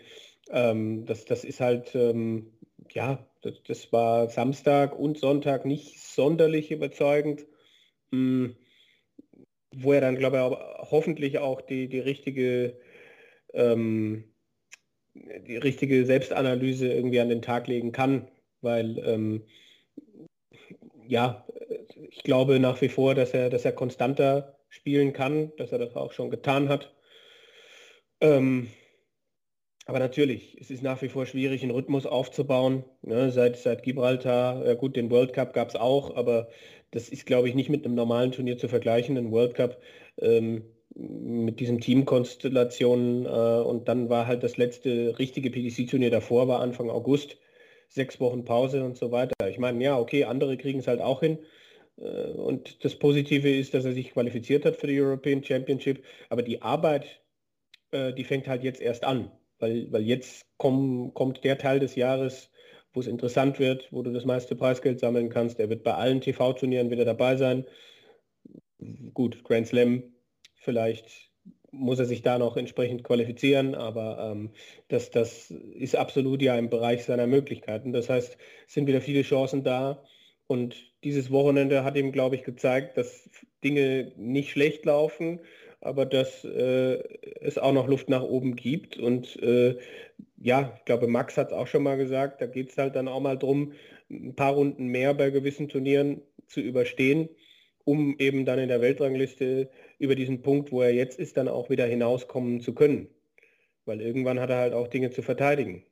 Ähm, 0.51 1.07
das, 1.07 1.25
das 1.25 1.45
ist 1.45 1.61
halt, 1.61 1.95
ähm, 1.95 2.53
ja, 2.93 3.27
das, 3.43 3.63
das, 3.65 3.93
war 3.93 4.29
Samstag 4.29 4.99
und 4.99 5.19
Sonntag 5.19 5.65
nicht 5.65 5.99
sonderlich 6.01 6.71
überzeugend. 6.71 7.47
Hm, 8.13 8.57
wo 9.73 9.93
er 9.93 10.01
dann, 10.01 10.17
glaube 10.17 10.37
ich, 10.37 10.91
hoffentlich 10.91 11.39
auch 11.39 11.61
die, 11.61 11.89
die 11.89 12.01
richtige 12.01 12.79
ähm, 13.55 14.25
die 15.47 15.57
richtige 15.57 16.05
Selbstanalyse 16.07 16.93
irgendwie 16.93 17.21
an 17.21 17.29
den 17.29 17.43
Tag 17.43 17.67
legen 17.67 17.93
kann, 17.93 18.29
weil 18.61 18.99
ähm, 19.05 19.43
ja, 21.07 21.47
ich 22.11 22.23
glaube 22.23 22.61
nach 22.61 22.81
wie 22.81 22.89
vor, 22.89 23.15
dass 23.15 23.35
er, 23.35 23.51
dass 23.51 23.65
er 23.65 23.73
konstanter 23.73 24.59
spielen 24.69 25.13
kann, 25.13 25.53
dass 25.57 25.73
er 25.73 25.79
das 25.79 25.97
auch 25.97 26.13
schon 26.13 26.31
getan 26.31 26.69
hat. 26.69 26.95
Ähm, 28.21 28.69
aber 29.87 29.99
natürlich, 29.99 30.57
es 30.61 30.71
ist 30.71 30.83
nach 30.83 31.03
wie 31.03 31.09
vor 31.09 31.27
schwierig, 31.27 31.63
einen 31.63 31.73
Rhythmus 31.73 32.07
aufzubauen. 32.07 32.85
Ne? 33.03 33.33
Seit, 33.33 33.57
seit 33.57 33.83
Gibraltar, 33.83 34.65
ja 34.65 34.75
gut, 34.75 34.95
den 34.95 35.11
World 35.11 35.33
Cup 35.33 35.53
gab 35.53 35.69
es 35.71 35.77
auch, 35.77 36.15
aber 36.15 36.49
das 36.93 37.09
ist, 37.09 37.27
glaube 37.27 37.49
ich, 37.49 37.55
nicht 37.55 37.71
mit 37.71 37.85
einem 37.85 37.95
normalen 37.95 38.31
Turnier 38.31 38.57
zu 38.57 38.69
vergleichen. 38.69 39.17
Ein 39.17 39.33
World 39.33 39.55
Cup 39.55 39.81
ähm, 40.19 40.65
mit 40.95 41.61
diesen 41.61 41.81
Teamkonstellationen 41.81 43.25
äh, 43.27 43.63
und 43.63 43.89
dann 43.89 44.09
war 44.09 44.27
halt 44.27 44.43
das 44.43 44.57
letzte 44.57 45.19
richtige 45.19 45.51
PDC-Turnier 45.51 46.11
davor, 46.11 46.49
war 46.49 46.61
Anfang 46.61 46.91
August, 46.91 47.37
sechs 47.89 48.21
Wochen 48.21 48.45
Pause 48.45 48.85
und 48.85 48.97
so 48.97 49.11
weiter. 49.11 49.35
Ich 49.49 49.59
meine, 49.59 49.83
ja, 49.83 49.99
okay, 49.99 50.25
andere 50.25 50.57
kriegen 50.57 50.81
es 50.81 50.87
halt 50.87 51.01
auch 51.01 51.21
hin. 51.21 51.39
Äh, 51.99 52.33
und 52.33 52.85
das 52.85 52.97
Positive 52.99 53.49
ist, 53.49 53.75
dass 53.75 53.85
er 53.85 53.93
sich 53.93 54.13
qualifiziert 54.13 54.65
hat 54.65 54.77
für 54.77 54.87
die 54.87 55.01
European 55.01 55.45
Championship, 55.45 56.05
aber 56.29 56.43
die 56.43 56.63
Arbeit, 56.63 57.23
äh, 57.93 58.13
die 58.13 58.25
fängt 58.25 58.49
halt 58.49 58.63
jetzt 58.65 58.81
erst 58.81 59.05
an, 59.05 59.31
weil, 59.59 59.91
weil 59.93 60.03
jetzt 60.03 60.47
komm, 60.57 61.15
kommt 61.15 61.45
der 61.45 61.59
Teil 61.59 61.81
des 61.81 61.95
Jahres, 61.95 62.51
wo 62.93 63.01
es 63.01 63.07
interessant 63.07 63.61
wird, 63.61 63.89
wo 63.93 64.03
du 64.03 64.13
das 64.13 64.25
meiste 64.25 64.57
Preisgeld 64.57 64.99
sammeln 64.99 65.29
kannst. 65.29 65.61
Er 65.61 65.71
wird 65.71 65.85
bei 65.85 65.95
allen 65.95 66.21
TV-Turnieren 66.21 66.91
wieder 66.91 67.05
dabei 67.05 67.37
sein. 67.37 67.65
Gut, 69.15 69.45
Grand 69.45 69.69
Slam 69.69 70.03
Vielleicht 70.61 71.31
muss 71.73 71.99
er 71.99 72.05
sich 72.05 72.23
da 72.23 72.39
noch 72.39 72.57
entsprechend 72.57 73.05
qualifizieren, 73.05 73.75
aber 73.75 74.33
ähm, 74.33 74.51
das, 74.89 75.11
das 75.11 75.51
ist 75.51 75.97
absolut 75.97 76.43
ja 76.43 76.57
im 76.57 76.71
Bereich 76.71 77.05
seiner 77.05 77.27
Möglichkeiten. 77.27 77.93
Das 77.93 78.09
heißt, 78.09 78.37
es 78.67 78.75
sind 78.75 78.87
wieder 78.87 79.01
viele 79.01 79.23
Chancen 79.23 79.65
da 79.65 80.03
und 80.47 80.77
dieses 81.05 81.31
Wochenende 81.31 81.85
hat 81.85 81.97
ihm, 81.97 82.13
glaube 82.13 82.35
ich, 82.35 82.43
gezeigt, 82.43 82.97
dass 82.99 83.31
Dinge 83.63 84.13
nicht 84.17 84.51
schlecht 84.51 84.85
laufen, 84.85 85.41
aber 85.81 86.05
dass 86.05 86.45
äh, 86.45 87.03
es 87.41 87.57
auch 87.57 87.73
noch 87.73 87.89
Luft 87.89 88.09
nach 88.09 88.23
oben 88.23 88.57
gibt. 88.57 88.99
Und 88.99 89.41
äh, 89.43 89.79
ja, 90.39 90.75
ich 90.77 90.85
glaube, 90.85 91.07
Max 91.07 91.37
hat 91.37 91.49
es 91.49 91.53
auch 91.53 91.67
schon 91.67 91.85
mal 91.85 91.97
gesagt, 91.97 92.41
da 92.41 92.47
geht 92.47 92.71
es 92.71 92.77
halt 92.79 92.97
dann 92.97 93.09
auch 93.09 93.21
mal 93.21 93.39
darum, 93.39 93.73
ein 94.11 94.35
paar 94.35 94.55
Runden 94.55 94.87
mehr 94.87 95.15
bei 95.15 95.31
gewissen 95.31 95.69
Turnieren 95.69 96.21
zu 96.49 96.61
überstehen, 96.61 97.29
um 97.85 98.17
eben 98.19 98.45
dann 98.45 98.59
in 98.59 98.69
der 98.69 98.81
Weltrangliste 98.81 99.71
über 100.01 100.17
diesen 100.17 100.43
Punkt, 100.43 100.73
wo 100.73 100.83
er 100.83 100.93
jetzt 100.93 101.19
ist, 101.19 101.37
dann 101.37 101.47
auch 101.47 101.71
wieder 101.71 101.87
hinauskommen 101.87 102.61
zu 102.61 102.75
können. 102.75 103.09
Weil 103.85 104.01
irgendwann 104.01 104.41
hat 104.41 104.51
er 104.51 104.57
halt 104.57 104.73
auch 104.73 104.89
Dinge 104.89 105.11
zu 105.11 105.23
verteidigen. 105.23 105.85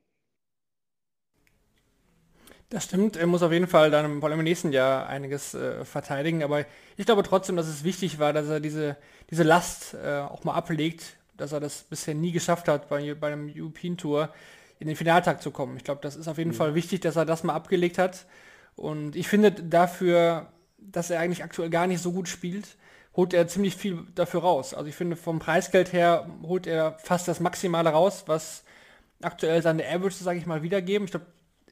Das 2.69 2.83
stimmt, 2.83 3.15
er 3.15 3.27
muss 3.27 3.41
auf 3.41 3.51
jeden 3.51 3.67
Fall 3.67 3.89
dann 3.89 4.19
vor 4.19 4.29
allem 4.29 4.39
im 4.39 4.43
nächsten 4.43 4.71
Jahr 4.71 5.07
einiges 5.07 5.55
äh, 5.55 5.83
verteidigen, 5.85 6.43
aber 6.43 6.65
ich 6.97 7.05
glaube 7.05 7.23
trotzdem, 7.23 7.55
dass 7.55 7.67
es 7.67 7.83
wichtig 7.83 8.19
war, 8.19 8.31
dass 8.31 8.47
er 8.47 8.59
diese, 8.59 8.95
diese 9.31 9.41
Last 9.41 9.95
äh, 9.95 10.19
auch 10.19 10.43
mal 10.43 10.53
ablegt, 10.53 11.17
dass 11.35 11.51
er 11.51 11.59
das 11.59 11.83
bisher 11.83 12.13
nie 12.13 12.31
geschafft 12.31 12.67
hat, 12.67 12.87
bei, 12.89 13.15
bei 13.15 13.31
einem 13.31 13.51
European 13.55 13.97
Tour 13.97 14.31
in 14.79 14.87
den 14.87 14.95
Finaltag 14.95 15.41
zu 15.41 15.49
kommen. 15.49 15.77
Ich 15.77 15.83
glaube, 15.83 16.01
das 16.01 16.15
ist 16.15 16.27
auf 16.27 16.37
jeden 16.37 16.51
mhm. 16.51 16.55
Fall 16.55 16.75
wichtig, 16.75 16.99
dass 17.01 17.15
er 17.15 17.25
das 17.25 17.43
mal 17.43 17.53
abgelegt 17.53 17.97
hat. 17.97 18.25
Und 18.75 19.15
ich 19.15 19.27
finde 19.27 19.51
dafür, 19.51 20.51
dass 20.77 21.09
er 21.09 21.19
eigentlich 21.19 21.43
aktuell 21.43 21.69
gar 21.69 21.87
nicht 21.87 22.01
so 22.01 22.11
gut 22.11 22.27
spielt, 22.27 22.77
holt 23.15 23.33
er 23.33 23.47
ziemlich 23.47 23.75
viel 23.75 24.05
dafür 24.15 24.41
raus. 24.41 24.73
Also 24.73 24.87
ich 24.87 24.95
finde, 24.95 25.15
vom 25.15 25.39
Preisgeld 25.39 25.93
her 25.93 26.27
holt 26.43 26.67
er 26.67 26.97
fast 26.99 27.27
das 27.27 27.39
Maximale 27.39 27.89
raus, 27.89 28.23
was 28.27 28.63
aktuell 29.21 29.61
seine 29.61 29.85
Average, 29.87 30.23
sage 30.23 30.39
ich 30.39 30.45
mal, 30.45 30.63
wiedergeben. 30.63 31.05
Ich 31.05 31.11
glaube, 31.11 31.25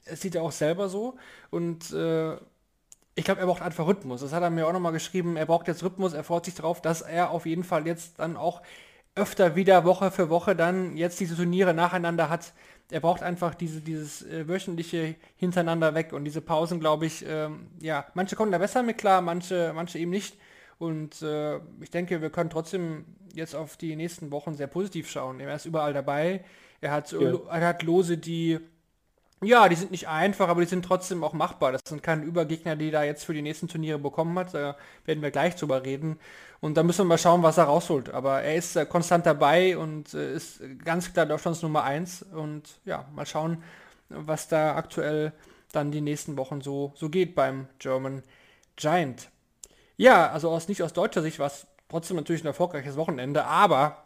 es 0.06 0.22
sieht 0.22 0.36
er 0.36 0.44
auch 0.44 0.52
selber 0.52 0.90
so. 0.90 1.18
Und 1.50 1.92
äh, 1.94 2.36
ich 3.16 3.26
glaube, 3.26 3.42
er 3.42 3.48
braucht 3.48 3.62
einfach 3.62 3.88
Rhythmus. 3.88 4.22
Das 4.22 4.34
hat 4.34 4.44
er 4.44 4.50
mir 4.50 4.68
auch 4.68 4.74
nochmal 4.74 4.92
geschrieben. 4.92 5.38
Er 5.38 5.46
braucht 5.46 5.68
jetzt 5.68 5.84
Rhythmus. 5.84 6.14
Er 6.14 6.24
freut 6.24 6.46
sich 6.46 6.56
darauf, 6.56 6.82
dass 6.82 7.02
er 7.02 7.32
auf 7.32 7.46
jeden 7.46 7.64
Fall 7.64 7.88
jetzt 7.88 8.20
dann 8.20 8.38
auch 8.38 8.62
öfter 9.16 9.56
wieder 9.56 9.84
Woche 9.86 10.12
für 10.12 10.30
Woche 10.30 10.56
dann 10.56 10.96
jetzt 10.96 11.20
diese 11.20 11.36
Turniere 11.36 11.74
nacheinander 11.74 12.30
hat. 12.30 12.54
Er 12.92 13.00
braucht 13.00 13.24
einfach 13.24 13.56
diese, 13.56 13.82
dieses 13.82 14.22
äh, 14.22 14.48
wöchentliche 14.48 15.16
hintereinander 15.36 15.96
weg 15.96 16.14
und 16.14 16.24
diese 16.26 16.42
Pausen, 16.42 16.80
glaube 16.80 17.08
ich, 17.08 17.26
ähm, 17.28 17.68
ja, 17.82 18.06
manche 18.14 18.36
kommen 18.36 18.52
da 18.52 18.60
besser 18.60 18.84
mit 18.84 18.98
klar, 18.98 19.22
manche, 19.22 19.74
manche 19.76 19.98
eben 19.98 20.12
nicht. 20.12 20.38
Und 20.80 21.22
äh, 21.22 21.58
ich 21.82 21.90
denke, 21.90 22.22
wir 22.22 22.30
können 22.30 22.50
trotzdem 22.50 23.06
jetzt 23.34 23.56
auf 23.56 23.78
die 23.78 23.96
nächsten 23.96 24.32
Wochen 24.32 24.56
sehr 24.56 24.68
positiv 24.68 25.10
schauen. 25.10 25.40
Er 25.40 25.56
ist 25.56 25.66
überall 25.66 25.94
dabei. 25.94 26.44
Er 26.82 26.92
hat, 26.92 27.12
ja. 27.12 27.34
er 27.50 27.68
hat 27.68 27.84
Lose, 27.84 28.18
die 28.18 28.60
Ja, 29.42 29.70
die 29.70 29.76
sind 29.76 29.92
nicht 29.92 30.08
einfach, 30.08 30.50
aber 30.50 30.62
die 30.62 30.68
sind 30.68 30.86
trotzdem 30.86 31.24
auch 31.24 31.34
machbar. 31.34 31.72
Das 31.72 31.82
sind 31.88 32.04
keine 32.04 32.24
Übergegner, 32.24 32.76
die 32.76 32.92
da 32.92 33.04
jetzt 33.04 33.26
für 33.26 33.34
die 33.34 33.42
nächsten 33.42 33.68
Turniere 33.68 34.00
bekommen 34.00 34.38
hat. 34.38 34.54
Da 34.54 34.76
werden 35.06 35.24
wir 35.24 35.32
gleich 35.32 35.56
drüber 35.56 35.84
reden. 35.84 36.20
Und 36.60 36.76
da 36.76 36.84
müssen 36.84 37.00
wir 37.00 37.06
mal 37.06 37.18
schauen, 37.18 37.44
was 37.44 37.58
er 37.58 37.66
rausholt. 37.66 38.10
Aber 38.12 38.42
er 38.42 38.56
ist 38.56 38.76
äh, 38.76 38.86
konstant 38.86 39.26
dabei 39.26 39.78
und 39.78 40.14
äh, 40.14 40.36
ist 40.36 40.62
ganz 40.84 41.12
klar 41.14 41.26
Deutschlands 41.26 41.62
Nummer 41.62 41.84
1. 41.84 42.24
Und 42.34 42.80
ja, 42.86 43.06
mal 43.16 43.26
schauen, 43.26 43.64
was 44.10 44.48
da 44.48 44.76
aktuell 44.76 45.34
dann 45.72 45.92
die 45.92 46.02
nächsten 46.02 46.38
Wochen 46.38 46.62
so, 46.62 46.94
so 46.96 47.10
geht 47.10 47.36
beim 47.36 47.68
German 47.80 48.24
Giant. 48.76 49.30
Ja, 49.98 50.30
also 50.32 50.50
aus, 50.52 50.68
nicht 50.68 50.84
aus 50.84 50.94
deutscher 50.94 51.22
Sicht 51.24 51.40
war 51.40 51.48
es 51.48 51.68
trotzdem 51.90 52.18
natürlich 52.18 52.44
ein 52.44 52.48
erfolgreiches 52.48 52.96
Wochenende, 52.98 53.46
aber 53.46 54.04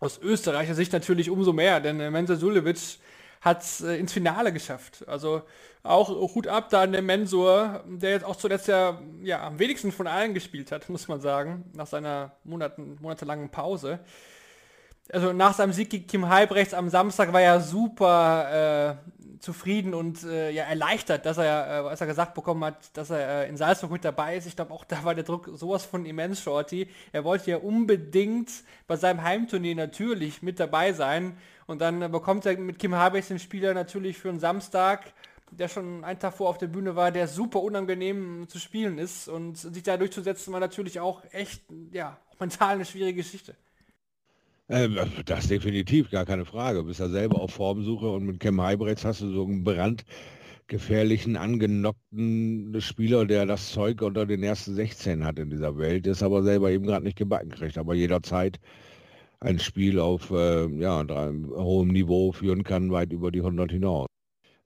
aus 0.00 0.18
österreichischer 0.18 0.74
Sicht 0.74 0.92
natürlich 0.92 1.30
umso 1.30 1.52
mehr, 1.52 1.80
denn 1.80 2.00
äh, 2.00 2.10
Mensa 2.10 2.36
Sulevic 2.36 2.98
hat 3.40 3.62
es 3.62 3.80
äh, 3.82 3.96
ins 3.96 4.12
Finale 4.12 4.52
geschafft. 4.52 5.06
Also 5.06 5.42
auch 5.84 6.08
Hut 6.34 6.48
ab 6.48 6.68
da 6.70 6.82
an 6.82 6.92
den 6.92 7.06
Mensur, 7.06 7.84
der 7.86 8.10
jetzt 8.10 8.24
auch 8.24 8.36
zuletzt 8.36 8.66
ja, 8.66 9.00
ja 9.22 9.46
am 9.46 9.58
wenigsten 9.60 9.92
von 9.92 10.08
allen 10.08 10.34
gespielt 10.34 10.72
hat, 10.72 10.88
muss 10.90 11.06
man 11.06 11.20
sagen, 11.20 11.64
nach 11.74 11.86
seiner 11.86 12.32
Monaten, 12.44 12.98
monatelangen 13.00 13.50
Pause. 13.50 14.00
Also 15.12 15.32
nach 15.32 15.54
seinem 15.54 15.72
Sieg 15.72 15.90
gegen 15.90 16.08
Kim 16.08 16.28
Halbrechts 16.28 16.74
am 16.74 16.88
Samstag 16.88 17.32
war 17.32 17.40
er 17.40 17.60
super 17.60 18.98
äh, 19.00 19.24
zufrieden 19.40 19.94
und 19.94 20.22
äh, 20.24 20.50
ja, 20.50 20.64
erleichtert, 20.64 21.26
dass 21.26 21.38
er, 21.38 21.84
äh, 21.84 21.88
als 21.88 22.00
er 22.00 22.06
gesagt 22.06 22.34
bekommen 22.34 22.64
hat, 22.64 22.96
dass 22.96 23.10
er 23.10 23.44
äh, 23.44 23.48
in 23.48 23.56
Salzburg 23.56 23.90
mit 23.90 24.04
dabei 24.04 24.36
ist. 24.36 24.46
Ich 24.46 24.56
glaube, 24.56 24.72
auch 24.72 24.84
da 24.84 25.04
war 25.04 25.14
der 25.14 25.24
Druck 25.24 25.50
sowas 25.54 25.84
von 25.84 26.06
immens, 26.06 26.40
Shorty. 26.40 26.88
Er 27.12 27.24
wollte 27.24 27.50
ja 27.50 27.58
unbedingt 27.58 28.50
bei 28.86 28.96
seinem 28.96 29.22
Heimturnier 29.22 29.74
natürlich 29.74 30.42
mit 30.42 30.60
dabei 30.60 30.92
sein 30.92 31.36
und 31.66 31.80
dann 31.80 32.10
bekommt 32.10 32.46
er 32.46 32.56
mit 32.58 32.78
Kim 32.78 32.94
Habeck 32.94 33.26
den 33.26 33.38
Spieler 33.38 33.74
natürlich 33.74 34.18
für 34.18 34.28
einen 34.28 34.40
Samstag, 34.40 35.12
der 35.50 35.68
schon 35.68 36.04
einen 36.04 36.18
Tag 36.18 36.34
vor 36.34 36.48
auf 36.48 36.58
der 36.58 36.66
Bühne 36.68 36.96
war, 36.96 37.10
der 37.10 37.28
super 37.28 37.62
unangenehm 37.62 38.48
zu 38.48 38.58
spielen 38.58 38.98
ist 38.98 39.28
und 39.28 39.56
sich 39.56 39.82
da 39.82 39.96
durchzusetzen 39.96 40.52
war 40.52 40.60
natürlich 40.60 41.00
auch 41.00 41.22
echt, 41.32 41.62
ja, 41.92 42.18
mental 42.38 42.74
eine 42.74 42.84
schwierige 42.84 43.22
Geschichte. 43.22 43.54
Ähm, 44.68 44.98
das 45.26 45.48
definitiv, 45.48 46.10
gar 46.10 46.24
keine 46.24 46.44
Frage. 46.44 46.80
Du 46.80 46.86
bist 46.86 47.00
ja 47.00 47.08
selber 47.08 47.40
auf 47.40 47.52
Formsuche 47.52 48.08
und 48.08 48.26
mit 48.26 48.40
Cam 48.40 48.60
Heibretz 48.60 49.04
hast 49.04 49.20
du 49.20 49.30
so 49.32 49.44
einen 49.44 49.62
brandgefährlichen, 49.64 51.36
angenockten 51.36 52.80
Spieler, 52.80 53.26
der 53.26 53.46
das 53.46 53.70
Zeug 53.70 54.02
unter 54.02 54.26
den 54.26 54.42
ersten 54.42 54.74
16 54.74 55.24
hat 55.24 55.38
in 55.38 55.50
dieser 55.50 55.78
Welt, 55.78 56.06
ist 56.06 56.22
aber 56.22 56.42
selber 56.42 56.70
eben 56.70 56.84
gerade 56.86 57.04
nicht 57.04 57.16
gebacken 57.18 57.50
kriegt, 57.50 57.78
aber 57.78 57.94
jederzeit 57.94 58.58
ein 59.40 59.58
Spiel 59.60 60.00
auf 60.00 60.30
äh, 60.30 60.66
ja, 60.80 61.04
hohem 61.08 61.88
Niveau 61.88 62.32
führen 62.32 62.64
kann, 62.64 62.90
weit 62.92 63.12
über 63.12 63.30
die 63.32 63.40
100 63.40 63.70
hinaus. 63.72 64.06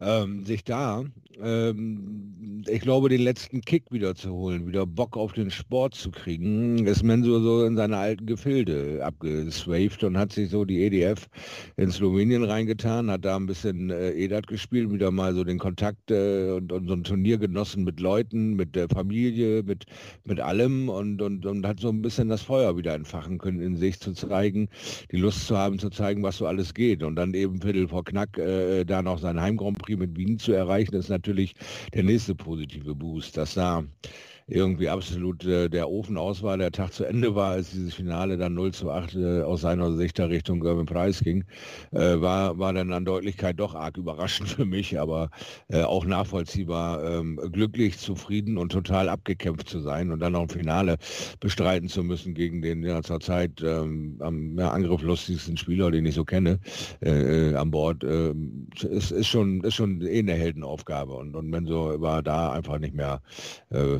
Ähm, 0.01 0.44
sich 0.46 0.64
da 0.64 1.05
ähm, 1.42 2.64
ich 2.68 2.80
glaube, 2.80 3.09
den 3.09 3.22
letzten 3.22 3.62
Kick 3.62 3.84
wieder 3.90 4.14
zu 4.14 4.32
holen, 4.32 4.66
wieder 4.66 4.86
Bock 4.86 5.16
auf 5.16 5.32
den 5.32 5.51
Sport 5.51 5.94
zu 5.94 6.11
kriegen, 6.11 6.86
ist 6.86 7.03
Mensur 7.03 7.40
so 7.40 7.64
in 7.64 7.76
seine 7.76 7.96
alten 7.96 8.26
Gefilde 8.26 9.01
abgeswaved 9.03 10.05
und 10.05 10.18
hat 10.18 10.32
sich 10.32 10.51
so 10.51 10.64
die 10.64 10.82
EDF 10.82 11.28
in 11.76 11.90
Slowenien 11.90 12.44
reingetan, 12.44 13.11
hat 13.11 13.24
da 13.24 13.36
ein 13.36 13.46
bisschen 13.46 13.90
äh, 13.90 14.11
EDAT 14.12 14.46
gespielt, 14.46 14.92
wieder 14.92 15.11
mal 15.11 15.34
so 15.34 15.44
den 15.44 15.59
Kontakt 15.59 16.11
äh, 16.11 16.51
und, 16.51 16.72
und, 16.72 16.88
so 16.88 16.94
ein 16.94 17.05
Turnier 17.05 17.38
genossen 17.38 17.84
mit 17.84 18.01
Leuten, 18.01 18.55
mit 18.55 18.76
der 18.76 18.88
Familie, 18.88 19.62
mit, 19.62 19.86
mit 20.24 20.40
allem 20.40 20.88
und, 20.88 21.22
und, 21.22 21.46
und 21.46 21.66
hat 21.66 21.80
so 21.80 21.88
ein 21.88 22.03
bisschen 22.03 22.28
das 22.28 22.42
Feuer 22.42 22.76
wieder 22.76 22.94
entfachen 22.94 23.38
können, 23.38 23.61
in 23.61 23.76
sich 23.76 24.01
zu 24.01 24.12
zeigen, 24.12 24.68
die 25.11 25.16
Lust 25.16 25.46
zu 25.46 25.57
haben, 25.57 25.78
zu 25.78 25.88
zeigen, 25.90 26.22
was 26.22 26.36
so 26.36 26.46
alles 26.46 26.74
geht. 26.74 27.03
Und 27.03 27.16
dann 27.16 27.32
eben 27.34 27.61
Viertel 27.61 27.88
vor 27.88 28.05
Knack 28.05 28.36
äh, 28.38 28.84
da 28.84 29.03
noch 29.03 29.18
sein 29.18 29.40
Heim 29.40 29.57
Grand 29.57 29.78
Prix 29.78 29.89
mit 29.97 30.16
Wien 30.16 30.38
zu 30.38 30.53
erreichen, 30.53 30.95
ist 30.95 31.09
natürlich 31.09 31.55
der 31.95 32.03
nächste 32.03 32.34
positive 32.34 32.95
Boost, 32.95 33.36
dass 33.36 33.55
da 33.55 33.84
irgendwie 34.51 34.88
absolut 34.88 35.44
äh, 35.44 35.68
der 35.68 35.88
Ofen 35.88 36.16
aus 36.16 36.42
war, 36.42 36.59
der 36.59 36.72
Tag 36.72 36.92
zu 36.92 37.05
Ende 37.05 37.34
war, 37.34 37.53
als 37.53 37.70
dieses 37.70 37.94
Finale 37.94 38.36
dann 38.36 38.55
0 38.55 38.72
zu 38.72 38.90
8 38.90 39.14
äh, 39.14 39.42
aus 39.42 39.62
seiner 39.62 39.92
Sicht 39.94 40.18
da 40.18 40.26
Richtung 40.26 40.61
Gerben 40.61 40.86
Preis 40.86 41.20
ging, 41.20 41.44
äh, 41.92 42.20
war, 42.20 42.59
war 42.59 42.72
dann 42.72 42.92
an 42.92 43.05
Deutlichkeit 43.05 43.61
doch 43.61 43.74
arg 43.74 43.96
überraschend 43.96 44.48
für 44.51 44.64
mich, 44.64 44.98
aber 44.98 45.30
äh, 45.68 45.82
auch 45.82 46.05
nachvollziehbar, 46.05 47.03
ähm, 47.05 47.40
glücklich, 47.53 47.98
zufrieden 47.98 48.59
und 48.59 48.72
total 48.72 49.09
abgekämpft 49.09 49.68
zu 49.68 49.80
sein 49.80 50.11
und 50.11 50.20
dann 50.20 50.32
noch 50.32 50.42
ein 50.42 50.48
Finale 50.48 50.96
bestreiten 51.38 51.88
zu 51.88 52.03
müssen 52.03 52.34
gegen 52.34 52.61
den 52.62 52.82
ja 52.82 53.03
zurzeit 53.03 53.62
ähm, 53.62 54.16
am 54.20 54.59
ja, 54.59 54.70
angrifflustigsten 54.70 55.57
Spieler, 55.57 55.90
den 55.90 56.07
ich 56.07 56.14
so 56.14 56.24
kenne, 56.24 56.59
äh, 57.01 57.51
äh, 57.51 57.55
an 57.55 57.70
Bord, 57.70 58.03
ähm, 58.05 58.66
ist, 58.82 59.12
ist, 59.12 59.28
schon, 59.28 59.62
ist 59.62 59.74
schon 59.74 60.03
eh 60.03 60.18
eine 60.18 60.34
Heldenaufgabe 60.34 61.12
und, 61.12 61.36
und 61.36 61.53
wenn 61.53 61.66
so 61.66 62.01
war 62.01 62.22
da 62.22 62.53
einfach 62.53 62.78
nicht 62.78 62.94
mehr 62.94 63.20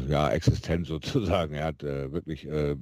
ja, 0.09 0.29
existent 0.41 0.87
sozusagen. 0.87 1.55
Er 1.55 1.67
hat 1.67 1.83
äh, 1.83 2.11
wirklich 2.13 2.47
äh, 2.47 2.75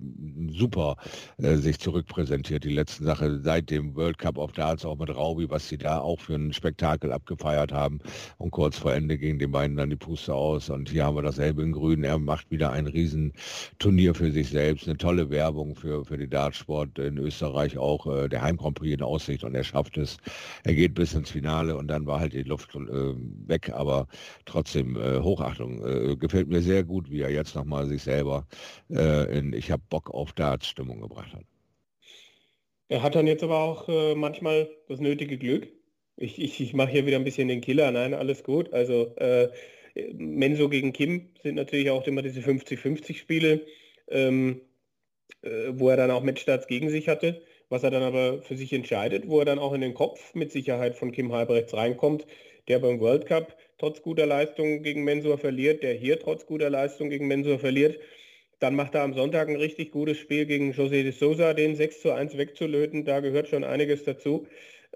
super 0.51 0.97
äh, 1.39 1.57
sich 1.57 1.81
zurückpräsentiert, 1.81 2.63
die 2.63 2.73
letzten 2.73 3.05
Sache 3.05 3.41
seit 3.43 3.71
dem 3.71 3.97
World 3.97 4.19
Cup 4.19 4.39
of 4.39 4.53
Darts, 4.53 4.85
auch 4.85 4.97
mit 4.97 5.15
Raubi, 5.15 5.51
was 5.51 5.69
sie 5.69 5.77
da 5.77 5.99
auch 5.99 6.21
für 6.21 6.37
ein 6.37 6.53
Spektakel 6.53 7.11
abgefeiert 7.11 7.73
haben. 7.73 7.99
Und 8.39 8.53
kurz 8.53 8.79
vor 8.79 8.95
Ende 8.95 9.19
gingen 9.19 9.41
den 9.41 9.51
beiden 9.51 9.77
dann 9.77 9.91
die 9.91 9.97
Puste 9.97 10.35
aus. 10.35 10.71
Und 10.71 10.89
hier 10.89 11.05
haben 11.05 11.17
wir 11.17 11.23
dasselbe 11.23 11.63
in 11.63 11.73
Grün. 11.73 12.05
Er 12.05 12.19
macht 12.19 12.49
wieder 12.51 12.71
ein 12.71 12.87
Riesenturnier 12.87 14.15
für 14.15 14.31
sich 14.31 14.51
selbst, 14.51 14.87
eine 14.87 14.97
tolle 14.97 15.29
Werbung 15.31 15.75
für, 15.75 16.05
für 16.05 16.17
die 16.17 16.29
Dartsport 16.29 16.97
in 17.01 17.19
Österreich 17.19 17.77
auch, 17.77 18.07
äh, 18.07 18.29
der 18.29 18.43
Heim 18.43 18.57
Grand 18.57 18.77
Prix 18.77 18.95
in 18.95 19.03
Aussicht 19.03 19.43
und 19.43 19.57
er 19.57 19.65
schafft 19.65 19.99
es. 19.99 20.19
Er 20.63 20.75
geht 20.75 20.95
bis 20.95 21.13
ins 21.15 21.31
Finale 21.31 21.77
und 21.77 21.89
dann 21.89 22.07
war 22.07 22.21
halt 22.21 22.35
die 22.35 22.45
Luft 22.45 22.77
äh, 22.77 22.79
weg, 23.49 23.71
aber 23.75 24.07
trotzdem 24.45 24.97
äh, 24.97 25.19
Hochachtung. 25.19 26.19
Gefällt 26.19 26.49
mir 26.49 26.61
sehr 26.61 26.85
gut, 26.85 27.11
wie 27.11 27.21
er 27.21 27.31
jetzt 27.31 27.48
jetzt 27.49 27.55
nochmal 27.55 27.87
sich 27.87 28.03
selber 28.03 28.47
äh, 28.91 29.39
in 29.39 29.53
Ich 29.53 29.71
habe 29.71 29.83
Bock 29.89 30.11
auf 30.11 30.33
Darts-Stimmung 30.33 31.01
gebracht 31.01 31.33
hat. 31.33 31.45
Er 32.89 33.03
hat 33.03 33.15
dann 33.15 33.27
jetzt 33.27 33.43
aber 33.43 33.59
auch 33.59 33.89
äh, 33.89 34.15
manchmal 34.15 34.69
das 34.89 35.01
nötige 35.01 35.39
Glück. 35.39 35.69
Ich, 36.17 36.39
ich, 36.41 36.61
ich 36.61 36.75
mache 36.75 36.91
hier 36.91 37.07
wieder 37.07 37.17
ein 37.17 37.25
bisschen 37.25 37.49
den 37.49 37.61
Killer. 37.61 37.91
Nein, 37.91 38.15
alles 38.15 38.43
gut. 38.43 38.73
Also 38.73 39.15
äh, 39.17 39.49
Menso 40.15 40.69
gegen 40.69 40.93
Kim 40.93 41.31
sind 41.43 41.55
natürlich 41.55 41.91
auch 41.91 42.07
immer 42.07 42.23
diese 42.23 42.41
50-50 42.41 43.17
Spiele, 43.17 43.63
ähm, 44.09 44.61
äh, 45.43 45.73
wo 45.73 45.89
er 45.89 45.97
dann 45.97 46.11
auch 46.11 46.23
Matchstarts 46.23 46.67
gegen 46.67 46.91
sich 46.91 47.09
hatte, 47.09 47.43
was 47.69 47.83
er 47.83 47.91
dann 47.91 48.03
aber 48.03 48.43
für 48.43 48.57
sich 48.57 48.73
entscheidet, 48.73 49.29
wo 49.29 49.39
er 49.39 49.45
dann 49.45 49.59
auch 49.59 49.73
in 49.73 49.81
den 49.81 49.95
Kopf 49.95 50.35
mit 50.35 50.53
Sicherheit 50.53 50.97
von 50.97 51.13
Kim 51.13 51.33
Halbrechts 51.33 51.75
reinkommt, 51.75 52.27
der 52.69 52.79
beim 52.79 53.01
World 53.01 53.27
Cup 53.27 53.57
trotz 53.79 54.03
guter 54.03 54.27
Leistung 54.27 54.83
gegen 54.83 55.05
Mensur 55.05 55.39
verliert, 55.39 55.83
der 55.83 55.95
hier 55.95 56.19
trotz 56.19 56.47
guter 56.47 56.71
Leistung 56.71 57.11
gegen 57.11 57.27
Mensur 57.27 57.59
verliert. 57.59 57.99
Dann 58.61 58.75
macht 58.75 58.95
er 58.95 59.03
am 59.03 59.15
Sonntag 59.15 59.49
ein 59.49 59.57
richtig 59.57 59.93
gutes 59.93 60.19
Spiel 60.19 60.47
gegen 60.47 60.73
José 60.73 61.03
de 61.03 61.13
Sousa, 61.13 61.55
den 61.55 61.77
6 61.77 62.03
zu 62.03 62.13
1 62.13 62.37
wegzulöten. 62.37 63.05
Da 63.05 63.21
gehört 63.21 63.49
schon 63.49 63.65
einiges 63.65 64.05
dazu. 64.05 64.47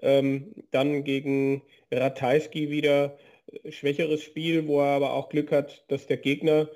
Ähm, 0.01 0.53
dann 0.71 1.03
gegen 1.03 1.61
Ratajski 1.91 2.69
wieder 2.69 3.17
schwächeres 3.69 4.21
Spiel, 4.23 4.67
wo 4.67 4.81
er 4.81 4.87
aber 4.87 5.13
auch 5.13 5.29
Glück 5.29 5.51
hat, 5.51 5.85
dass 5.87 6.07
der 6.07 6.17
Gegner 6.17 6.69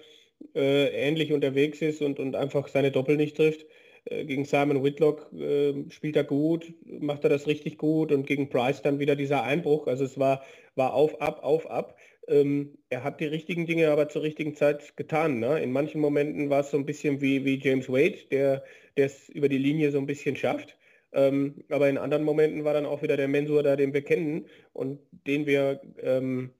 äh, 0.55 0.87
ähnlich 0.89 1.33
unterwegs 1.33 1.81
ist 1.81 2.01
und, 2.01 2.19
und 2.19 2.35
einfach 2.35 2.67
seine 2.67 2.91
Doppel 2.91 3.17
nicht 3.17 3.35
trifft. 3.35 3.65
Äh, 4.09 4.25
gegen 4.25 4.45
Simon 4.45 4.83
Whitlock 4.83 5.31
äh, 5.33 5.73
spielt 5.89 6.15
er 6.15 6.23
gut, 6.23 6.73
macht 6.85 7.23
er 7.23 7.29
das 7.29 7.47
richtig 7.47 7.77
gut 7.77 8.11
und 8.11 8.25
gegen 8.25 8.49
Price 8.49 8.81
dann 8.81 8.99
wieder 8.99 9.15
dieser 9.15 9.43
Einbruch. 9.43 9.87
Also 9.87 10.05
es 10.05 10.17
war, 10.17 10.43
war 10.75 10.93
auf, 10.93 11.21
ab, 11.21 11.43
auf, 11.43 11.69
ab. 11.69 11.97
Ähm, 12.27 12.77
er 12.89 13.03
hat 13.03 13.19
die 13.19 13.25
richtigen 13.25 13.65
Dinge 13.65 13.89
aber 13.89 14.09
zur 14.09 14.23
richtigen 14.23 14.55
Zeit 14.55 14.95
getan. 14.97 15.39
Ne? 15.39 15.61
In 15.61 15.71
manchen 15.71 16.01
Momenten 16.01 16.49
war 16.49 16.61
es 16.61 16.71
so 16.71 16.77
ein 16.77 16.85
bisschen 16.85 17.21
wie, 17.21 17.45
wie 17.45 17.59
James 17.59 17.89
Wade, 17.89 18.17
der 18.31 18.63
es 18.95 19.29
über 19.29 19.49
die 19.49 19.57
Linie 19.57 19.91
so 19.91 19.97
ein 19.97 20.07
bisschen 20.07 20.35
schafft. 20.35 20.77
Ähm, 21.13 21.63
aber 21.69 21.89
in 21.89 21.97
anderen 21.97 22.23
Momenten 22.23 22.63
war 22.63 22.73
dann 22.73 22.85
auch 22.85 23.01
wieder 23.01 23.17
der 23.17 23.27
Mensur 23.27 23.63
da, 23.63 23.75
den 23.75 23.93
wir 23.93 24.01
kennen 24.01 24.45
und 24.73 24.99
den 25.25 25.45
wir, 25.45 25.81
ähm, 26.01 26.51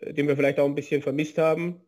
den 0.00 0.28
wir 0.28 0.36
vielleicht 0.36 0.58
auch 0.58 0.64
ein 0.64 0.74
bisschen 0.74 1.02
vermisst 1.02 1.36
haben, 1.38 1.82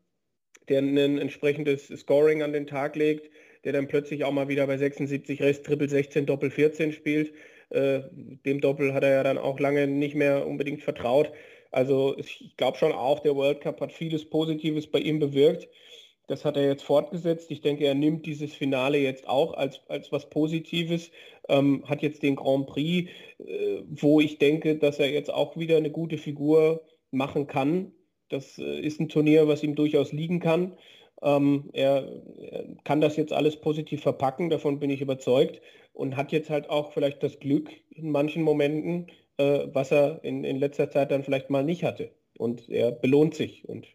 der 0.68 0.80
ein 0.80 1.18
entsprechendes 1.18 1.88
Scoring 1.88 2.42
an 2.42 2.52
den 2.52 2.66
Tag 2.66 2.96
legt, 2.96 3.30
der 3.64 3.72
dann 3.72 3.88
plötzlich 3.88 4.24
auch 4.24 4.32
mal 4.32 4.48
wieder 4.48 4.66
bei 4.66 4.76
76 4.76 5.40
Rest, 5.40 5.64
Triple 5.64 5.88
16, 5.88 6.26
Doppel 6.26 6.50
14 6.50 6.92
spielt. 6.92 7.32
Äh, 7.70 8.02
dem 8.44 8.60
Doppel 8.60 8.94
hat 8.94 9.02
er 9.02 9.10
ja 9.10 9.22
dann 9.22 9.38
auch 9.38 9.58
lange 9.58 9.86
nicht 9.86 10.14
mehr 10.14 10.46
unbedingt 10.46 10.82
vertraut. 10.82 11.32
Also 11.70 12.16
ich 12.18 12.54
glaube 12.56 12.78
schon 12.78 12.92
auch, 12.92 13.20
der 13.20 13.34
World 13.34 13.60
Cup 13.60 13.80
hat 13.80 13.92
vieles 13.92 14.28
Positives 14.28 14.86
bei 14.86 15.00
ihm 15.00 15.18
bewirkt. 15.18 15.68
Das 16.26 16.44
hat 16.44 16.56
er 16.56 16.66
jetzt 16.66 16.84
fortgesetzt. 16.84 17.50
Ich 17.50 17.60
denke, 17.60 17.84
er 17.84 17.94
nimmt 17.94 18.24
dieses 18.24 18.54
Finale 18.54 18.98
jetzt 18.98 19.28
auch 19.28 19.54
als, 19.54 19.80
als 19.88 20.10
was 20.10 20.30
Positives, 20.30 21.10
ähm, 21.48 21.84
hat 21.86 22.00
jetzt 22.00 22.22
den 22.22 22.36
Grand 22.36 22.66
Prix, 22.66 23.10
äh, 23.38 23.82
wo 23.88 24.20
ich 24.20 24.38
denke, 24.38 24.76
dass 24.76 24.98
er 24.98 25.10
jetzt 25.10 25.32
auch 25.32 25.56
wieder 25.56 25.76
eine 25.76 25.90
gute 25.90 26.16
Figur 26.16 26.82
machen 27.10 27.46
kann. 27.46 27.92
Das 28.28 28.58
äh, 28.58 28.80
ist 28.80 29.00
ein 29.00 29.08
Turnier, 29.08 29.48
was 29.48 29.62
ihm 29.62 29.74
durchaus 29.74 30.12
liegen 30.12 30.40
kann. 30.40 30.78
Ähm, 31.24 31.70
er, 31.72 32.22
kann 32.84 33.00
das 33.00 33.16
jetzt 33.16 33.32
alles 33.32 33.56
positiv 33.56 34.02
verpacken, 34.02 34.50
davon 34.50 34.78
bin 34.78 34.90
ich 34.90 35.00
überzeugt 35.00 35.60
und 35.94 36.16
hat 36.16 36.32
jetzt 36.32 36.50
halt 36.50 36.68
auch 36.68 36.92
vielleicht 36.92 37.22
das 37.22 37.40
Glück 37.40 37.70
in 37.90 38.10
manchen 38.10 38.42
Momenten, 38.42 39.06
äh, 39.38 39.66
was 39.72 39.90
er 39.90 40.22
in, 40.22 40.44
in 40.44 40.58
letzter 40.58 40.90
Zeit 40.90 41.10
dann 41.10 41.24
vielleicht 41.24 41.50
mal 41.50 41.64
nicht 41.64 41.82
hatte. 41.82 42.10
Und 42.36 42.68
er 42.68 42.92
belohnt 42.92 43.34
sich 43.34 43.68
und 43.68 43.86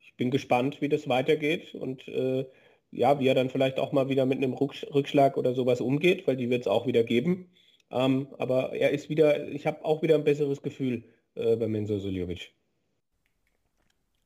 ich 0.00 0.14
bin 0.16 0.30
gespannt, 0.30 0.80
wie 0.80 0.88
das 0.88 1.08
weitergeht 1.08 1.74
und 1.74 2.06
äh, 2.08 2.44
ja, 2.90 3.18
wie 3.18 3.28
er 3.28 3.34
dann 3.34 3.50
vielleicht 3.50 3.78
auch 3.78 3.92
mal 3.92 4.08
wieder 4.08 4.26
mit 4.26 4.38
einem 4.38 4.52
Rückschlag 4.52 5.36
oder 5.36 5.54
sowas 5.54 5.80
umgeht, 5.80 6.26
weil 6.26 6.36
die 6.36 6.50
wird 6.50 6.62
es 6.62 6.68
auch 6.68 6.86
wieder 6.86 7.02
geben. 7.02 7.50
Ähm, 7.90 8.28
aber 8.38 8.72
er 8.74 8.90
ist 8.90 9.08
wieder, 9.08 9.48
ich 9.48 9.66
habe 9.66 9.84
auch 9.84 10.02
wieder 10.02 10.16
ein 10.16 10.24
besseres 10.24 10.62
Gefühl 10.62 11.04
äh, 11.34 11.56
bei 11.56 11.68
Menzo 11.68 11.98
Suljovic. 11.98 12.52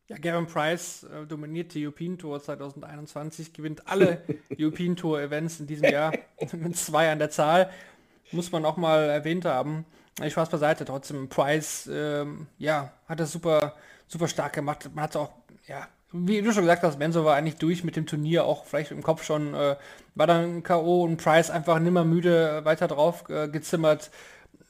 Ja, 0.09 0.17
Gavin 0.17 0.47
Price 0.47 1.05
äh, 1.05 1.27
dominiert 1.27 1.75
die 1.75 1.85
European 1.85 2.17
Tour 2.17 2.43
2021, 2.43 3.53
gewinnt 3.53 3.87
alle 3.87 4.23
European 4.59 4.97
Tour 4.97 5.21
Events 5.21 5.61
in 5.61 5.67
diesem 5.67 5.91
Jahr 5.91 6.13
mit 6.53 6.77
zwei 6.79 7.13
an 7.13 7.19
der 7.19 7.29
Zahl. 7.29 7.71
Muss 8.33 8.51
man 8.51 8.65
auch 8.65 8.79
mal 8.79 9.11
erwähnt 9.11 9.45
haben. 9.45 9.85
Ich 10.23 10.33
Spaß 10.33 10.49
beiseite, 10.49 10.87
trotzdem 10.87 11.29
Price, 11.29 11.89
ähm, 11.93 12.47
ja, 12.59 12.91
hat 13.07 13.21
das 13.21 13.33
super, 13.33 13.75
super 14.07 14.29
stark 14.29 14.55
gemacht. 14.55 14.91
Man 14.95 15.05
hat 15.05 15.15
auch, 15.15 15.31
ja, 15.67 15.87
wie 16.11 16.41
du 16.41 16.53
schon 16.53 16.63
gesagt 16.63 16.83
hast, 16.83 16.99
Benzo 16.99 17.25
war 17.27 17.37
eigentlich 17.37 17.57
durch 17.57 17.85
mit 17.85 17.95
dem 17.95 18.07
Turnier, 18.07 18.47
auch 18.47 18.65
vielleicht 18.65 18.91
im 18.91 19.03
Kopf 19.03 19.25
schon, 19.25 19.53
äh, 19.53 19.77
war 20.15 20.27
dann 20.27 20.63
K.O. 20.63 21.05
und 21.05 21.19
Price 21.19 21.51
einfach 21.51 21.79
nimmer 21.79 22.05
müde 22.05 22.65
weiter 22.65 22.89
drauf 22.89 23.29
äh, 23.29 23.49
gezimmert 23.49 24.11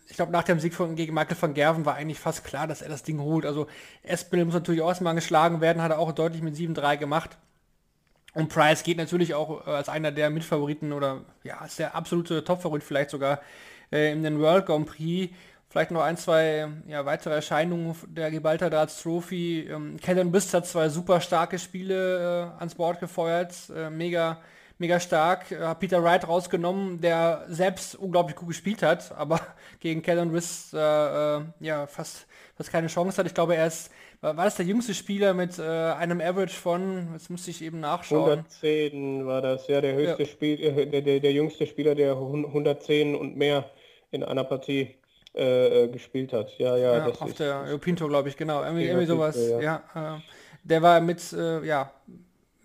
ich 0.08 0.16
glaube, 0.16 0.32
nach 0.32 0.44
dem 0.44 0.58
Sieg 0.58 0.74
von, 0.74 0.96
gegen 0.96 1.14
Michael 1.14 1.36
van 1.40 1.54
Gerven 1.54 1.84
war 1.84 1.94
eigentlich 1.94 2.18
fast 2.18 2.44
klar, 2.44 2.66
dass 2.66 2.82
er 2.82 2.88
das 2.88 3.02
Ding 3.02 3.20
holt. 3.20 3.44
Also 3.44 3.66
Espinel 4.02 4.46
muss 4.46 4.54
natürlich 4.54 4.80
auch 4.80 4.88
erstmal 4.88 5.14
geschlagen 5.14 5.60
werden, 5.60 5.82
hat 5.82 5.90
er 5.90 5.98
auch 5.98 6.12
deutlich 6.12 6.42
mit 6.42 6.54
7-3 6.54 6.96
gemacht. 6.96 7.36
Und 8.34 8.48
Price 8.48 8.82
geht 8.82 8.98
natürlich 8.98 9.34
auch 9.34 9.66
äh, 9.66 9.70
als 9.70 9.88
einer 9.88 10.12
der 10.12 10.30
Mitfavoriten 10.30 10.92
oder 10.92 11.22
ja, 11.44 11.58
als 11.58 11.76
der 11.76 11.94
absolute 11.94 12.44
Topfavorit 12.44 12.82
vielleicht 12.82 13.10
sogar 13.10 13.40
äh, 13.92 14.12
in 14.12 14.22
den 14.22 14.40
World 14.40 14.66
Grand 14.66 14.86
Prix. 14.86 15.34
Vielleicht 15.70 15.90
noch 15.90 16.02
ein, 16.02 16.16
zwei 16.16 16.68
ja, 16.86 17.04
weitere 17.04 17.34
Erscheinungen 17.34 17.94
der 18.06 18.30
Gibraltar 18.30 18.70
Darts 18.70 19.02
Trophy. 19.02 19.68
Ähm, 19.70 19.98
Kellen 20.00 20.32
Bist 20.32 20.54
hat 20.54 20.66
zwei 20.66 20.88
super 20.88 21.20
starke 21.20 21.58
Spiele 21.58 22.54
äh, 22.56 22.58
ans 22.58 22.74
Board 22.74 23.00
gefeuert. 23.00 23.54
Äh, 23.74 23.90
mega 23.90 24.40
mega 24.78 25.00
stark. 25.00 25.50
Äh, 25.50 25.74
Peter 25.74 26.02
Wright 26.02 26.26
rausgenommen, 26.26 27.00
der 27.00 27.44
selbst 27.48 27.96
unglaublich 27.96 28.36
gut 28.36 28.48
gespielt 28.48 28.82
hat, 28.82 29.12
aber 29.12 29.40
gegen 29.80 30.02
Kellen 30.02 30.30
Riss 30.30 30.72
äh, 30.72 30.78
äh, 30.78 31.40
ja 31.60 31.86
fast, 31.86 32.26
fast 32.56 32.70
keine 32.70 32.86
Chance 32.86 33.18
hat. 33.18 33.26
Ich 33.26 33.34
glaube, 33.34 33.56
er 33.56 33.66
ist, 33.66 33.90
war, 34.20 34.36
war 34.36 34.44
das 34.44 34.56
der 34.56 34.66
jüngste 34.66 34.94
Spieler 34.94 35.34
mit 35.34 35.58
äh, 35.58 35.62
einem 35.62 36.20
Average 36.20 36.54
von, 36.54 37.08
jetzt 37.12 37.30
müsste 37.30 37.50
ich 37.50 37.62
eben 37.62 37.80
nachschauen. 37.80 38.30
110 38.30 39.26
war 39.26 39.42
das, 39.42 39.66
ja, 39.68 39.80
der 39.80 39.94
höchste 39.94 40.22
ja. 40.22 40.28
Spiel, 40.28 40.60
äh, 40.60 40.86
der, 40.86 41.02
der, 41.02 41.20
der 41.20 41.32
jüngste 41.32 41.66
Spieler, 41.66 41.94
der 41.94 42.12
110 42.12 43.14
und 43.14 43.36
mehr 43.36 43.70
in 44.10 44.22
einer 44.24 44.44
Partie 44.44 44.96
äh, 45.34 45.88
gespielt 45.88 46.32
hat. 46.32 46.56
Ja, 46.58 46.76
ja, 46.76 46.96
ja 46.96 47.06
auf 47.06 47.28
ist, 47.28 47.40
der 47.40 47.78
Tour, 47.80 48.08
glaube 48.08 48.28
ich, 48.28 48.36
genau. 48.36 48.62
Irgendwie, 48.62 48.86
irgendwie 48.86 49.06
sowas. 49.06 49.36
Ja, 49.60 49.82
ja 49.94 50.22
der 50.64 50.82
war 50.82 51.00
mit, 51.00 51.32
ja, 51.32 51.90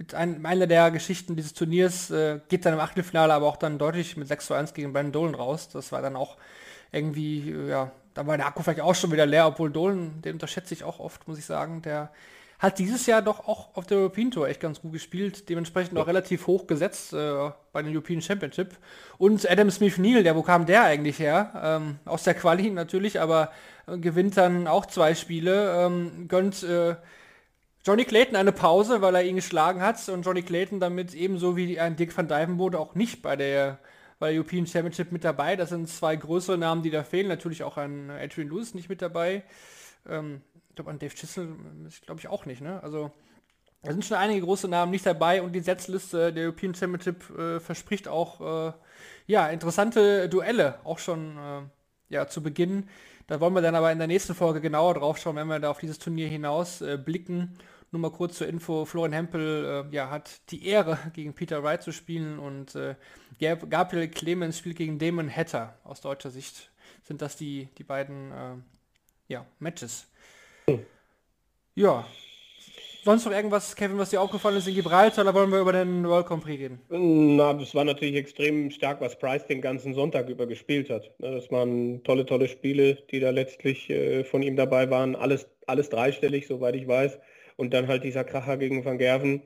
mit 0.03 0.15
ein, 0.15 0.45
einer 0.45 0.67
der 0.67 0.91
Geschichten 0.91 1.37
dieses 1.37 1.53
Turniers 1.53 2.11
äh, 2.11 2.41
geht 2.49 2.65
dann 2.65 2.73
im 2.73 2.81
Achtelfinale 2.81 3.33
aber 3.33 3.47
auch 3.47 3.55
dann 3.55 3.77
deutlich 3.77 4.17
mit 4.17 4.27
6 4.27 4.47
zu 4.47 4.53
1 4.53 4.73
gegen 4.73 4.91
Brandon 4.91 5.13
Dolan 5.13 5.35
raus. 5.35 5.69
Das 5.69 5.93
war 5.93 6.01
dann 6.01 6.17
auch 6.17 6.35
irgendwie, 6.91 7.51
äh, 7.51 7.69
ja, 7.69 7.91
da 8.13 8.27
war 8.27 8.35
der 8.35 8.45
Akku 8.47 8.63
vielleicht 8.63 8.81
auch 8.81 8.95
schon 8.95 9.13
wieder 9.13 9.25
leer, 9.25 9.47
obwohl 9.47 9.71
Dolan, 9.71 10.21
den 10.21 10.33
unterschätze 10.33 10.73
ich 10.73 10.83
auch 10.83 10.99
oft, 10.99 11.25
muss 11.25 11.39
ich 11.39 11.45
sagen. 11.45 11.81
Der 11.83 12.11
hat 12.59 12.79
dieses 12.79 13.05
Jahr 13.05 13.21
doch 13.21 13.47
auch 13.47 13.75
auf 13.75 13.85
der 13.85 13.99
European 13.99 14.29
Tour 14.29 14.49
echt 14.49 14.59
ganz 14.59 14.81
gut 14.81 14.91
gespielt, 14.91 15.47
dementsprechend 15.47 15.97
auch 15.97 16.07
relativ 16.07 16.47
hoch 16.47 16.67
gesetzt 16.67 17.13
äh, 17.13 17.51
bei 17.71 17.81
den 17.81 17.93
European 17.93 18.21
Championship. 18.21 18.75
Und 19.17 19.49
Adam 19.49 19.71
Smith 19.71 19.97
Neal, 19.97 20.23
der, 20.23 20.35
wo 20.35 20.43
kam 20.43 20.65
der 20.65 20.83
eigentlich 20.83 21.17
her? 21.17 21.51
Ähm, 21.63 21.99
aus 22.03 22.23
der 22.23 22.33
Quali 22.33 22.69
natürlich, 22.71 23.21
aber 23.21 23.51
äh, 23.87 23.97
gewinnt 23.97 24.35
dann 24.35 24.67
auch 24.67 24.85
zwei 24.85 25.15
Spiele, 25.15 25.85
ähm, 25.85 26.27
gönnt 26.27 26.61
äh, 26.63 26.95
Johnny 27.85 28.05
Clayton 28.05 28.37
eine 28.37 28.53
Pause, 28.53 29.01
weil 29.01 29.15
er 29.15 29.23
ihn 29.23 29.35
geschlagen 29.35 29.81
hat 29.81 30.07
und 30.07 30.23
Johnny 30.25 30.41
Clayton 30.41 30.79
damit 30.79 31.13
ebenso 31.13 31.57
wie 31.57 31.79
ein 31.79 31.97
Dick 31.97 32.15
van 32.15 32.29
Dijvenbode 32.29 32.79
auch 32.79 32.95
nicht 32.95 33.21
bei 33.21 33.35
der, 33.35 33.79
bei 34.19 34.29
der 34.29 34.39
European 34.39 34.65
Championship 34.65 35.11
mit 35.11 35.25
dabei. 35.25 35.57
Das 35.57 35.69
sind 35.69 35.89
zwei 35.89 36.15
größere 36.15 36.57
Namen, 36.57 36.81
die 36.81 36.91
da 36.91 37.03
fehlen. 37.03 37.27
Natürlich 37.27 37.63
auch 37.63 37.75
ein 37.75 38.09
Adrian 38.09 38.47
Lewis 38.47 38.73
nicht 38.73 38.87
mit 38.87 39.01
dabei. 39.01 39.43
Ähm, 40.07 40.41
ich 40.69 40.75
glaube, 40.75 40.91
an 40.91 40.99
Dave 40.99 41.13
Chisel 41.13 41.55
glaube 42.05 42.21
ich 42.21 42.29
auch 42.29 42.45
nicht. 42.45 42.61
Ne? 42.61 42.81
Also 42.81 43.11
da 43.81 43.91
sind 43.91 44.05
schon 44.05 44.15
einige 44.15 44.45
große 44.45 44.69
Namen 44.69 44.91
nicht 44.91 45.05
dabei 45.05 45.41
und 45.41 45.51
die 45.51 45.59
Setzliste 45.59 46.31
der 46.31 46.45
European 46.45 46.73
Championship 46.73 47.37
äh, 47.37 47.59
verspricht 47.59 48.07
auch 48.07 48.69
äh, 48.69 48.73
ja, 49.27 49.49
interessante 49.49 50.29
Duelle, 50.29 50.79
auch 50.85 50.99
schon 50.99 51.37
äh, 51.37 51.61
ja, 52.07 52.27
zu 52.27 52.41
Beginn. 52.41 52.87
Da 53.27 53.41
wollen 53.41 53.53
wir 53.53 53.61
dann 53.61 53.75
aber 53.75 53.91
in 53.91 53.97
der 53.97 54.07
nächsten 54.07 54.35
Folge 54.35 54.61
genauer 54.61 54.93
drauf 54.93 55.17
schauen, 55.17 55.35
wenn 55.35 55.47
wir 55.47 55.59
da 55.59 55.69
auf 55.69 55.79
dieses 55.79 55.99
Turnier 55.99 56.29
hinaus 56.29 56.81
äh, 56.81 56.97
blicken. 56.97 57.57
Nur 57.93 57.99
mal 57.99 58.09
kurz 58.09 58.39
zur 58.39 58.47
Info, 58.47 58.85
Florian 58.85 59.13
Hempel 59.13 59.85
äh, 59.91 59.95
ja, 59.95 60.09
hat 60.09 60.41
die 60.49 60.65
Ehre, 60.65 60.97
gegen 61.13 61.33
Peter 61.33 61.61
Wright 61.61 61.83
zu 61.83 61.91
spielen 61.91 62.39
und 62.39 62.73
äh, 62.73 62.95
Gabriel 63.39 64.07
Clemens 64.07 64.57
spielt 64.57 64.77
gegen 64.77 64.97
Damon 64.97 65.29
Hatter. 65.29 65.77
Aus 65.83 66.01
deutscher 66.01 66.31
Sicht 66.31 66.71
sind 67.03 67.21
das 67.21 67.37
die, 67.37 67.67
die 67.77 67.83
beiden 67.83 68.31
äh, 68.31 68.55
ja, 69.27 69.45
Matches. 69.59 70.07
Ja. 71.75 72.07
Sonst 73.03 73.25
noch 73.25 73.31
irgendwas, 73.31 73.75
Kevin, 73.75 73.99
was 73.99 74.09
dir 74.09 74.21
aufgefallen 74.21 74.57
ist 74.57 74.67
in 74.67 74.73
Gibraltar, 74.73 75.23
oder 75.23 75.35
wollen 75.35 75.51
wir 75.51 75.59
über 75.59 75.73
den 75.73 76.07
World 76.07 76.25
Grand 76.25 76.47
reden? 76.47 76.79
Na, 76.89 77.53
das 77.53 77.75
war 77.75 77.83
natürlich 77.83 78.15
extrem 78.15 78.71
stark, 78.71 79.01
was 79.01 79.19
Price 79.19 79.45
den 79.45 79.61
ganzen 79.61 79.93
Sonntag 79.93 80.29
über 80.29 80.47
gespielt 80.47 80.89
hat. 80.89 81.11
Ne, 81.19 81.29
das 81.29 81.51
waren 81.51 82.03
tolle, 82.03 82.25
tolle 82.25 82.47
Spiele, 82.47 82.95
die 83.11 83.19
da 83.19 83.29
letztlich 83.29 83.87
äh, 83.91 84.23
von 84.23 84.41
ihm 84.41 84.55
dabei 84.55 84.89
waren. 84.89 85.15
Alles, 85.15 85.47
alles 85.67 85.89
dreistellig, 85.89 86.47
soweit 86.47 86.75
ich 86.75 86.87
weiß 86.87 87.19
und 87.57 87.73
dann 87.73 87.87
halt 87.87 88.03
dieser 88.03 88.23
Kracher 88.23 88.57
gegen 88.57 88.85
Van 88.85 88.97
Gerven. 88.97 89.43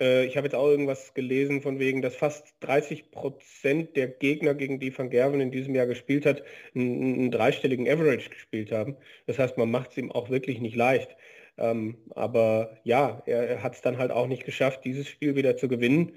Äh, 0.00 0.26
ich 0.26 0.36
habe 0.36 0.46
jetzt 0.46 0.54
auch 0.54 0.68
irgendwas 0.68 1.14
gelesen 1.14 1.62
von 1.62 1.78
wegen, 1.78 2.02
dass 2.02 2.16
fast 2.16 2.54
30 2.60 3.10
Prozent 3.10 3.96
der 3.96 4.08
Gegner, 4.08 4.54
gegen 4.54 4.80
die 4.80 4.96
Van 4.96 5.10
Gerven 5.10 5.40
in 5.40 5.50
diesem 5.50 5.74
Jahr 5.74 5.86
gespielt 5.86 6.26
hat, 6.26 6.42
einen, 6.74 7.02
einen 7.02 7.30
dreistelligen 7.30 7.88
Average 7.88 8.30
gespielt 8.30 8.72
haben. 8.72 8.96
Das 9.26 9.38
heißt, 9.38 9.58
man 9.58 9.70
macht 9.70 9.92
es 9.92 9.98
ihm 9.98 10.12
auch 10.12 10.30
wirklich 10.30 10.60
nicht 10.60 10.76
leicht. 10.76 11.16
Ähm, 11.58 11.98
aber 12.10 12.78
ja, 12.84 13.22
er, 13.26 13.48
er 13.48 13.62
hat 13.62 13.74
es 13.74 13.82
dann 13.82 13.98
halt 13.98 14.10
auch 14.10 14.26
nicht 14.26 14.44
geschafft, 14.44 14.84
dieses 14.84 15.08
Spiel 15.08 15.36
wieder 15.36 15.56
zu 15.56 15.68
gewinnen. 15.68 16.16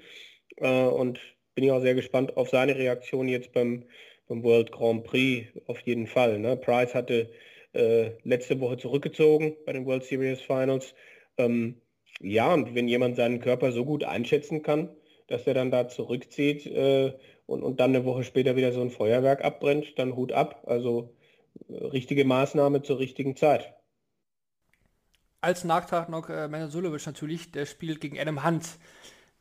Äh, 0.56 0.68
und 0.68 1.20
bin 1.54 1.64
ich 1.64 1.70
auch 1.70 1.80
sehr 1.80 1.94
gespannt 1.94 2.36
auf 2.36 2.48
seine 2.50 2.76
Reaktion 2.76 3.28
jetzt 3.28 3.52
beim, 3.52 3.84
beim 4.28 4.42
World 4.42 4.72
Grand 4.72 5.04
Prix 5.04 5.48
auf 5.66 5.80
jeden 5.80 6.06
Fall. 6.06 6.38
Ne? 6.38 6.56
Price 6.56 6.94
hatte 6.94 7.30
äh, 7.72 8.12
letzte 8.22 8.60
Woche 8.60 8.76
zurückgezogen 8.76 9.56
bei 9.66 9.72
den 9.72 9.86
World 9.86 10.04
Series 10.04 10.40
Finals, 10.40 10.94
ähm, 11.38 11.80
ja, 12.20 12.52
und 12.52 12.74
wenn 12.74 12.88
jemand 12.88 13.16
seinen 13.16 13.40
Körper 13.40 13.72
so 13.72 13.84
gut 13.84 14.04
einschätzen 14.04 14.62
kann, 14.62 14.88
dass 15.26 15.46
er 15.46 15.54
dann 15.54 15.70
da 15.70 15.88
zurückzieht 15.88 16.66
äh, 16.66 17.14
und, 17.46 17.62
und 17.62 17.80
dann 17.80 17.94
eine 17.94 18.04
Woche 18.04 18.24
später 18.24 18.56
wieder 18.56 18.72
so 18.72 18.80
ein 18.80 18.90
Feuerwerk 18.90 19.44
abbrennt, 19.44 19.98
dann 19.98 20.16
Hut 20.16 20.32
ab. 20.32 20.64
Also 20.66 21.14
äh, 21.68 21.84
richtige 21.86 22.24
Maßnahme 22.24 22.82
zur 22.82 22.98
richtigen 22.98 23.36
Zeit. 23.36 23.74
Als 25.40 25.64
Nachtrag 25.64 26.08
noch 26.08 26.30
äh, 26.30 26.48
Mensulovic 26.48 27.04
natürlich, 27.06 27.52
der 27.52 27.66
spielt 27.66 28.00
gegen 28.00 28.18
Adam 28.18 28.44
Hunt 28.46 28.78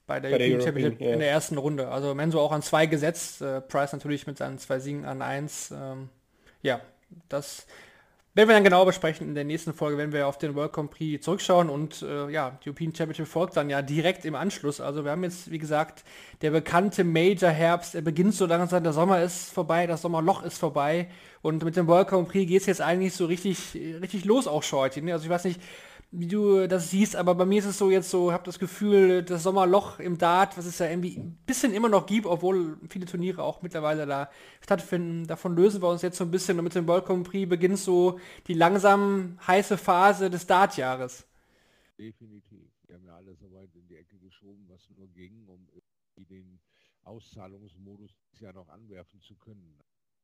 bei 0.05 0.19
der, 0.19 0.31
bei 0.31 0.37
der 0.37 0.47
European 0.47 0.65
Championship 0.65 1.01
ja. 1.01 1.13
in 1.13 1.19
der 1.19 1.29
ersten 1.29 1.57
Runde. 1.57 1.87
Also 1.89 2.13
Menzo 2.13 2.41
auch 2.41 2.51
an 2.51 2.61
zwei 2.61 2.85
gesetzt, 2.87 3.41
äh, 3.41 3.61
Price 3.61 3.93
natürlich 3.93 4.27
mit 4.27 4.37
seinen 4.37 4.57
zwei 4.57 4.79
Siegen 4.79 5.05
an 5.05 5.21
eins. 5.21 5.71
Ähm, 5.71 6.09
ja, 6.61 6.81
das 7.29 7.67
werden 8.35 8.49
wir 8.49 8.55
dann 8.55 8.63
genau 8.63 8.83
besprechen 8.83 9.27
in 9.27 9.35
der 9.35 9.43
nächsten 9.43 9.73
Folge, 9.73 9.97
wenn 9.97 10.11
wir 10.11 10.27
auf 10.27 10.39
den 10.39 10.55
World 10.55 10.73
Grand 10.73 10.89
Prix 10.89 11.23
zurückschauen 11.23 11.69
und 11.69 12.01
äh, 12.01 12.29
ja, 12.29 12.57
die 12.63 12.69
European 12.69 12.93
Championship 12.95 13.27
folgt 13.27 13.55
dann 13.55 13.69
ja 13.69 13.83
direkt 13.83 14.25
im 14.25 14.33
Anschluss. 14.33 14.81
Also 14.81 15.03
wir 15.03 15.11
haben 15.11 15.23
jetzt, 15.23 15.51
wie 15.51 15.59
gesagt, 15.59 16.03
der 16.41 16.49
bekannte 16.49 17.03
Major 17.03 17.51
Herbst, 17.51 17.93
er 17.93 18.01
beginnt 18.01 18.33
so 18.33 18.47
langsam, 18.47 18.83
der 18.83 18.93
Sommer 18.93 19.21
ist 19.21 19.53
vorbei, 19.53 19.85
das 19.85 20.01
Sommerloch 20.01 20.41
ist 20.43 20.57
vorbei 20.57 21.09
und 21.43 21.63
mit 21.63 21.75
dem 21.75 21.85
World 21.85 22.07
Grand 22.07 22.27
Prix 22.27 22.49
geht 22.49 22.61
es 22.61 22.65
jetzt 22.65 22.81
eigentlich 22.81 23.13
so 23.13 23.27
richtig, 23.27 23.75
richtig 24.01 24.25
los 24.25 24.47
auch 24.47 24.63
schon 24.63 24.79
heute. 24.79 25.01
Ne? 25.03 25.13
Also 25.13 25.25
ich 25.25 25.29
weiß 25.29 25.43
nicht, 25.43 25.61
wie 26.15 26.27
du 26.27 26.67
das 26.67 26.91
siehst, 26.91 27.15
aber 27.15 27.33
bei 27.33 27.45
mir 27.45 27.57
ist 27.57 27.65
es 27.65 27.79
so 27.79 27.89
jetzt 27.89 28.11
so, 28.11 28.31
habe 28.31 28.43
das 28.43 28.59
Gefühl, 28.59 29.23
das 29.23 29.41
Sommerloch 29.41 29.99
im 29.99 30.19
Dart, 30.19 30.55
was 30.57 30.67
es 30.67 30.77
ja 30.77 30.87
irgendwie 30.87 31.17
ein 31.17 31.35
bisschen 31.47 31.73
immer 31.73 31.89
noch 31.89 32.05
gibt, 32.05 32.27
obwohl 32.27 32.77
viele 32.87 33.07
Turniere 33.07 33.41
auch 33.41 33.63
mittlerweile 33.63 34.05
da 34.05 34.29
stattfinden, 34.61 35.25
davon 35.25 35.55
lösen 35.55 35.81
wir 35.81 35.89
uns 35.89 36.03
jetzt 36.03 36.17
so 36.17 36.23
ein 36.23 36.29
bisschen 36.29 36.59
und 36.59 36.65
mit 36.65 36.75
dem 36.75 36.87
World 36.87 37.05
Grand 37.05 37.27
Prix 37.27 37.49
beginnt 37.49 37.79
so 37.79 38.19
die 38.45 38.53
langsam 38.53 39.39
heiße 39.47 39.75
Phase 39.75 40.29
des 40.29 40.45
Dartjahres. 40.45 41.25
Definitiv. 41.97 42.69
Wir 42.85 42.95
haben 42.95 43.05
ja 43.07 43.15
alles 43.15 43.39
so 43.39 43.51
weit 43.51 43.73
in 43.73 43.87
die 43.87 43.95
Ecke 43.95 44.19
geschoben, 44.19 44.65
was 44.69 44.87
nur 44.95 45.07
ging, 45.09 45.47
um 45.47 46.27
den 46.27 46.59
Auszahlungsmodus 47.05 48.11
ja 48.39 48.53
noch 48.53 48.69
anwerfen 48.69 49.19
zu 49.21 49.35
können. 49.35 49.79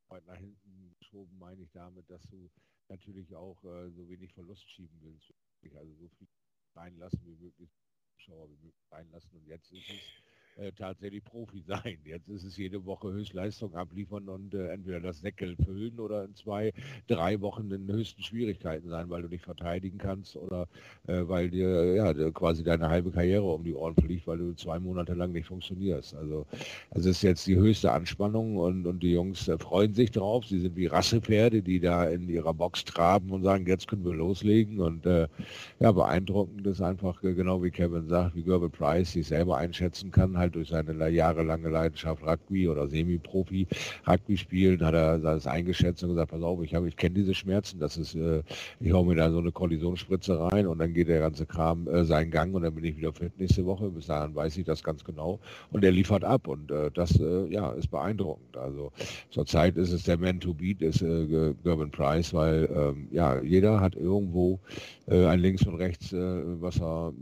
Weit 0.09 0.27
nach 0.27 0.37
hinten 0.37 0.93
geschoben 0.99 1.35
meine 1.39 1.63
ich 1.63 1.71
damit, 1.71 2.07
dass 2.11 2.21
du 2.29 2.51
natürlich 2.89 3.35
auch 3.35 3.63
äh, 3.63 3.89
so 3.89 4.07
wenig 4.07 4.33
Verlust 4.33 4.69
schieben 4.69 4.99
willst 5.01 5.33
also 5.75 5.93
so 5.95 6.07
viel 6.09 6.27
reinlassen 6.75 7.25
wie 7.25 7.35
möglich 7.35 7.69
Zuschauer 8.15 8.49
reinlassen 8.91 9.35
und 9.35 9.45
jetzt 9.45 9.71
ist 9.71 9.89
es 9.89 10.28
äh, 10.57 10.71
tatsächlich 10.71 11.23
Profi 11.23 11.63
sein. 11.67 11.97
Jetzt 12.03 12.29
ist 12.29 12.43
es 12.43 12.57
jede 12.57 12.85
Woche 12.85 13.11
Höchstleistung 13.11 13.73
abliefern 13.75 14.29
und 14.29 14.53
äh, 14.53 14.69
entweder 14.69 14.99
das 14.99 15.21
Deckel 15.21 15.55
füllen 15.57 15.99
oder 15.99 16.25
in 16.25 16.35
zwei, 16.35 16.73
drei 17.07 17.39
Wochen 17.41 17.71
in 17.71 17.87
höchsten 17.91 18.21
Schwierigkeiten 18.21 18.89
sein, 18.89 19.09
weil 19.09 19.21
du 19.21 19.27
nicht 19.29 19.43
verteidigen 19.43 19.97
kannst 19.97 20.35
oder 20.35 20.67
äh, 21.07 21.21
weil 21.27 21.49
dir 21.49 21.93
ja 21.95 22.13
quasi 22.31 22.63
deine 22.63 22.89
halbe 22.89 23.11
Karriere 23.11 23.43
um 23.43 23.63
die 23.63 23.73
Ohren 23.73 23.95
fliegt, 23.95 24.27
weil 24.27 24.37
du 24.37 24.53
zwei 24.55 24.79
Monate 24.79 25.13
lang 25.13 25.31
nicht 25.31 25.47
funktionierst. 25.47 26.15
Also 26.15 26.45
es 26.91 27.05
ist 27.05 27.21
jetzt 27.21 27.47
die 27.47 27.55
höchste 27.55 27.91
Anspannung 27.91 28.57
und, 28.57 28.85
und 28.85 29.01
die 29.01 29.11
Jungs 29.11 29.47
äh, 29.47 29.57
freuen 29.57 29.93
sich 29.93 30.11
drauf. 30.11 30.45
Sie 30.45 30.59
sind 30.59 30.75
wie 30.75 30.87
Rassepferde, 30.87 31.61
die 31.61 31.79
da 31.79 32.05
in 32.05 32.29
ihrer 32.29 32.53
Box 32.53 32.83
traben 32.85 33.31
und 33.31 33.43
sagen, 33.43 33.65
jetzt 33.67 33.87
können 33.87 34.05
wir 34.05 34.13
loslegen 34.13 34.79
und 34.79 35.05
äh, 35.05 35.27
ja, 35.79 35.91
beeindruckend 35.91 36.65
ist 36.67 36.81
einfach, 36.81 37.21
genau 37.21 37.63
wie 37.63 37.71
Kevin 37.71 38.07
sagt, 38.07 38.35
wie 38.35 38.43
Gerber 38.43 38.69
Price 38.69 39.13
sich 39.13 39.27
selber 39.27 39.57
einschätzen 39.57 40.11
kann, 40.11 40.37
halt 40.39 40.55
durch 40.55 40.69
seine 40.69 41.09
jahrelange 41.09 41.69
Leidenschaft 41.69 42.23
Rugby 42.25 42.67
oder 42.67 42.87
Semi-Profi 42.87 43.67
Rugby 44.07 44.37
spielen, 44.37 44.83
hat 44.83 44.95
er 44.95 45.19
das 45.19 45.45
eingeschätzt 45.45 46.03
und 46.03 46.09
gesagt, 46.09 46.31
pass 46.31 46.41
auf, 46.41 46.63
ich, 46.63 46.73
ich 46.73 46.95
kenne 46.97 47.15
diese 47.15 47.35
Schmerzen, 47.35 47.79
das 47.79 47.97
ist, 47.97 48.15
äh, 48.15 48.41
ich 48.79 48.91
hau 48.91 49.03
mir 49.03 49.15
da 49.15 49.29
so 49.29 49.39
eine 49.39 49.51
Kollisionsspritze 49.51 50.39
rein 50.39 50.67
und 50.67 50.79
dann 50.79 50.93
geht 50.93 51.07
der 51.07 51.19
ganze 51.19 51.45
Kram 51.45 51.87
äh, 51.87 52.03
seinen 52.05 52.31
Gang 52.31 52.53
und 52.55 52.63
dann 52.63 52.73
bin 52.73 52.83
ich 52.83 52.97
wieder 52.97 53.13
fit 53.13 53.37
nächste 53.39 53.65
Woche. 53.65 53.89
Bis 53.89 54.07
dahin 54.07 54.33
weiß 54.35 54.57
ich 54.57 54.65
das 54.65 54.83
ganz 54.83 55.03
genau 55.03 55.39
und 55.71 55.83
er 55.83 55.91
liefert 55.91 56.23
ab 56.23 56.47
und 56.47 56.71
äh, 56.71 56.89
das 56.91 57.19
äh, 57.19 57.45
ja, 57.47 57.71
ist 57.73 57.91
beeindruckend. 57.91 58.57
Also 58.57 58.91
zurzeit 59.29 59.77
ist 59.77 59.91
es 59.91 60.03
der 60.03 60.17
Man 60.17 60.39
to 60.39 60.53
Beat, 60.53 60.81
ist 60.81 61.01
äh, 61.01 61.53
Gerben 61.63 61.91
Price, 61.91 62.33
weil 62.33 62.69
ähm, 62.73 63.07
ja, 63.11 63.41
jeder 63.41 63.79
hat 63.79 63.95
irgendwo 63.95 64.59
äh, 65.07 65.25
ein 65.25 65.39
links 65.39 65.65
und 65.65 65.75
rechts, 65.75 66.13
was 66.13 66.79
er 66.79 67.13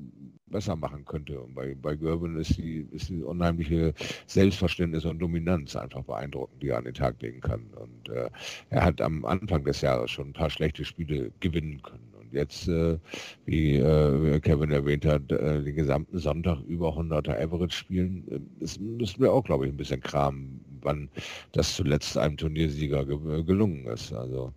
besser 0.50 0.76
machen 0.76 1.06
könnte. 1.06 1.40
Und 1.40 1.56
bei, 1.56 1.76
bei 1.76 1.96
Gerben 1.96 2.40
ist 2.40 2.58
die, 2.58 2.88
ist 2.92 3.10
die 3.10 3.24
unheimliche 3.24 3.94
Selbstverständnis 4.26 5.06
und 5.06 5.20
Dominanz 5.20 5.76
einfach 5.76 6.04
beeindruckend, 6.04 6.62
die 6.62 6.70
er 6.70 6.78
an 6.78 6.86
den 6.86 6.94
Tag 6.94 7.22
legen 7.22 7.42
kann. 7.42 7.66
Und 7.76 8.10
äh, 8.10 8.30
er 8.70 8.86
hat 8.86 9.02
am 9.02 9.26
Anfang 9.26 9.64
des 9.64 9.82
Jahres 9.82 10.12
schon 10.12 10.30
ein 10.30 10.34
paar 10.34 10.50
schlechte 10.50 10.86
Spiele 10.86 11.32
gewinnen 11.40 11.82
können. 11.82 12.08
Und 12.20 12.34
jetzt, 12.34 12.68
äh, 12.68 12.98
wie 13.46 13.76
äh, 13.76 14.40
Kevin 14.40 14.72
erwähnt 14.72 15.06
hat, 15.06 15.32
äh, 15.32 15.64
den 15.64 15.76
gesamten 15.76 16.20
Sonntag 16.20 16.60
über 16.68 16.90
100er 16.90 17.42
Average 17.42 17.78
spielen, 17.78 18.50
das 18.60 18.80
müssen 18.80 19.22
wir 19.22 19.32
auch, 19.32 19.44
glaube 19.44 19.66
ich, 19.66 19.74
ein 19.74 19.78
bisschen 19.78 20.02
kramen, 20.02 20.60
wann 20.82 21.10
das 21.54 21.76
zuletzt 21.76 22.18
einem 22.18 22.38
Turniersieger 22.38 23.06
ge 23.06 23.44
gelungen 23.44 23.86
ist. 23.88 24.14
Also 24.14 24.54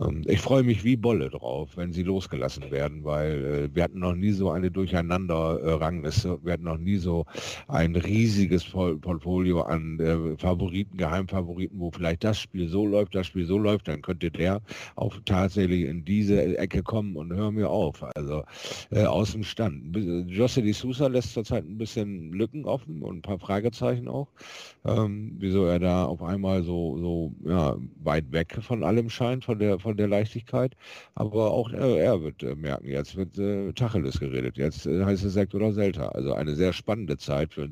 ähm, 0.00 0.22
ich 0.26 0.40
freue 0.40 0.62
mich 0.62 0.84
wie 0.84 0.96
Bolle 0.96 1.30
drauf, 1.30 1.70
wenn 1.76 1.92
sie 1.92 2.02
losgelassen 2.02 2.70
werden, 2.70 3.04
weil 3.04 3.44
äh, 3.44 3.74
wir 3.74 3.84
hatten 3.84 4.00
noch 4.00 4.14
nie 4.14 4.32
so 4.32 4.50
eine 4.50 4.70
Durcheinander-Rangliste, 4.70 6.38
wir 6.42 6.52
hatten 6.52 6.64
noch 6.64 6.78
nie 6.78 6.96
so 6.96 7.24
ein 7.68 7.96
riesiges 7.96 8.64
Portfolio 8.64 9.62
an 9.62 9.98
äh, 10.00 10.36
Favoriten, 10.36 10.96
Geheimfavoriten, 10.98 11.78
wo 11.80 11.90
vielleicht 11.90 12.24
das 12.24 12.38
Spiel 12.38 12.68
so 12.68 12.86
läuft, 12.86 13.14
das 13.14 13.26
Spiel 13.26 13.46
so 13.46 13.58
läuft, 13.58 13.88
dann 13.88 14.02
könnte 14.02 14.30
der 14.30 14.60
auch 14.96 15.16
tatsächlich 15.24 15.86
in 15.86 16.04
diese 16.04 16.58
Ecke 16.58 16.82
kommen 16.82 17.16
und 17.16 17.32
hör 17.32 17.50
mir 17.50 17.70
auf. 17.70 18.02
Also 18.14 18.44
äh, 18.90 19.04
aus 19.04 19.32
dem 19.32 19.44
Stand. 19.44 19.96
José 19.96 20.62
de 20.62 20.72
Sousa 20.72 21.06
lässt 21.06 21.32
zurzeit 21.32 21.64
ein 21.64 21.78
bisschen 21.78 22.32
Lücken 22.32 22.64
offen 22.64 23.02
und 23.02 23.18
ein 23.18 23.22
paar 23.22 23.38
Fragezeichen 23.38 24.08
auch, 24.08 24.28
ähm, 24.84 25.36
wieso 25.38 25.64
er 25.64 25.78
da 25.78 26.04
auf 26.04 26.22
einmal 26.22 26.62
so, 26.62 26.98
so 26.98 27.32
ja, 27.48 27.76
weit 28.02 28.30
weg 28.32 28.58
von 28.60 28.84
allem 28.84 29.08
scheint, 29.08 29.44
von 29.44 29.58
der 29.58 29.78
von 29.86 29.96
der 29.96 30.08
Leichtigkeit. 30.08 30.74
Aber 31.14 31.52
auch 31.52 31.72
äh, 31.72 31.98
er 32.00 32.20
wird 32.20 32.42
äh, 32.42 32.56
merken, 32.56 32.88
jetzt 32.88 33.14
wird 33.14 33.38
äh, 33.38 33.72
Tacheles 33.72 34.18
geredet. 34.18 34.56
Jetzt 34.56 34.84
äh, 34.86 35.04
heißt 35.04 35.24
es 35.24 35.32
Sekt 35.32 35.54
oder 35.54 35.72
Selta. 35.72 36.08
Also 36.08 36.32
eine 36.32 36.56
sehr 36.56 36.72
spannende 36.72 37.16
Zeit 37.18 37.54
für 37.54 37.68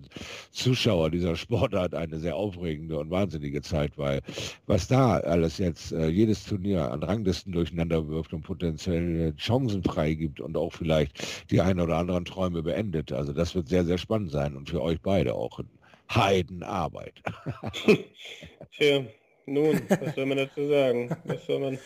Zuschauer 0.53 1.11
dieser 1.11 1.35
Sportart, 1.35 1.95
eine 1.95 2.21
sehr 2.21 2.37
aufregende 2.37 2.99
und 2.99 3.11
wahnsinnige 3.11 3.63
Zeit, 3.63 3.99
weil 3.99 4.21
was 4.67 4.87
da 4.87 5.17
alles 5.19 5.59
jetzt 5.59 5.91
äh, 5.91 6.07
jedes 6.07 6.45
Turnier 6.45 6.93
an 6.93 7.03
Ranglisten 7.03 7.53
durcheinander 7.53 8.07
wirft 8.09 8.33
und 8.33 8.43
potenziell 8.43 9.35
Chancen 9.37 9.83
freigibt 9.83 10.41
und 10.41 10.57
auch 10.57 10.73
vielleicht 10.73 11.51
die 11.51 11.61
ein 11.61 11.81
oder 11.81 11.97
anderen 11.97 12.25
Träume 12.25 12.63
beendet. 12.63 13.11
Also 13.13 13.33
das 13.33 13.57
wird 13.57 13.69
sehr, 13.69 13.85
sehr 13.85 13.99
spannend 13.99 14.31
sein 14.31 14.57
und 14.57 14.71
für 14.71 14.81
euch 14.81 15.01
beide 15.01 15.35
auch 15.35 15.59
Heidenarbeit. 16.15 17.15
Tja, 18.77 19.05
nun, 19.47 19.81
was 19.89 20.15
soll 20.15 20.27
man 20.27 20.39
dazu 20.39 20.67
sagen? 20.69 21.17
Was 21.25 21.47
soll 21.47 21.61
man... 21.61 21.79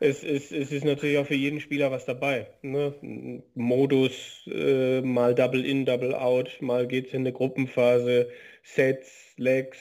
Es 0.00 0.24
ist, 0.24 0.50
es 0.50 0.72
ist 0.72 0.84
natürlich 0.84 1.16
auch 1.18 1.26
für 1.26 1.36
jeden 1.36 1.60
Spieler 1.60 1.92
was 1.92 2.04
dabei. 2.04 2.48
Ne? 2.62 3.42
Modus, 3.54 4.42
äh, 4.52 5.00
mal 5.00 5.32
Double 5.32 5.64
In, 5.64 5.84
Double 5.84 6.12
Out, 6.12 6.56
mal 6.60 6.88
geht 6.88 7.06
es 7.06 7.12
in 7.12 7.20
eine 7.20 7.32
Gruppenphase, 7.32 8.28
Sets, 8.64 9.34
Legs, 9.36 9.78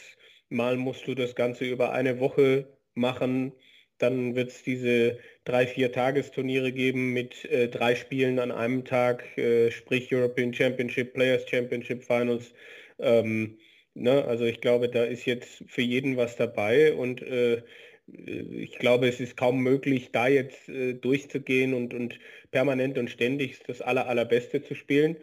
mal 0.49 0.77
musst 0.77 1.07
du 1.07 1.15
das 1.15 1.33
Ganze 1.33 1.65
über 1.65 1.91
eine 1.91 2.19
Woche 2.19 2.67
machen. 2.93 3.51
Dann 3.97 4.35
wird 4.35 4.49
es 4.49 4.61
diese 4.61 5.17
drei, 5.43 5.65
vier 5.65 5.91
Tagesturniere 5.91 6.71
geben 6.71 7.13
mit 7.13 7.45
äh, 7.45 7.67
drei 7.67 7.95
Spielen 7.95 8.37
an 8.37 8.51
einem 8.51 8.85
Tag, 8.85 9.35
äh, 9.39 9.71
sprich 9.71 10.13
European 10.13 10.53
Championship, 10.53 11.13
Players 11.15 11.49
Championship 11.49 12.03
Finals. 12.03 12.53
Ähm, 12.99 13.57
Ne? 13.93 14.25
Also 14.25 14.45
ich 14.45 14.61
glaube, 14.61 14.89
da 14.89 15.03
ist 15.03 15.25
jetzt 15.25 15.63
für 15.67 15.81
jeden 15.81 16.17
was 16.17 16.35
dabei 16.35 16.93
und 16.93 17.21
äh, 17.21 17.63
ich 18.07 18.77
glaube, 18.79 19.07
es 19.07 19.19
ist 19.19 19.37
kaum 19.37 19.59
möglich, 19.61 20.11
da 20.11 20.27
jetzt 20.27 20.67
äh, 20.69 20.93
durchzugehen 20.93 21.73
und, 21.73 21.93
und 21.93 22.19
permanent 22.51 22.97
und 22.97 23.09
ständig 23.09 23.59
das 23.67 23.81
aller, 23.81 24.07
allerbeste 24.07 24.61
zu 24.63 24.75
spielen. 24.75 25.17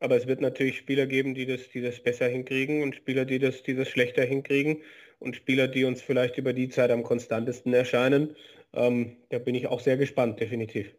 Aber 0.00 0.16
es 0.16 0.26
wird 0.26 0.40
natürlich 0.40 0.78
Spieler 0.78 1.06
geben, 1.06 1.34
die 1.34 1.46
das, 1.46 1.68
die 1.70 1.82
das 1.82 2.00
besser 2.00 2.28
hinkriegen 2.28 2.82
und 2.82 2.96
Spieler, 2.96 3.24
die 3.26 3.38
das, 3.38 3.62
die 3.62 3.74
das 3.74 3.88
schlechter 3.88 4.24
hinkriegen 4.24 4.82
und 5.18 5.36
Spieler, 5.36 5.68
die 5.68 5.84
uns 5.84 6.00
vielleicht 6.02 6.38
über 6.38 6.52
die 6.54 6.68
Zeit 6.70 6.90
am 6.90 7.02
konstantesten 7.02 7.74
erscheinen. 7.74 8.36
Ähm, 8.72 9.16
da 9.30 9.38
bin 9.38 9.54
ich 9.54 9.66
auch 9.66 9.80
sehr 9.80 9.96
gespannt, 9.98 10.40
definitiv. 10.40 10.94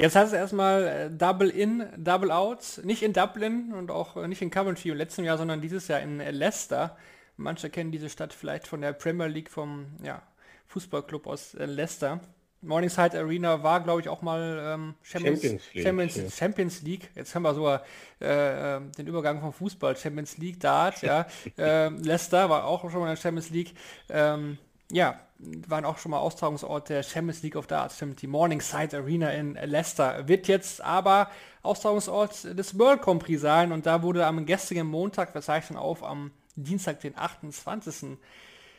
Jetzt 0.00 0.16
heißt 0.16 0.32
es 0.32 0.38
erstmal 0.38 0.86
äh, 0.86 1.10
Double 1.10 1.50
In, 1.50 1.86
Double 1.96 2.30
Out, 2.30 2.80
nicht 2.84 3.02
in 3.02 3.12
Dublin 3.12 3.74
und 3.74 3.90
auch 3.90 4.16
äh, 4.16 4.26
nicht 4.28 4.40
in 4.40 4.50
Coventry 4.50 4.88
im 4.90 4.96
letzten 4.96 5.24
Jahr, 5.24 5.36
sondern 5.36 5.60
dieses 5.60 5.88
Jahr 5.88 6.00
in 6.00 6.20
äh, 6.20 6.30
Leicester. 6.30 6.96
Manche 7.36 7.68
kennen 7.68 7.92
diese 7.92 8.08
Stadt 8.08 8.32
vielleicht 8.32 8.66
von 8.66 8.80
der 8.80 8.92
Premier 8.94 9.26
League 9.26 9.50
vom 9.50 9.86
ja, 10.02 10.22
Fußballclub 10.68 11.26
aus 11.26 11.54
Leicester. 11.58 12.20
Morningside 12.62 13.18
Arena 13.18 13.62
war, 13.62 13.82
glaube 13.82 14.00
ich, 14.00 14.08
auch 14.08 14.20
mal 14.20 14.60
ähm, 14.62 14.94
Champions, 15.02 15.40
Champions, 15.40 15.72
League, 15.72 15.84
Champions, 15.84 16.16
ja. 16.16 16.30
Champions, 16.30 16.82
League. 16.82 17.10
Jetzt 17.14 17.34
haben 17.34 17.42
wir 17.42 17.54
sogar 17.54 17.82
äh, 18.20 18.80
den 18.98 19.06
Übergang 19.06 19.40
vom 19.40 19.52
Fußball, 19.52 19.96
Champions 19.96 20.36
League, 20.36 20.60
Dart, 20.60 21.00
ja. 21.02 21.26
äh, 21.58 21.88
Leicester 21.88 22.50
war 22.50 22.64
auch 22.64 22.82
schon 22.90 23.00
mal 23.00 23.08
in 23.08 23.14
der 23.14 23.20
Champions 23.20 23.50
League. 23.50 23.74
Ähm, 24.10 24.58
ja, 24.90 25.18
waren 25.66 25.84
auch 25.84 25.98
schon 25.98 26.10
mal 26.10 26.18
Austragungsort 26.18 26.88
der 26.88 27.02
Champions 27.02 27.42
League 27.42 27.56
of 27.56 27.66
Darts, 27.66 27.96
stimmt, 27.96 28.20
die 28.22 28.26
Morningside 28.26 28.98
Arena 28.98 29.30
in 29.30 29.54
Leicester. 29.54 30.28
Wird 30.28 30.48
jetzt 30.48 30.82
aber 30.82 31.30
Austragungsort 31.62 32.58
des 32.58 32.78
World 32.78 33.02
Grand 33.02 33.22
Prix 33.22 33.40
sein 33.40 33.72
und 33.72 33.86
da 33.86 34.02
wurde 34.02 34.26
am 34.26 34.44
gestrigen 34.46 34.86
Montag, 34.86 35.34
wir 35.34 35.42
zeichnen 35.42 35.78
auf, 35.78 36.02
am 36.02 36.30
Dienstag, 36.56 37.00
den 37.00 37.16
28. 37.16 38.18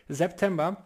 September, 0.07 0.86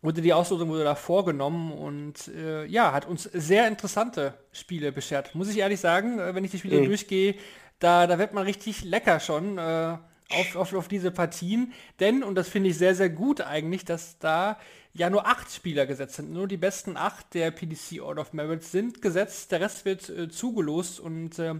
wurde 0.00 0.22
die 0.22 0.32
Auslosung 0.32 0.68
wurde 0.68 0.84
da 0.84 0.94
vorgenommen 0.94 1.72
und 1.72 2.28
äh, 2.28 2.64
ja, 2.66 2.92
hat 2.92 3.06
uns 3.06 3.24
sehr 3.24 3.68
interessante 3.68 4.34
Spiele 4.52 4.92
beschert. 4.92 5.34
Muss 5.34 5.48
ich 5.48 5.58
ehrlich 5.58 5.80
sagen, 5.80 6.18
äh, 6.18 6.34
wenn 6.34 6.44
ich 6.44 6.50
die 6.50 6.58
Spiele 6.58 6.80
mhm. 6.80 6.86
durchgehe, 6.86 7.36
da, 7.78 8.06
da 8.06 8.18
wird 8.18 8.32
man 8.32 8.44
richtig 8.44 8.84
lecker 8.84 9.20
schon. 9.20 9.58
Äh, 9.58 9.98
auf, 10.34 10.56
auf, 10.56 10.74
auf 10.74 10.88
diese 10.88 11.10
Partien. 11.10 11.72
Denn, 12.00 12.22
und 12.22 12.34
das 12.34 12.48
finde 12.48 12.70
ich 12.70 12.78
sehr, 12.78 12.94
sehr 12.94 13.10
gut 13.10 13.40
eigentlich, 13.40 13.84
dass 13.84 14.18
da 14.18 14.58
ja 14.92 15.10
nur 15.10 15.26
acht 15.26 15.50
Spieler 15.50 15.86
gesetzt 15.86 16.16
sind. 16.16 16.32
Nur 16.32 16.48
die 16.48 16.56
besten 16.56 16.96
acht 16.96 17.34
der 17.34 17.50
PDC 17.50 18.00
Order 18.02 18.22
of 18.22 18.32
Merit 18.32 18.64
sind 18.64 19.02
gesetzt. 19.02 19.52
Der 19.52 19.60
Rest 19.60 19.84
wird 19.84 20.08
äh, 20.08 20.28
zugelost 20.28 21.00
und 21.00 21.38
äh, 21.38 21.54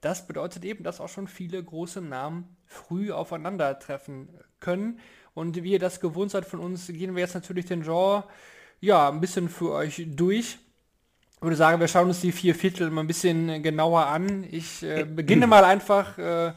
das 0.00 0.26
bedeutet 0.26 0.64
eben, 0.64 0.84
dass 0.84 1.00
auch 1.00 1.08
schon 1.08 1.26
viele 1.26 1.62
große 1.62 2.00
Namen 2.00 2.56
früh 2.66 3.12
aufeinandertreffen 3.12 4.28
können. 4.60 5.00
Und 5.34 5.62
wie 5.62 5.72
ihr 5.72 5.78
das 5.78 6.00
gewohnt 6.00 6.30
seid 6.30 6.46
von 6.46 6.60
uns, 6.60 6.86
gehen 6.86 7.14
wir 7.14 7.22
jetzt 7.22 7.34
natürlich 7.34 7.66
den 7.66 7.82
Genre 7.82 8.24
ja 8.80 9.08
ein 9.08 9.20
bisschen 9.20 9.48
für 9.48 9.72
euch 9.72 10.06
durch. 10.08 10.58
Ich 11.36 11.42
würde 11.42 11.56
sagen, 11.56 11.80
wir 11.80 11.88
schauen 11.88 12.08
uns 12.08 12.20
die 12.20 12.32
vier 12.32 12.54
Viertel 12.54 12.90
mal 12.90 13.02
ein 13.02 13.06
bisschen 13.06 13.62
genauer 13.62 14.06
an. 14.06 14.46
Ich 14.50 14.82
äh, 14.82 15.04
beginne 15.04 15.46
mal 15.48 15.64
einfach 15.64 16.16
äh, 16.18 16.52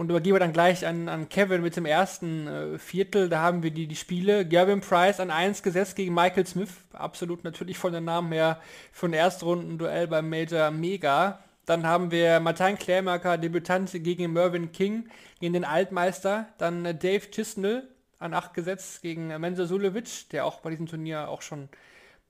und 0.00 0.08
übergebe 0.08 0.38
dann 0.38 0.54
gleich 0.54 0.86
an, 0.86 1.10
an 1.10 1.28
Kevin 1.28 1.60
mit 1.60 1.76
dem 1.76 1.84
ersten 1.84 2.46
äh, 2.46 2.78
Viertel. 2.78 3.28
Da 3.28 3.42
haben 3.42 3.62
wir 3.62 3.70
die, 3.70 3.86
die 3.86 3.96
Spiele. 3.96 4.48
Gavin 4.48 4.80
Price 4.80 5.20
an 5.20 5.30
1 5.30 5.62
gesetzt 5.62 5.94
gegen 5.94 6.14
Michael 6.14 6.46
Smith. 6.46 6.70
Absolut 6.94 7.44
natürlich 7.44 7.76
von 7.76 7.92
den 7.92 8.04
Namen 8.04 8.32
her 8.32 8.58
für 8.92 9.08
ein 9.08 9.12
Erstrunden-Duell 9.12 10.08
beim 10.08 10.30
Major 10.30 10.70
Mega. 10.70 11.40
Dann 11.66 11.86
haben 11.86 12.10
wir 12.10 12.40
Martin 12.40 12.78
Klärmarker, 12.78 13.36
Debütant 13.36 13.92
gegen 13.92 14.32
Mervyn 14.32 14.72
King, 14.72 15.06
gegen 15.38 15.52
den 15.52 15.66
Altmeister. 15.66 16.48
Dann 16.56 16.86
äh, 16.86 16.94
Dave 16.94 17.30
Chisnell 17.30 17.86
an 18.18 18.32
8 18.32 18.54
gesetzt 18.54 19.02
gegen 19.02 19.30
äh, 19.30 19.38
Mensa 19.38 19.66
Sulevic, 19.66 20.30
der 20.30 20.46
auch 20.46 20.60
bei 20.60 20.70
diesem 20.70 20.86
Turnier 20.86 21.28
auch 21.28 21.42
schon 21.42 21.68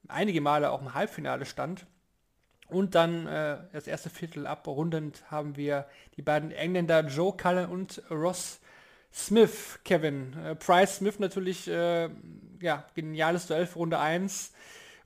einige 0.08 0.40
Male 0.40 0.72
auch 0.72 0.80
im 0.80 0.94
Halbfinale 0.94 1.46
stand. 1.46 1.86
Und 2.70 2.94
dann 2.94 3.26
äh, 3.26 3.58
das 3.72 3.86
erste 3.86 4.10
Viertel 4.10 4.46
abrundend 4.46 5.22
haben 5.30 5.56
wir 5.56 5.86
die 6.16 6.22
beiden 6.22 6.50
Engländer 6.52 7.06
Joe 7.06 7.36
Cullen 7.36 7.68
und 7.68 8.02
Ross 8.10 8.60
Smith, 9.12 9.80
Kevin. 9.84 10.34
Äh, 10.44 10.54
Price 10.54 10.96
Smith 10.96 11.18
natürlich, 11.18 11.68
äh, 11.68 12.08
ja, 12.60 12.86
geniales 12.94 13.46
Duell 13.46 13.66
für 13.66 13.78
Runde 13.80 13.98
1. 13.98 14.52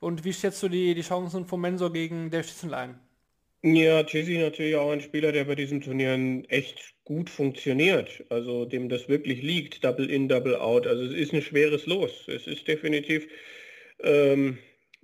Und 0.00 0.24
wie 0.24 0.32
schätzt 0.32 0.62
du 0.62 0.68
die, 0.68 0.94
die 0.94 1.02
Chancen 1.02 1.46
von 1.46 1.60
Mensor 1.60 1.92
gegen 1.92 2.30
Dave 2.30 2.44
Schützenl? 2.44 2.94
Ja, 3.62 4.04
Jesse 4.06 4.38
natürlich 4.38 4.76
auch 4.76 4.90
ein 4.90 5.00
Spieler, 5.00 5.32
der 5.32 5.44
bei 5.44 5.54
diesen 5.54 5.80
Turnieren 5.80 6.44
echt 6.50 6.94
gut 7.04 7.30
funktioniert. 7.30 8.22
Also 8.28 8.66
dem 8.66 8.90
das 8.90 9.08
wirklich 9.08 9.40
liegt, 9.40 9.82
Double 9.82 10.10
in, 10.10 10.28
Double 10.28 10.56
out. 10.56 10.86
Also 10.86 11.04
es 11.04 11.14
ist 11.14 11.32
ein 11.32 11.40
schweres 11.40 11.86
Los. 11.86 12.28
Es 12.28 12.46
ist 12.46 12.68
definitiv 12.68 13.26
ähm, 14.00 14.58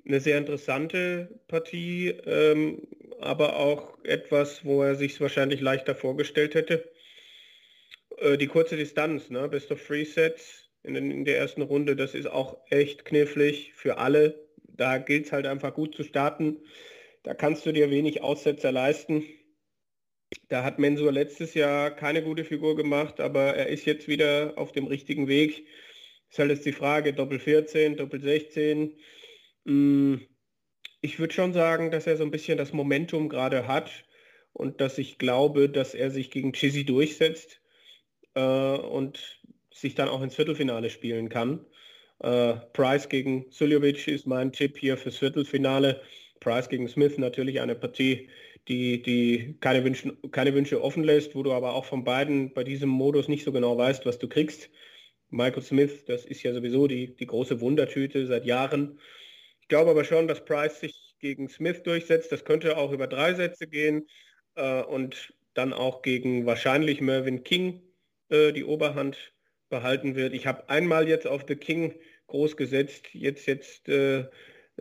eine 0.07 0.21
sehr 0.21 0.39
interessante 0.39 1.41
Partie, 1.49 2.09
ähm, 2.27 2.87
aber 3.21 3.57
auch 3.57 4.03
etwas, 4.05 4.65
wo 4.65 4.83
er 4.83 4.95
sich 4.95 5.21
wahrscheinlich 5.21 5.61
leichter 5.61 5.95
vorgestellt 5.95 6.55
hätte. 6.55 6.91
Äh, 8.19 8.39
die 8.39 8.47
kurze 8.47 8.77
Distanz, 8.77 9.31
ne? 9.31 9.49
Best 9.49 9.71
of 9.71 9.85
Three 9.85 10.05
Sets 10.05 10.71
in, 10.83 10.97
in 10.97 11.25
der 11.25 11.39
ersten 11.39 11.63
Runde, 11.63 11.97
das 11.97 12.15
ist 12.15 12.27
auch 12.27 12.59
echt 12.71 13.05
knifflig 13.05 13.73
für 13.75 13.99
alle. 13.99 14.49
Da 14.69 14.99
gilt 14.99 15.27
es 15.27 15.33
halt 15.33 15.47
einfach 15.47 15.75
gut 15.75 15.95
zu 15.95 16.05
starten. 16.05 16.59
Da 17.23 17.35
kannst 17.35 17.67
du 17.67 17.73
dir 17.73 17.91
wenig 17.91 18.23
Aussetzer 18.23 18.73
leisten. 18.73 19.25
Da 20.49 20.63
hat 20.65 20.79
Mensur 20.79 21.13
letztes 21.13 21.55
Jahr 21.55 21.91
keine 21.91 22.23
gute 22.23 22.45
Figur 22.45 22.77
gemacht, 22.77 23.21
aber 23.21 23.55
er 23.57 23.67
ist 23.67 23.85
jetzt 23.85 24.09
wieder 24.09 24.55
auf 24.57 24.73
dem 24.73 24.87
richtigen 24.87 25.29
Weg. 25.29 25.67
Ist 26.31 26.39
halt 26.39 26.51
jetzt 26.51 26.65
die 26.65 26.73
Frage, 26.73 27.13
Doppel 27.13 27.41
14, 27.41 27.97
Doppel 27.97 28.21
16. 28.21 28.97
Hm, 29.67 30.21
ich 31.01 31.19
würde 31.19 31.35
schon 31.35 31.53
sagen, 31.53 31.91
dass 31.91 32.07
er 32.07 32.17
so 32.17 32.25
ein 32.25 32.31
bisschen 32.31 32.59
das 32.59 32.73
Momentum 32.73 33.29
gerade 33.29 33.67
hat 33.67 34.05
und 34.53 34.81
dass 34.81 34.99
ich 34.99 35.19
glaube, 35.19 35.69
dass 35.71 35.95
er 35.95 36.11
sich 36.11 36.31
gegen 36.31 36.53
Chizzy 36.53 36.85
durchsetzt 36.85 37.61
äh, 38.35 38.41
und 38.41 39.41
sich 39.73 39.95
dann 39.95 40.09
auch 40.09 40.23
ins 40.23 40.35
Viertelfinale 40.35 40.91
spielen 40.91 41.29
kann. 41.29 41.67
Äh, 42.21 42.55
Price 42.73 43.09
gegen 43.09 43.47
Suljovic 43.51 44.09
ist 44.09 44.27
mein 44.27 44.53
Tipp 44.53 44.79
hier 44.79 44.97
fürs 44.97 45.19
Viertelfinale. 45.19 46.03
Price 46.41 46.69
gegen 46.69 46.89
Smith 46.89 47.19
natürlich 47.19 47.61
eine 47.61 47.75
Partie, 47.75 48.29
die, 48.69 49.03
die 49.03 49.57
keine, 49.61 49.85
Wünsche, 49.85 50.17
keine 50.31 50.55
Wünsche 50.55 50.83
offen 50.83 51.05
lässt, 51.05 51.35
wo 51.35 51.43
du 51.43 51.53
aber 51.53 51.75
auch 51.75 51.85
von 51.85 52.05
beiden 52.05 52.53
bei 52.53 52.65
diesem 52.65 52.89
Modus 52.91 53.29
nicht 53.29 53.45
so 53.45 53.53
genau 53.53 53.77
weißt, 53.79 54.07
was 54.07 54.19
du 54.19 54.29
kriegst. 54.29 54.71
Michael 55.31 55.63
Smith, 55.63 56.05
das 56.07 56.25
ist 56.27 56.43
ja 56.43 56.53
sowieso 56.53 56.87
die, 56.89 57.15
die 57.17 57.27
große 57.27 57.61
Wundertüte 57.61 58.27
seit 58.27 58.45
Jahren. 58.47 58.99
Ich 59.71 59.73
glaube 59.73 59.93
aber 59.93 60.03
schon, 60.03 60.27
dass 60.27 60.45
Price 60.45 60.81
sich 60.81 61.14
gegen 61.21 61.49
Smith 61.49 61.85
durchsetzt. 61.85 62.33
Das 62.33 62.45
könnte 62.45 62.77
auch 62.77 62.91
über 62.91 63.07
drei 63.07 63.35
Sätze 63.35 63.68
gehen 63.68 64.05
äh, 64.57 64.83
und 64.83 65.33
dann 65.55 65.73
auch 65.73 66.03
gegen 66.03 66.45
wahrscheinlich 66.45 67.01
Mervyn 67.01 67.45
King 67.45 67.81
äh, 68.31 68.51
die 68.51 68.64
Oberhand 68.64 69.33
behalten 69.68 70.16
wird. 70.16 70.35
Ich 70.35 70.49
habe 70.49 70.68
einmal 70.68 71.07
jetzt 71.09 71.29
auf 71.29 71.45
The 71.47 71.55
King 71.55 71.95
groß 72.27 72.57
gesetzt. 72.57 73.11
Jetzt, 73.12 73.47
jetzt 73.47 73.89
äh, 73.89 74.25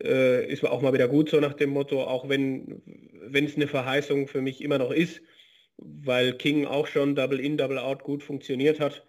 äh, 0.01 0.51
ist 0.51 0.65
auch 0.65 0.81
mal 0.81 0.93
wieder 0.93 1.07
gut 1.07 1.29
so 1.29 1.39
nach 1.39 1.53
dem 1.53 1.69
Motto, 1.69 2.03
auch 2.03 2.27
wenn 2.27 2.81
es 3.31 3.55
eine 3.57 3.67
Verheißung 3.67 4.27
für 4.27 4.41
mich 4.41 4.59
immer 4.59 4.79
noch 4.79 4.89
ist, 4.89 5.21
weil 5.77 6.33
King 6.33 6.65
auch 6.65 6.87
schon 6.87 7.13
Double 7.13 7.39
In, 7.39 7.57
Double 7.57 7.77
Out 7.77 8.01
gut 8.03 8.23
funktioniert 8.23 8.79
hat, 8.79 9.05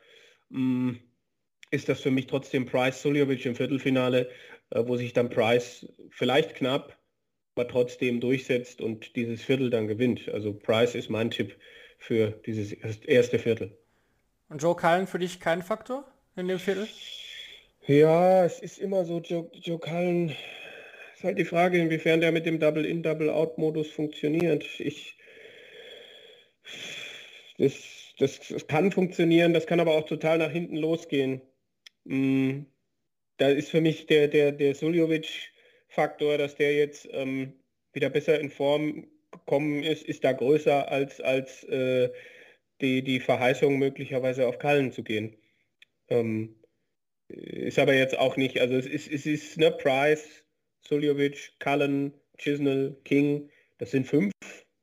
mh, 0.50 0.58
mm, 0.60 1.00
ist 1.70 1.88
das 1.88 2.00
für 2.00 2.10
mich 2.10 2.26
trotzdem 2.26 2.66
Price 2.66 3.00
Suljovic 3.00 3.46
im 3.46 3.54
Viertelfinale, 3.54 4.28
wo 4.74 4.96
sich 4.96 5.12
dann 5.12 5.30
Price 5.30 5.86
vielleicht 6.10 6.54
knapp, 6.54 6.96
aber 7.54 7.68
trotzdem 7.68 8.20
durchsetzt 8.20 8.80
und 8.80 9.16
dieses 9.16 9.42
Viertel 9.42 9.70
dann 9.70 9.86
gewinnt. 9.86 10.28
Also 10.28 10.52
Price 10.52 10.94
ist 10.94 11.10
mein 11.10 11.30
Tipp 11.30 11.56
für 11.98 12.30
dieses 12.46 12.72
erste 12.72 13.38
Viertel. 13.38 13.76
Und 14.48 14.62
Joe 14.62 14.74
Cullen 14.74 15.06
für 15.06 15.18
dich 15.18 15.40
kein 15.40 15.62
Faktor 15.62 16.04
in 16.36 16.48
dem 16.48 16.58
Viertel? 16.58 16.88
Ja, 17.86 18.44
es 18.44 18.60
ist 18.60 18.78
immer 18.78 19.04
so, 19.04 19.20
Joe, 19.20 19.50
Joe 19.52 19.78
Cullen 19.78 20.30
ist 21.14 21.24
halt 21.24 21.38
die 21.38 21.44
Frage, 21.44 21.78
inwiefern 21.78 22.20
der 22.20 22.32
mit 22.32 22.46
dem 22.46 22.58
Double-In, 22.58 23.02
Double-Out-Modus 23.02 23.90
funktioniert. 23.90 24.64
Ich, 24.78 25.18
das, 27.58 27.74
das, 28.18 28.40
das, 28.48 28.66
kann 28.66 28.90
funktionieren, 28.92 29.52
das 29.52 29.66
kann 29.66 29.80
aber 29.80 29.94
auch 29.94 30.06
total 30.06 30.38
nach 30.38 30.50
hinten 30.50 30.76
losgehen. 30.76 31.42
Mm, 32.04 32.62
da 33.40 33.48
ist 33.48 33.70
für 33.70 33.80
mich 33.80 34.06
der, 34.06 34.28
der, 34.28 34.52
der 34.52 34.74
Suljovic-Faktor, 34.74 36.36
dass 36.36 36.56
der 36.56 36.74
jetzt 36.74 37.08
ähm, 37.10 37.54
wieder 37.94 38.10
besser 38.10 38.38
in 38.38 38.50
Form 38.50 39.08
gekommen 39.32 39.82
ist, 39.82 40.04
ist 40.04 40.24
da 40.24 40.32
größer 40.32 40.90
als, 40.90 41.20
als 41.22 41.64
äh, 41.64 42.10
die, 42.82 43.02
die 43.02 43.18
Verheißung 43.18 43.78
möglicherweise 43.78 44.46
auf 44.46 44.58
Kallen 44.58 44.92
zu 44.92 45.02
gehen. 45.02 45.36
Ähm, 46.08 46.56
ist 47.28 47.78
aber 47.78 47.94
jetzt 47.94 48.18
auch 48.18 48.36
nicht, 48.36 48.60
also 48.60 48.74
es 48.74 48.86
ist, 48.86 49.10
es 49.10 49.24
ist 49.24 49.56
ne, 49.56 49.70
Price, 49.70 50.44
Suljovic, 50.82 51.52
Cullen, 51.60 52.12
Chisnell, 52.36 52.96
King, 53.04 53.50
das 53.78 53.92
sind 53.92 54.06
fünf 54.06 54.32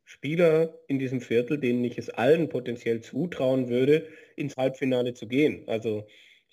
Spieler 0.06 0.80
in 0.88 0.98
diesem 0.98 1.22
Viertel, 1.22 1.60
denen 1.60 1.84
ich 1.84 2.00
es 2.00 2.10
allen 2.10 2.50
potenziell 2.50 3.02
zutrauen 3.02 3.70
würde, 3.70 4.08
ins 4.36 4.56
Halbfinale 4.56 5.14
zu 5.14 5.28
gehen. 5.28 5.64
Also 5.68 6.08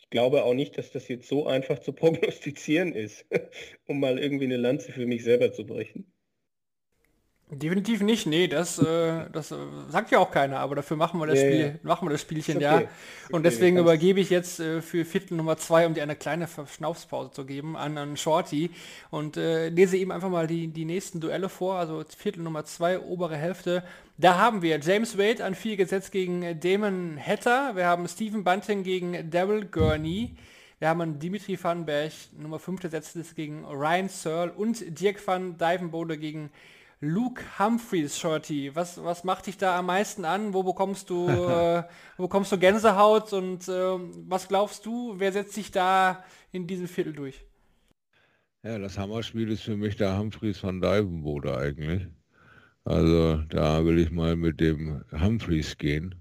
ich 0.05 0.11
glaube 0.11 0.45
auch 0.45 0.55
nicht, 0.55 0.77
dass 0.77 0.91
das 0.91 1.09
jetzt 1.09 1.29
so 1.29 1.47
einfach 1.47 1.79
zu 1.79 1.93
prognostizieren 2.03 2.93
ist, 2.93 3.25
um 3.87 4.01
mal 4.01 4.19
irgendwie 4.19 4.45
eine 4.45 4.59
Lanze 4.59 4.93
für 4.93 5.07
mich 5.07 5.25
selber 5.25 5.53
zu 5.53 5.65
brechen. 5.65 6.07
Definitiv 7.51 8.01
nicht, 8.01 8.27
nee, 8.27 8.49
das, 8.49 8.79
äh, 8.79 9.31
das 9.31 9.51
äh, 9.51 9.57
sagt 9.89 10.11
ja 10.11 10.19
auch 10.19 10.31
keiner, 10.31 10.61
aber 10.61 10.77
dafür 10.77 10.97
machen 10.97 11.21
wir 11.21 11.27
das, 11.27 11.41
ja, 11.41 11.47
Spiel, 11.47 11.61
ja. 11.61 11.73
Machen 11.83 12.09
wir 12.09 12.13
das 12.13 12.23
Spielchen, 12.23 12.57
okay. 12.57 12.65
ja. 12.65 12.79
Und 12.79 12.89
okay, 13.29 13.43
deswegen 13.45 13.77
übergebe 13.77 14.19
ich 14.19 14.31
jetzt 14.31 14.61
äh, 14.61 14.81
für 14.81 15.05
Viertel 15.05 15.37
Nummer 15.37 15.57
zwei, 15.57 15.87
um 15.87 15.95
dir 15.95 16.03
eine 16.03 16.17
kleine 16.17 16.47
Verschnaufspause 16.47 17.31
zu 17.33 17.45
geben, 17.45 17.77
an, 17.77 17.99
an 17.99 18.17
Shorty 18.17 18.71
und 19.11 19.37
äh, 19.37 19.69
lese 19.69 19.97
ihm 19.97 20.11
einfach 20.11 20.31
mal 20.31 20.47
die, 20.47 20.69
die 20.69 20.85
nächsten 20.87 21.21
Duelle 21.21 21.49
vor, 21.49 21.77
also 21.77 22.03
Viertel 22.17 22.43
Nummer 22.43 22.65
zwei, 22.65 22.99
obere 22.99 23.37
Hälfte. 23.37 23.85
Da 24.17 24.39
haben 24.39 24.63
wir 24.63 24.79
James 24.79 25.19
Wade 25.19 25.45
an 25.45 25.57
vier 25.57 25.77
gesetzt 25.77 26.13
gegen 26.13 26.61
Damon 26.61 27.19
Hatter, 27.19 27.75
wir 27.75 27.87
haben 27.87 28.07
Stephen 28.07 28.45
Bunting 28.45 28.85
gegen 28.85 29.29
Daryl 29.29 29.65
Gurney, 29.65 30.37
wir 30.79 30.89
haben 30.89 31.19
Dimitri 31.19 31.59
Vanberg, 31.61 32.13
Nummer 32.39 32.61
5 32.61 32.81
gesetzt 32.81 33.17
gegen 33.35 33.65
Ryan 33.65 34.09
Searle 34.09 34.53
und 34.53 35.01
Dirk 35.01 35.27
van 35.27 35.59
Dijvenbode 35.59 36.17
gegen 36.17 36.51
Luke 37.01 37.43
Humphreys, 37.59 38.17
Shorty, 38.17 38.73
was, 38.77 39.03
was 39.03 39.25
macht 39.25 39.49
dich 39.49 39.59
da 39.59 39.77
am 39.77 39.87
meisten 39.87 40.25
an? 40.25 40.55
Wo 40.55 40.63
bekommst 40.63 41.11
du, 41.11 41.29
äh, 41.29 41.83
wo 42.17 42.23
bekommst 42.23 42.53
du 42.53 42.59
Gänsehaut 42.59 43.33
und 43.33 43.67
äh, 43.67 43.99
was 44.29 44.47
glaubst 44.47 44.87
du, 44.87 45.19
wer 45.19 45.33
setzt 45.33 45.55
sich 45.55 45.73
da 45.73 46.23
in 46.53 46.69
diesem 46.69 46.87
Viertel 46.87 47.15
durch? 47.15 47.45
Ja, 48.63 48.79
das 48.79 48.97
Hammerspiel 48.97 49.51
ist 49.51 49.63
für 49.63 49.77
mich 49.77 49.97
der 49.97 50.17
Humphreys 50.17 50.59
von 50.59 50.81
Divenbode 50.81 51.59
eigentlich. 51.59 52.07
Also 52.85 53.39
da 53.49 53.85
will 53.85 53.99
ich 53.99 54.11
mal 54.11 54.37
mit 54.37 54.61
dem 54.61 55.05
Humphreys 55.13 55.77
gehen. 55.79 56.15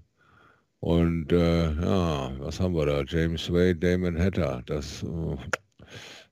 Und 0.80 1.32
äh, 1.32 1.72
ja, 1.72 2.32
was 2.40 2.60
haben 2.60 2.74
wir 2.74 2.86
da? 2.86 3.04
James 3.06 3.50
Wade, 3.50 3.76
Damon 3.76 4.18
Hatter. 4.18 4.62
Das 4.66 5.02
äh, 5.02 5.36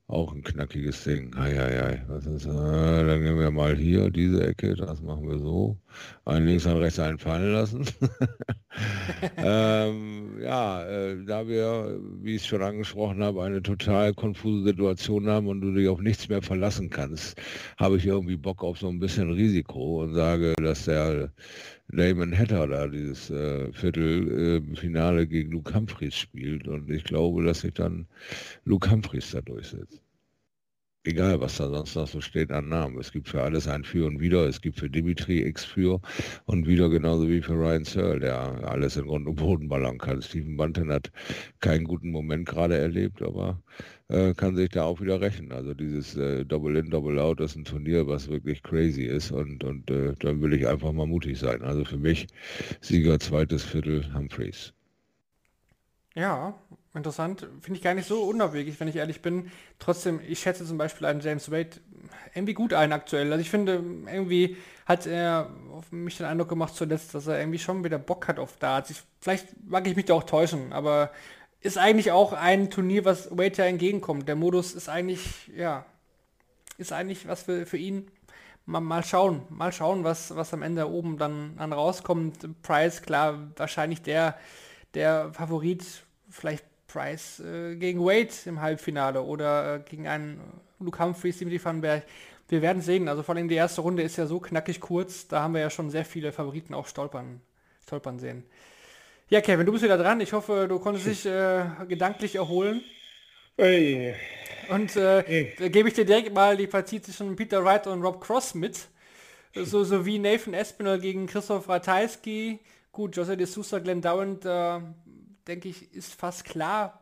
auch 0.07 0.33
ein 0.33 0.43
knackiges 0.43 1.03
Ding. 1.03 1.31
Hei. 1.35 2.03
Was 2.07 2.25
ist, 2.25 2.45
äh, 2.45 2.49
dann 2.49 3.23
gehen 3.23 3.39
wir 3.39 3.51
mal 3.51 3.75
hier, 3.75 4.09
diese 4.09 4.45
Ecke, 4.45 4.75
das 4.75 5.01
machen 5.01 5.27
wir 5.29 5.39
so. 5.39 5.77
Einen 6.25 6.47
links 6.47 6.65
und 6.65 6.77
rechts 6.77 6.99
einen 6.99 7.17
fallen 7.17 7.53
lassen. 7.53 7.85
ähm, 9.37 10.39
ja, 10.41 10.83
äh, 10.85 11.23
da 11.25 11.47
wir, 11.47 11.99
wie 12.21 12.35
ich 12.35 12.45
schon 12.45 12.61
angesprochen 12.61 13.23
habe, 13.23 13.43
eine 13.43 13.61
total 13.61 14.13
konfuse 14.13 14.65
Situation 14.65 15.27
haben 15.27 15.47
und 15.47 15.61
du 15.61 15.73
dich 15.73 15.87
auf 15.87 16.01
nichts 16.01 16.27
mehr 16.27 16.41
verlassen 16.41 16.89
kannst, 16.89 17.39
habe 17.77 17.97
ich 17.97 18.05
irgendwie 18.05 18.37
Bock 18.37 18.63
auf 18.63 18.79
so 18.79 18.89
ein 18.89 18.99
bisschen 18.99 19.31
Risiko 19.31 20.03
und 20.03 20.13
sage, 20.15 20.53
dass 20.57 20.85
der 20.85 21.31
Damon 21.95 22.37
Hatter 22.37 22.67
da 22.67 22.87
dieses 22.87 23.29
äh, 23.29 23.71
Viertelfinale 23.71 25.21
äh, 25.21 25.27
gegen 25.27 25.51
Luke 25.51 25.73
Humphreys 25.73 26.15
spielt. 26.15 26.67
Und 26.67 26.89
ich 26.89 27.03
glaube, 27.03 27.43
dass 27.43 27.61
sich 27.61 27.73
dann 27.73 28.07
Luke 28.65 28.89
Humphreys 28.91 29.31
da 29.31 29.41
durchsetzt. 29.41 30.02
Egal, 31.05 31.41
was 31.41 31.57
da 31.57 31.69
sonst 31.69 31.95
noch 31.95 32.07
so 32.07 32.21
steht 32.21 32.49
an 32.51 32.69
Namen. 32.69 32.97
Es 32.97 33.11
gibt 33.11 33.27
für 33.27 33.41
alles 33.41 33.67
ein 33.67 33.83
Für 33.83 34.05
und 34.07 34.21
Wider. 34.21 34.47
Es 34.47 34.61
gibt 34.61 34.79
für 34.79 34.89
Dimitri 34.89 35.41
X 35.41 35.65
für 35.65 35.99
und 36.45 36.65
wieder 36.65 36.89
genauso 36.89 37.27
wie 37.27 37.41
für 37.41 37.55
Ryan 37.55 37.83
Searle, 37.83 38.21
der 38.21 38.39
alles 38.69 38.95
in 38.95 39.07
Grund 39.07 39.27
und 39.27 39.35
Boden 39.35 39.67
ballern 39.67 39.97
kann. 39.97 40.21
Stephen 40.21 40.55
Bunton 40.55 40.89
hat 40.93 41.11
keinen 41.59 41.83
guten 41.83 42.09
Moment 42.09 42.47
gerade 42.47 42.77
erlebt, 42.77 43.21
aber 43.21 43.61
äh, 44.07 44.33
kann 44.33 44.55
sich 44.55 44.69
da 44.69 44.83
auch 44.85 45.01
wieder 45.01 45.19
rächen. 45.19 45.51
Also 45.51 45.73
dieses 45.73 46.15
äh, 46.15 46.45
Double 46.45 46.77
In, 46.77 46.89
Double 46.89 47.19
Out 47.19 47.41
ist 47.41 47.57
ein 47.57 47.65
Turnier, 47.65 48.07
was 48.07 48.29
wirklich 48.29 48.63
crazy 48.63 49.03
ist 49.03 49.29
und, 49.31 49.61
und 49.65 49.91
äh, 49.91 50.13
dann 50.19 50.41
will 50.41 50.53
ich 50.53 50.65
einfach 50.65 50.93
mal 50.93 51.05
mutig 51.05 51.37
sein. 51.37 51.63
Also 51.63 51.83
für 51.83 51.97
mich 51.97 52.27
Sieger 52.79 53.19
zweites 53.19 53.63
Viertel 53.63 54.05
Humphreys. 54.13 54.73
Ja, 56.15 56.55
interessant. 56.95 57.47
Finde 57.61 57.77
ich 57.77 57.83
gar 57.83 57.93
nicht 57.93 58.07
so 58.07 58.23
unabwegig, 58.23 58.79
wenn 58.79 58.87
ich 58.87 58.95
ehrlich 58.95 59.21
bin. 59.21 59.51
Trotzdem, 59.79 60.19
ich 60.27 60.39
schätze 60.39 60.65
zum 60.65 60.77
Beispiel 60.77 61.07
einen 61.07 61.21
James 61.21 61.51
Wade 61.51 61.79
irgendwie 62.33 62.53
gut 62.53 62.73
ein 62.73 62.93
aktuell. 62.93 63.31
Also 63.31 63.41
ich 63.41 63.49
finde, 63.49 63.83
irgendwie 64.11 64.57
hat 64.85 65.05
er 65.05 65.49
auf 65.71 65.91
mich 65.91 66.17
den 66.17 66.25
Eindruck 66.25 66.49
gemacht 66.49 66.75
zuletzt, 66.75 67.15
dass 67.15 67.27
er 67.27 67.39
irgendwie 67.39 67.59
schon 67.59 67.83
wieder 67.83 67.97
Bock 67.97 68.27
hat 68.27 68.39
auf 68.39 68.57
Darts. 68.57 68.89
Ich, 68.89 69.01
vielleicht 69.21 69.47
mag 69.65 69.87
ich 69.87 69.95
mich 69.95 70.05
da 70.05 70.13
auch 70.13 70.23
täuschen, 70.23 70.73
aber 70.73 71.11
ist 71.61 71.77
eigentlich 71.77 72.11
auch 72.11 72.33
ein 72.33 72.69
Turnier, 72.69 73.05
was 73.05 73.31
Wade 73.31 73.57
ja 73.57 73.65
entgegenkommt. 73.65 74.27
Der 74.27 74.35
Modus 74.35 74.73
ist 74.73 74.89
eigentlich, 74.89 75.47
ja, 75.55 75.85
ist 76.77 76.91
eigentlich 76.91 77.27
was 77.27 77.43
für, 77.43 77.65
für 77.65 77.77
ihn. 77.77 78.11
Mal, 78.65 78.81
mal 78.81 79.03
schauen, 79.03 79.43
mal 79.49 79.71
schauen, 79.71 80.03
was, 80.03 80.35
was 80.35 80.53
am 80.53 80.61
Ende 80.61 80.89
oben 80.89 81.17
dann, 81.17 81.55
dann 81.57 81.73
rauskommt. 81.73 82.61
Price, 82.61 83.01
klar, 83.01 83.51
wahrscheinlich 83.57 84.01
der, 84.01 84.37
der 84.93 85.33
Favorit, 85.33 85.85
vielleicht 86.29 86.65
Price 86.93 87.39
äh, 87.39 87.75
gegen 87.75 88.01
Wade 88.01 88.29
im 88.45 88.61
Halbfinale 88.61 89.21
oder 89.23 89.75
äh, 89.75 89.79
gegen 89.89 90.07
einen 90.07 90.39
Luke 90.79 91.03
Humphreys, 91.03 91.39
Dimitri 91.39 91.63
Vandenberg. 91.63 92.03
Wir 92.49 92.61
werden 92.61 92.81
sehen. 92.81 93.07
Also 93.07 93.23
vor 93.23 93.35
allem 93.35 93.47
die 93.47 93.55
erste 93.55 93.81
Runde 93.81 94.03
ist 94.03 94.17
ja 94.17 94.27
so 94.27 94.39
knackig 94.39 94.79
kurz. 94.79 95.27
Da 95.27 95.41
haben 95.41 95.55
wir 95.55 95.61
ja 95.61 95.69
schon 95.69 95.89
sehr 95.89 96.05
viele 96.05 96.31
Favoriten 96.31 96.73
auch 96.73 96.87
stolpern, 96.87 97.41
stolpern 97.85 98.19
sehen. 98.19 98.43
Ja, 99.29 99.41
Kevin, 99.41 99.65
du 99.65 99.71
bist 99.71 99.83
wieder 99.83 99.97
dran. 99.97 100.21
Ich 100.21 100.33
hoffe, 100.33 100.67
du 100.69 100.77
konntest 100.77 101.07
dich 101.07 101.25
äh, 101.25 101.65
gedanklich 101.87 102.35
erholen. 102.35 102.83
Hey. 103.57 104.13
Und 104.69 104.95
äh, 104.95 105.69
gebe 105.69 105.89
ich 105.89 105.95
dir 105.95 106.05
direkt 106.05 106.33
mal 106.33 106.55
die 106.55 106.67
Partie 106.67 107.01
zwischen 107.01 107.35
Peter 107.35 107.63
Wright 107.65 107.87
und 107.87 108.03
Rob 108.03 108.21
Cross 108.21 108.53
mit. 108.53 108.87
So, 109.55 109.83
so 109.83 110.05
wie 110.05 110.19
Nathan 110.19 110.53
Espinel 110.53 110.99
gegen 110.99 111.25
Christoph 111.25 111.67
Ratajski. 111.67 112.59
Gut, 112.91 113.15
Jose 113.15 113.35
de 113.35 113.47
Sousa, 113.47 113.79
Glenn 113.79 114.01
Dowland, 114.01 114.45
äh, 114.45 114.79
denke 115.47 115.69
ich, 115.69 115.93
ist 115.93 116.13
fast 116.13 116.45
klar. 116.45 116.99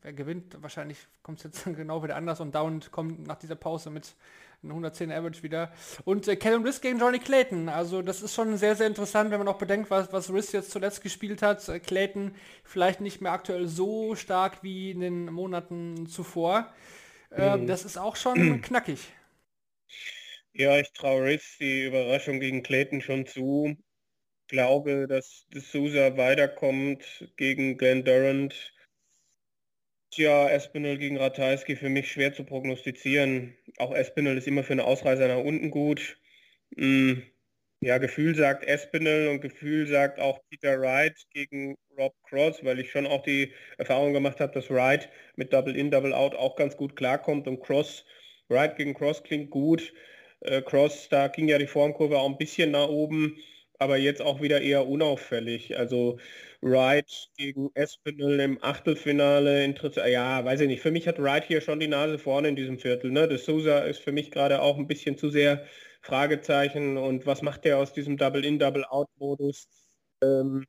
Wer 0.00 0.14
gewinnt? 0.14 0.56
Wahrscheinlich 0.62 0.98
kommt 1.22 1.38
es 1.38 1.44
jetzt 1.44 1.64
genau 1.76 2.02
wieder 2.02 2.16
anders 2.16 2.40
und 2.40 2.54
Dowland 2.54 2.90
kommt 2.90 3.26
nach 3.26 3.36
dieser 3.36 3.56
Pause 3.56 3.90
mit 3.90 4.14
110 4.62 5.12
Average 5.12 5.42
wieder. 5.42 5.72
Und 6.04 6.26
äh, 6.28 6.36
Callum 6.36 6.64
Riss 6.64 6.80
gegen 6.80 6.98
Johnny 6.98 7.18
Clayton. 7.18 7.68
Also 7.68 8.02
das 8.02 8.22
ist 8.22 8.34
schon 8.34 8.56
sehr, 8.56 8.74
sehr 8.74 8.86
interessant, 8.86 9.30
wenn 9.30 9.38
man 9.38 9.48
auch 9.48 9.58
bedenkt, 9.58 9.90
was, 9.90 10.12
was 10.12 10.32
Riss 10.32 10.52
jetzt 10.52 10.70
zuletzt 10.70 11.02
gespielt 11.02 11.42
hat. 11.42 11.68
Äh, 11.68 11.80
Clayton 11.80 12.34
vielleicht 12.64 13.00
nicht 13.00 13.20
mehr 13.20 13.32
aktuell 13.32 13.68
so 13.68 14.14
stark 14.14 14.62
wie 14.62 14.90
in 14.90 15.00
den 15.00 15.26
Monaten 15.26 16.06
zuvor. 16.06 16.72
Äh, 17.30 17.56
mhm. 17.56 17.66
Das 17.66 17.84
ist 17.84 17.98
auch 17.98 18.16
schon 18.16 18.60
knackig. 18.62 19.00
Ja, 20.52 20.78
ich 20.78 20.90
traue 20.92 21.24
Riss 21.24 21.58
die 21.60 21.84
Überraschung 21.86 22.40
gegen 22.40 22.62
Clayton 22.62 23.02
schon 23.02 23.26
zu. 23.26 23.76
Glaube, 24.48 25.06
dass 25.08 25.46
D'Souza 25.52 26.16
weiterkommt 26.16 27.32
gegen 27.36 27.76
Glenn 27.78 28.04
Durant 28.04 28.72
Tja, 30.10 30.48
Espinel 30.48 30.98
gegen 30.98 31.18
Ratajski 31.18 31.76
für 31.76 31.88
mich 31.90 32.10
schwer 32.10 32.32
zu 32.32 32.44
prognostizieren. 32.44 33.56
Auch 33.76 33.94
Espinel 33.94 34.38
ist 34.38 34.46
immer 34.46 34.64
für 34.64 34.72
eine 34.72 34.84
Ausreißer 34.84 35.28
nach 35.28 35.44
unten 35.44 35.70
gut. 35.70 36.18
Hm, 36.76 37.22
ja, 37.80 37.98
Gefühl 37.98 38.34
sagt 38.34 38.64
Espinel 38.64 39.28
und 39.28 39.40
Gefühl 39.40 39.86
sagt 39.86 40.18
auch 40.20 40.40
Peter 40.48 40.80
Wright 40.80 41.14
gegen 41.34 41.76
Rob 41.98 42.14
Cross, 42.22 42.64
weil 42.64 42.78
ich 42.80 42.90
schon 42.90 43.06
auch 43.06 43.22
die 43.22 43.52
Erfahrung 43.78 44.12
gemacht 44.14 44.40
habe, 44.40 44.52
dass 44.54 44.70
Wright 44.70 45.10
mit 45.36 45.52
Double 45.52 45.76
In, 45.76 45.90
Double 45.90 46.14
Out 46.14 46.34
auch 46.34 46.56
ganz 46.56 46.76
gut 46.76 46.96
klarkommt 46.96 47.46
und 47.46 47.60
Cross, 47.60 48.04
Wright 48.48 48.76
gegen 48.76 48.94
Cross 48.94 49.22
klingt 49.22 49.50
gut. 49.50 49.92
Äh, 50.40 50.62
Cross, 50.62 51.08
da 51.10 51.28
ging 51.28 51.48
ja 51.48 51.58
die 51.58 51.66
Formkurve 51.66 52.18
auch 52.18 52.30
ein 52.30 52.38
bisschen 52.38 52.70
nach 52.70 52.88
oben, 52.88 53.36
aber 53.78 53.96
jetzt 53.96 54.22
auch 54.22 54.40
wieder 54.40 54.60
eher 54.60 54.86
unauffällig. 54.86 55.78
Also 55.78 56.18
Wright 56.60 57.28
gegen 57.36 57.70
Espinel 57.74 58.40
im 58.40 58.62
Achtelfinale 58.62 59.64
interessant. 59.64 60.08
Ja, 60.08 60.44
weiß 60.44 60.60
ich 60.60 60.68
nicht. 60.68 60.82
Für 60.82 60.90
mich 60.90 61.06
hat 61.08 61.18
Wright 61.22 61.44
hier 61.44 61.60
schon 61.60 61.80
die 61.80 61.88
Nase 61.88 62.18
vorne 62.18 62.48
in 62.48 62.56
diesem 62.56 62.78
Viertel. 62.78 63.10
Ne? 63.10 63.28
De 63.28 63.38
Souza 63.38 63.80
ist 63.80 64.00
für 64.00 64.12
mich 64.12 64.30
gerade 64.30 64.60
auch 64.62 64.78
ein 64.78 64.86
bisschen 64.86 65.18
zu 65.18 65.30
sehr 65.30 65.66
Fragezeichen. 66.02 66.96
Und 66.96 67.26
was 67.26 67.42
macht 67.42 67.64
der 67.64 67.78
aus 67.78 67.92
diesem 67.92 68.16
Double-In, 68.16 68.58
Double-Out-Modus? 68.58 69.68
Ähm, 70.22 70.66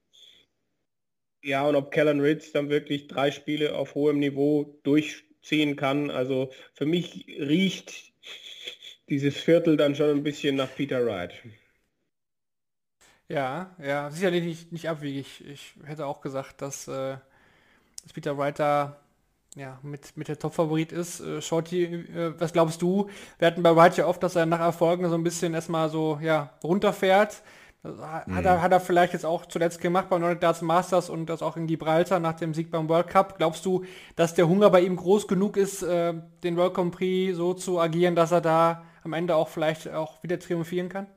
ja, 1.43 1.65
und 1.67 1.75
ob 1.75 1.91
Kellen 1.91 2.19
Ritz 2.21 2.51
dann 2.51 2.69
wirklich 2.69 3.07
drei 3.07 3.31
Spiele 3.31 3.75
auf 3.75 3.95
hohem 3.95 4.19
Niveau 4.19 4.79
durchziehen 4.83 5.75
kann. 5.75 6.09
Also 6.11 6.51
für 6.73 6.85
mich 6.85 7.25
riecht 7.39 8.13
dieses 9.09 9.37
Viertel 9.37 9.77
dann 9.77 9.95
schon 9.95 10.09
ein 10.09 10.23
bisschen 10.23 10.55
nach 10.55 10.73
Peter 10.75 11.05
Wright. 11.05 11.33
Ja, 13.29 13.71
ja, 13.83 14.09
sicherlich 14.09 14.43
nicht, 14.43 14.71
nicht 14.71 14.89
abwegig. 14.89 15.43
Ich 15.45 15.75
hätte 15.83 16.05
auch 16.05 16.21
gesagt, 16.21 16.61
dass, 16.61 16.87
äh, 16.87 17.17
dass 18.03 18.13
Peter 18.13 18.37
Wright 18.37 18.57
da 18.59 18.97
ja, 19.55 19.79
mit, 19.81 20.15
mit 20.15 20.27
der 20.27 20.39
Top-Favorit 20.39 20.91
ist. 20.91 21.19
Äh, 21.19 21.41
Shorty, 21.41 21.83
äh, 21.83 22.39
was 22.39 22.53
glaubst 22.53 22.81
du? 22.81 23.09
Wir 23.39 23.47
hatten 23.47 23.63
bei 23.63 23.75
Wright 23.75 23.97
ja 23.97 24.07
oft, 24.07 24.23
dass 24.23 24.35
er 24.35 24.45
nach 24.45 24.59
Erfolgen 24.59 25.09
so 25.09 25.15
ein 25.15 25.23
bisschen 25.23 25.53
erstmal 25.53 25.89
so 25.89 26.19
ja, 26.21 26.51
runterfährt. 26.63 27.41
Hat, 27.83 28.27
mhm. 28.27 28.45
er, 28.45 28.61
hat 28.61 28.71
er 28.71 28.79
vielleicht 28.79 29.13
jetzt 29.13 29.25
auch 29.25 29.45
zuletzt 29.45 29.81
gemacht 29.81 30.09
beim 30.09 30.21
Nordic 30.21 30.41
Darts 30.41 30.61
Masters 30.61 31.09
und 31.09 31.27
das 31.27 31.41
auch 31.41 31.57
in 31.57 31.67
Gibraltar 31.67 32.19
nach 32.19 32.33
dem 32.33 32.53
Sieg 32.53 32.71
beim 32.71 32.87
World 32.87 33.07
Cup. 33.07 33.37
Glaubst 33.37 33.65
du, 33.65 33.85
dass 34.15 34.33
der 34.33 34.47
Hunger 34.47 34.69
bei 34.69 34.81
ihm 34.81 34.95
groß 34.95 35.27
genug 35.27 35.57
ist, 35.57 35.83
äh, 35.83 36.13
den 36.43 36.55
World 36.57 36.73
Grand 36.73 36.95
Prix 36.95 37.35
so 37.35 37.53
zu 37.53 37.79
agieren, 37.79 38.15
dass 38.15 38.31
er 38.31 38.41
da 38.41 38.83
am 39.03 39.13
Ende 39.13 39.35
auch 39.35 39.47
vielleicht 39.47 39.91
auch 39.93 40.21
wieder 40.23 40.39
triumphieren 40.39 40.89
kann? 40.89 41.07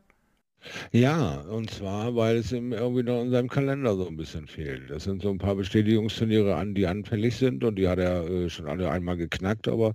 Ja, 0.93 1.41
und 1.43 1.71
zwar, 1.71 2.15
weil 2.17 2.37
es 2.37 2.53
ihm 2.53 2.73
irgendwie 2.73 3.03
noch 3.03 3.23
in 3.23 3.31
seinem 3.31 3.49
Kalender 3.49 3.95
so 3.97 4.07
ein 4.07 4.17
bisschen 4.17 4.47
fehlt. 4.47 4.91
Das 4.91 5.05
sind 5.05 5.23
so 5.23 5.31
ein 5.31 5.39
paar 5.39 5.55
Bestätigungsturniere 5.55 6.55
an, 6.55 6.75
die 6.75 6.87
anfällig 6.87 7.37
sind 7.37 7.65
und 7.65 7.77
die 7.77 7.89
hat 7.89 7.99
er 7.99 8.29
äh, 8.29 8.51
schon 8.51 8.69
alle 8.69 8.91
einmal 8.91 9.17
geknackt, 9.17 9.69
aber 9.69 9.95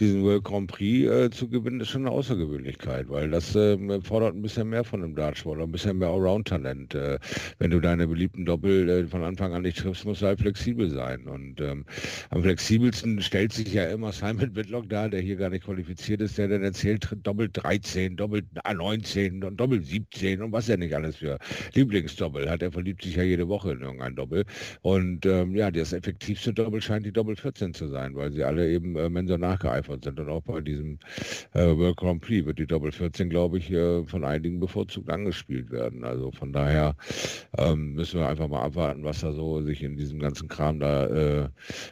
diesen 0.00 0.22
World 0.24 0.44
Grand 0.44 0.70
Prix 0.70 1.08
äh, 1.08 1.30
zu 1.30 1.48
gewinnen 1.48 1.80
ist 1.80 1.88
schon 1.88 2.02
eine 2.06 2.10
Außergewöhnlichkeit, 2.10 3.08
weil 3.08 3.30
das 3.30 3.54
äh, 3.54 3.78
fordert 4.02 4.34
ein 4.34 4.42
bisschen 4.42 4.68
mehr 4.70 4.82
von 4.82 5.00
dem 5.02 5.14
Dartsport, 5.14 5.60
ein 5.60 5.70
bisschen 5.72 5.98
mehr 5.98 6.08
Allround-Talent. 6.08 6.94
Äh, 6.94 7.18
wenn 7.58 7.70
du 7.70 7.80
deine 7.80 8.06
beliebten 8.08 8.44
Doppel 8.44 8.88
äh, 8.88 9.06
von 9.06 9.22
Anfang 9.22 9.54
an 9.54 9.62
nicht 9.62 9.78
triffst, 9.78 10.04
musst 10.04 10.22
du 10.22 10.26
halt 10.26 10.40
flexibel 10.40 10.90
sein. 10.90 11.26
Und 11.28 11.60
ähm, 11.60 11.84
am 12.30 12.42
flexibelsten 12.42 13.20
stellt 13.22 13.52
sich 13.52 13.72
ja 13.72 13.84
immer 13.84 14.12
Simon 14.12 14.56
Whitlock 14.56 14.88
da, 14.88 15.08
der 15.08 15.20
hier 15.20 15.36
gar 15.36 15.50
nicht 15.50 15.64
qualifiziert 15.64 16.20
ist, 16.20 16.36
der 16.38 16.48
dann 16.48 16.64
erzählt, 16.64 17.08
Doppel 17.22 17.48
13, 17.52 18.16
Doppel 18.16 18.42
19 18.74 19.44
und 19.44 19.56
Doppel 19.58 19.82
7 19.82 19.99
17 20.00 20.42
und 20.42 20.52
was 20.52 20.68
er 20.68 20.76
nicht 20.76 20.94
alles 20.94 21.16
für 21.16 21.38
Lieblingsdoppel 21.74 22.48
hat. 22.48 22.62
Er 22.62 22.72
verliebt 22.72 23.02
sich 23.02 23.16
ja 23.16 23.22
jede 23.22 23.48
Woche 23.48 23.72
in 23.72 23.80
irgendein 23.80 24.14
Doppel. 24.16 24.44
Und 24.82 25.26
ähm, 25.26 25.54
ja, 25.54 25.70
das 25.70 25.92
effektivste 25.92 26.52
Doppel 26.52 26.80
scheint 26.80 27.06
die 27.06 27.12
Doppel 27.12 27.36
14 27.36 27.74
zu 27.74 27.88
sein, 27.88 28.14
weil 28.14 28.32
sie 28.32 28.44
alle 28.44 28.70
eben 28.70 28.96
äh, 28.96 29.08
Mensur 29.08 29.38
nachgeeifert 29.38 30.04
sind. 30.04 30.18
Und 30.18 30.28
auch 30.28 30.42
bei 30.42 30.60
diesem 30.60 30.98
äh, 31.54 31.64
World 31.64 31.96
Grand 31.96 32.22
Prix 32.22 32.46
wird 32.46 32.58
die 32.58 32.66
Doppel 32.66 32.92
14, 32.92 33.30
glaube 33.30 33.58
ich, 33.58 33.70
äh, 33.70 34.04
von 34.04 34.24
einigen 34.24 34.60
bevorzugt 34.60 35.10
angespielt 35.10 35.70
werden. 35.70 36.04
Also 36.04 36.30
von 36.32 36.52
daher 36.52 36.96
ähm, 37.58 37.94
müssen 37.94 38.20
wir 38.20 38.28
einfach 38.28 38.48
mal 38.48 38.62
abwarten, 38.62 39.04
was 39.04 39.20
da 39.20 39.32
so 39.32 39.62
sich 39.62 39.82
in 39.82 39.96
diesem 39.96 40.18
ganzen 40.18 40.48
Kram 40.48 40.80
da 40.80 41.06
äh, 41.06 41.48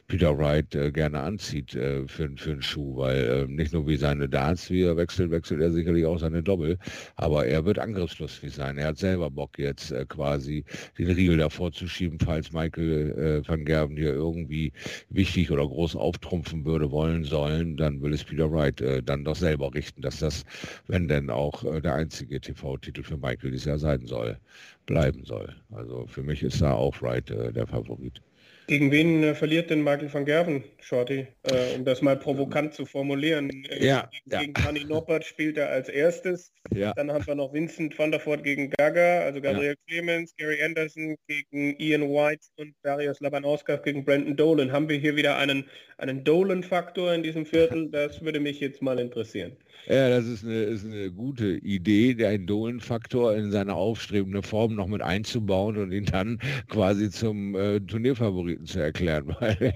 Peter 0.06 0.36
Wright 0.36 0.74
äh, 0.74 0.90
gerne 0.90 1.20
anzieht 1.20 1.74
äh, 1.74 2.06
für, 2.06 2.30
für 2.36 2.52
einen 2.52 2.62
Schuh, 2.62 2.96
weil 2.96 3.46
nicht 3.48 3.72
nur 3.72 3.86
wie 3.86 3.96
seine 3.96 4.28
Darts, 4.28 4.70
wie 4.70 4.82
er 4.82 4.96
wechselt, 4.96 5.30
wechselt 5.30 5.61
er 5.61 5.70
sicherlich 5.70 6.06
auch 6.06 6.18
seine 6.18 6.42
Doppel, 6.42 6.78
aber 7.16 7.46
er 7.46 7.64
wird 7.64 7.78
angriffslustig 7.78 7.97
angriffslustig 7.99 8.55
sein. 8.55 8.78
Er 8.78 8.88
hat 8.88 8.99
selber 8.99 9.30
Bock 9.30 9.59
jetzt 9.59 9.90
äh, 9.90 10.05
quasi 10.07 10.64
den 10.99 11.11
Riegel 11.11 11.38
davor 11.38 11.72
zu 11.72 11.88
schieben, 11.88 12.18
falls 12.20 12.53
Michael 12.53 13.42
äh, 13.44 13.49
van 13.49 13.64
Gerben 13.64 13.96
hier 13.96 14.12
irgendwie 14.12 14.72
wichtig 15.11 15.51
oder 15.51 15.66
groß 15.66 15.96
auftrumpfen 15.96 16.64
würde, 16.64 16.90
wollen 16.90 17.24
sollen, 17.24 17.76
dann 17.76 18.01
will 18.03 18.12
es 18.12 18.24
Peter 18.24 18.51
Wright 18.51 18.80
äh, 18.80 19.03
dann 19.03 19.24
doch 19.24 19.36
selber 19.36 19.74
richten, 19.74 20.03
dass 20.03 20.20
das, 20.20 20.44
wenn 20.86 21.09
denn 21.09 21.30
auch 21.30 21.64
äh, 21.64 21.80
der 21.80 21.94
einzige 21.94 22.40
TV-Titel 22.40 23.03
für 23.03 23.16
Michael 23.16 23.51
dieses 23.51 23.66
Jahr 23.66 23.78
sein 23.78 24.07
soll, 24.07 24.38
bleiben 24.86 25.24
soll. 25.24 25.55
Also 25.72 26.07
für 26.07 26.22
mich 26.22 26.42
ist 26.42 26.62
da 26.62 26.72
auch 26.72 27.01
Wright 27.03 27.30
äh, 27.30 27.53
der 27.53 27.66
Favorit. 27.66 28.22
Gegen 28.68 28.90
wen 28.90 29.22
äh, 29.22 29.34
verliert 29.34 29.70
denn 29.70 29.82
Michael 29.82 30.12
van 30.12 30.26
Gerven, 30.26 30.62
Shorty? 30.78 31.26
Äh, 31.44 31.74
um 31.74 31.86
das 31.86 32.02
mal 32.02 32.18
provokant 32.18 32.74
zu 32.74 32.84
formulieren. 32.84 33.48
Äh, 33.70 33.86
ja, 33.86 34.10
gegen 34.26 34.52
ja. 34.58 34.84
Noppert 34.86 35.24
spielt 35.24 35.56
er 35.56 35.70
als 35.70 35.88
erstes. 35.88 36.52
Ja. 36.74 36.92
Dann 36.92 37.10
haben 37.10 37.26
wir 37.26 37.34
noch 37.34 37.54
Vincent 37.54 37.98
van 37.98 38.10
der 38.10 38.20
Voort 38.20 38.44
gegen 38.44 38.68
Gaga, 38.68 39.20
also 39.20 39.40
Gabriel 39.40 39.70
ja. 39.70 39.74
Clemens, 39.86 40.34
Gary 40.36 40.62
Anderson 40.62 41.16
gegen 41.26 41.80
Ian 41.80 42.02
White 42.02 42.46
und 42.56 42.74
Darius 42.82 43.20
Labanauskas 43.20 43.82
gegen 43.82 44.04
Brandon 44.04 44.36
Dolan. 44.36 44.70
Haben 44.70 44.90
wir 44.90 44.98
hier 44.98 45.16
wieder 45.16 45.38
einen, 45.38 45.64
einen 45.96 46.22
Dolan-Faktor 46.22 47.14
in 47.14 47.22
diesem 47.22 47.46
Viertel? 47.46 47.88
Das 47.90 48.20
würde 48.22 48.38
mich 48.38 48.60
jetzt 48.60 48.82
mal 48.82 48.98
interessieren. 48.98 49.56
Ja, 49.86 50.10
das 50.10 50.26
ist 50.26 50.44
eine, 50.44 50.64
ist 50.64 50.84
eine 50.84 51.10
gute 51.10 51.46
Idee, 51.46 52.12
den 52.12 52.46
Dolan-Faktor 52.46 53.34
in 53.34 53.50
seine 53.50 53.74
aufstrebende 53.74 54.42
Form 54.42 54.74
noch 54.74 54.86
mit 54.86 55.00
einzubauen 55.00 55.78
und 55.78 55.92
ihn 55.92 56.04
dann 56.04 56.38
quasi 56.68 57.08
zum 57.08 57.54
äh, 57.54 57.80
Turnierfavoriten 57.80 58.57
Favoriten 58.59 58.66
zu 58.66 58.80
erklären, 58.80 59.26
weil 59.40 59.74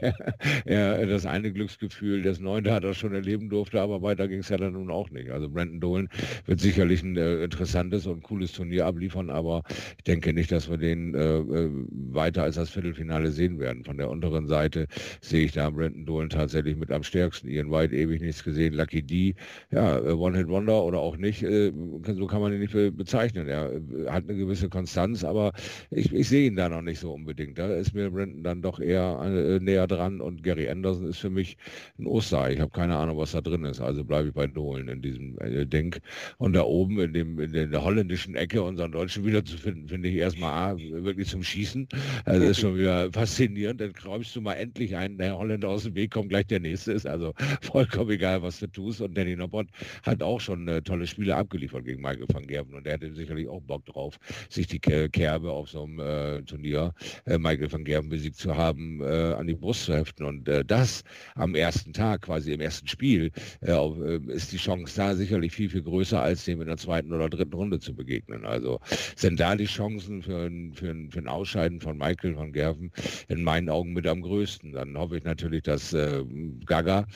er, 0.64 1.06
das 1.06 1.26
eine 1.26 1.52
Glücksgefühl, 1.52 2.22
das 2.22 2.40
neunte 2.40 2.72
hat 2.72 2.84
er 2.84 2.94
schon 2.94 3.14
erleben 3.14 3.48
durfte, 3.48 3.80
aber 3.80 4.02
weiter 4.02 4.28
ging 4.28 4.40
es 4.40 4.48
ja 4.48 4.56
dann 4.56 4.72
nun 4.72 4.90
auch 4.90 5.10
nicht. 5.10 5.30
Also 5.30 5.48
Brandon 5.48 5.80
Dolan 5.80 6.08
wird 6.46 6.60
sicherlich 6.60 7.02
ein 7.02 7.16
äh, 7.16 7.44
interessantes 7.44 8.06
und 8.06 8.22
cooles 8.22 8.52
Turnier 8.52 8.86
abliefern, 8.86 9.30
aber 9.30 9.62
ich 9.98 10.04
denke 10.04 10.32
nicht, 10.32 10.50
dass 10.52 10.70
wir 10.70 10.78
den 10.78 11.14
äh, 11.14 11.38
äh 11.38 11.70
weiter 12.12 12.42
als 12.42 12.56
das 12.56 12.70
Viertelfinale 12.70 13.30
sehen 13.30 13.58
werden. 13.58 13.84
Von 13.84 13.96
der 13.96 14.10
unteren 14.10 14.46
Seite 14.46 14.86
sehe 15.20 15.44
ich 15.44 15.52
da 15.52 15.70
Brandon 15.70 16.04
Dolan 16.06 16.28
tatsächlich 16.28 16.76
mit 16.76 16.90
am 16.90 17.02
stärksten. 17.02 17.48
Ian 17.48 17.70
White 17.70 17.94
ewig 17.94 18.20
nichts 18.20 18.44
gesehen, 18.44 18.74
Lucky 18.74 19.02
D, 19.02 19.34
ja, 19.70 19.98
äh, 19.98 20.12
One-Hit-Wonder 20.12 20.82
oder 20.84 20.98
auch 20.98 21.16
nicht, 21.16 21.42
äh, 21.42 21.72
so 22.06 22.26
kann 22.26 22.40
man 22.40 22.52
ihn 22.52 22.60
nicht 22.60 22.72
bezeichnen. 22.96 23.48
Er 23.48 23.80
hat 24.08 24.28
eine 24.28 24.36
gewisse 24.36 24.68
Konstanz, 24.68 25.24
aber 25.24 25.52
ich, 25.90 26.12
ich 26.12 26.28
sehe 26.28 26.46
ihn 26.46 26.56
da 26.56 26.68
noch 26.68 26.82
nicht 26.82 27.00
so 27.00 27.12
unbedingt. 27.12 27.58
Da 27.58 27.72
ist 27.74 27.94
mir 27.94 28.10
Brandon 28.10 28.42
dann 28.42 28.62
doch 28.62 28.71
eher 28.80 29.20
äh, 29.22 29.58
näher 29.60 29.86
dran 29.86 30.20
und 30.20 30.42
Gary 30.42 30.68
Anderson 30.68 31.08
ist 31.08 31.18
für 31.18 31.30
mich 31.30 31.56
ein 31.98 32.06
Osterei. 32.06 32.54
Ich 32.54 32.60
habe 32.60 32.70
keine 32.70 32.96
Ahnung, 32.96 33.18
was 33.18 33.32
da 33.32 33.40
drin 33.40 33.64
ist. 33.64 33.80
Also 33.80 34.04
bleibe 34.04 34.28
ich 34.28 34.34
bei 34.34 34.46
Dolan 34.46 34.88
in 34.88 35.02
diesem 35.02 35.38
äh, 35.38 35.66
Ding. 35.66 35.96
Und 36.38 36.54
da 36.54 36.62
oben 36.62 36.98
in, 37.00 37.12
dem, 37.12 37.38
in 37.40 37.52
der 37.52 37.84
holländischen 37.84 38.34
Ecke 38.34 38.62
unseren 38.62 38.92
Deutschen 38.92 39.24
wieder 39.24 39.44
zu 39.44 39.56
finden, 39.56 39.88
finde 39.88 40.08
ich 40.08 40.16
erstmal 40.16 40.72
A, 40.72 40.76
wirklich 40.76 41.28
zum 41.28 41.42
Schießen. 41.42 41.88
Also 42.24 42.46
ist 42.46 42.60
schon 42.60 42.76
wieder 42.78 43.10
faszinierend. 43.12 43.80
Dann 43.80 43.92
räumst 44.04 44.34
du 44.36 44.40
mal 44.40 44.54
endlich 44.54 44.96
einen, 44.96 45.18
der 45.18 45.36
Holländer 45.36 45.68
aus 45.68 45.84
dem 45.84 45.94
Weg 45.94 46.12
kommt, 46.12 46.30
gleich 46.30 46.46
der 46.46 46.60
nächste 46.60 46.92
ist. 46.92 47.06
Also 47.06 47.34
vollkommen 47.62 48.10
egal, 48.10 48.42
was 48.42 48.60
du 48.60 48.66
tust. 48.66 49.00
Und 49.00 49.16
Danny 49.16 49.36
Noppert 49.36 49.68
hat 50.02 50.22
auch 50.22 50.40
schon 50.40 50.68
äh, 50.68 50.82
tolle 50.82 51.06
Spiele 51.06 51.36
abgeliefert 51.36 51.84
gegen 51.84 52.02
Michael 52.02 52.26
van 52.32 52.46
Gerven. 52.46 52.74
Und 52.74 52.86
der 52.86 52.94
hatte 52.94 53.12
sicherlich 53.12 53.48
auch 53.48 53.60
Bock 53.62 53.84
drauf, 53.86 54.18
sich 54.48 54.66
die 54.66 54.78
Kerbe 54.78 55.50
auf 55.50 55.68
so 55.68 55.84
einem 55.84 56.00
äh, 56.00 56.42
Turnier 56.42 56.94
äh, 57.26 57.38
Michael 57.38 57.70
van 57.72 57.84
Gerven 57.84 58.08
besiegt 58.08 58.36
zu 58.36 58.56
haben, 58.56 58.61
äh, 58.70 59.34
an 59.34 59.46
die 59.46 59.54
Brust 59.54 59.84
zu 59.84 59.94
heften. 59.94 60.24
Und 60.24 60.48
äh, 60.48 60.64
das 60.64 61.02
am 61.34 61.54
ersten 61.54 61.92
Tag, 61.92 62.22
quasi 62.22 62.52
im 62.52 62.60
ersten 62.60 62.86
Spiel, 62.88 63.30
äh, 63.60 63.72
äh, 63.72 64.20
ist 64.28 64.52
die 64.52 64.56
Chance 64.56 64.94
da 64.96 65.14
sicherlich 65.14 65.52
viel, 65.52 65.70
viel 65.70 65.82
größer, 65.82 66.20
als 66.20 66.44
dem 66.44 66.60
in 66.60 66.68
der 66.68 66.76
zweiten 66.76 67.12
oder 67.12 67.28
dritten 67.28 67.54
Runde 67.54 67.80
zu 67.80 67.94
begegnen. 67.94 68.44
Also 68.44 68.80
sind 69.16 69.40
da 69.40 69.56
die 69.56 69.66
Chancen 69.66 70.22
für 70.22 70.46
ein, 70.46 70.72
für 70.74 70.90
ein, 70.90 71.10
für 71.10 71.18
ein 71.18 71.28
Ausscheiden 71.28 71.80
von 71.80 71.98
Michael 71.98 72.36
van 72.36 72.52
Gerven 72.52 72.90
in 73.28 73.42
meinen 73.42 73.68
Augen 73.68 73.92
mit 73.92 74.06
am 74.06 74.22
größten. 74.22 74.72
Dann 74.72 74.96
hoffe 74.96 75.18
ich 75.18 75.24
natürlich, 75.24 75.62
dass 75.62 75.92
äh, 75.92 76.24
Gaga 76.66 77.06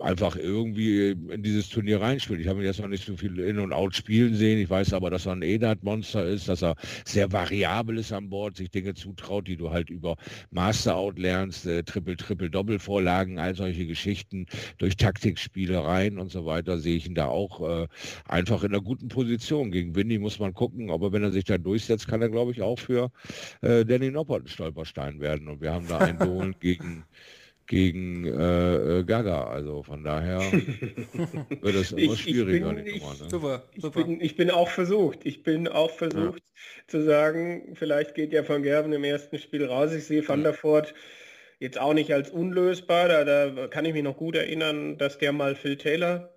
einfach 0.00 0.36
irgendwie 0.36 1.10
in 1.10 1.42
dieses 1.42 1.68
Turnier 1.68 2.00
reinspielt. 2.00 2.40
Ich 2.40 2.48
habe 2.48 2.60
ihn 2.60 2.66
jetzt 2.66 2.80
noch 2.80 2.88
nicht 2.88 3.04
so 3.04 3.16
viel 3.16 3.38
In- 3.40 3.58
und 3.58 3.72
Out 3.72 3.94
spielen 3.96 4.34
sehen. 4.34 4.58
Ich 4.58 4.70
weiß 4.70 4.92
aber, 4.92 5.10
dass 5.10 5.26
er 5.26 5.32
ein 5.32 5.42
Edat-Monster 5.42 6.24
ist, 6.24 6.48
dass 6.48 6.62
er 6.62 6.76
sehr 7.04 7.32
variabel 7.32 7.98
ist 7.98 8.12
an 8.12 8.30
Bord, 8.30 8.56
sich 8.56 8.70
Dinge 8.70 8.94
zutraut, 8.94 9.48
die 9.48 9.56
du 9.56 9.70
halt 9.70 9.90
über 9.90 10.16
Master-Out 10.50 11.18
lernst, 11.18 11.66
äh, 11.66 11.82
Triple, 11.82 12.16
Triple, 12.16 12.50
Doppel-Vorlagen, 12.50 13.38
all 13.38 13.54
solche 13.54 13.86
Geschichten 13.86 14.46
durch 14.78 14.96
Taktikspielereien 14.96 16.18
und 16.18 16.30
so 16.30 16.46
weiter, 16.46 16.78
sehe 16.78 16.96
ich 16.96 17.06
ihn 17.06 17.14
da 17.14 17.26
auch 17.26 17.68
äh, 17.68 17.88
einfach 18.26 18.62
in 18.62 18.72
einer 18.72 18.82
guten 18.82 19.08
Position. 19.08 19.70
Gegen 19.70 19.94
Windy 19.96 20.18
muss 20.18 20.38
man 20.38 20.54
gucken, 20.54 20.90
aber 20.90 21.12
wenn 21.12 21.22
er 21.24 21.32
sich 21.32 21.44
da 21.44 21.58
durchsetzt, 21.58 22.06
kann 22.06 22.22
er, 22.22 22.28
glaube 22.28 22.52
ich, 22.52 22.62
auch 22.62 22.78
für 22.78 23.10
äh, 23.62 23.84
Danny 23.84 24.10
Noppert 24.10 24.44
ein 24.44 24.48
Stolperstein 24.48 25.20
werden. 25.20 25.48
Und 25.48 25.60
wir 25.60 25.72
haben 25.72 25.88
da 25.88 25.98
einen 25.98 26.18
Dolan 26.18 26.54
gegen 26.60 27.04
gegen 27.68 28.24
äh, 28.24 28.98
äh, 28.98 29.04
Gaga. 29.04 29.44
Also 29.44 29.84
von 29.84 30.02
daher 30.02 30.40
wird 31.60 31.74
es 31.76 31.92
immer 31.92 32.14
ich, 32.14 32.22
schwieriger. 32.22 32.76
Ich 32.76 32.84
bin, 32.84 32.94
ich, 32.96 33.02
ne? 33.02 33.28
super, 33.28 33.62
super. 33.76 34.00
Ich, 34.00 34.06
bin, 34.06 34.20
ich 34.20 34.36
bin 34.36 34.50
auch 34.50 34.68
versucht. 34.68 35.20
Ich 35.24 35.44
bin 35.44 35.68
auch 35.68 35.90
versucht 35.90 36.40
ja. 36.40 36.88
zu 36.88 37.04
sagen, 37.04 37.74
vielleicht 37.74 38.14
geht 38.14 38.32
ja 38.32 38.46
Van 38.48 38.62
Gerven 38.62 38.92
im 38.92 39.04
ersten 39.04 39.38
Spiel 39.38 39.64
raus. 39.64 39.92
Ich 39.92 40.04
sehe 40.04 40.26
Van 40.26 40.42
der 40.42 40.54
Voort 40.54 40.94
jetzt 41.60 41.78
auch 41.78 41.94
nicht 41.94 42.12
als 42.12 42.30
unlösbar. 42.30 43.08
Da, 43.08 43.24
da 43.24 43.68
kann 43.68 43.84
ich 43.84 43.92
mich 43.92 44.02
noch 44.02 44.16
gut 44.16 44.34
erinnern, 44.34 44.98
dass 44.98 45.18
der 45.18 45.32
mal 45.32 45.54
Phil 45.54 45.76
Taylor 45.76 46.34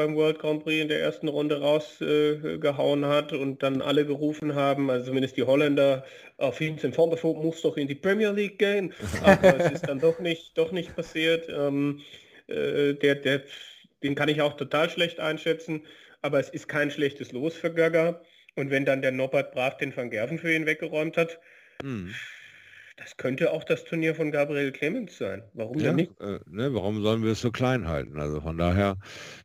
beim 0.00 0.16
World 0.16 0.38
Grand 0.38 0.64
Prix 0.64 0.80
in 0.80 0.88
der 0.88 1.02
ersten 1.02 1.28
Runde 1.28 1.60
rausgehauen 1.60 3.02
äh, 3.02 3.06
hat 3.06 3.34
und 3.34 3.62
dann 3.62 3.82
alle 3.82 4.06
gerufen 4.06 4.54
haben, 4.54 4.88
also 4.88 5.04
zumindest 5.08 5.36
die 5.36 5.42
Holländer, 5.42 6.06
auf 6.38 6.58
Vincent 6.58 6.96
van 6.96 7.10
der 7.10 7.22
Voort 7.22 7.44
muss 7.44 7.60
doch 7.60 7.76
in 7.76 7.86
die 7.86 7.94
Premier 7.94 8.30
League 8.30 8.58
gehen. 8.58 8.94
Aber 9.22 9.60
es 9.60 9.72
ist 9.72 9.88
dann 9.88 10.00
doch 10.00 10.18
nicht, 10.18 10.56
doch 10.56 10.72
nicht 10.72 10.96
passiert. 10.96 11.50
Ähm, 11.50 12.00
äh, 12.46 12.94
der, 12.94 13.16
der, 13.16 13.42
den 14.02 14.14
kann 14.14 14.30
ich 14.30 14.40
auch 14.40 14.56
total 14.56 14.88
schlecht 14.88 15.20
einschätzen, 15.20 15.82
aber 16.22 16.40
es 16.40 16.48
ist 16.48 16.66
kein 16.66 16.90
schlechtes 16.90 17.32
Los 17.32 17.54
für 17.54 17.70
Gaga. 17.70 18.22
Und 18.56 18.70
wenn 18.70 18.86
dann 18.86 19.02
der 19.02 19.12
Norbert 19.12 19.52
Brav 19.52 19.76
den 19.76 19.94
Van 19.94 20.08
Gerven 20.08 20.38
für 20.38 20.54
ihn 20.54 20.64
weggeräumt 20.64 21.18
hat, 21.18 21.38
hm. 21.82 22.14
Das 23.02 23.16
könnte 23.16 23.50
auch 23.50 23.64
das 23.64 23.84
Turnier 23.84 24.14
von 24.14 24.30
Gabriel 24.30 24.72
Clemens 24.72 25.16
sein. 25.16 25.42
Warum 25.54 25.78
ja, 25.78 25.84
denn 25.84 25.96
nicht? 25.96 26.20
Äh, 26.20 26.38
ne, 26.50 26.74
warum 26.74 27.02
sollen 27.02 27.22
wir 27.22 27.32
es 27.32 27.40
so 27.40 27.50
klein 27.50 27.88
halten? 27.88 28.20
Also 28.20 28.42
von 28.42 28.58
daher 28.58 28.98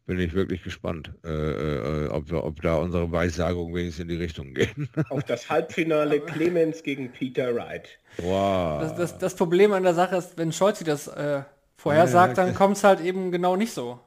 bin 0.05 0.19
ich 0.19 0.33
wirklich 0.33 0.61
gespannt, 0.61 1.13
äh, 1.23 1.29
äh, 1.29 2.07
ob, 2.09 2.29
wir, 2.29 2.43
ob 2.43 2.61
da 2.61 2.75
unsere 2.75 3.09
Weissagungen 3.13 3.73
wenigstens 3.73 4.03
in 4.03 4.09
die 4.09 4.17
Richtung 4.17 4.53
gehen. 4.53 4.89
Auf 5.09 5.23
das 5.23 5.49
Halbfinale 5.49 6.19
Clemens 6.19 6.83
gegen 6.83 7.09
Peter 7.13 7.55
Wright. 7.55 7.87
Wow. 8.17 8.81
Das, 8.81 8.95
das, 8.95 9.17
das, 9.19 9.35
Problem 9.35 9.71
an 9.71 9.83
der 9.83 9.93
Sache 9.93 10.17
ist, 10.17 10.37
wenn 10.37 10.51
Scholzi 10.51 10.83
das 10.83 11.07
äh, 11.07 11.43
vorhersagt, 11.77 12.37
ja, 12.37 12.45
dann 12.45 12.55
kommt 12.55 12.75
es 12.75 12.83
halt 12.83 12.99
eben 12.99 13.31
genau 13.31 13.55
nicht 13.55 13.71
so. 13.71 14.01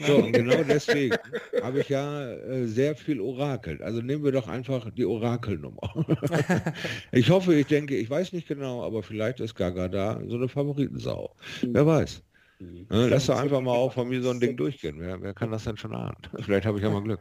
So, 0.00 0.16
und 0.16 0.32
genau 0.32 0.62
deswegen 0.64 1.16
habe 1.62 1.80
ich 1.80 1.88
ja 1.88 2.32
äh, 2.32 2.66
sehr 2.66 2.96
viel 2.96 3.20
orakelt. 3.20 3.82
Also 3.82 4.00
nehmen 4.00 4.24
wir 4.24 4.32
doch 4.32 4.48
einfach 4.48 4.90
die 4.90 5.04
Orakelnummer. 5.04 6.06
ich 7.12 7.30
hoffe, 7.30 7.54
ich 7.54 7.66
denke, 7.66 7.96
ich 7.96 8.10
weiß 8.10 8.32
nicht 8.32 8.48
genau, 8.48 8.82
aber 8.82 9.02
vielleicht 9.02 9.40
ist 9.40 9.54
Gaga 9.54 9.88
da 9.88 10.20
so 10.26 10.36
eine 10.36 10.48
Favoritensau. 10.48 11.34
Wer 11.62 11.86
weiß. 11.86 12.22
Ne, 12.60 13.08
lass 13.08 13.26
doch 13.26 13.38
einfach 13.38 13.60
mal 13.60 13.72
auch 13.72 13.92
von 13.92 14.08
mir 14.08 14.22
so 14.22 14.30
ein 14.30 14.40
Ding 14.40 14.56
durchgehen. 14.56 14.96
Wer, 14.98 15.20
wer 15.20 15.34
kann 15.34 15.50
das 15.50 15.64
denn 15.64 15.76
schon 15.76 15.94
ahnen? 15.94 16.16
Vielleicht 16.40 16.66
habe 16.66 16.78
ich 16.78 16.84
ja 16.84 16.90
mal 16.90 17.02
Glück. 17.02 17.20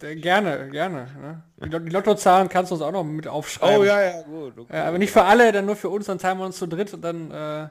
gerne, 0.00 0.68
gerne. 0.70 1.42
Ne? 1.60 1.78
Die 1.84 1.90
Lottozahlen 1.90 2.48
kannst 2.48 2.70
du 2.70 2.74
uns 2.74 2.82
auch 2.82 2.92
noch 2.92 3.04
mit 3.04 3.28
aufschreiben. 3.28 3.80
Oh 3.80 3.84
ja, 3.84 4.02
ja, 4.02 4.22
gut. 4.22 4.58
Okay. 4.58 4.76
Ja, 4.76 4.88
aber 4.88 4.98
nicht 4.98 5.12
für 5.12 5.22
alle, 5.22 5.52
dann 5.52 5.66
nur 5.66 5.76
für 5.76 5.88
uns, 5.88 6.06
dann 6.06 6.18
teilen 6.18 6.38
wir 6.38 6.44
uns 6.44 6.58
zu 6.58 6.66
dritt 6.66 6.92
und 6.92 7.02
dann 7.02 7.30
äh, 7.30 7.68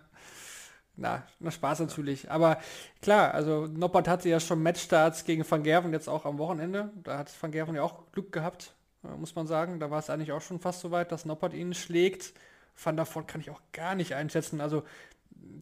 na, 0.96 1.24
na 1.40 1.52
Spaß 1.52 1.80
natürlich. 1.80 2.30
Aber 2.30 2.60
klar, 3.02 3.34
also 3.34 3.68
Noppert 3.68 4.08
hatte 4.08 4.30
ja 4.30 4.40
schon 4.40 4.62
Matchstarts 4.62 5.26
gegen 5.26 5.50
Van 5.50 5.64
Gerven 5.64 5.92
jetzt 5.92 6.08
auch 6.08 6.26
am 6.26 6.38
Wochenende. 6.38 6.92
Da 7.04 7.18
hat 7.18 7.32
Van 7.42 7.52
Gerven 7.52 7.76
ja 7.76 7.82
auch 7.82 8.12
Glück 8.12 8.32
gehabt, 8.32 8.76
äh, 9.04 9.16
muss 9.18 9.36
man 9.36 9.48
sagen. 9.48 9.80
Da 9.80 9.90
war 9.90 10.00
es 10.00 10.10
eigentlich 10.10 10.32
auch 10.32 10.42
schon 10.42 10.60
fast 10.60 10.82
so 10.82 10.92
weit, 10.92 11.12
dass 11.12 11.26
Noppert 11.26 11.54
ihn 11.54 11.74
schlägt. 11.74 12.34
Van 12.82 12.96
der 12.96 13.06
Voort 13.06 13.28
kann 13.28 13.42
ich 13.42 13.50
auch 13.50 13.62
gar 13.72 13.96
nicht 13.96 14.14
einschätzen. 14.14 14.62
Also 14.62 14.84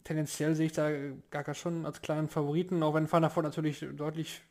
tendenziell 0.04 0.54
sehe 0.54 0.66
ich 0.66 0.72
da 0.72 0.90
gar 1.30 1.54
schon 1.54 1.86
als 1.86 2.02
kleinen 2.02 2.28
Favoriten, 2.28 2.82
auch 2.82 2.94
wenn 2.94 3.10
Van 3.10 3.22
der 3.22 3.34
Voort 3.34 3.44
natürlich 3.44 3.86
deutlich 3.94 4.42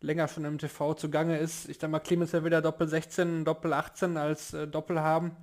länger 0.00 0.28
schon 0.28 0.44
im 0.44 0.58
TV 0.58 0.94
zugange 0.94 1.38
ist. 1.38 1.68
Ich 1.68 1.78
denke 1.78 1.92
mal, 1.92 2.00
Clemens 2.00 2.32
ja 2.32 2.44
wieder 2.44 2.60
Doppel 2.60 2.88
16, 2.88 3.44
Doppel 3.44 3.72
18 3.72 4.16
als 4.16 4.52
äh, 4.52 4.68
Doppel 4.68 5.00
haben 5.00 5.36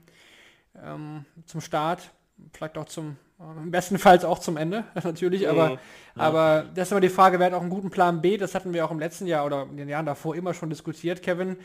ähm, 0.82 1.26
zum 1.46 1.62
Start. 1.62 2.12
Vielleicht 2.52 2.78
auch 2.78 2.86
zum 2.86 3.18
im 3.62 3.72
besten 3.72 3.98
Fall 3.98 4.24
auch 4.26 4.40
zum 4.40 4.58
Ende, 4.58 4.84
natürlich, 5.04 5.50
aber, 5.50 5.72
ja. 5.72 5.78
aber 6.16 6.66
das 6.74 6.88
ist 6.88 6.92
immer 6.92 7.02
die 7.02 7.10
Frage, 7.10 7.40
wer 7.40 7.48
hat 7.48 7.54
auch 7.54 7.62
einen 7.62 7.70
guten 7.70 7.90
Plan 7.90 8.22
B, 8.22 8.38
das 8.38 8.56
hatten 8.56 8.74
wir 8.74 8.86
auch 8.86 8.92
im 8.92 9.00
letzten 9.00 9.28
Jahr 9.28 9.46
oder 9.46 9.64
in 9.64 9.78
den 9.78 9.90
Jahren 9.90 10.06
davor 10.06 10.36
immer 10.36 10.54
schon 10.54 10.70
diskutiert, 10.70 11.22
Kevin. 11.22 11.58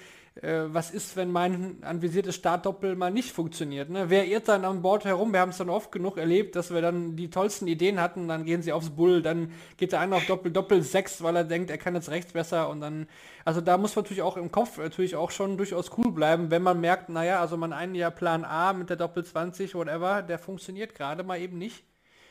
Äh, 0.42 0.66
was 0.68 0.90
ist, 0.90 1.16
wenn 1.16 1.32
mein 1.32 1.78
anvisiertes 1.82 2.36
Startdoppel 2.36 2.94
mal 2.94 3.10
nicht 3.10 3.32
funktioniert? 3.32 3.90
Ne? 3.90 4.04
Wer 4.08 4.26
irrt 4.26 4.48
dann 4.48 4.64
an 4.64 4.82
Bord 4.82 5.04
herum? 5.04 5.32
Wir 5.32 5.40
haben 5.40 5.50
es 5.50 5.58
dann 5.58 5.68
oft 5.68 5.90
genug 5.90 6.16
erlebt, 6.16 6.54
dass 6.54 6.72
wir 6.72 6.80
dann 6.80 7.16
die 7.16 7.28
tollsten 7.28 7.66
Ideen 7.66 8.00
hatten, 8.00 8.28
dann 8.28 8.44
gehen 8.44 8.62
sie 8.62 8.72
aufs 8.72 8.90
Bull, 8.90 9.20
dann 9.20 9.52
geht 9.76 9.92
der 9.92 10.00
eine 10.00 10.14
auf 10.14 10.26
Doppel, 10.26 10.52
Doppel 10.52 10.82
6, 10.82 11.22
weil 11.22 11.34
er 11.34 11.44
denkt, 11.44 11.70
er 11.70 11.78
kann 11.78 11.94
jetzt 11.94 12.10
rechts 12.10 12.32
besser 12.32 12.68
und 12.68 12.80
dann, 12.80 13.08
also 13.44 13.60
da 13.60 13.78
muss 13.78 13.96
man 13.96 14.04
natürlich 14.04 14.22
auch 14.22 14.36
im 14.36 14.52
Kopf 14.52 14.78
natürlich 14.78 15.16
auch 15.16 15.32
schon 15.32 15.56
durchaus 15.56 15.90
cool 15.98 16.12
bleiben, 16.12 16.50
wenn 16.50 16.62
man 16.62 16.80
merkt, 16.80 17.08
naja, 17.08 17.40
also 17.40 17.56
man 17.56 17.72
einen 17.72 17.96
Jahr 17.96 18.12
Plan 18.12 18.44
A 18.44 18.72
mit 18.72 18.90
der 18.90 18.96
Doppel 18.96 19.24
20, 19.24 19.74
whatever, 19.74 20.22
der 20.22 20.38
funktioniert 20.38 20.94
gerade 20.94 21.24
mal 21.24 21.40
eben 21.40 21.58
nicht. 21.58 21.67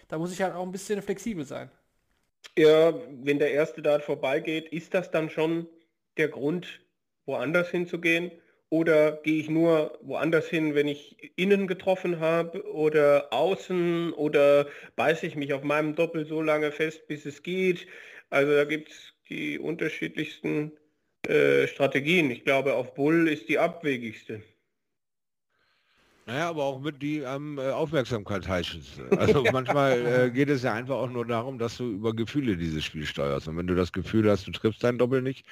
Da 0.08 0.18
muss 0.18 0.34
ich 0.34 0.42
halt 0.42 0.54
auch 0.54 0.64
ein 0.64 0.72
bisschen 0.72 1.02
flexibel 1.02 1.46
sein. 1.46 1.70
Ja, 2.58 2.94
wenn 3.24 3.40
der 3.40 3.52
erste 3.52 3.82
Dart 3.82 4.04
vorbeigeht, 4.04 4.70
ist 4.70 4.94
das 4.94 5.12
dann 5.12 5.30
schon 5.30 5.68
der 6.18 6.30
Grund, 6.30 6.82
woanders 7.26 7.70
hinzugehen? 7.70 8.32
Oder 8.70 9.14
gehe 9.24 9.40
ich 9.40 9.50
nur 9.50 9.98
woanders 10.02 10.48
hin, 10.50 10.76
wenn 10.76 10.88
ich 10.88 11.32
innen 11.38 11.68
getroffen 11.68 12.20
habe 12.20 12.70
oder 12.70 13.32
außen 13.32 14.12
oder 14.14 14.68
beiße 14.98 15.26
ich 15.26 15.36
mich 15.36 15.54
auf 15.54 15.64
meinem 15.64 15.96
Doppel 15.96 16.26
so 16.26 16.42
lange 16.42 16.72
fest, 16.72 17.08
bis 17.08 17.26
es 17.26 17.44
geht? 17.44 17.88
Also 18.30 18.54
da 18.54 18.66
gibt 18.66 18.90
es 18.90 19.14
die 19.30 19.58
unterschiedlichsten 19.60 20.74
äh, 21.28 21.68
Strategien. 21.68 22.30
Ich 22.30 22.44
glaube, 22.44 22.74
auf 22.74 22.94
Bull 22.94 23.30
ist 23.30 23.48
die 23.48 23.60
abwegigste. 23.60 24.42
Naja, 26.28 26.50
aber 26.50 26.66
auch 26.66 26.82
mit 26.82 27.02
die 27.02 27.26
am 27.26 27.58
äh, 27.58 27.70
Aufmerksamkeit 27.70 28.48
heißen. 28.48 28.82
Also 29.18 29.44
manchmal 29.52 30.26
äh, 30.26 30.30
geht 30.30 30.50
es 30.50 30.64
ja 30.64 30.74
einfach 30.74 30.96
auch 30.96 31.10
nur 31.10 31.26
darum, 31.26 31.58
dass 31.58 31.78
du 31.78 31.90
über 31.90 32.14
Gefühle 32.14 32.58
dieses 32.58 32.84
Spiel 32.84 33.06
steuerst. 33.06 33.48
Und 33.48 33.56
wenn 33.58 33.66
du 33.66 33.76
das 33.76 33.94
Gefühl 33.94 34.30
hast, 34.30 34.46
du 34.46 34.52
triffst 34.52 34.84
dein 34.84 34.98
Doppel 34.98 35.22
nicht, 35.22 35.46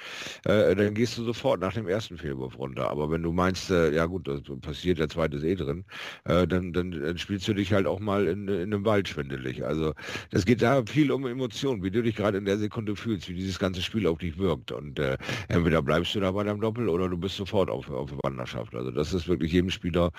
äh, 0.44 0.74
dann 0.74 0.92
gehst 0.92 1.16
du 1.16 1.24
sofort 1.24 1.60
nach 1.60 1.72
dem 1.72 1.88
ersten 1.88 2.18
Fehlwurf 2.18 2.58
runter. 2.58 2.90
Aber 2.90 3.10
wenn 3.10 3.22
du 3.22 3.32
meinst, 3.32 3.70
äh, 3.70 3.94
ja 3.94 4.04
gut, 4.04 4.28
das 4.28 4.42
passiert, 4.60 4.98
der 4.98 5.08
zweite 5.08 5.38
ist 5.38 5.44
eh 5.44 5.54
drin, 5.54 5.84
äh, 6.24 6.46
dann, 6.46 6.74
dann, 6.74 6.90
dann, 6.90 7.16
spielst 7.16 7.48
du 7.48 7.54
dich 7.54 7.72
halt 7.72 7.86
auch 7.86 7.98
mal 7.98 8.26
in, 8.26 8.46
in 8.46 8.74
einem 8.74 8.84
Wald 8.84 9.08
schwindelig. 9.08 9.64
Also 9.64 9.94
das 10.30 10.44
geht 10.44 10.60
da 10.60 10.84
viel 10.84 11.10
um 11.10 11.26
Emotionen, 11.26 11.82
wie 11.82 11.90
du 11.90 12.02
dich 12.02 12.16
gerade 12.16 12.36
in 12.36 12.44
der 12.44 12.58
Sekunde 12.58 12.96
fühlst, 12.96 13.28
wie 13.30 13.34
dieses 13.34 13.58
ganze 13.58 13.80
Spiel 13.80 14.06
auf 14.06 14.18
dich 14.18 14.36
wirkt. 14.36 14.72
Und 14.72 14.98
äh, 14.98 15.16
entweder 15.48 15.80
bleibst 15.80 16.14
du 16.14 16.20
da 16.20 16.32
bei 16.32 16.44
deinem 16.44 16.60
Doppel 16.60 16.90
oder 16.90 17.08
du 17.08 17.16
bist 17.16 17.36
sofort 17.36 17.70
auf, 17.70 17.90
auf 17.90 18.10
Wanderschaft. 18.22 18.74
Also 18.74 18.90
das 18.90 19.14
ist 19.14 19.26
wirklich 19.26 19.52
jedem 19.52 19.70
Spieler 19.70 20.12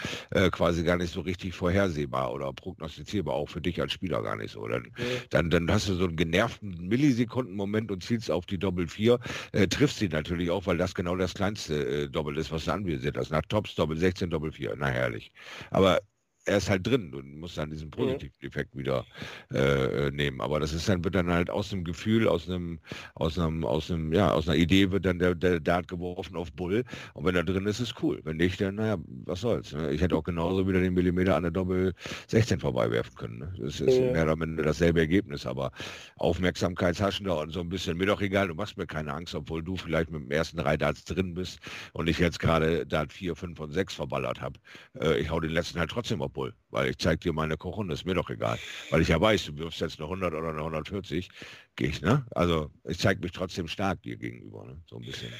äh, 0.47 0.49
quasi 0.51 0.83
gar 0.83 0.97
nicht 0.97 1.13
so 1.13 1.21
richtig 1.21 1.53
vorhersehbar 1.53 2.33
oder 2.33 2.51
prognostizierbar, 2.53 3.35
auch 3.35 3.49
für 3.49 3.61
dich 3.61 3.79
als 3.81 3.93
Spieler 3.93 4.21
gar 4.23 4.35
nicht 4.35 4.51
so. 4.51 4.67
Dann, 4.67 4.91
ja. 4.97 5.03
dann, 5.29 5.49
dann 5.49 5.71
hast 5.71 5.89
du 5.89 5.95
so 5.95 6.05
einen 6.05 6.15
genervten 6.15 6.87
Millisekundenmoment 6.87 7.91
und 7.91 8.03
zielst 8.03 8.31
auf 8.31 8.45
die 8.45 8.57
Doppel 8.57 8.87
4, 8.87 9.19
äh, 9.51 9.67
triffst 9.67 9.99
sie 9.99 10.09
natürlich 10.09 10.49
auch, 10.49 10.65
weil 10.65 10.77
das 10.77 10.95
genau 10.95 11.15
das 11.15 11.33
kleinste 11.33 12.03
äh, 12.03 12.09
Doppel 12.09 12.37
ist, 12.37 12.51
was 12.51 12.65
du 12.65 12.71
anvisiert 12.71 13.17
hast. 13.17 13.31
Nach 13.31 13.43
Tops 13.47 13.75
Doppel 13.75 13.97
16, 13.97 14.29
Doppel 14.29 14.51
4, 14.51 14.75
na 14.77 14.87
herrlich. 14.87 15.31
Aber 15.71 15.99
er 16.47 16.57
ist 16.57 16.69
halt 16.69 16.87
drin. 16.87 17.11
Du 17.11 17.21
musst 17.21 17.57
dann 17.57 17.69
diesen 17.69 17.91
positiven 17.91 18.33
Effekt 18.41 18.75
wieder 18.75 19.05
äh, 19.53 20.09
nehmen. 20.11 20.39
Aber 20.39 20.59
das 20.59 20.73
ist 20.73 20.87
dann, 20.87 21.03
wird 21.03 21.15
dann 21.15 21.29
halt 21.29 21.49
aus 21.49 21.73
einem 21.73 21.83
Gefühl, 21.83 22.27
aus 22.27 22.49
einem, 22.49 22.79
aus 23.15 23.37
einem, 23.37 23.65
aus 23.65 23.91
einem, 23.91 24.13
ja, 24.13 24.31
aus 24.31 24.47
einer 24.47 24.57
Idee 24.57 24.91
wird 24.91 25.05
dann 25.05 25.19
der, 25.19 25.35
der 25.35 25.59
Dart 25.59 25.87
geworfen 25.87 26.37
auf 26.37 26.51
Bull. 26.53 26.85
Und 27.13 27.25
wenn 27.25 27.35
er 27.35 27.43
drin 27.43 27.65
ist, 27.65 27.81
ist 27.81 28.01
cool. 28.01 28.21
Wenn 28.23 28.37
nicht, 28.37 28.61
dann, 28.61 28.75
naja, 28.75 28.97
was 29.25 29.41
soll's. 29.41 29.73
Ne? 29.73 29.91
Ich 29.91 30.01
hätte 30.01 30.15
auch 30.15 30.23
genauso 30.23 30.67
wieder 30.67 30.79
den 30.79 30.93
Millimeter 30.93 31.35
an 31.35 31.43
der 31.43 31.51
Doppel 31.51 31.93
16 32.27 32.59
vorbeiwerfen 32.59 33.15
können. 33.15 33.39
Ne? 33.39 33.53
Das 33.59 33.81
ist 33.81 33.97
ja. 33.97 34.11
mehr 34.13 34.23
oder 34.23 34.37
minder 34.37 34.63
dasselbe 34.63 35.01
Ergebnis, 35.01 35.45
aber 35.45 35.71
Aufmerksamkeitshaschender 36.15 37.37
und 37.39 37.51
so 37.51 37.59
ein 37.59 37.69
bisschen, 37.69 37.97
mir 37.97 38.05
doch 38.05 38.21
egal, 38.21 38.47
du 38.47 38.55
machst 38.55 38.77
mir 38.77 38.87
keine 38.87 39.13
Angst, 39.13 39.35
obwohl 39.35 39.61
du 39.61 39.75
vielleicht 39.75 40.11
mit 40.11 40.21
dem 40.21 40.31
ersten 40.31 40.57
drei 40.57 40.77
Darts 40.77 41.03
drin 41.03 41.33
bist 41.33 41.59
und 41.91 42.07
ich 42.07 42.19
jetzt 42.19 42.39
gerade 42.39 42.85
Dart 42.85 43.11
4, 43.11 43.35
5 43.35 43.59
und 43.59 43.71
6 43.73 43.95
verballert 43.95 44.39
habe. 44.39 44.59
Äh, 44.99 45.19
ich 45.19 45.29
hau 45.29 45.41
den 45.41 45.51
letzten 45.51 45.79
halt 45.79 45.91
trotzdem 45.91 46.21
auf 46.21 46.36
Bull, 46.37 46.53
weil 46.69 46.91
ich 46.91 46.99
zeige 46.99 47.17
dir 47.17 47.33
meine 47.33 47.57
Kochhunde, 47.57 47.95
ist 47.95 48.05
mir 48.05 48.13
doch 48.13 48.29
egal. 48.29 48.59
Weil 48.91 49.01
ich 49.01 49.07
ja 49.07 49.19
weiß, 49.19 49.45
du 49.45 49.57
wirfst 49.57 49.81
jetzt 49.81 49.97
eine 49.97 50.05
100 50.05 50.35
oder 50.35 50.49
eine 50.49 50.59
140, 50.59 51.29
gehe 51.75 51.89
ich, 51.89 52.01
ne? 52.03 52.27
Also 52.29 52.69
ich 52.83 52.99
zeige 52.99 53.21
mich 53.21 53.31
trotzdem 53.31 53.67
stark 53.67 54.03
dir 54.03 54.17
gegenüber, 54.17 54.63
ne? 54.63 54.79
So 54.87 54.97
ein 54.97 55.01
bisschen 55.01 55.33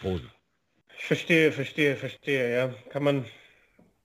Posen. 0.00 0.30
Ich 0.98 1.04
verstehe, 1.04 1.52
verstehe, 1.52 1.96
verstehe, 1.96 2.50
ja. 2.50 2.74
Kann 2.88 3.02
man, 3.02 3.26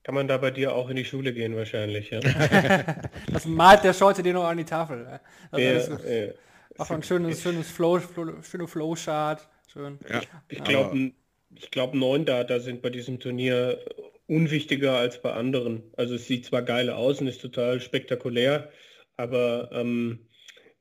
kann 0.03 0.15
man 0.15 0.27
da 0.27 0.37
bei 0.37 0.51
dir 0.51 0.75
auch 0.75 0.89
in 0.89 0.97
die 0.97 1.05
Schule 1.05 1.33
gehen 1.33 1.55
wahrscheinlich, 1.55 2.09
ja. 2.09 2.19
das 3.31 3.45
malt 3.45 3.85
der 3.85 3.93
Scholze 3.93 4.21
dir 4.21 4.33
noch 4.33 4.43
an 4.43 4.57
die 4.57 4.65
Tafel. 4.65 5.21
Also 5.49 5.65
ja, 5.65 5.73
das 5.75 5.87
ja. 6.03 6.33
Auch 6.77 6.91
ein 6.91 7.03
schönes, 7.03 7.41
schönes 7.41 7.71
Flow, 7.71 7.99
Flow 7.99 8.41
schöne 8.41 8.67
Flowchart. 8.67 9.47
Schön. 9.71 9.97
Ja. 10.09 10.19
Ich, 10.49 10.57
ich 10.57 10.63
glaube, 10.65 11.13
ich 11.55 11.71
glaube, 11.71 11.97
neun 11.97 12.25
Data 12.25 12.59
sind 12.59 12.81
bei 12.81 12.89
diesem 12.89 13.21
Turnier 13.21 13.79
unwichtiger 14.27 14.97
als 14.97 15.21
bei 15.21 15.33
anderen. 15.33 15.83
Also 15.97 16.15
es 16.15 16.27
sieht 16.27 16.45
zwar 16.45 16.61
geil 16.61 16.89
aus 16.89 17.21
und 17.21 17.27
ist 17.27 17.41
total 17.41 17.81
spektakulär, 17.81 18.71
aber 19.17 19.69
ähm, 19.73 20.19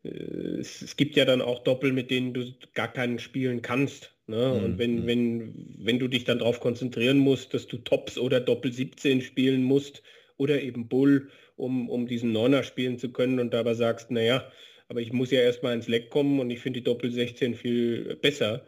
äh, 0.04 0.08
es, 0.08 0.82
es, 0.82 0.96
gibt 0.96 1.16
ja 1.16 1.24
dann 1.24 1.42
auch 1.42 1.64
Doppel, 1.64 1.92
mit 1.92 2.10
denen 2.10 2.34
du 2.34 2.52
gar 2.74 2.92
keinen 2.92 3.18
spielen 3.18 3.62
kannst. 3.62 4.14
Ne? 4.26 4.36
Mhm. 4.36 4.64
Und 4.64 4.78
wenn, 4.78 4.94
mhm. 5.02 5.06
wenn, 5.06 5.76
wenn 5.78 5.98
du 5.98 6.08
dich 6.08 6.24
dann 6.24 6.38
darauf 6.38 6.60
konzentrieren 6.60 7.18
musst, 7.18 7.54
dass 7.54 7.66
du 7.66 7.78
Tops 7.78 8.18
oder 8.18 8.40
Doppel 8.40 8.72
17 8.72 9.20
spielen 9.20 9.62
musst 9.62 10.02
oder 10.36 10.62
eben 10.62 10.88
Bull, 10.88 11.30
um, 11.56 11.88
um 11.88 12.06
diesen 12.06 12.32
Neuner 12.32 12.62
spielen 12.62 12.98
zu 12.98 13.12
können 13.12 13.38
und 13.38 13.52
dabei 13.52 13.74
sagst, 13.74 14.10
naja, 14.10 14.50
aber 14.88 15.00
ich 15.00 15.12
muss 15.12 15.30
ja 15.30 15.40
erstmal 15.40 15.74
ins 15.74 15.88
Leck 15.88 16.10
kommen 16.10 16.40
und 16.40 16.50
ich 16.50 16.60
finde 16.60 16.80
die 16.80 16.84
Doppel 16.84 17.10
16 17.10 17.54
viel 17.54 18.16
besser, 18.16 18.66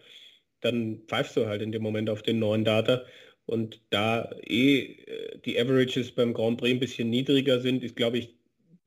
dann 0.60 1.02
pfeifst 1.06 1.36
du 1.36 1.46
halt 1.46 1.62
in 1.62 1.72
dem 1.72 1.82
Moment 1.82 2.08
auf 2.08 2.22
den 2.22 2.38
neuen 2.38 2.64
Data. 2.64 3.04
Und 3.46 3.80
da 3.90 4.30
eh 4.42 4.96
die 5.44 5.58
Averages 5.58 6.12
beim 6.12 6.32
Grand 6.32 6.58
Prix 6.58 6.74
ein 6.74 6.80
bisschen 6.80 7.10
niedriger 7.10 7.60
sind, 7.60 7.84
ist, 7.84 7.96
glaube 7.96 8.18
ich, 8.18 8.34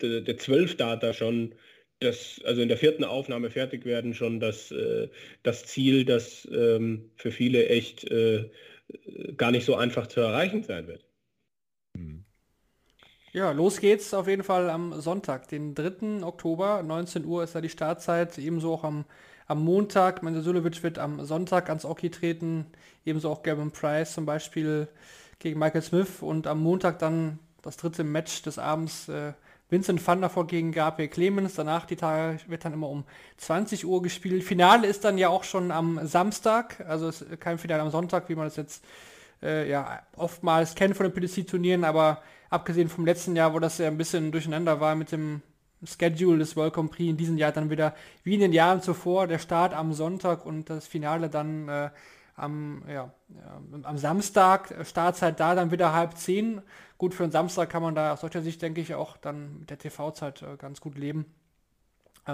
der, 0.02 0.22
der 0.22 0.38
12-Data 0.38 1.14
schon 1.14 1.56
das, 2.00 2.40
also 2.46 2.62
in 2.62 2.68
der 2.68 2.78
vierten 2.78 3.04
Aufnahme 3.04 3.50
fertig 3.50 3.86
werden, 3.86 4.14
schon 4.14 4.40
das, 4.40 4.72
äh, 4.72 5.10
das 5.44 5.66
Ziel, 5.66 6.06
das 6.06 6.48
ähm, 6.52 7.10
für 7.16 7.32
viele 7.32 7.68
echt 7.70 8.04
äh, 8.12 8.50
gar 9.36 9.52
nicht 9.52 9.66
so 9.66 9.76
einfach 9.76 10.08
zu 10.08 10.22
erreichen 10.22 10.64
sein 10.64 10.88
wird. 10.88 11.06
Ja, 13.34 13.52
los 13.52 13.80
geht's 13.80 14.14
auf 14.14 14.28
jeden 14.28 14.44
Fall 14.44 14.70
am 14.70 15.00
Sonntag, 15.02 15.48
den 15.50 15.76
3. 15.76 16.24
Oktober, 16.24 16.82
19 16.84 17.26
Uhr 17.26 17.44
ist 17.44 17.56
da 17.56 17.62
die 17.62 17.70
Startzeit, 17.70 18.38
ebenso 18.38 18.74
auch 18.74 18.84
am 18.84 19.06
am 19.48 19.64
Montag, 19.64 20.24
Mansulovic 20.24 20.84
wird 20.84 21.00
am 21.00 21.24
Sonntag 21.26 21.70
ans 21.70 21.86
Oki 21.86 22.10
treten, 22.10 22.66
ebenso 23.06 23.32
auch 23.32 23.44
Gavin 23.44 23.72
Price 23.72 24.14
zum 24.14 24.26
Beispiel 24.26 24.88
gegen 25.40 25.60
Michael 25.60 25.82
Smith 25.82 26.22
und 26.22 26.48
am 26.48 26.62
Montag 26.62 27.00
dann 27.00 27.40
das 27.62 27.78
dritte 27.78 28.04
Match 28.04 28.42
des 28.44 28.60
Abends 28.60 29.08
äh, 29.10 29.34
Vincent 29.70 30.06
van 30.06 30.22
der 30.22 30.34
Voort 30.34 30.50
gegen 30.50 30.72
Gabriel 30.72 31.10
Clemens. 31.10 31.56
Danach 31.56 31.86
die 31.86 31.98
Tage 31.98 32.40
wird 32.48 32.64
dann 32.64 32.74
immer 32.74 32.90
um 32.90 33.04
20 33.38 33.86
Uhr 33.86 34.02
gespielt. 34.02 34.44
Finale 34.44 34.88
ist 34.88 35.04
dann 35.04 35.18
ja 35.18 35.30
auch 35.30 35.44
schon 35.44 35.72
am 35.72 36.00
Samstag, 36.06 36.86
also 36.88 37.12
kein 37.40 37.58
Finale 37.58 37.82
am 37.82 37.92
Sonntag, 37.92 38.30
wie 38.30 38.36
man 38.36 38.46
das 38.46 38.56
jetzt 38.56 38.86
äh, 39.42 39.70
ja 39.70 40.02
oftmals 40.16 40.76
kennt 40.76 40.96
von 40.96 41.06
den 41.06 41.14
PDC-Turnieren, 41.14 41.84
aber 41.84 42.22
abgesehen 42.50 42.90
vom 42.90 43.06
letzten 43.06 43.36
Jahr, 43.36 43.54
wo 43.54 43.60
das 43.60 43.78
ja 43.78 43.88
ein 43.88 43.98
bisschen 43.98 44.32
durcheinander 44.32 44.80
war 44.80 44.96
mit 44.96 45.12
dem 45.12 45.42
Schedule 45.84 46.40
des 46.40 46.56
World 46.56 46.74
Grand 46.74 46.92
Prix 46.92 47.10
in 47.10 47.18
diesem 47.18 47.38
Jahr 47.38 47.52
dann 47.52 47.70
wieder 47.70 47.96
wie 48.24 48.34
in 48.34 48.40
den 48.40 48.54
Jahren 48.54 48.82
zuvor 48.82 49.28
der 49.28 49.40
Start 49.40 49.74
am 49.74 49.94
Sonntag 49.94 50.46
und 50.46 50.70
das 50.70 50.88
Finale 50.88 51.30
dann 51.30 51.68
äh, 51.70 51.90
am, 52.36 52.84
ja, 52.88 53.12
ja, 53.30 53.62
am 53.84 53.98
Samstag, 53.98 54.74
Startzeit 54.86 55.40
da 55.40 55.56
dann 55.56 55.72
wieder 55.72 55.94
halb 55.94 56.18
zehn. 56.18 56.62
Gut, 56.98 57.14
für 57.14 57.24
einen 57.24 57.32
Samstag 57.32 57.70
kann 57.70 57.82
man 57.82 57.96
da 57.96 58.14
aus 58.14 58.22
solcher 58.22 58.42
Sicht, 58.42 58.62
denke 58.62 58.82
ich, 58.82 58.96
auch 58.96 59.18
dann 59.18 59.60
mit 59.60 59.70
der 59.70 59.78
TV-Zeit 59.78 60.42
äh, 60.44 60.58
ganz 60.58 60.80
gut 60.80 60.98
leben. 60.98 61.26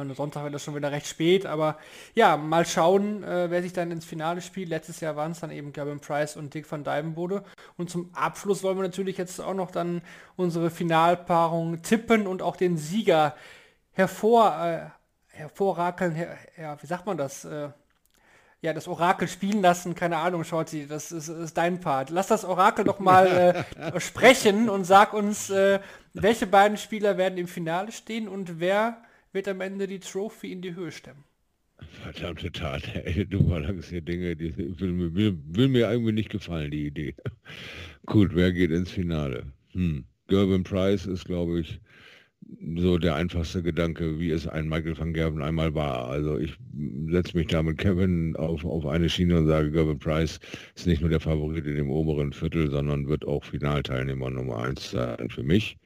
Und 0.02 0.16
Sonntag 0.16 0.44
wird 0.44 0.54
das 0.54 0.64
schon 0.64 0.76
wieder 0.76 0.92
recht 0.92 1.08
spät, 1.08 1.46
aber 1.46 1.78
ja, 2.16 2.38
mal 2.38 2.66
schauen, 2.66 3.24
äh, 3.24 3.50
wer 3.50 3.62
sich 3.62 3.74
dann 3.74 3.92
ins 3.92 4.06
Finale 4.06 4.42
spielt. 4.42 4.70
Letztes 4.70 5.00
Jahr 5.00 5.16
waren 5.16 5.32
es 5.32 5.40
dann 5.40 5.52
eben 5.52 5.74
Gavin 5.74 6.00
Price 6.00 6.36
und 6.36 6.54
Dick 6.54 6.70
van 6.72 6.84
Dijvenbode. 6.84 7.44
Und 7.78 7.90
zum 7.90 8.10
Abschluss 8.14 8.64
wollen 8.64 8.78
wir 8.78 8.84
natürlich 8.84 9.18
jetzt 9.18 9.40
auch 9.40 9.54
noch 9.54 9.72
dann 9.72 10.02
unsere 10.36 10.70
Finalpaarung 10.70 11.82
tippen 11.82 12.28
und 12.28 12.42
auch 12.42 12.56
den 12.56 12.78
Sieger 12.78 13.36
hervor, 13.92 14.58
äh, 14.64 15.38
hervorrakeln, 15.38 16.14
her, 16.14 16.38
ja, 16.58 16.82
wie 16.82 16.88
sagt 16.88 17.06
man 17.06 17.18
das? 17.18 17.46
Äh, 17.46 17.70
ja, 18.64 18.72
das 18.72 18.88
Orakel 18.88 19.28
spielen 19.28 19.62
lassen, 19.62 19.94
keine 19.94 20.18
Ahnung, 20.18 20.46
Shorty, 20.46 20.88
das 20.88 21.12
ist, 21.12 21.28
ist 21.28 21.58
dein 21.58 21.82
Part. 21.82 22.10
Lass 22.10 22.28
das 22.28 22.46
Orakel 22.46 22.86
doch 22.86 23.00
mal 23.00 23.66
äh, 23.76 24.00
sprechen 24.00 24.70
und 24.70 24.86
sag 24.86 25.14
uns, 25.14 25.50
äh, 25.50 25.82
welche 26.14 26.48
beiden 26.48 26.78
Spieler 26.78 27.18
werden 27.18 27.38
im 27.38 27.50
Finale 27.50 27.92
stehen 27.92 28.30
und 28.30 28.62
wer 28.62 29.04
wird 29.34 29.48
am 29.48 29.62
Ende 29.62 29.88
die 29.88 30.00
Trophy 30.00 30.52
in 30.52 30.62
die 30.62 30.76
Höhe 30.76 30.92
stemmen. 30.92 31.24
Verdammte 32.04 32.52
Tat, 32.52 32.84
ey, 33.04 33.26
du 33.26 33.48
verlangst 33.48 33.90
hier 33.90 34.02
Dinge, 34.02 34.36
die 34.36 34.56
will, 34.58 35.16
will, 35.16 35.38
will, 35.48 35.68
mir 35.68 35.92
irgendwie 35.92 36.14
nicht 36.14 36.30
gefallen, 36.30 36.72
die 36.72 36.88
Idee. 36.88 37.16
Gut, 38.06 38.36
wer 38.36 38.52
geht 38.52 38.72
ins 38.72 38.92
Finale? 38.92 39.52
Hm. 39.72 40.06
Gervin 40.28 40.64
Price 40.64 41.06
ist, 41.06 41.26
glaube 41.26 41.60
ich, 41.60 41.82
so 42.76 42.98
der 42.98 43.16
einfachste 43.16 43.64
Gedanke, 43.64 44.20
wie 44.20 44.32
es 44.32 44.48
ein 44.48 44.68
Michael 44.68 44.98
van 44.98 45.14
Gerven 45.14 45.42
einmal 45.42 45.74
war. 45.74 46.10
Also 46.10 46.38
ich 46.38 46.56
setze 47.08 47.38
mich 47.38 47.48
da 47.48 47.64
mit 47.64 47.78
Kevin 47.78 48.36
auf, 48.36 48.64
auf 48.66 48.86
eine 48.86 49.10
Schiene 49.10 49.38
und 49.38 49.48
sage, 49.48 49.72
Gervin 49.72 50.00
Price 50.00 50.40
ist 50.76 50.88
nicht 50.88 51.02
nur 51.02 51.10
der 51.10 51.20
Favorit 51.20 51.66
in 51.66 51.76
dem 51.76 51.90
oberen 51.90 52.34
Viertel, 52.34 52.70
sondern 52.70 53.08
wird 53.08 53.26
auch 53.26 53.44
Finalteilnehmer 53.44 54.30
Nummer 54.30 54.60
eins 54.60 54.92
sein 54.92 55.30
für 55.30 55.44
mich. 55.44 55.78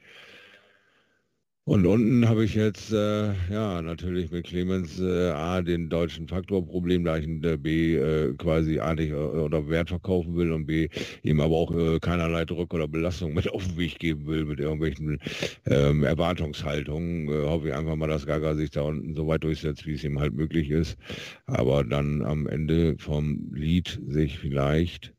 Und 1.68 1.84
unten 1.84 2.26
habe 2.26 2.46
ich 2.46 2.54
jetzt, 2.54 2.94
äh, 2.94 3.34
ja, 3.52 3.82
natürlich 3.82 4.30
mit 4.30 4.46
Clemens 4.46 4.98
äh, 5.00 5.28
A, 5.32 5.60
den 5.60 5.90
deutschen 5.90 6.26
Faktorproblem, 6.26 7.04
da 7.04 7.18
ich 7.18 7.26
ihn 7.26 7.44
äh, 7.44 7.58
B, 7.58 7.94
äh, 7.94 8.32
quasi 8.38 8.80
A 8.80 8.94
nicht 8.94 9.10
äh, 9.10 9.14
oder 9.14 9.68
Wert 9.68 9.90
verkaufen 9.90 10.34
will 10.34 10.50
und 10.50 10.64
B, 10.64 10.88
ihm 11.22 11.40
aber 11.40 11.54
auch 11.54 11.70
äh, 11.76 11.98
keinerlei 12.00 12.46
Druck 12.46 12.72
oder 12.72 12.88
Belastung 12.88 13.34
mit 13.34 13.50
auf 13.52 13.68
den 13.68 13.76
Weg 13.76 13.98
geben 13.98 14.26
will, 14.26 14.46
mit 14.46 14.60
irgendwelchen 14.60 15.18
ähm, 15.66 16.04
Erwartungshaltungen. 16.04 17.28
hoffe 17.28 17.68
ich 17.68 17.74
einfach 17.74 17.96
mal, 17.96 18.08
dass 18.08 18.24
Gaga 18.24 18.54
sich 18.54 18.70
da 18.70 18.80
unten 18.80 19.14
so 19.14 19.26
weit 19.26 19.44
durchsetzt, 19.44 19.86
wie 19.86 19.92
es 19.92 20.04
ihm 20.04 20.18
halt 20.18 20.32
möglich 20.32 20.70
ist. 20.70 20.96
Aber 21.44 21.84
dann 21.84 22.24
am 22.24 22.46
Ende 22.46 22.96
vom 22.96 23.52
Lied 23.52 24.00
sich 24.08 24.38
vielleicht 24.38 25.12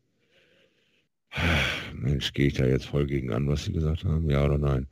Mensch, 1.93 2.33
gehe 2.33 2.47
ich 2.47 2.53
da 2.53 2.65
jetzt 2.65 2.87
voll 2.87 3.05
gegen 3.05 3.31
an, 3.31 3.47
was 3.47 3.65
Sie 3.65 3.71
gesagt 3.71 4.03
haben? 4.03 4.27
Ja 4.31 4.45
oder 4.45 4.57
nein? 4.57 4.87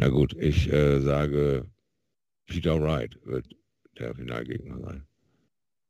Na 0.00 0.08
gut, 0.08 0.34
ich 0.38 0.72
äh, 0.72 0.98
sage, 1.00 1.66
Peter 2.46 2.80
Wright 2.80 3.18
wird 3.24 3.46
der 3.98 4.14
Finalgegner 4.14 4.80
sein. 4.80 5.06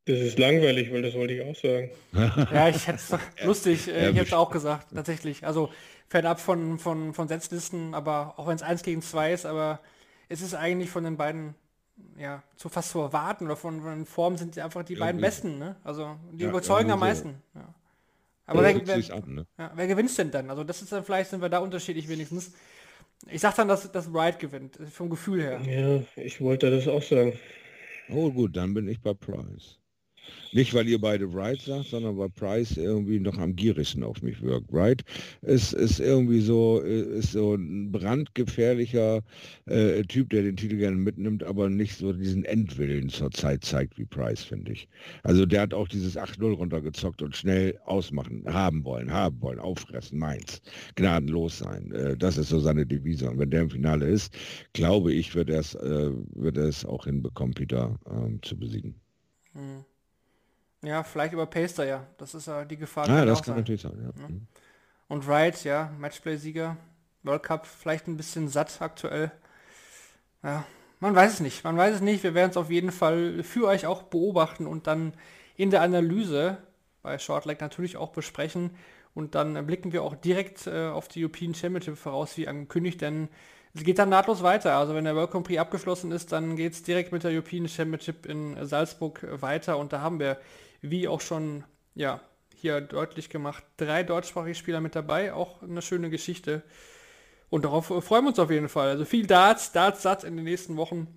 Das 0.06 0.18
ist 0.18 0.38
langweilig, 0.38 0.92
weil 0.92 1.02
das 1.02 1.14
wollte 1.14 1.34
ich 1.34 1.42
auch 1.42 1.54
sagen. 1.54 1.90
Ja, 2.50 2.68
ich 2.68 2.86
hätte 2.88 2.98
es 2.98 3.44
lustig, 3.44 3.86
äh, 3.88 4.08
ich 4.10 4.16
hätte 4.16 4.26
es 4.26 4.32
auch 4.32 4.50
gesagt, 4.50 4.88
tatsächlich. 4.94 5.46
Also 5.46 5.70
fernab 6.08 6.40
von, 6.40 6.78
von, 6.80 7.14
von 7.14 7.28
Setzlisten, 7.28 7.94
aber 7.94 8.34
auch 8.38 8.48
wenn 8.48 8.56
es 8.56 8.62
1 8.62 8.82
gegen 8.82 9.02
2 9.02 9.32
ist, 9.32 9.46
aber 9.46 9.78
es 10.28 10.40
ist 10.42 10.54
eigentlich 10.54 10.90
von 10.90 11.04
den 11.04 11.16
beiden, 11.16 11.54
ja, 12.18 12.42
zu 12.56 12.68
fast 12.68 12.90
zu 12.90 12.98
erwarten 13.00 13.44
oder 13.44 13.56
von, 13.56 13.80
von 13.82 14.04
Formen 14.06 14.36
sind 14.36 14.56
die 14.56 14.62
einfach 14.62 14.82
die 14.82 14.96
beiden 14.96 15.20
Irgendwie. 15.20 15.28
besten, 15.28 15.58
ne? 15.58 15.76
Also 15.84 16.16
die 16.32 16.42
Ja, 16.42 16.50
überzeugen 16.50 16.90
am 16.90 16.98
irgendwie 16.98 17.14
so. 17.14 17.24
meisten. 17.24 17.42
Ja. 17.54 17.74
Aber 18.46 18.62
Ja, 18.62 18.74
wer, 18.74 18.86
wer, 18.86 19.14
an, 19.14 19.34
ne? 19.34 19.46
ja, 19.58 19.72
wer 19.74 19.86
gewinnt 19.86 20.18
denn 20.18 20.30
dann? 20.30 20.50
Also 20.50 20.64
das 20.64 20.82
ist 20.82 20.92
dann 20.92 21.04
vielleicht 21.04 21.30
sind 21.30 21.40
wir 21.42 21.48
da 21.48 21.58
unterschiedlich 21.60 22.08
wenigstens. 22.08 22.52
Ich 23.28 23.40
sag 23.40 23.54
dann, 23.56 23.68
dass, 23.68 23.90
dass 23.90 24.12
Wright 24.12 24.38
gewinnt, 24.38 24.78
vom 24.90 25.10
Gefühl 25.10 25.42
her. 25.42 25.60
Ja, 25.60 26.02
ich 26.22 26.40
wollte 26.40 26.70
das 26.70 26.88
auch 26.88 27.02
sagen. 27.02 27.38
Oh 28.08 28.30
gut, 28.30 28.56
dann 28.56 28.74
bin 28.74 28.88
ich 28.88 29.00
bei 29.00 29.14
Price. 29.14 29.79
Nicht, 30.52 30.74
weil 30.74 30.88
ihr 30.88 31.00
beide 31.00 31.32
Wright 31.32 31.60
sagt, 31.60 31.86
sondern 31.90 32.18
weil 32.18 32.28
Price 32.28 32.76
irgendwie 32.76 33.20
noch 33.20 33.38
am 33.38 33.54
gierigsten 33.54 34.02
auf 34.02 34.20
mich 34.20 34.42
wirkt. 34.42 34.72
Wright 34.72 35.02
ist, 35.42 35.72
ist 35.72 36.00
irgendwie 36.00 36.40
so, 36.40 36.82
äh, 36.82 37.18
ist 37.18 37.32
so 37.32 37.54
ein 37.54 37.92
brandgefährlicher 37.92 39.22
äh, 39.66 40.02
Typ, 40.02 40.30
der 40.30 40.42
den 40.42 40.56
Titel 40.56 40.76
gerne 40.76 40.96
mitnimmt, 40.96 41.44
aber 41.44 41.70
nicht 41.70 41.96
so 41.96 42.12
diesen 42.12 42.44
Endwillen 42.44 43.10
zur 43.10 43.30
Zeit 43.30 43.64
zeigt 43.64 43.96
wie 43.96 44.04
Price, 44.04 44.42
finde 44.42 44.72
ich. 44.72 44.88
Also 45.22 45.46
der 45.46 45.62
hat 45.62 45.74
auch 45.74 45.86
dieses 45.86 46.18
8-0 46.18 46.52
runtergezockt 46.52 47.22
und 47.22 47.36
schnell 47.36 47.78
ausmachen, 47.84 48.42
haben 48.46 48.84
wollen, 48.84 49.12
haben 49.12 49.40
wollen, 49.40 49.60
auffressen, 49.60 50.18
meins, 50.18 50.60
gnadenlos 50.96 51.58
sein. 51.58 51.92
Äh, 51.92 52.16
das 52.16 52.38
ist 52.38 52.48
so 52.48 52.58
seine 52.58 52.84
Devise. 52.84 53.30
Und 53.30 53.38
wenn 53.38 53.50
der 53.50 53.62
im 53.62 53.70
Finale 53.70 54.06
ist, 54.06 54.34
glaube 54.72 55.12
ich, 55.12 55.32
wird 55.36 55.48
er 55.48 55.60
es, 55.60 55.74
äh, 55.74 56.88
auch 56.88 57.04
hinbekommen, 57.04 57.54
Peter 57.54 57.98
ähm, 58.10 58.40
zu 58.42 58.56
besiegen. 58.56 58.96
Hm. 59.52 59.84
Ja, 60.82 61.02
vielleicht 61.02 61.32
über 61.32 61.46
Paster, 61.46 61.84
ja. 61.84 62.06
Das 62.18 62.34
ist 62.34 62.46
ja 62.46 62.64
die 62.64 62.76
Gefahr. 62.76 63.04
Ah, 63.04 63.18
kann 63.18 63.26
das 63.26 63.38
kann 63.38 63.46
sein. 63.46 63.56
natürlich 63.56 63.82
sein. 63.82 64.12
Ja. 64.16 64.28
Mhm. 64.28 64.46
Und 65.08 65.26
Wright, 65.26 65.64
ja, 65.64 65.92
Matchplay-Sieger, 65.98 66.76
World 67.22 67.42
Cup, 67.42 67.66
vielleicht 67.66 68.06
ein 68.06 68.16
bisschen 68.16 68.48
satt 68.48 68.80
aktuell. 68.80 69.30
Ja, 70.42 70.64
man 71.00 71.14
weiß 71.14 71.34
es 71.34 71.40
nicht. 71.40 71.64
Man 71.64 71.76
weiß 71.76 71.96
es 71.96 72.00
nicht. 72.00 72.22
Wir 72.22 72.34
werden 72.34 72.50
es 72.50 72.56
auf 72.56 72.70
jeden 72.70 72.92
Fall 72.92 73.42
für 73.42 73.66
euch 73.66 73.86
auch 73.86 74.04
beobachten 74.04 74.66
und 74.66 74.86
dann 74.86 75.14
in 75.56 75.70
der 75.70 75.82
Analyse 75.82 76.58
bei 77.02 77.18
Shortleg 77.18 77.60
natürlich 77.60 77.96
auch 77.96 78.10
besprechen. 78.10 78.70
Und 79.14 79.34
dann 79.34 79.66
blicken 79.66 79.92
wir 79.92 80.02
auch 80.02 80.14
direkt 80.14 80.66
äh, 80.66 80.86
auf 80.86 81.08
die 81.08 81.24
European 81.24 81.54
Championship 81.54 81.96
voraus, 81.96 82.36
wie 82.36 82.46
angekündigt, 82.46 83.00
denn 83.00 83.28
es 83.74 83.82
geht 83.84 83.98
dann 83.98 84.08
nahtlos 84.08 84.42
weiter. 84.42 84.76
Also 84.76 84.94
wenn 84.94 85.04
der 85.04 85.16
World 85.16 85.30
Grand 85.30 85.46
Prix 85.46 85.60
abgeschlossen 85.60 86.12
ist, 86.12 86.32
dann 86.32 86.56
geht 86.56 86.72
es 86.72 86.82
direkt 86.82 87.12
mit 87.12 87.24
der 87.24 87.30
European 87.32 87.68
Championship 87.68 88.26
in 88.26 88.56
Salzburg 88.66 89.26
weiter. 89.40 89.78
Und 89.78 89.92
da 89.92 90.00
haben 90.00 90.18
wir, 90.18 90.38
wie 90.80 91.08
auch 91.08 91.20
schon 91.20 91.64
ja, 91.94 92.20
hier 92.56 92.80
deutlich 92.80 93.30
gemacht, 93.30 93.64
drei 93.76 94.02
deutschsprachige 94.02 94.54
Spieler 94.54 94.80
mit 94.80 94.94
dabei. 94.94 95.32
Auch 95.32 95.62
eine 95.62 95.82
schöne 95.82 96.10
Geschichte. 96.10 96.62
Und 97.48 97.64
darauf 97.64 97.90
äh, 97.90 98.00
freuen 98.00 98.24
wir 98.24 98.28
uns 98.28 98.38
auf 98.38 98.50
jeden 98.50 98.68
Fall. 98.68 98.90
Also 98.90 99.04
viel 99.04 99.26
Darts, 99.26 99.72
Darts, 99.72 100.02
Satz 100.02 100.24
in 100.24 100.36
den 100.36 100.44
nächsten 100.44 100.76
Wochen. 100.76 101.08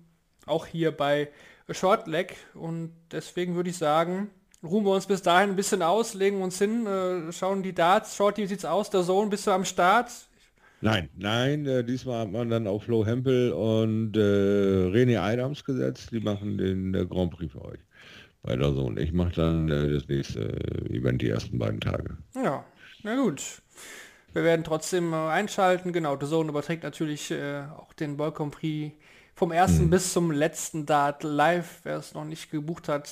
Auch 0.46 0.66
hier 0.66 0.92
bei 0.92 1.28
Shortleg. 1.70 2.36
Und 2.54 2.92
deswegen 3.12 3.54
würde 3.54 3.70
ich 3.70 3.78
sagen, 3.78 4.30
ruhen 4.62 4.84
wir 4.84 4.92
uns 4.92 5.06
bis 5.06 5.22
dahin 5.22 5.50
ein 5.50 5.56
bisschen 5.56 5.82
aus, 5.82 6.14
legen 6.14 6.42
uns 6.42 6.58
hin, 6.58 6.86
äh, 6.86 7.32
schauen 7.32 7.62
die 7.62 7.74
Darts. 7.74 8.16
Shorty, 8.16 8.42
wie 8.42 8.46
sieht's 8.46 8.64
aus? 8.64 8.90
Der 8.90 9.02
Sohn, 9.02 9.30
bist 9.30 9.46
du 9.46 9.52
am 9.52 9.64
Start? 9.64 10.10
Nein, 10.80 11.08
nein, 11.16 11.66
äh, 11.66 11.84
diesmal 11.84 12.20
hat 12.20 12.32
man 12.32 12.50
dann 12.50 12.66
auf 12.66 12.84
Flo 12.84 13.06
Hempel 13.06 13.52
und 13.52 14.16
äh, 14.16 14.20
René 14.20 15.18
Adams 15.18 15.64
gesetzt. 15.64 16.10
Die 16.12 16.20
machen 16.20 16.58
den 16.58 16.94
äh, 16.94 17.06
Grand 17.06 17.32
Prix 17.32 17.52
für 17.52 17.64
euch. 17.64 17.80
Bei 18.44 18.56
der 18.56 18.72
Sohn. 18.72 18.98
Ich 18.98 19.12
mache 19.14 19.32
dann 19.32 19.70
äh, 19.70 19.90
das 19.90 20.06
nächste 20.06 20.40
äh, 20.40 20.94
Event 20.94 21.22
die 21.22 21.30
ersten 21.30 21.58
beiden 21.58 21.80
Tage. 21.80 22.18
Ja, 22.34 22.62
na 23.02 23.16
gut. 23.16 23.62
Wir 24.34 24.44
werden 24.44 24.64
trotzdem 24.64 25.14
äh, 25.14 25.16
einschalten. 25.16 25.94
Genau, 25.94 26.18
The 26.20 26.26
Zone 26.26 26.50
überträgt 26.50 26.82
natürlich 26.82 27.30
äh, 27.30 27.62
auch 27.74 27.94
den 27.94 28.18
Grand 28.18 28.54
Prix 28.54 28.94
vom 29.34 29.50
ersten 29.50 29.88
bis 29.88 30.12
zum 30.12 30.30
letzten 30.30 30.84
Dart 30.84 31.22
live. 31.22 31.80
Wer 31.84 31.96
es 31.96 32.12
noch 32.12 32.24
nicht 32.24 32.50
gebucht 32.50 32.88
hat, 32.88 33.10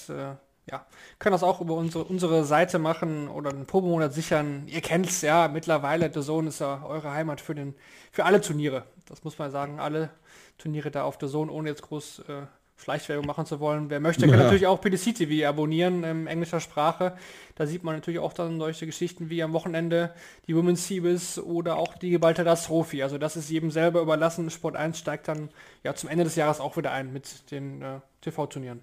ja, 0.70 0.86
kann 1.18 1.32
das 1.32 1.42
auch 1.42 1.60
über 1.60 1.74
unsere, 1.74 2.04
unsere 2.04 2.44
Seite 2.44 2.78
machen 2.78 3.26
oder 3.26 3.50
einen 3.50 3.66
Probemonat 3.66 4.14
sichern. 4.14 4.68
Ihr 4.68 4.82
kennt's 4.82 5.20
ja 5.22 5.48
mittlerweile, 5.48 6.12
The 6.14 6.20
Zone 6.20 6.50
ist 6.50 6.60
ja 6.60 6.84
eure 6.84 7.10
Heimat 7.10 7.40
für, 7.40 7.56
den, 7.56 7.74
für 8.12 8.24
alle 8.24 8.40
Turniere. 8.40 8.84
Das 9.08 9.24
muss 9.24 9.36
man 9.36 9.50
sagen, 9.50 9.80
alle 9.80 10.10
Turniere 10.58 10.92
da 10.92 11.02
auf 11.02 11.18
The 11.20 11.26
Zone, 11.26 11.50
ohne 11.50 11.70
jetzt 11.70 11.82
groß 11.82 12.20
äh, 12.28 12.42
Schleichwerbung 12.76 13.26
machen 13.26 13.46
zu 13.46 13.60
wollen. 13.60 13.90
Wer 13.90 14.00
möchte, 14.00 14.26
kann 14.26 14.38
Ja. 14.38 14.44
natürlich 14.44 14.66
auch 14.66 14.80
PDC 14.80 15.14
TV 15.14 15.48
abonnieren 15.48 16.02
in 16.04 16.26
englischer 16.26 16.60
Sprache. 16.60 17.16
Da 17.54 17.66
sieht 17.66 17.84
man 17.84 17.94
natürlich 17.94 18.18
auch 18.18 18.32
dann 18.32 18.58
solche 18.58 18.86
Geschichten 18.86 19.30
wie 19.30 19.42
am 19.42 19.52
Wochenende 19.52 20.12
die 20.46 20.56
Women's 20.56 20.88
Series 20.88 21.38
oder 21.38 21.76
auch 21.76 21.96
die 21.96 22.10
geballte 22.10 22.44
Trophy. 22.44 23.02
Also 23.02 23.18
das 23.18 23.36
ist 23.36 23.50
jedem 23.50 23.70
selber 23.70 24.00
überlassen. 24.00 24.50
Sport 24.50 24.74
1 24.76 24.98
steigt 24.98 25.28
dann 25.28 25.50
ja 25.84 25.94
zum 25.94 26.08
Ende 26.08 26.24
des 26.24 26.34
Jahres 26.34 26.60
auch 26.60 26.76
wieder 26.76 26.90
ein 26.92 27.12
mit 27.12 27.50
den 27.50 27.82
äh, 27.82 28.00
TV-Turnieren. 28.20 28.80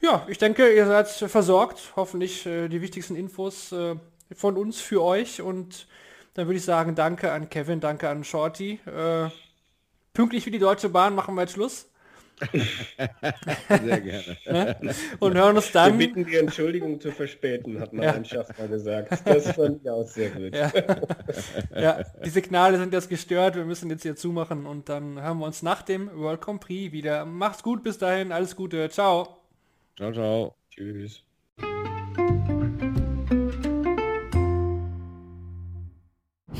Ja, 0.00 0.26
ich 0.28 0.38
denke, 0.38 0.72
ihr 0.72 0.86
seid 0.86 1.08
versorgt. 1.08 1.92
Hoffentlich 1.96 2.46
äh, 2.46 2.68
die 2.68 2.82
wichtigsten 2.82 3.16
Infos 3.16 3.72
äh, 3.72 3.96
von 4.34 4.56
uns 4.56 4.80
für 4.80 5.02
euch. 5.02 5.40
Und 5.40 5.88
dann 6.34 6.46
würde 6.46 6.58
ich 6.58 6.64
sagen, 6.64 6.94
danke 6.94 7.32
an 7.32 7.48
Kevin, 7.48 7.80
danke 7.80 8.08
an 8.08 8.22
Shorty. 8.22 8.80
Äh, 8.86 9.30
pünktlich 10.12 10.46
wie 10.46 10.50
die 10.50 10.58
Deutsche 10.58 10.88
Bahn 10.88 11.14
machen 11.14 11.34
wir 11.34 11.42
jetzt 11.42 11.54
Schluss. 11.54 11.90
Sehr 13.68 14.00
gerne. 14.00 14.36
Ne? 14.46 14.76
Und 15.20 15.34
hören 15.34 15.56
uns 15.56 15.66
Wir 15.72 15.72
dann. 15.72 15.98
bitten 15.98 16.24
die 16.26 16.36
Entschuldigung 16.36 17.00
zu 17.00 17.10
verspäten, 17.12 17.80
hat 17.80 17.92
Ja. 17.92 18.12
mein 18.12 18.24
Schaffner 18.24 18.68
gesagt. 18.68 19.12
Das 19.24 19.52
fand 19.52 19.80
ich 19.82 19.88
auch 19.90 20.06
sehr 20.06 20.30
gut. 20.30 20.54
Ja. 20.54 20.72
ja, 21.74 22.02
die 22.24 22.30
Signale 22.30 22.78
sind 22.78 22.92
jetzt 22.92 23.08
gestört. 23.08 23.56
Wir 23.56 23.64
müssen 23.64 23.88
jetzt 23.90 24.02
hier 24.02 24.16
zumachen 24.16 24.66
und 24.66 24.88
dann 24.88 25.20
hören 25.22 25.38
wir 25.38 25.46
uns 25.46 25.62
nach 25.62 25.82
dem 25.82 26.10
World 26.16 26.40
Grand 26.40 26.60
Prix 26.60 26.92
wieder. 26.92 27.24
Macht's 27.24 27.62
gut 27.62 27.82
bis 27.82 27.98
dahin. 27.98 28.32
Alles 28.32 28.56
Gute. 28.56 28.88
Ciao. 28.90 29.36
Ciao, 29.96 30.12
ciao. 30.12 30.54
Tschüss. 30.70 31.22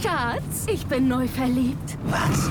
Schatz, 0.03 0.67
ich 0.67 0.87
bin 0.87 1.09
neu 1.09 1.27
verliebt. 1.29 1.97
Was? 2.05 2.51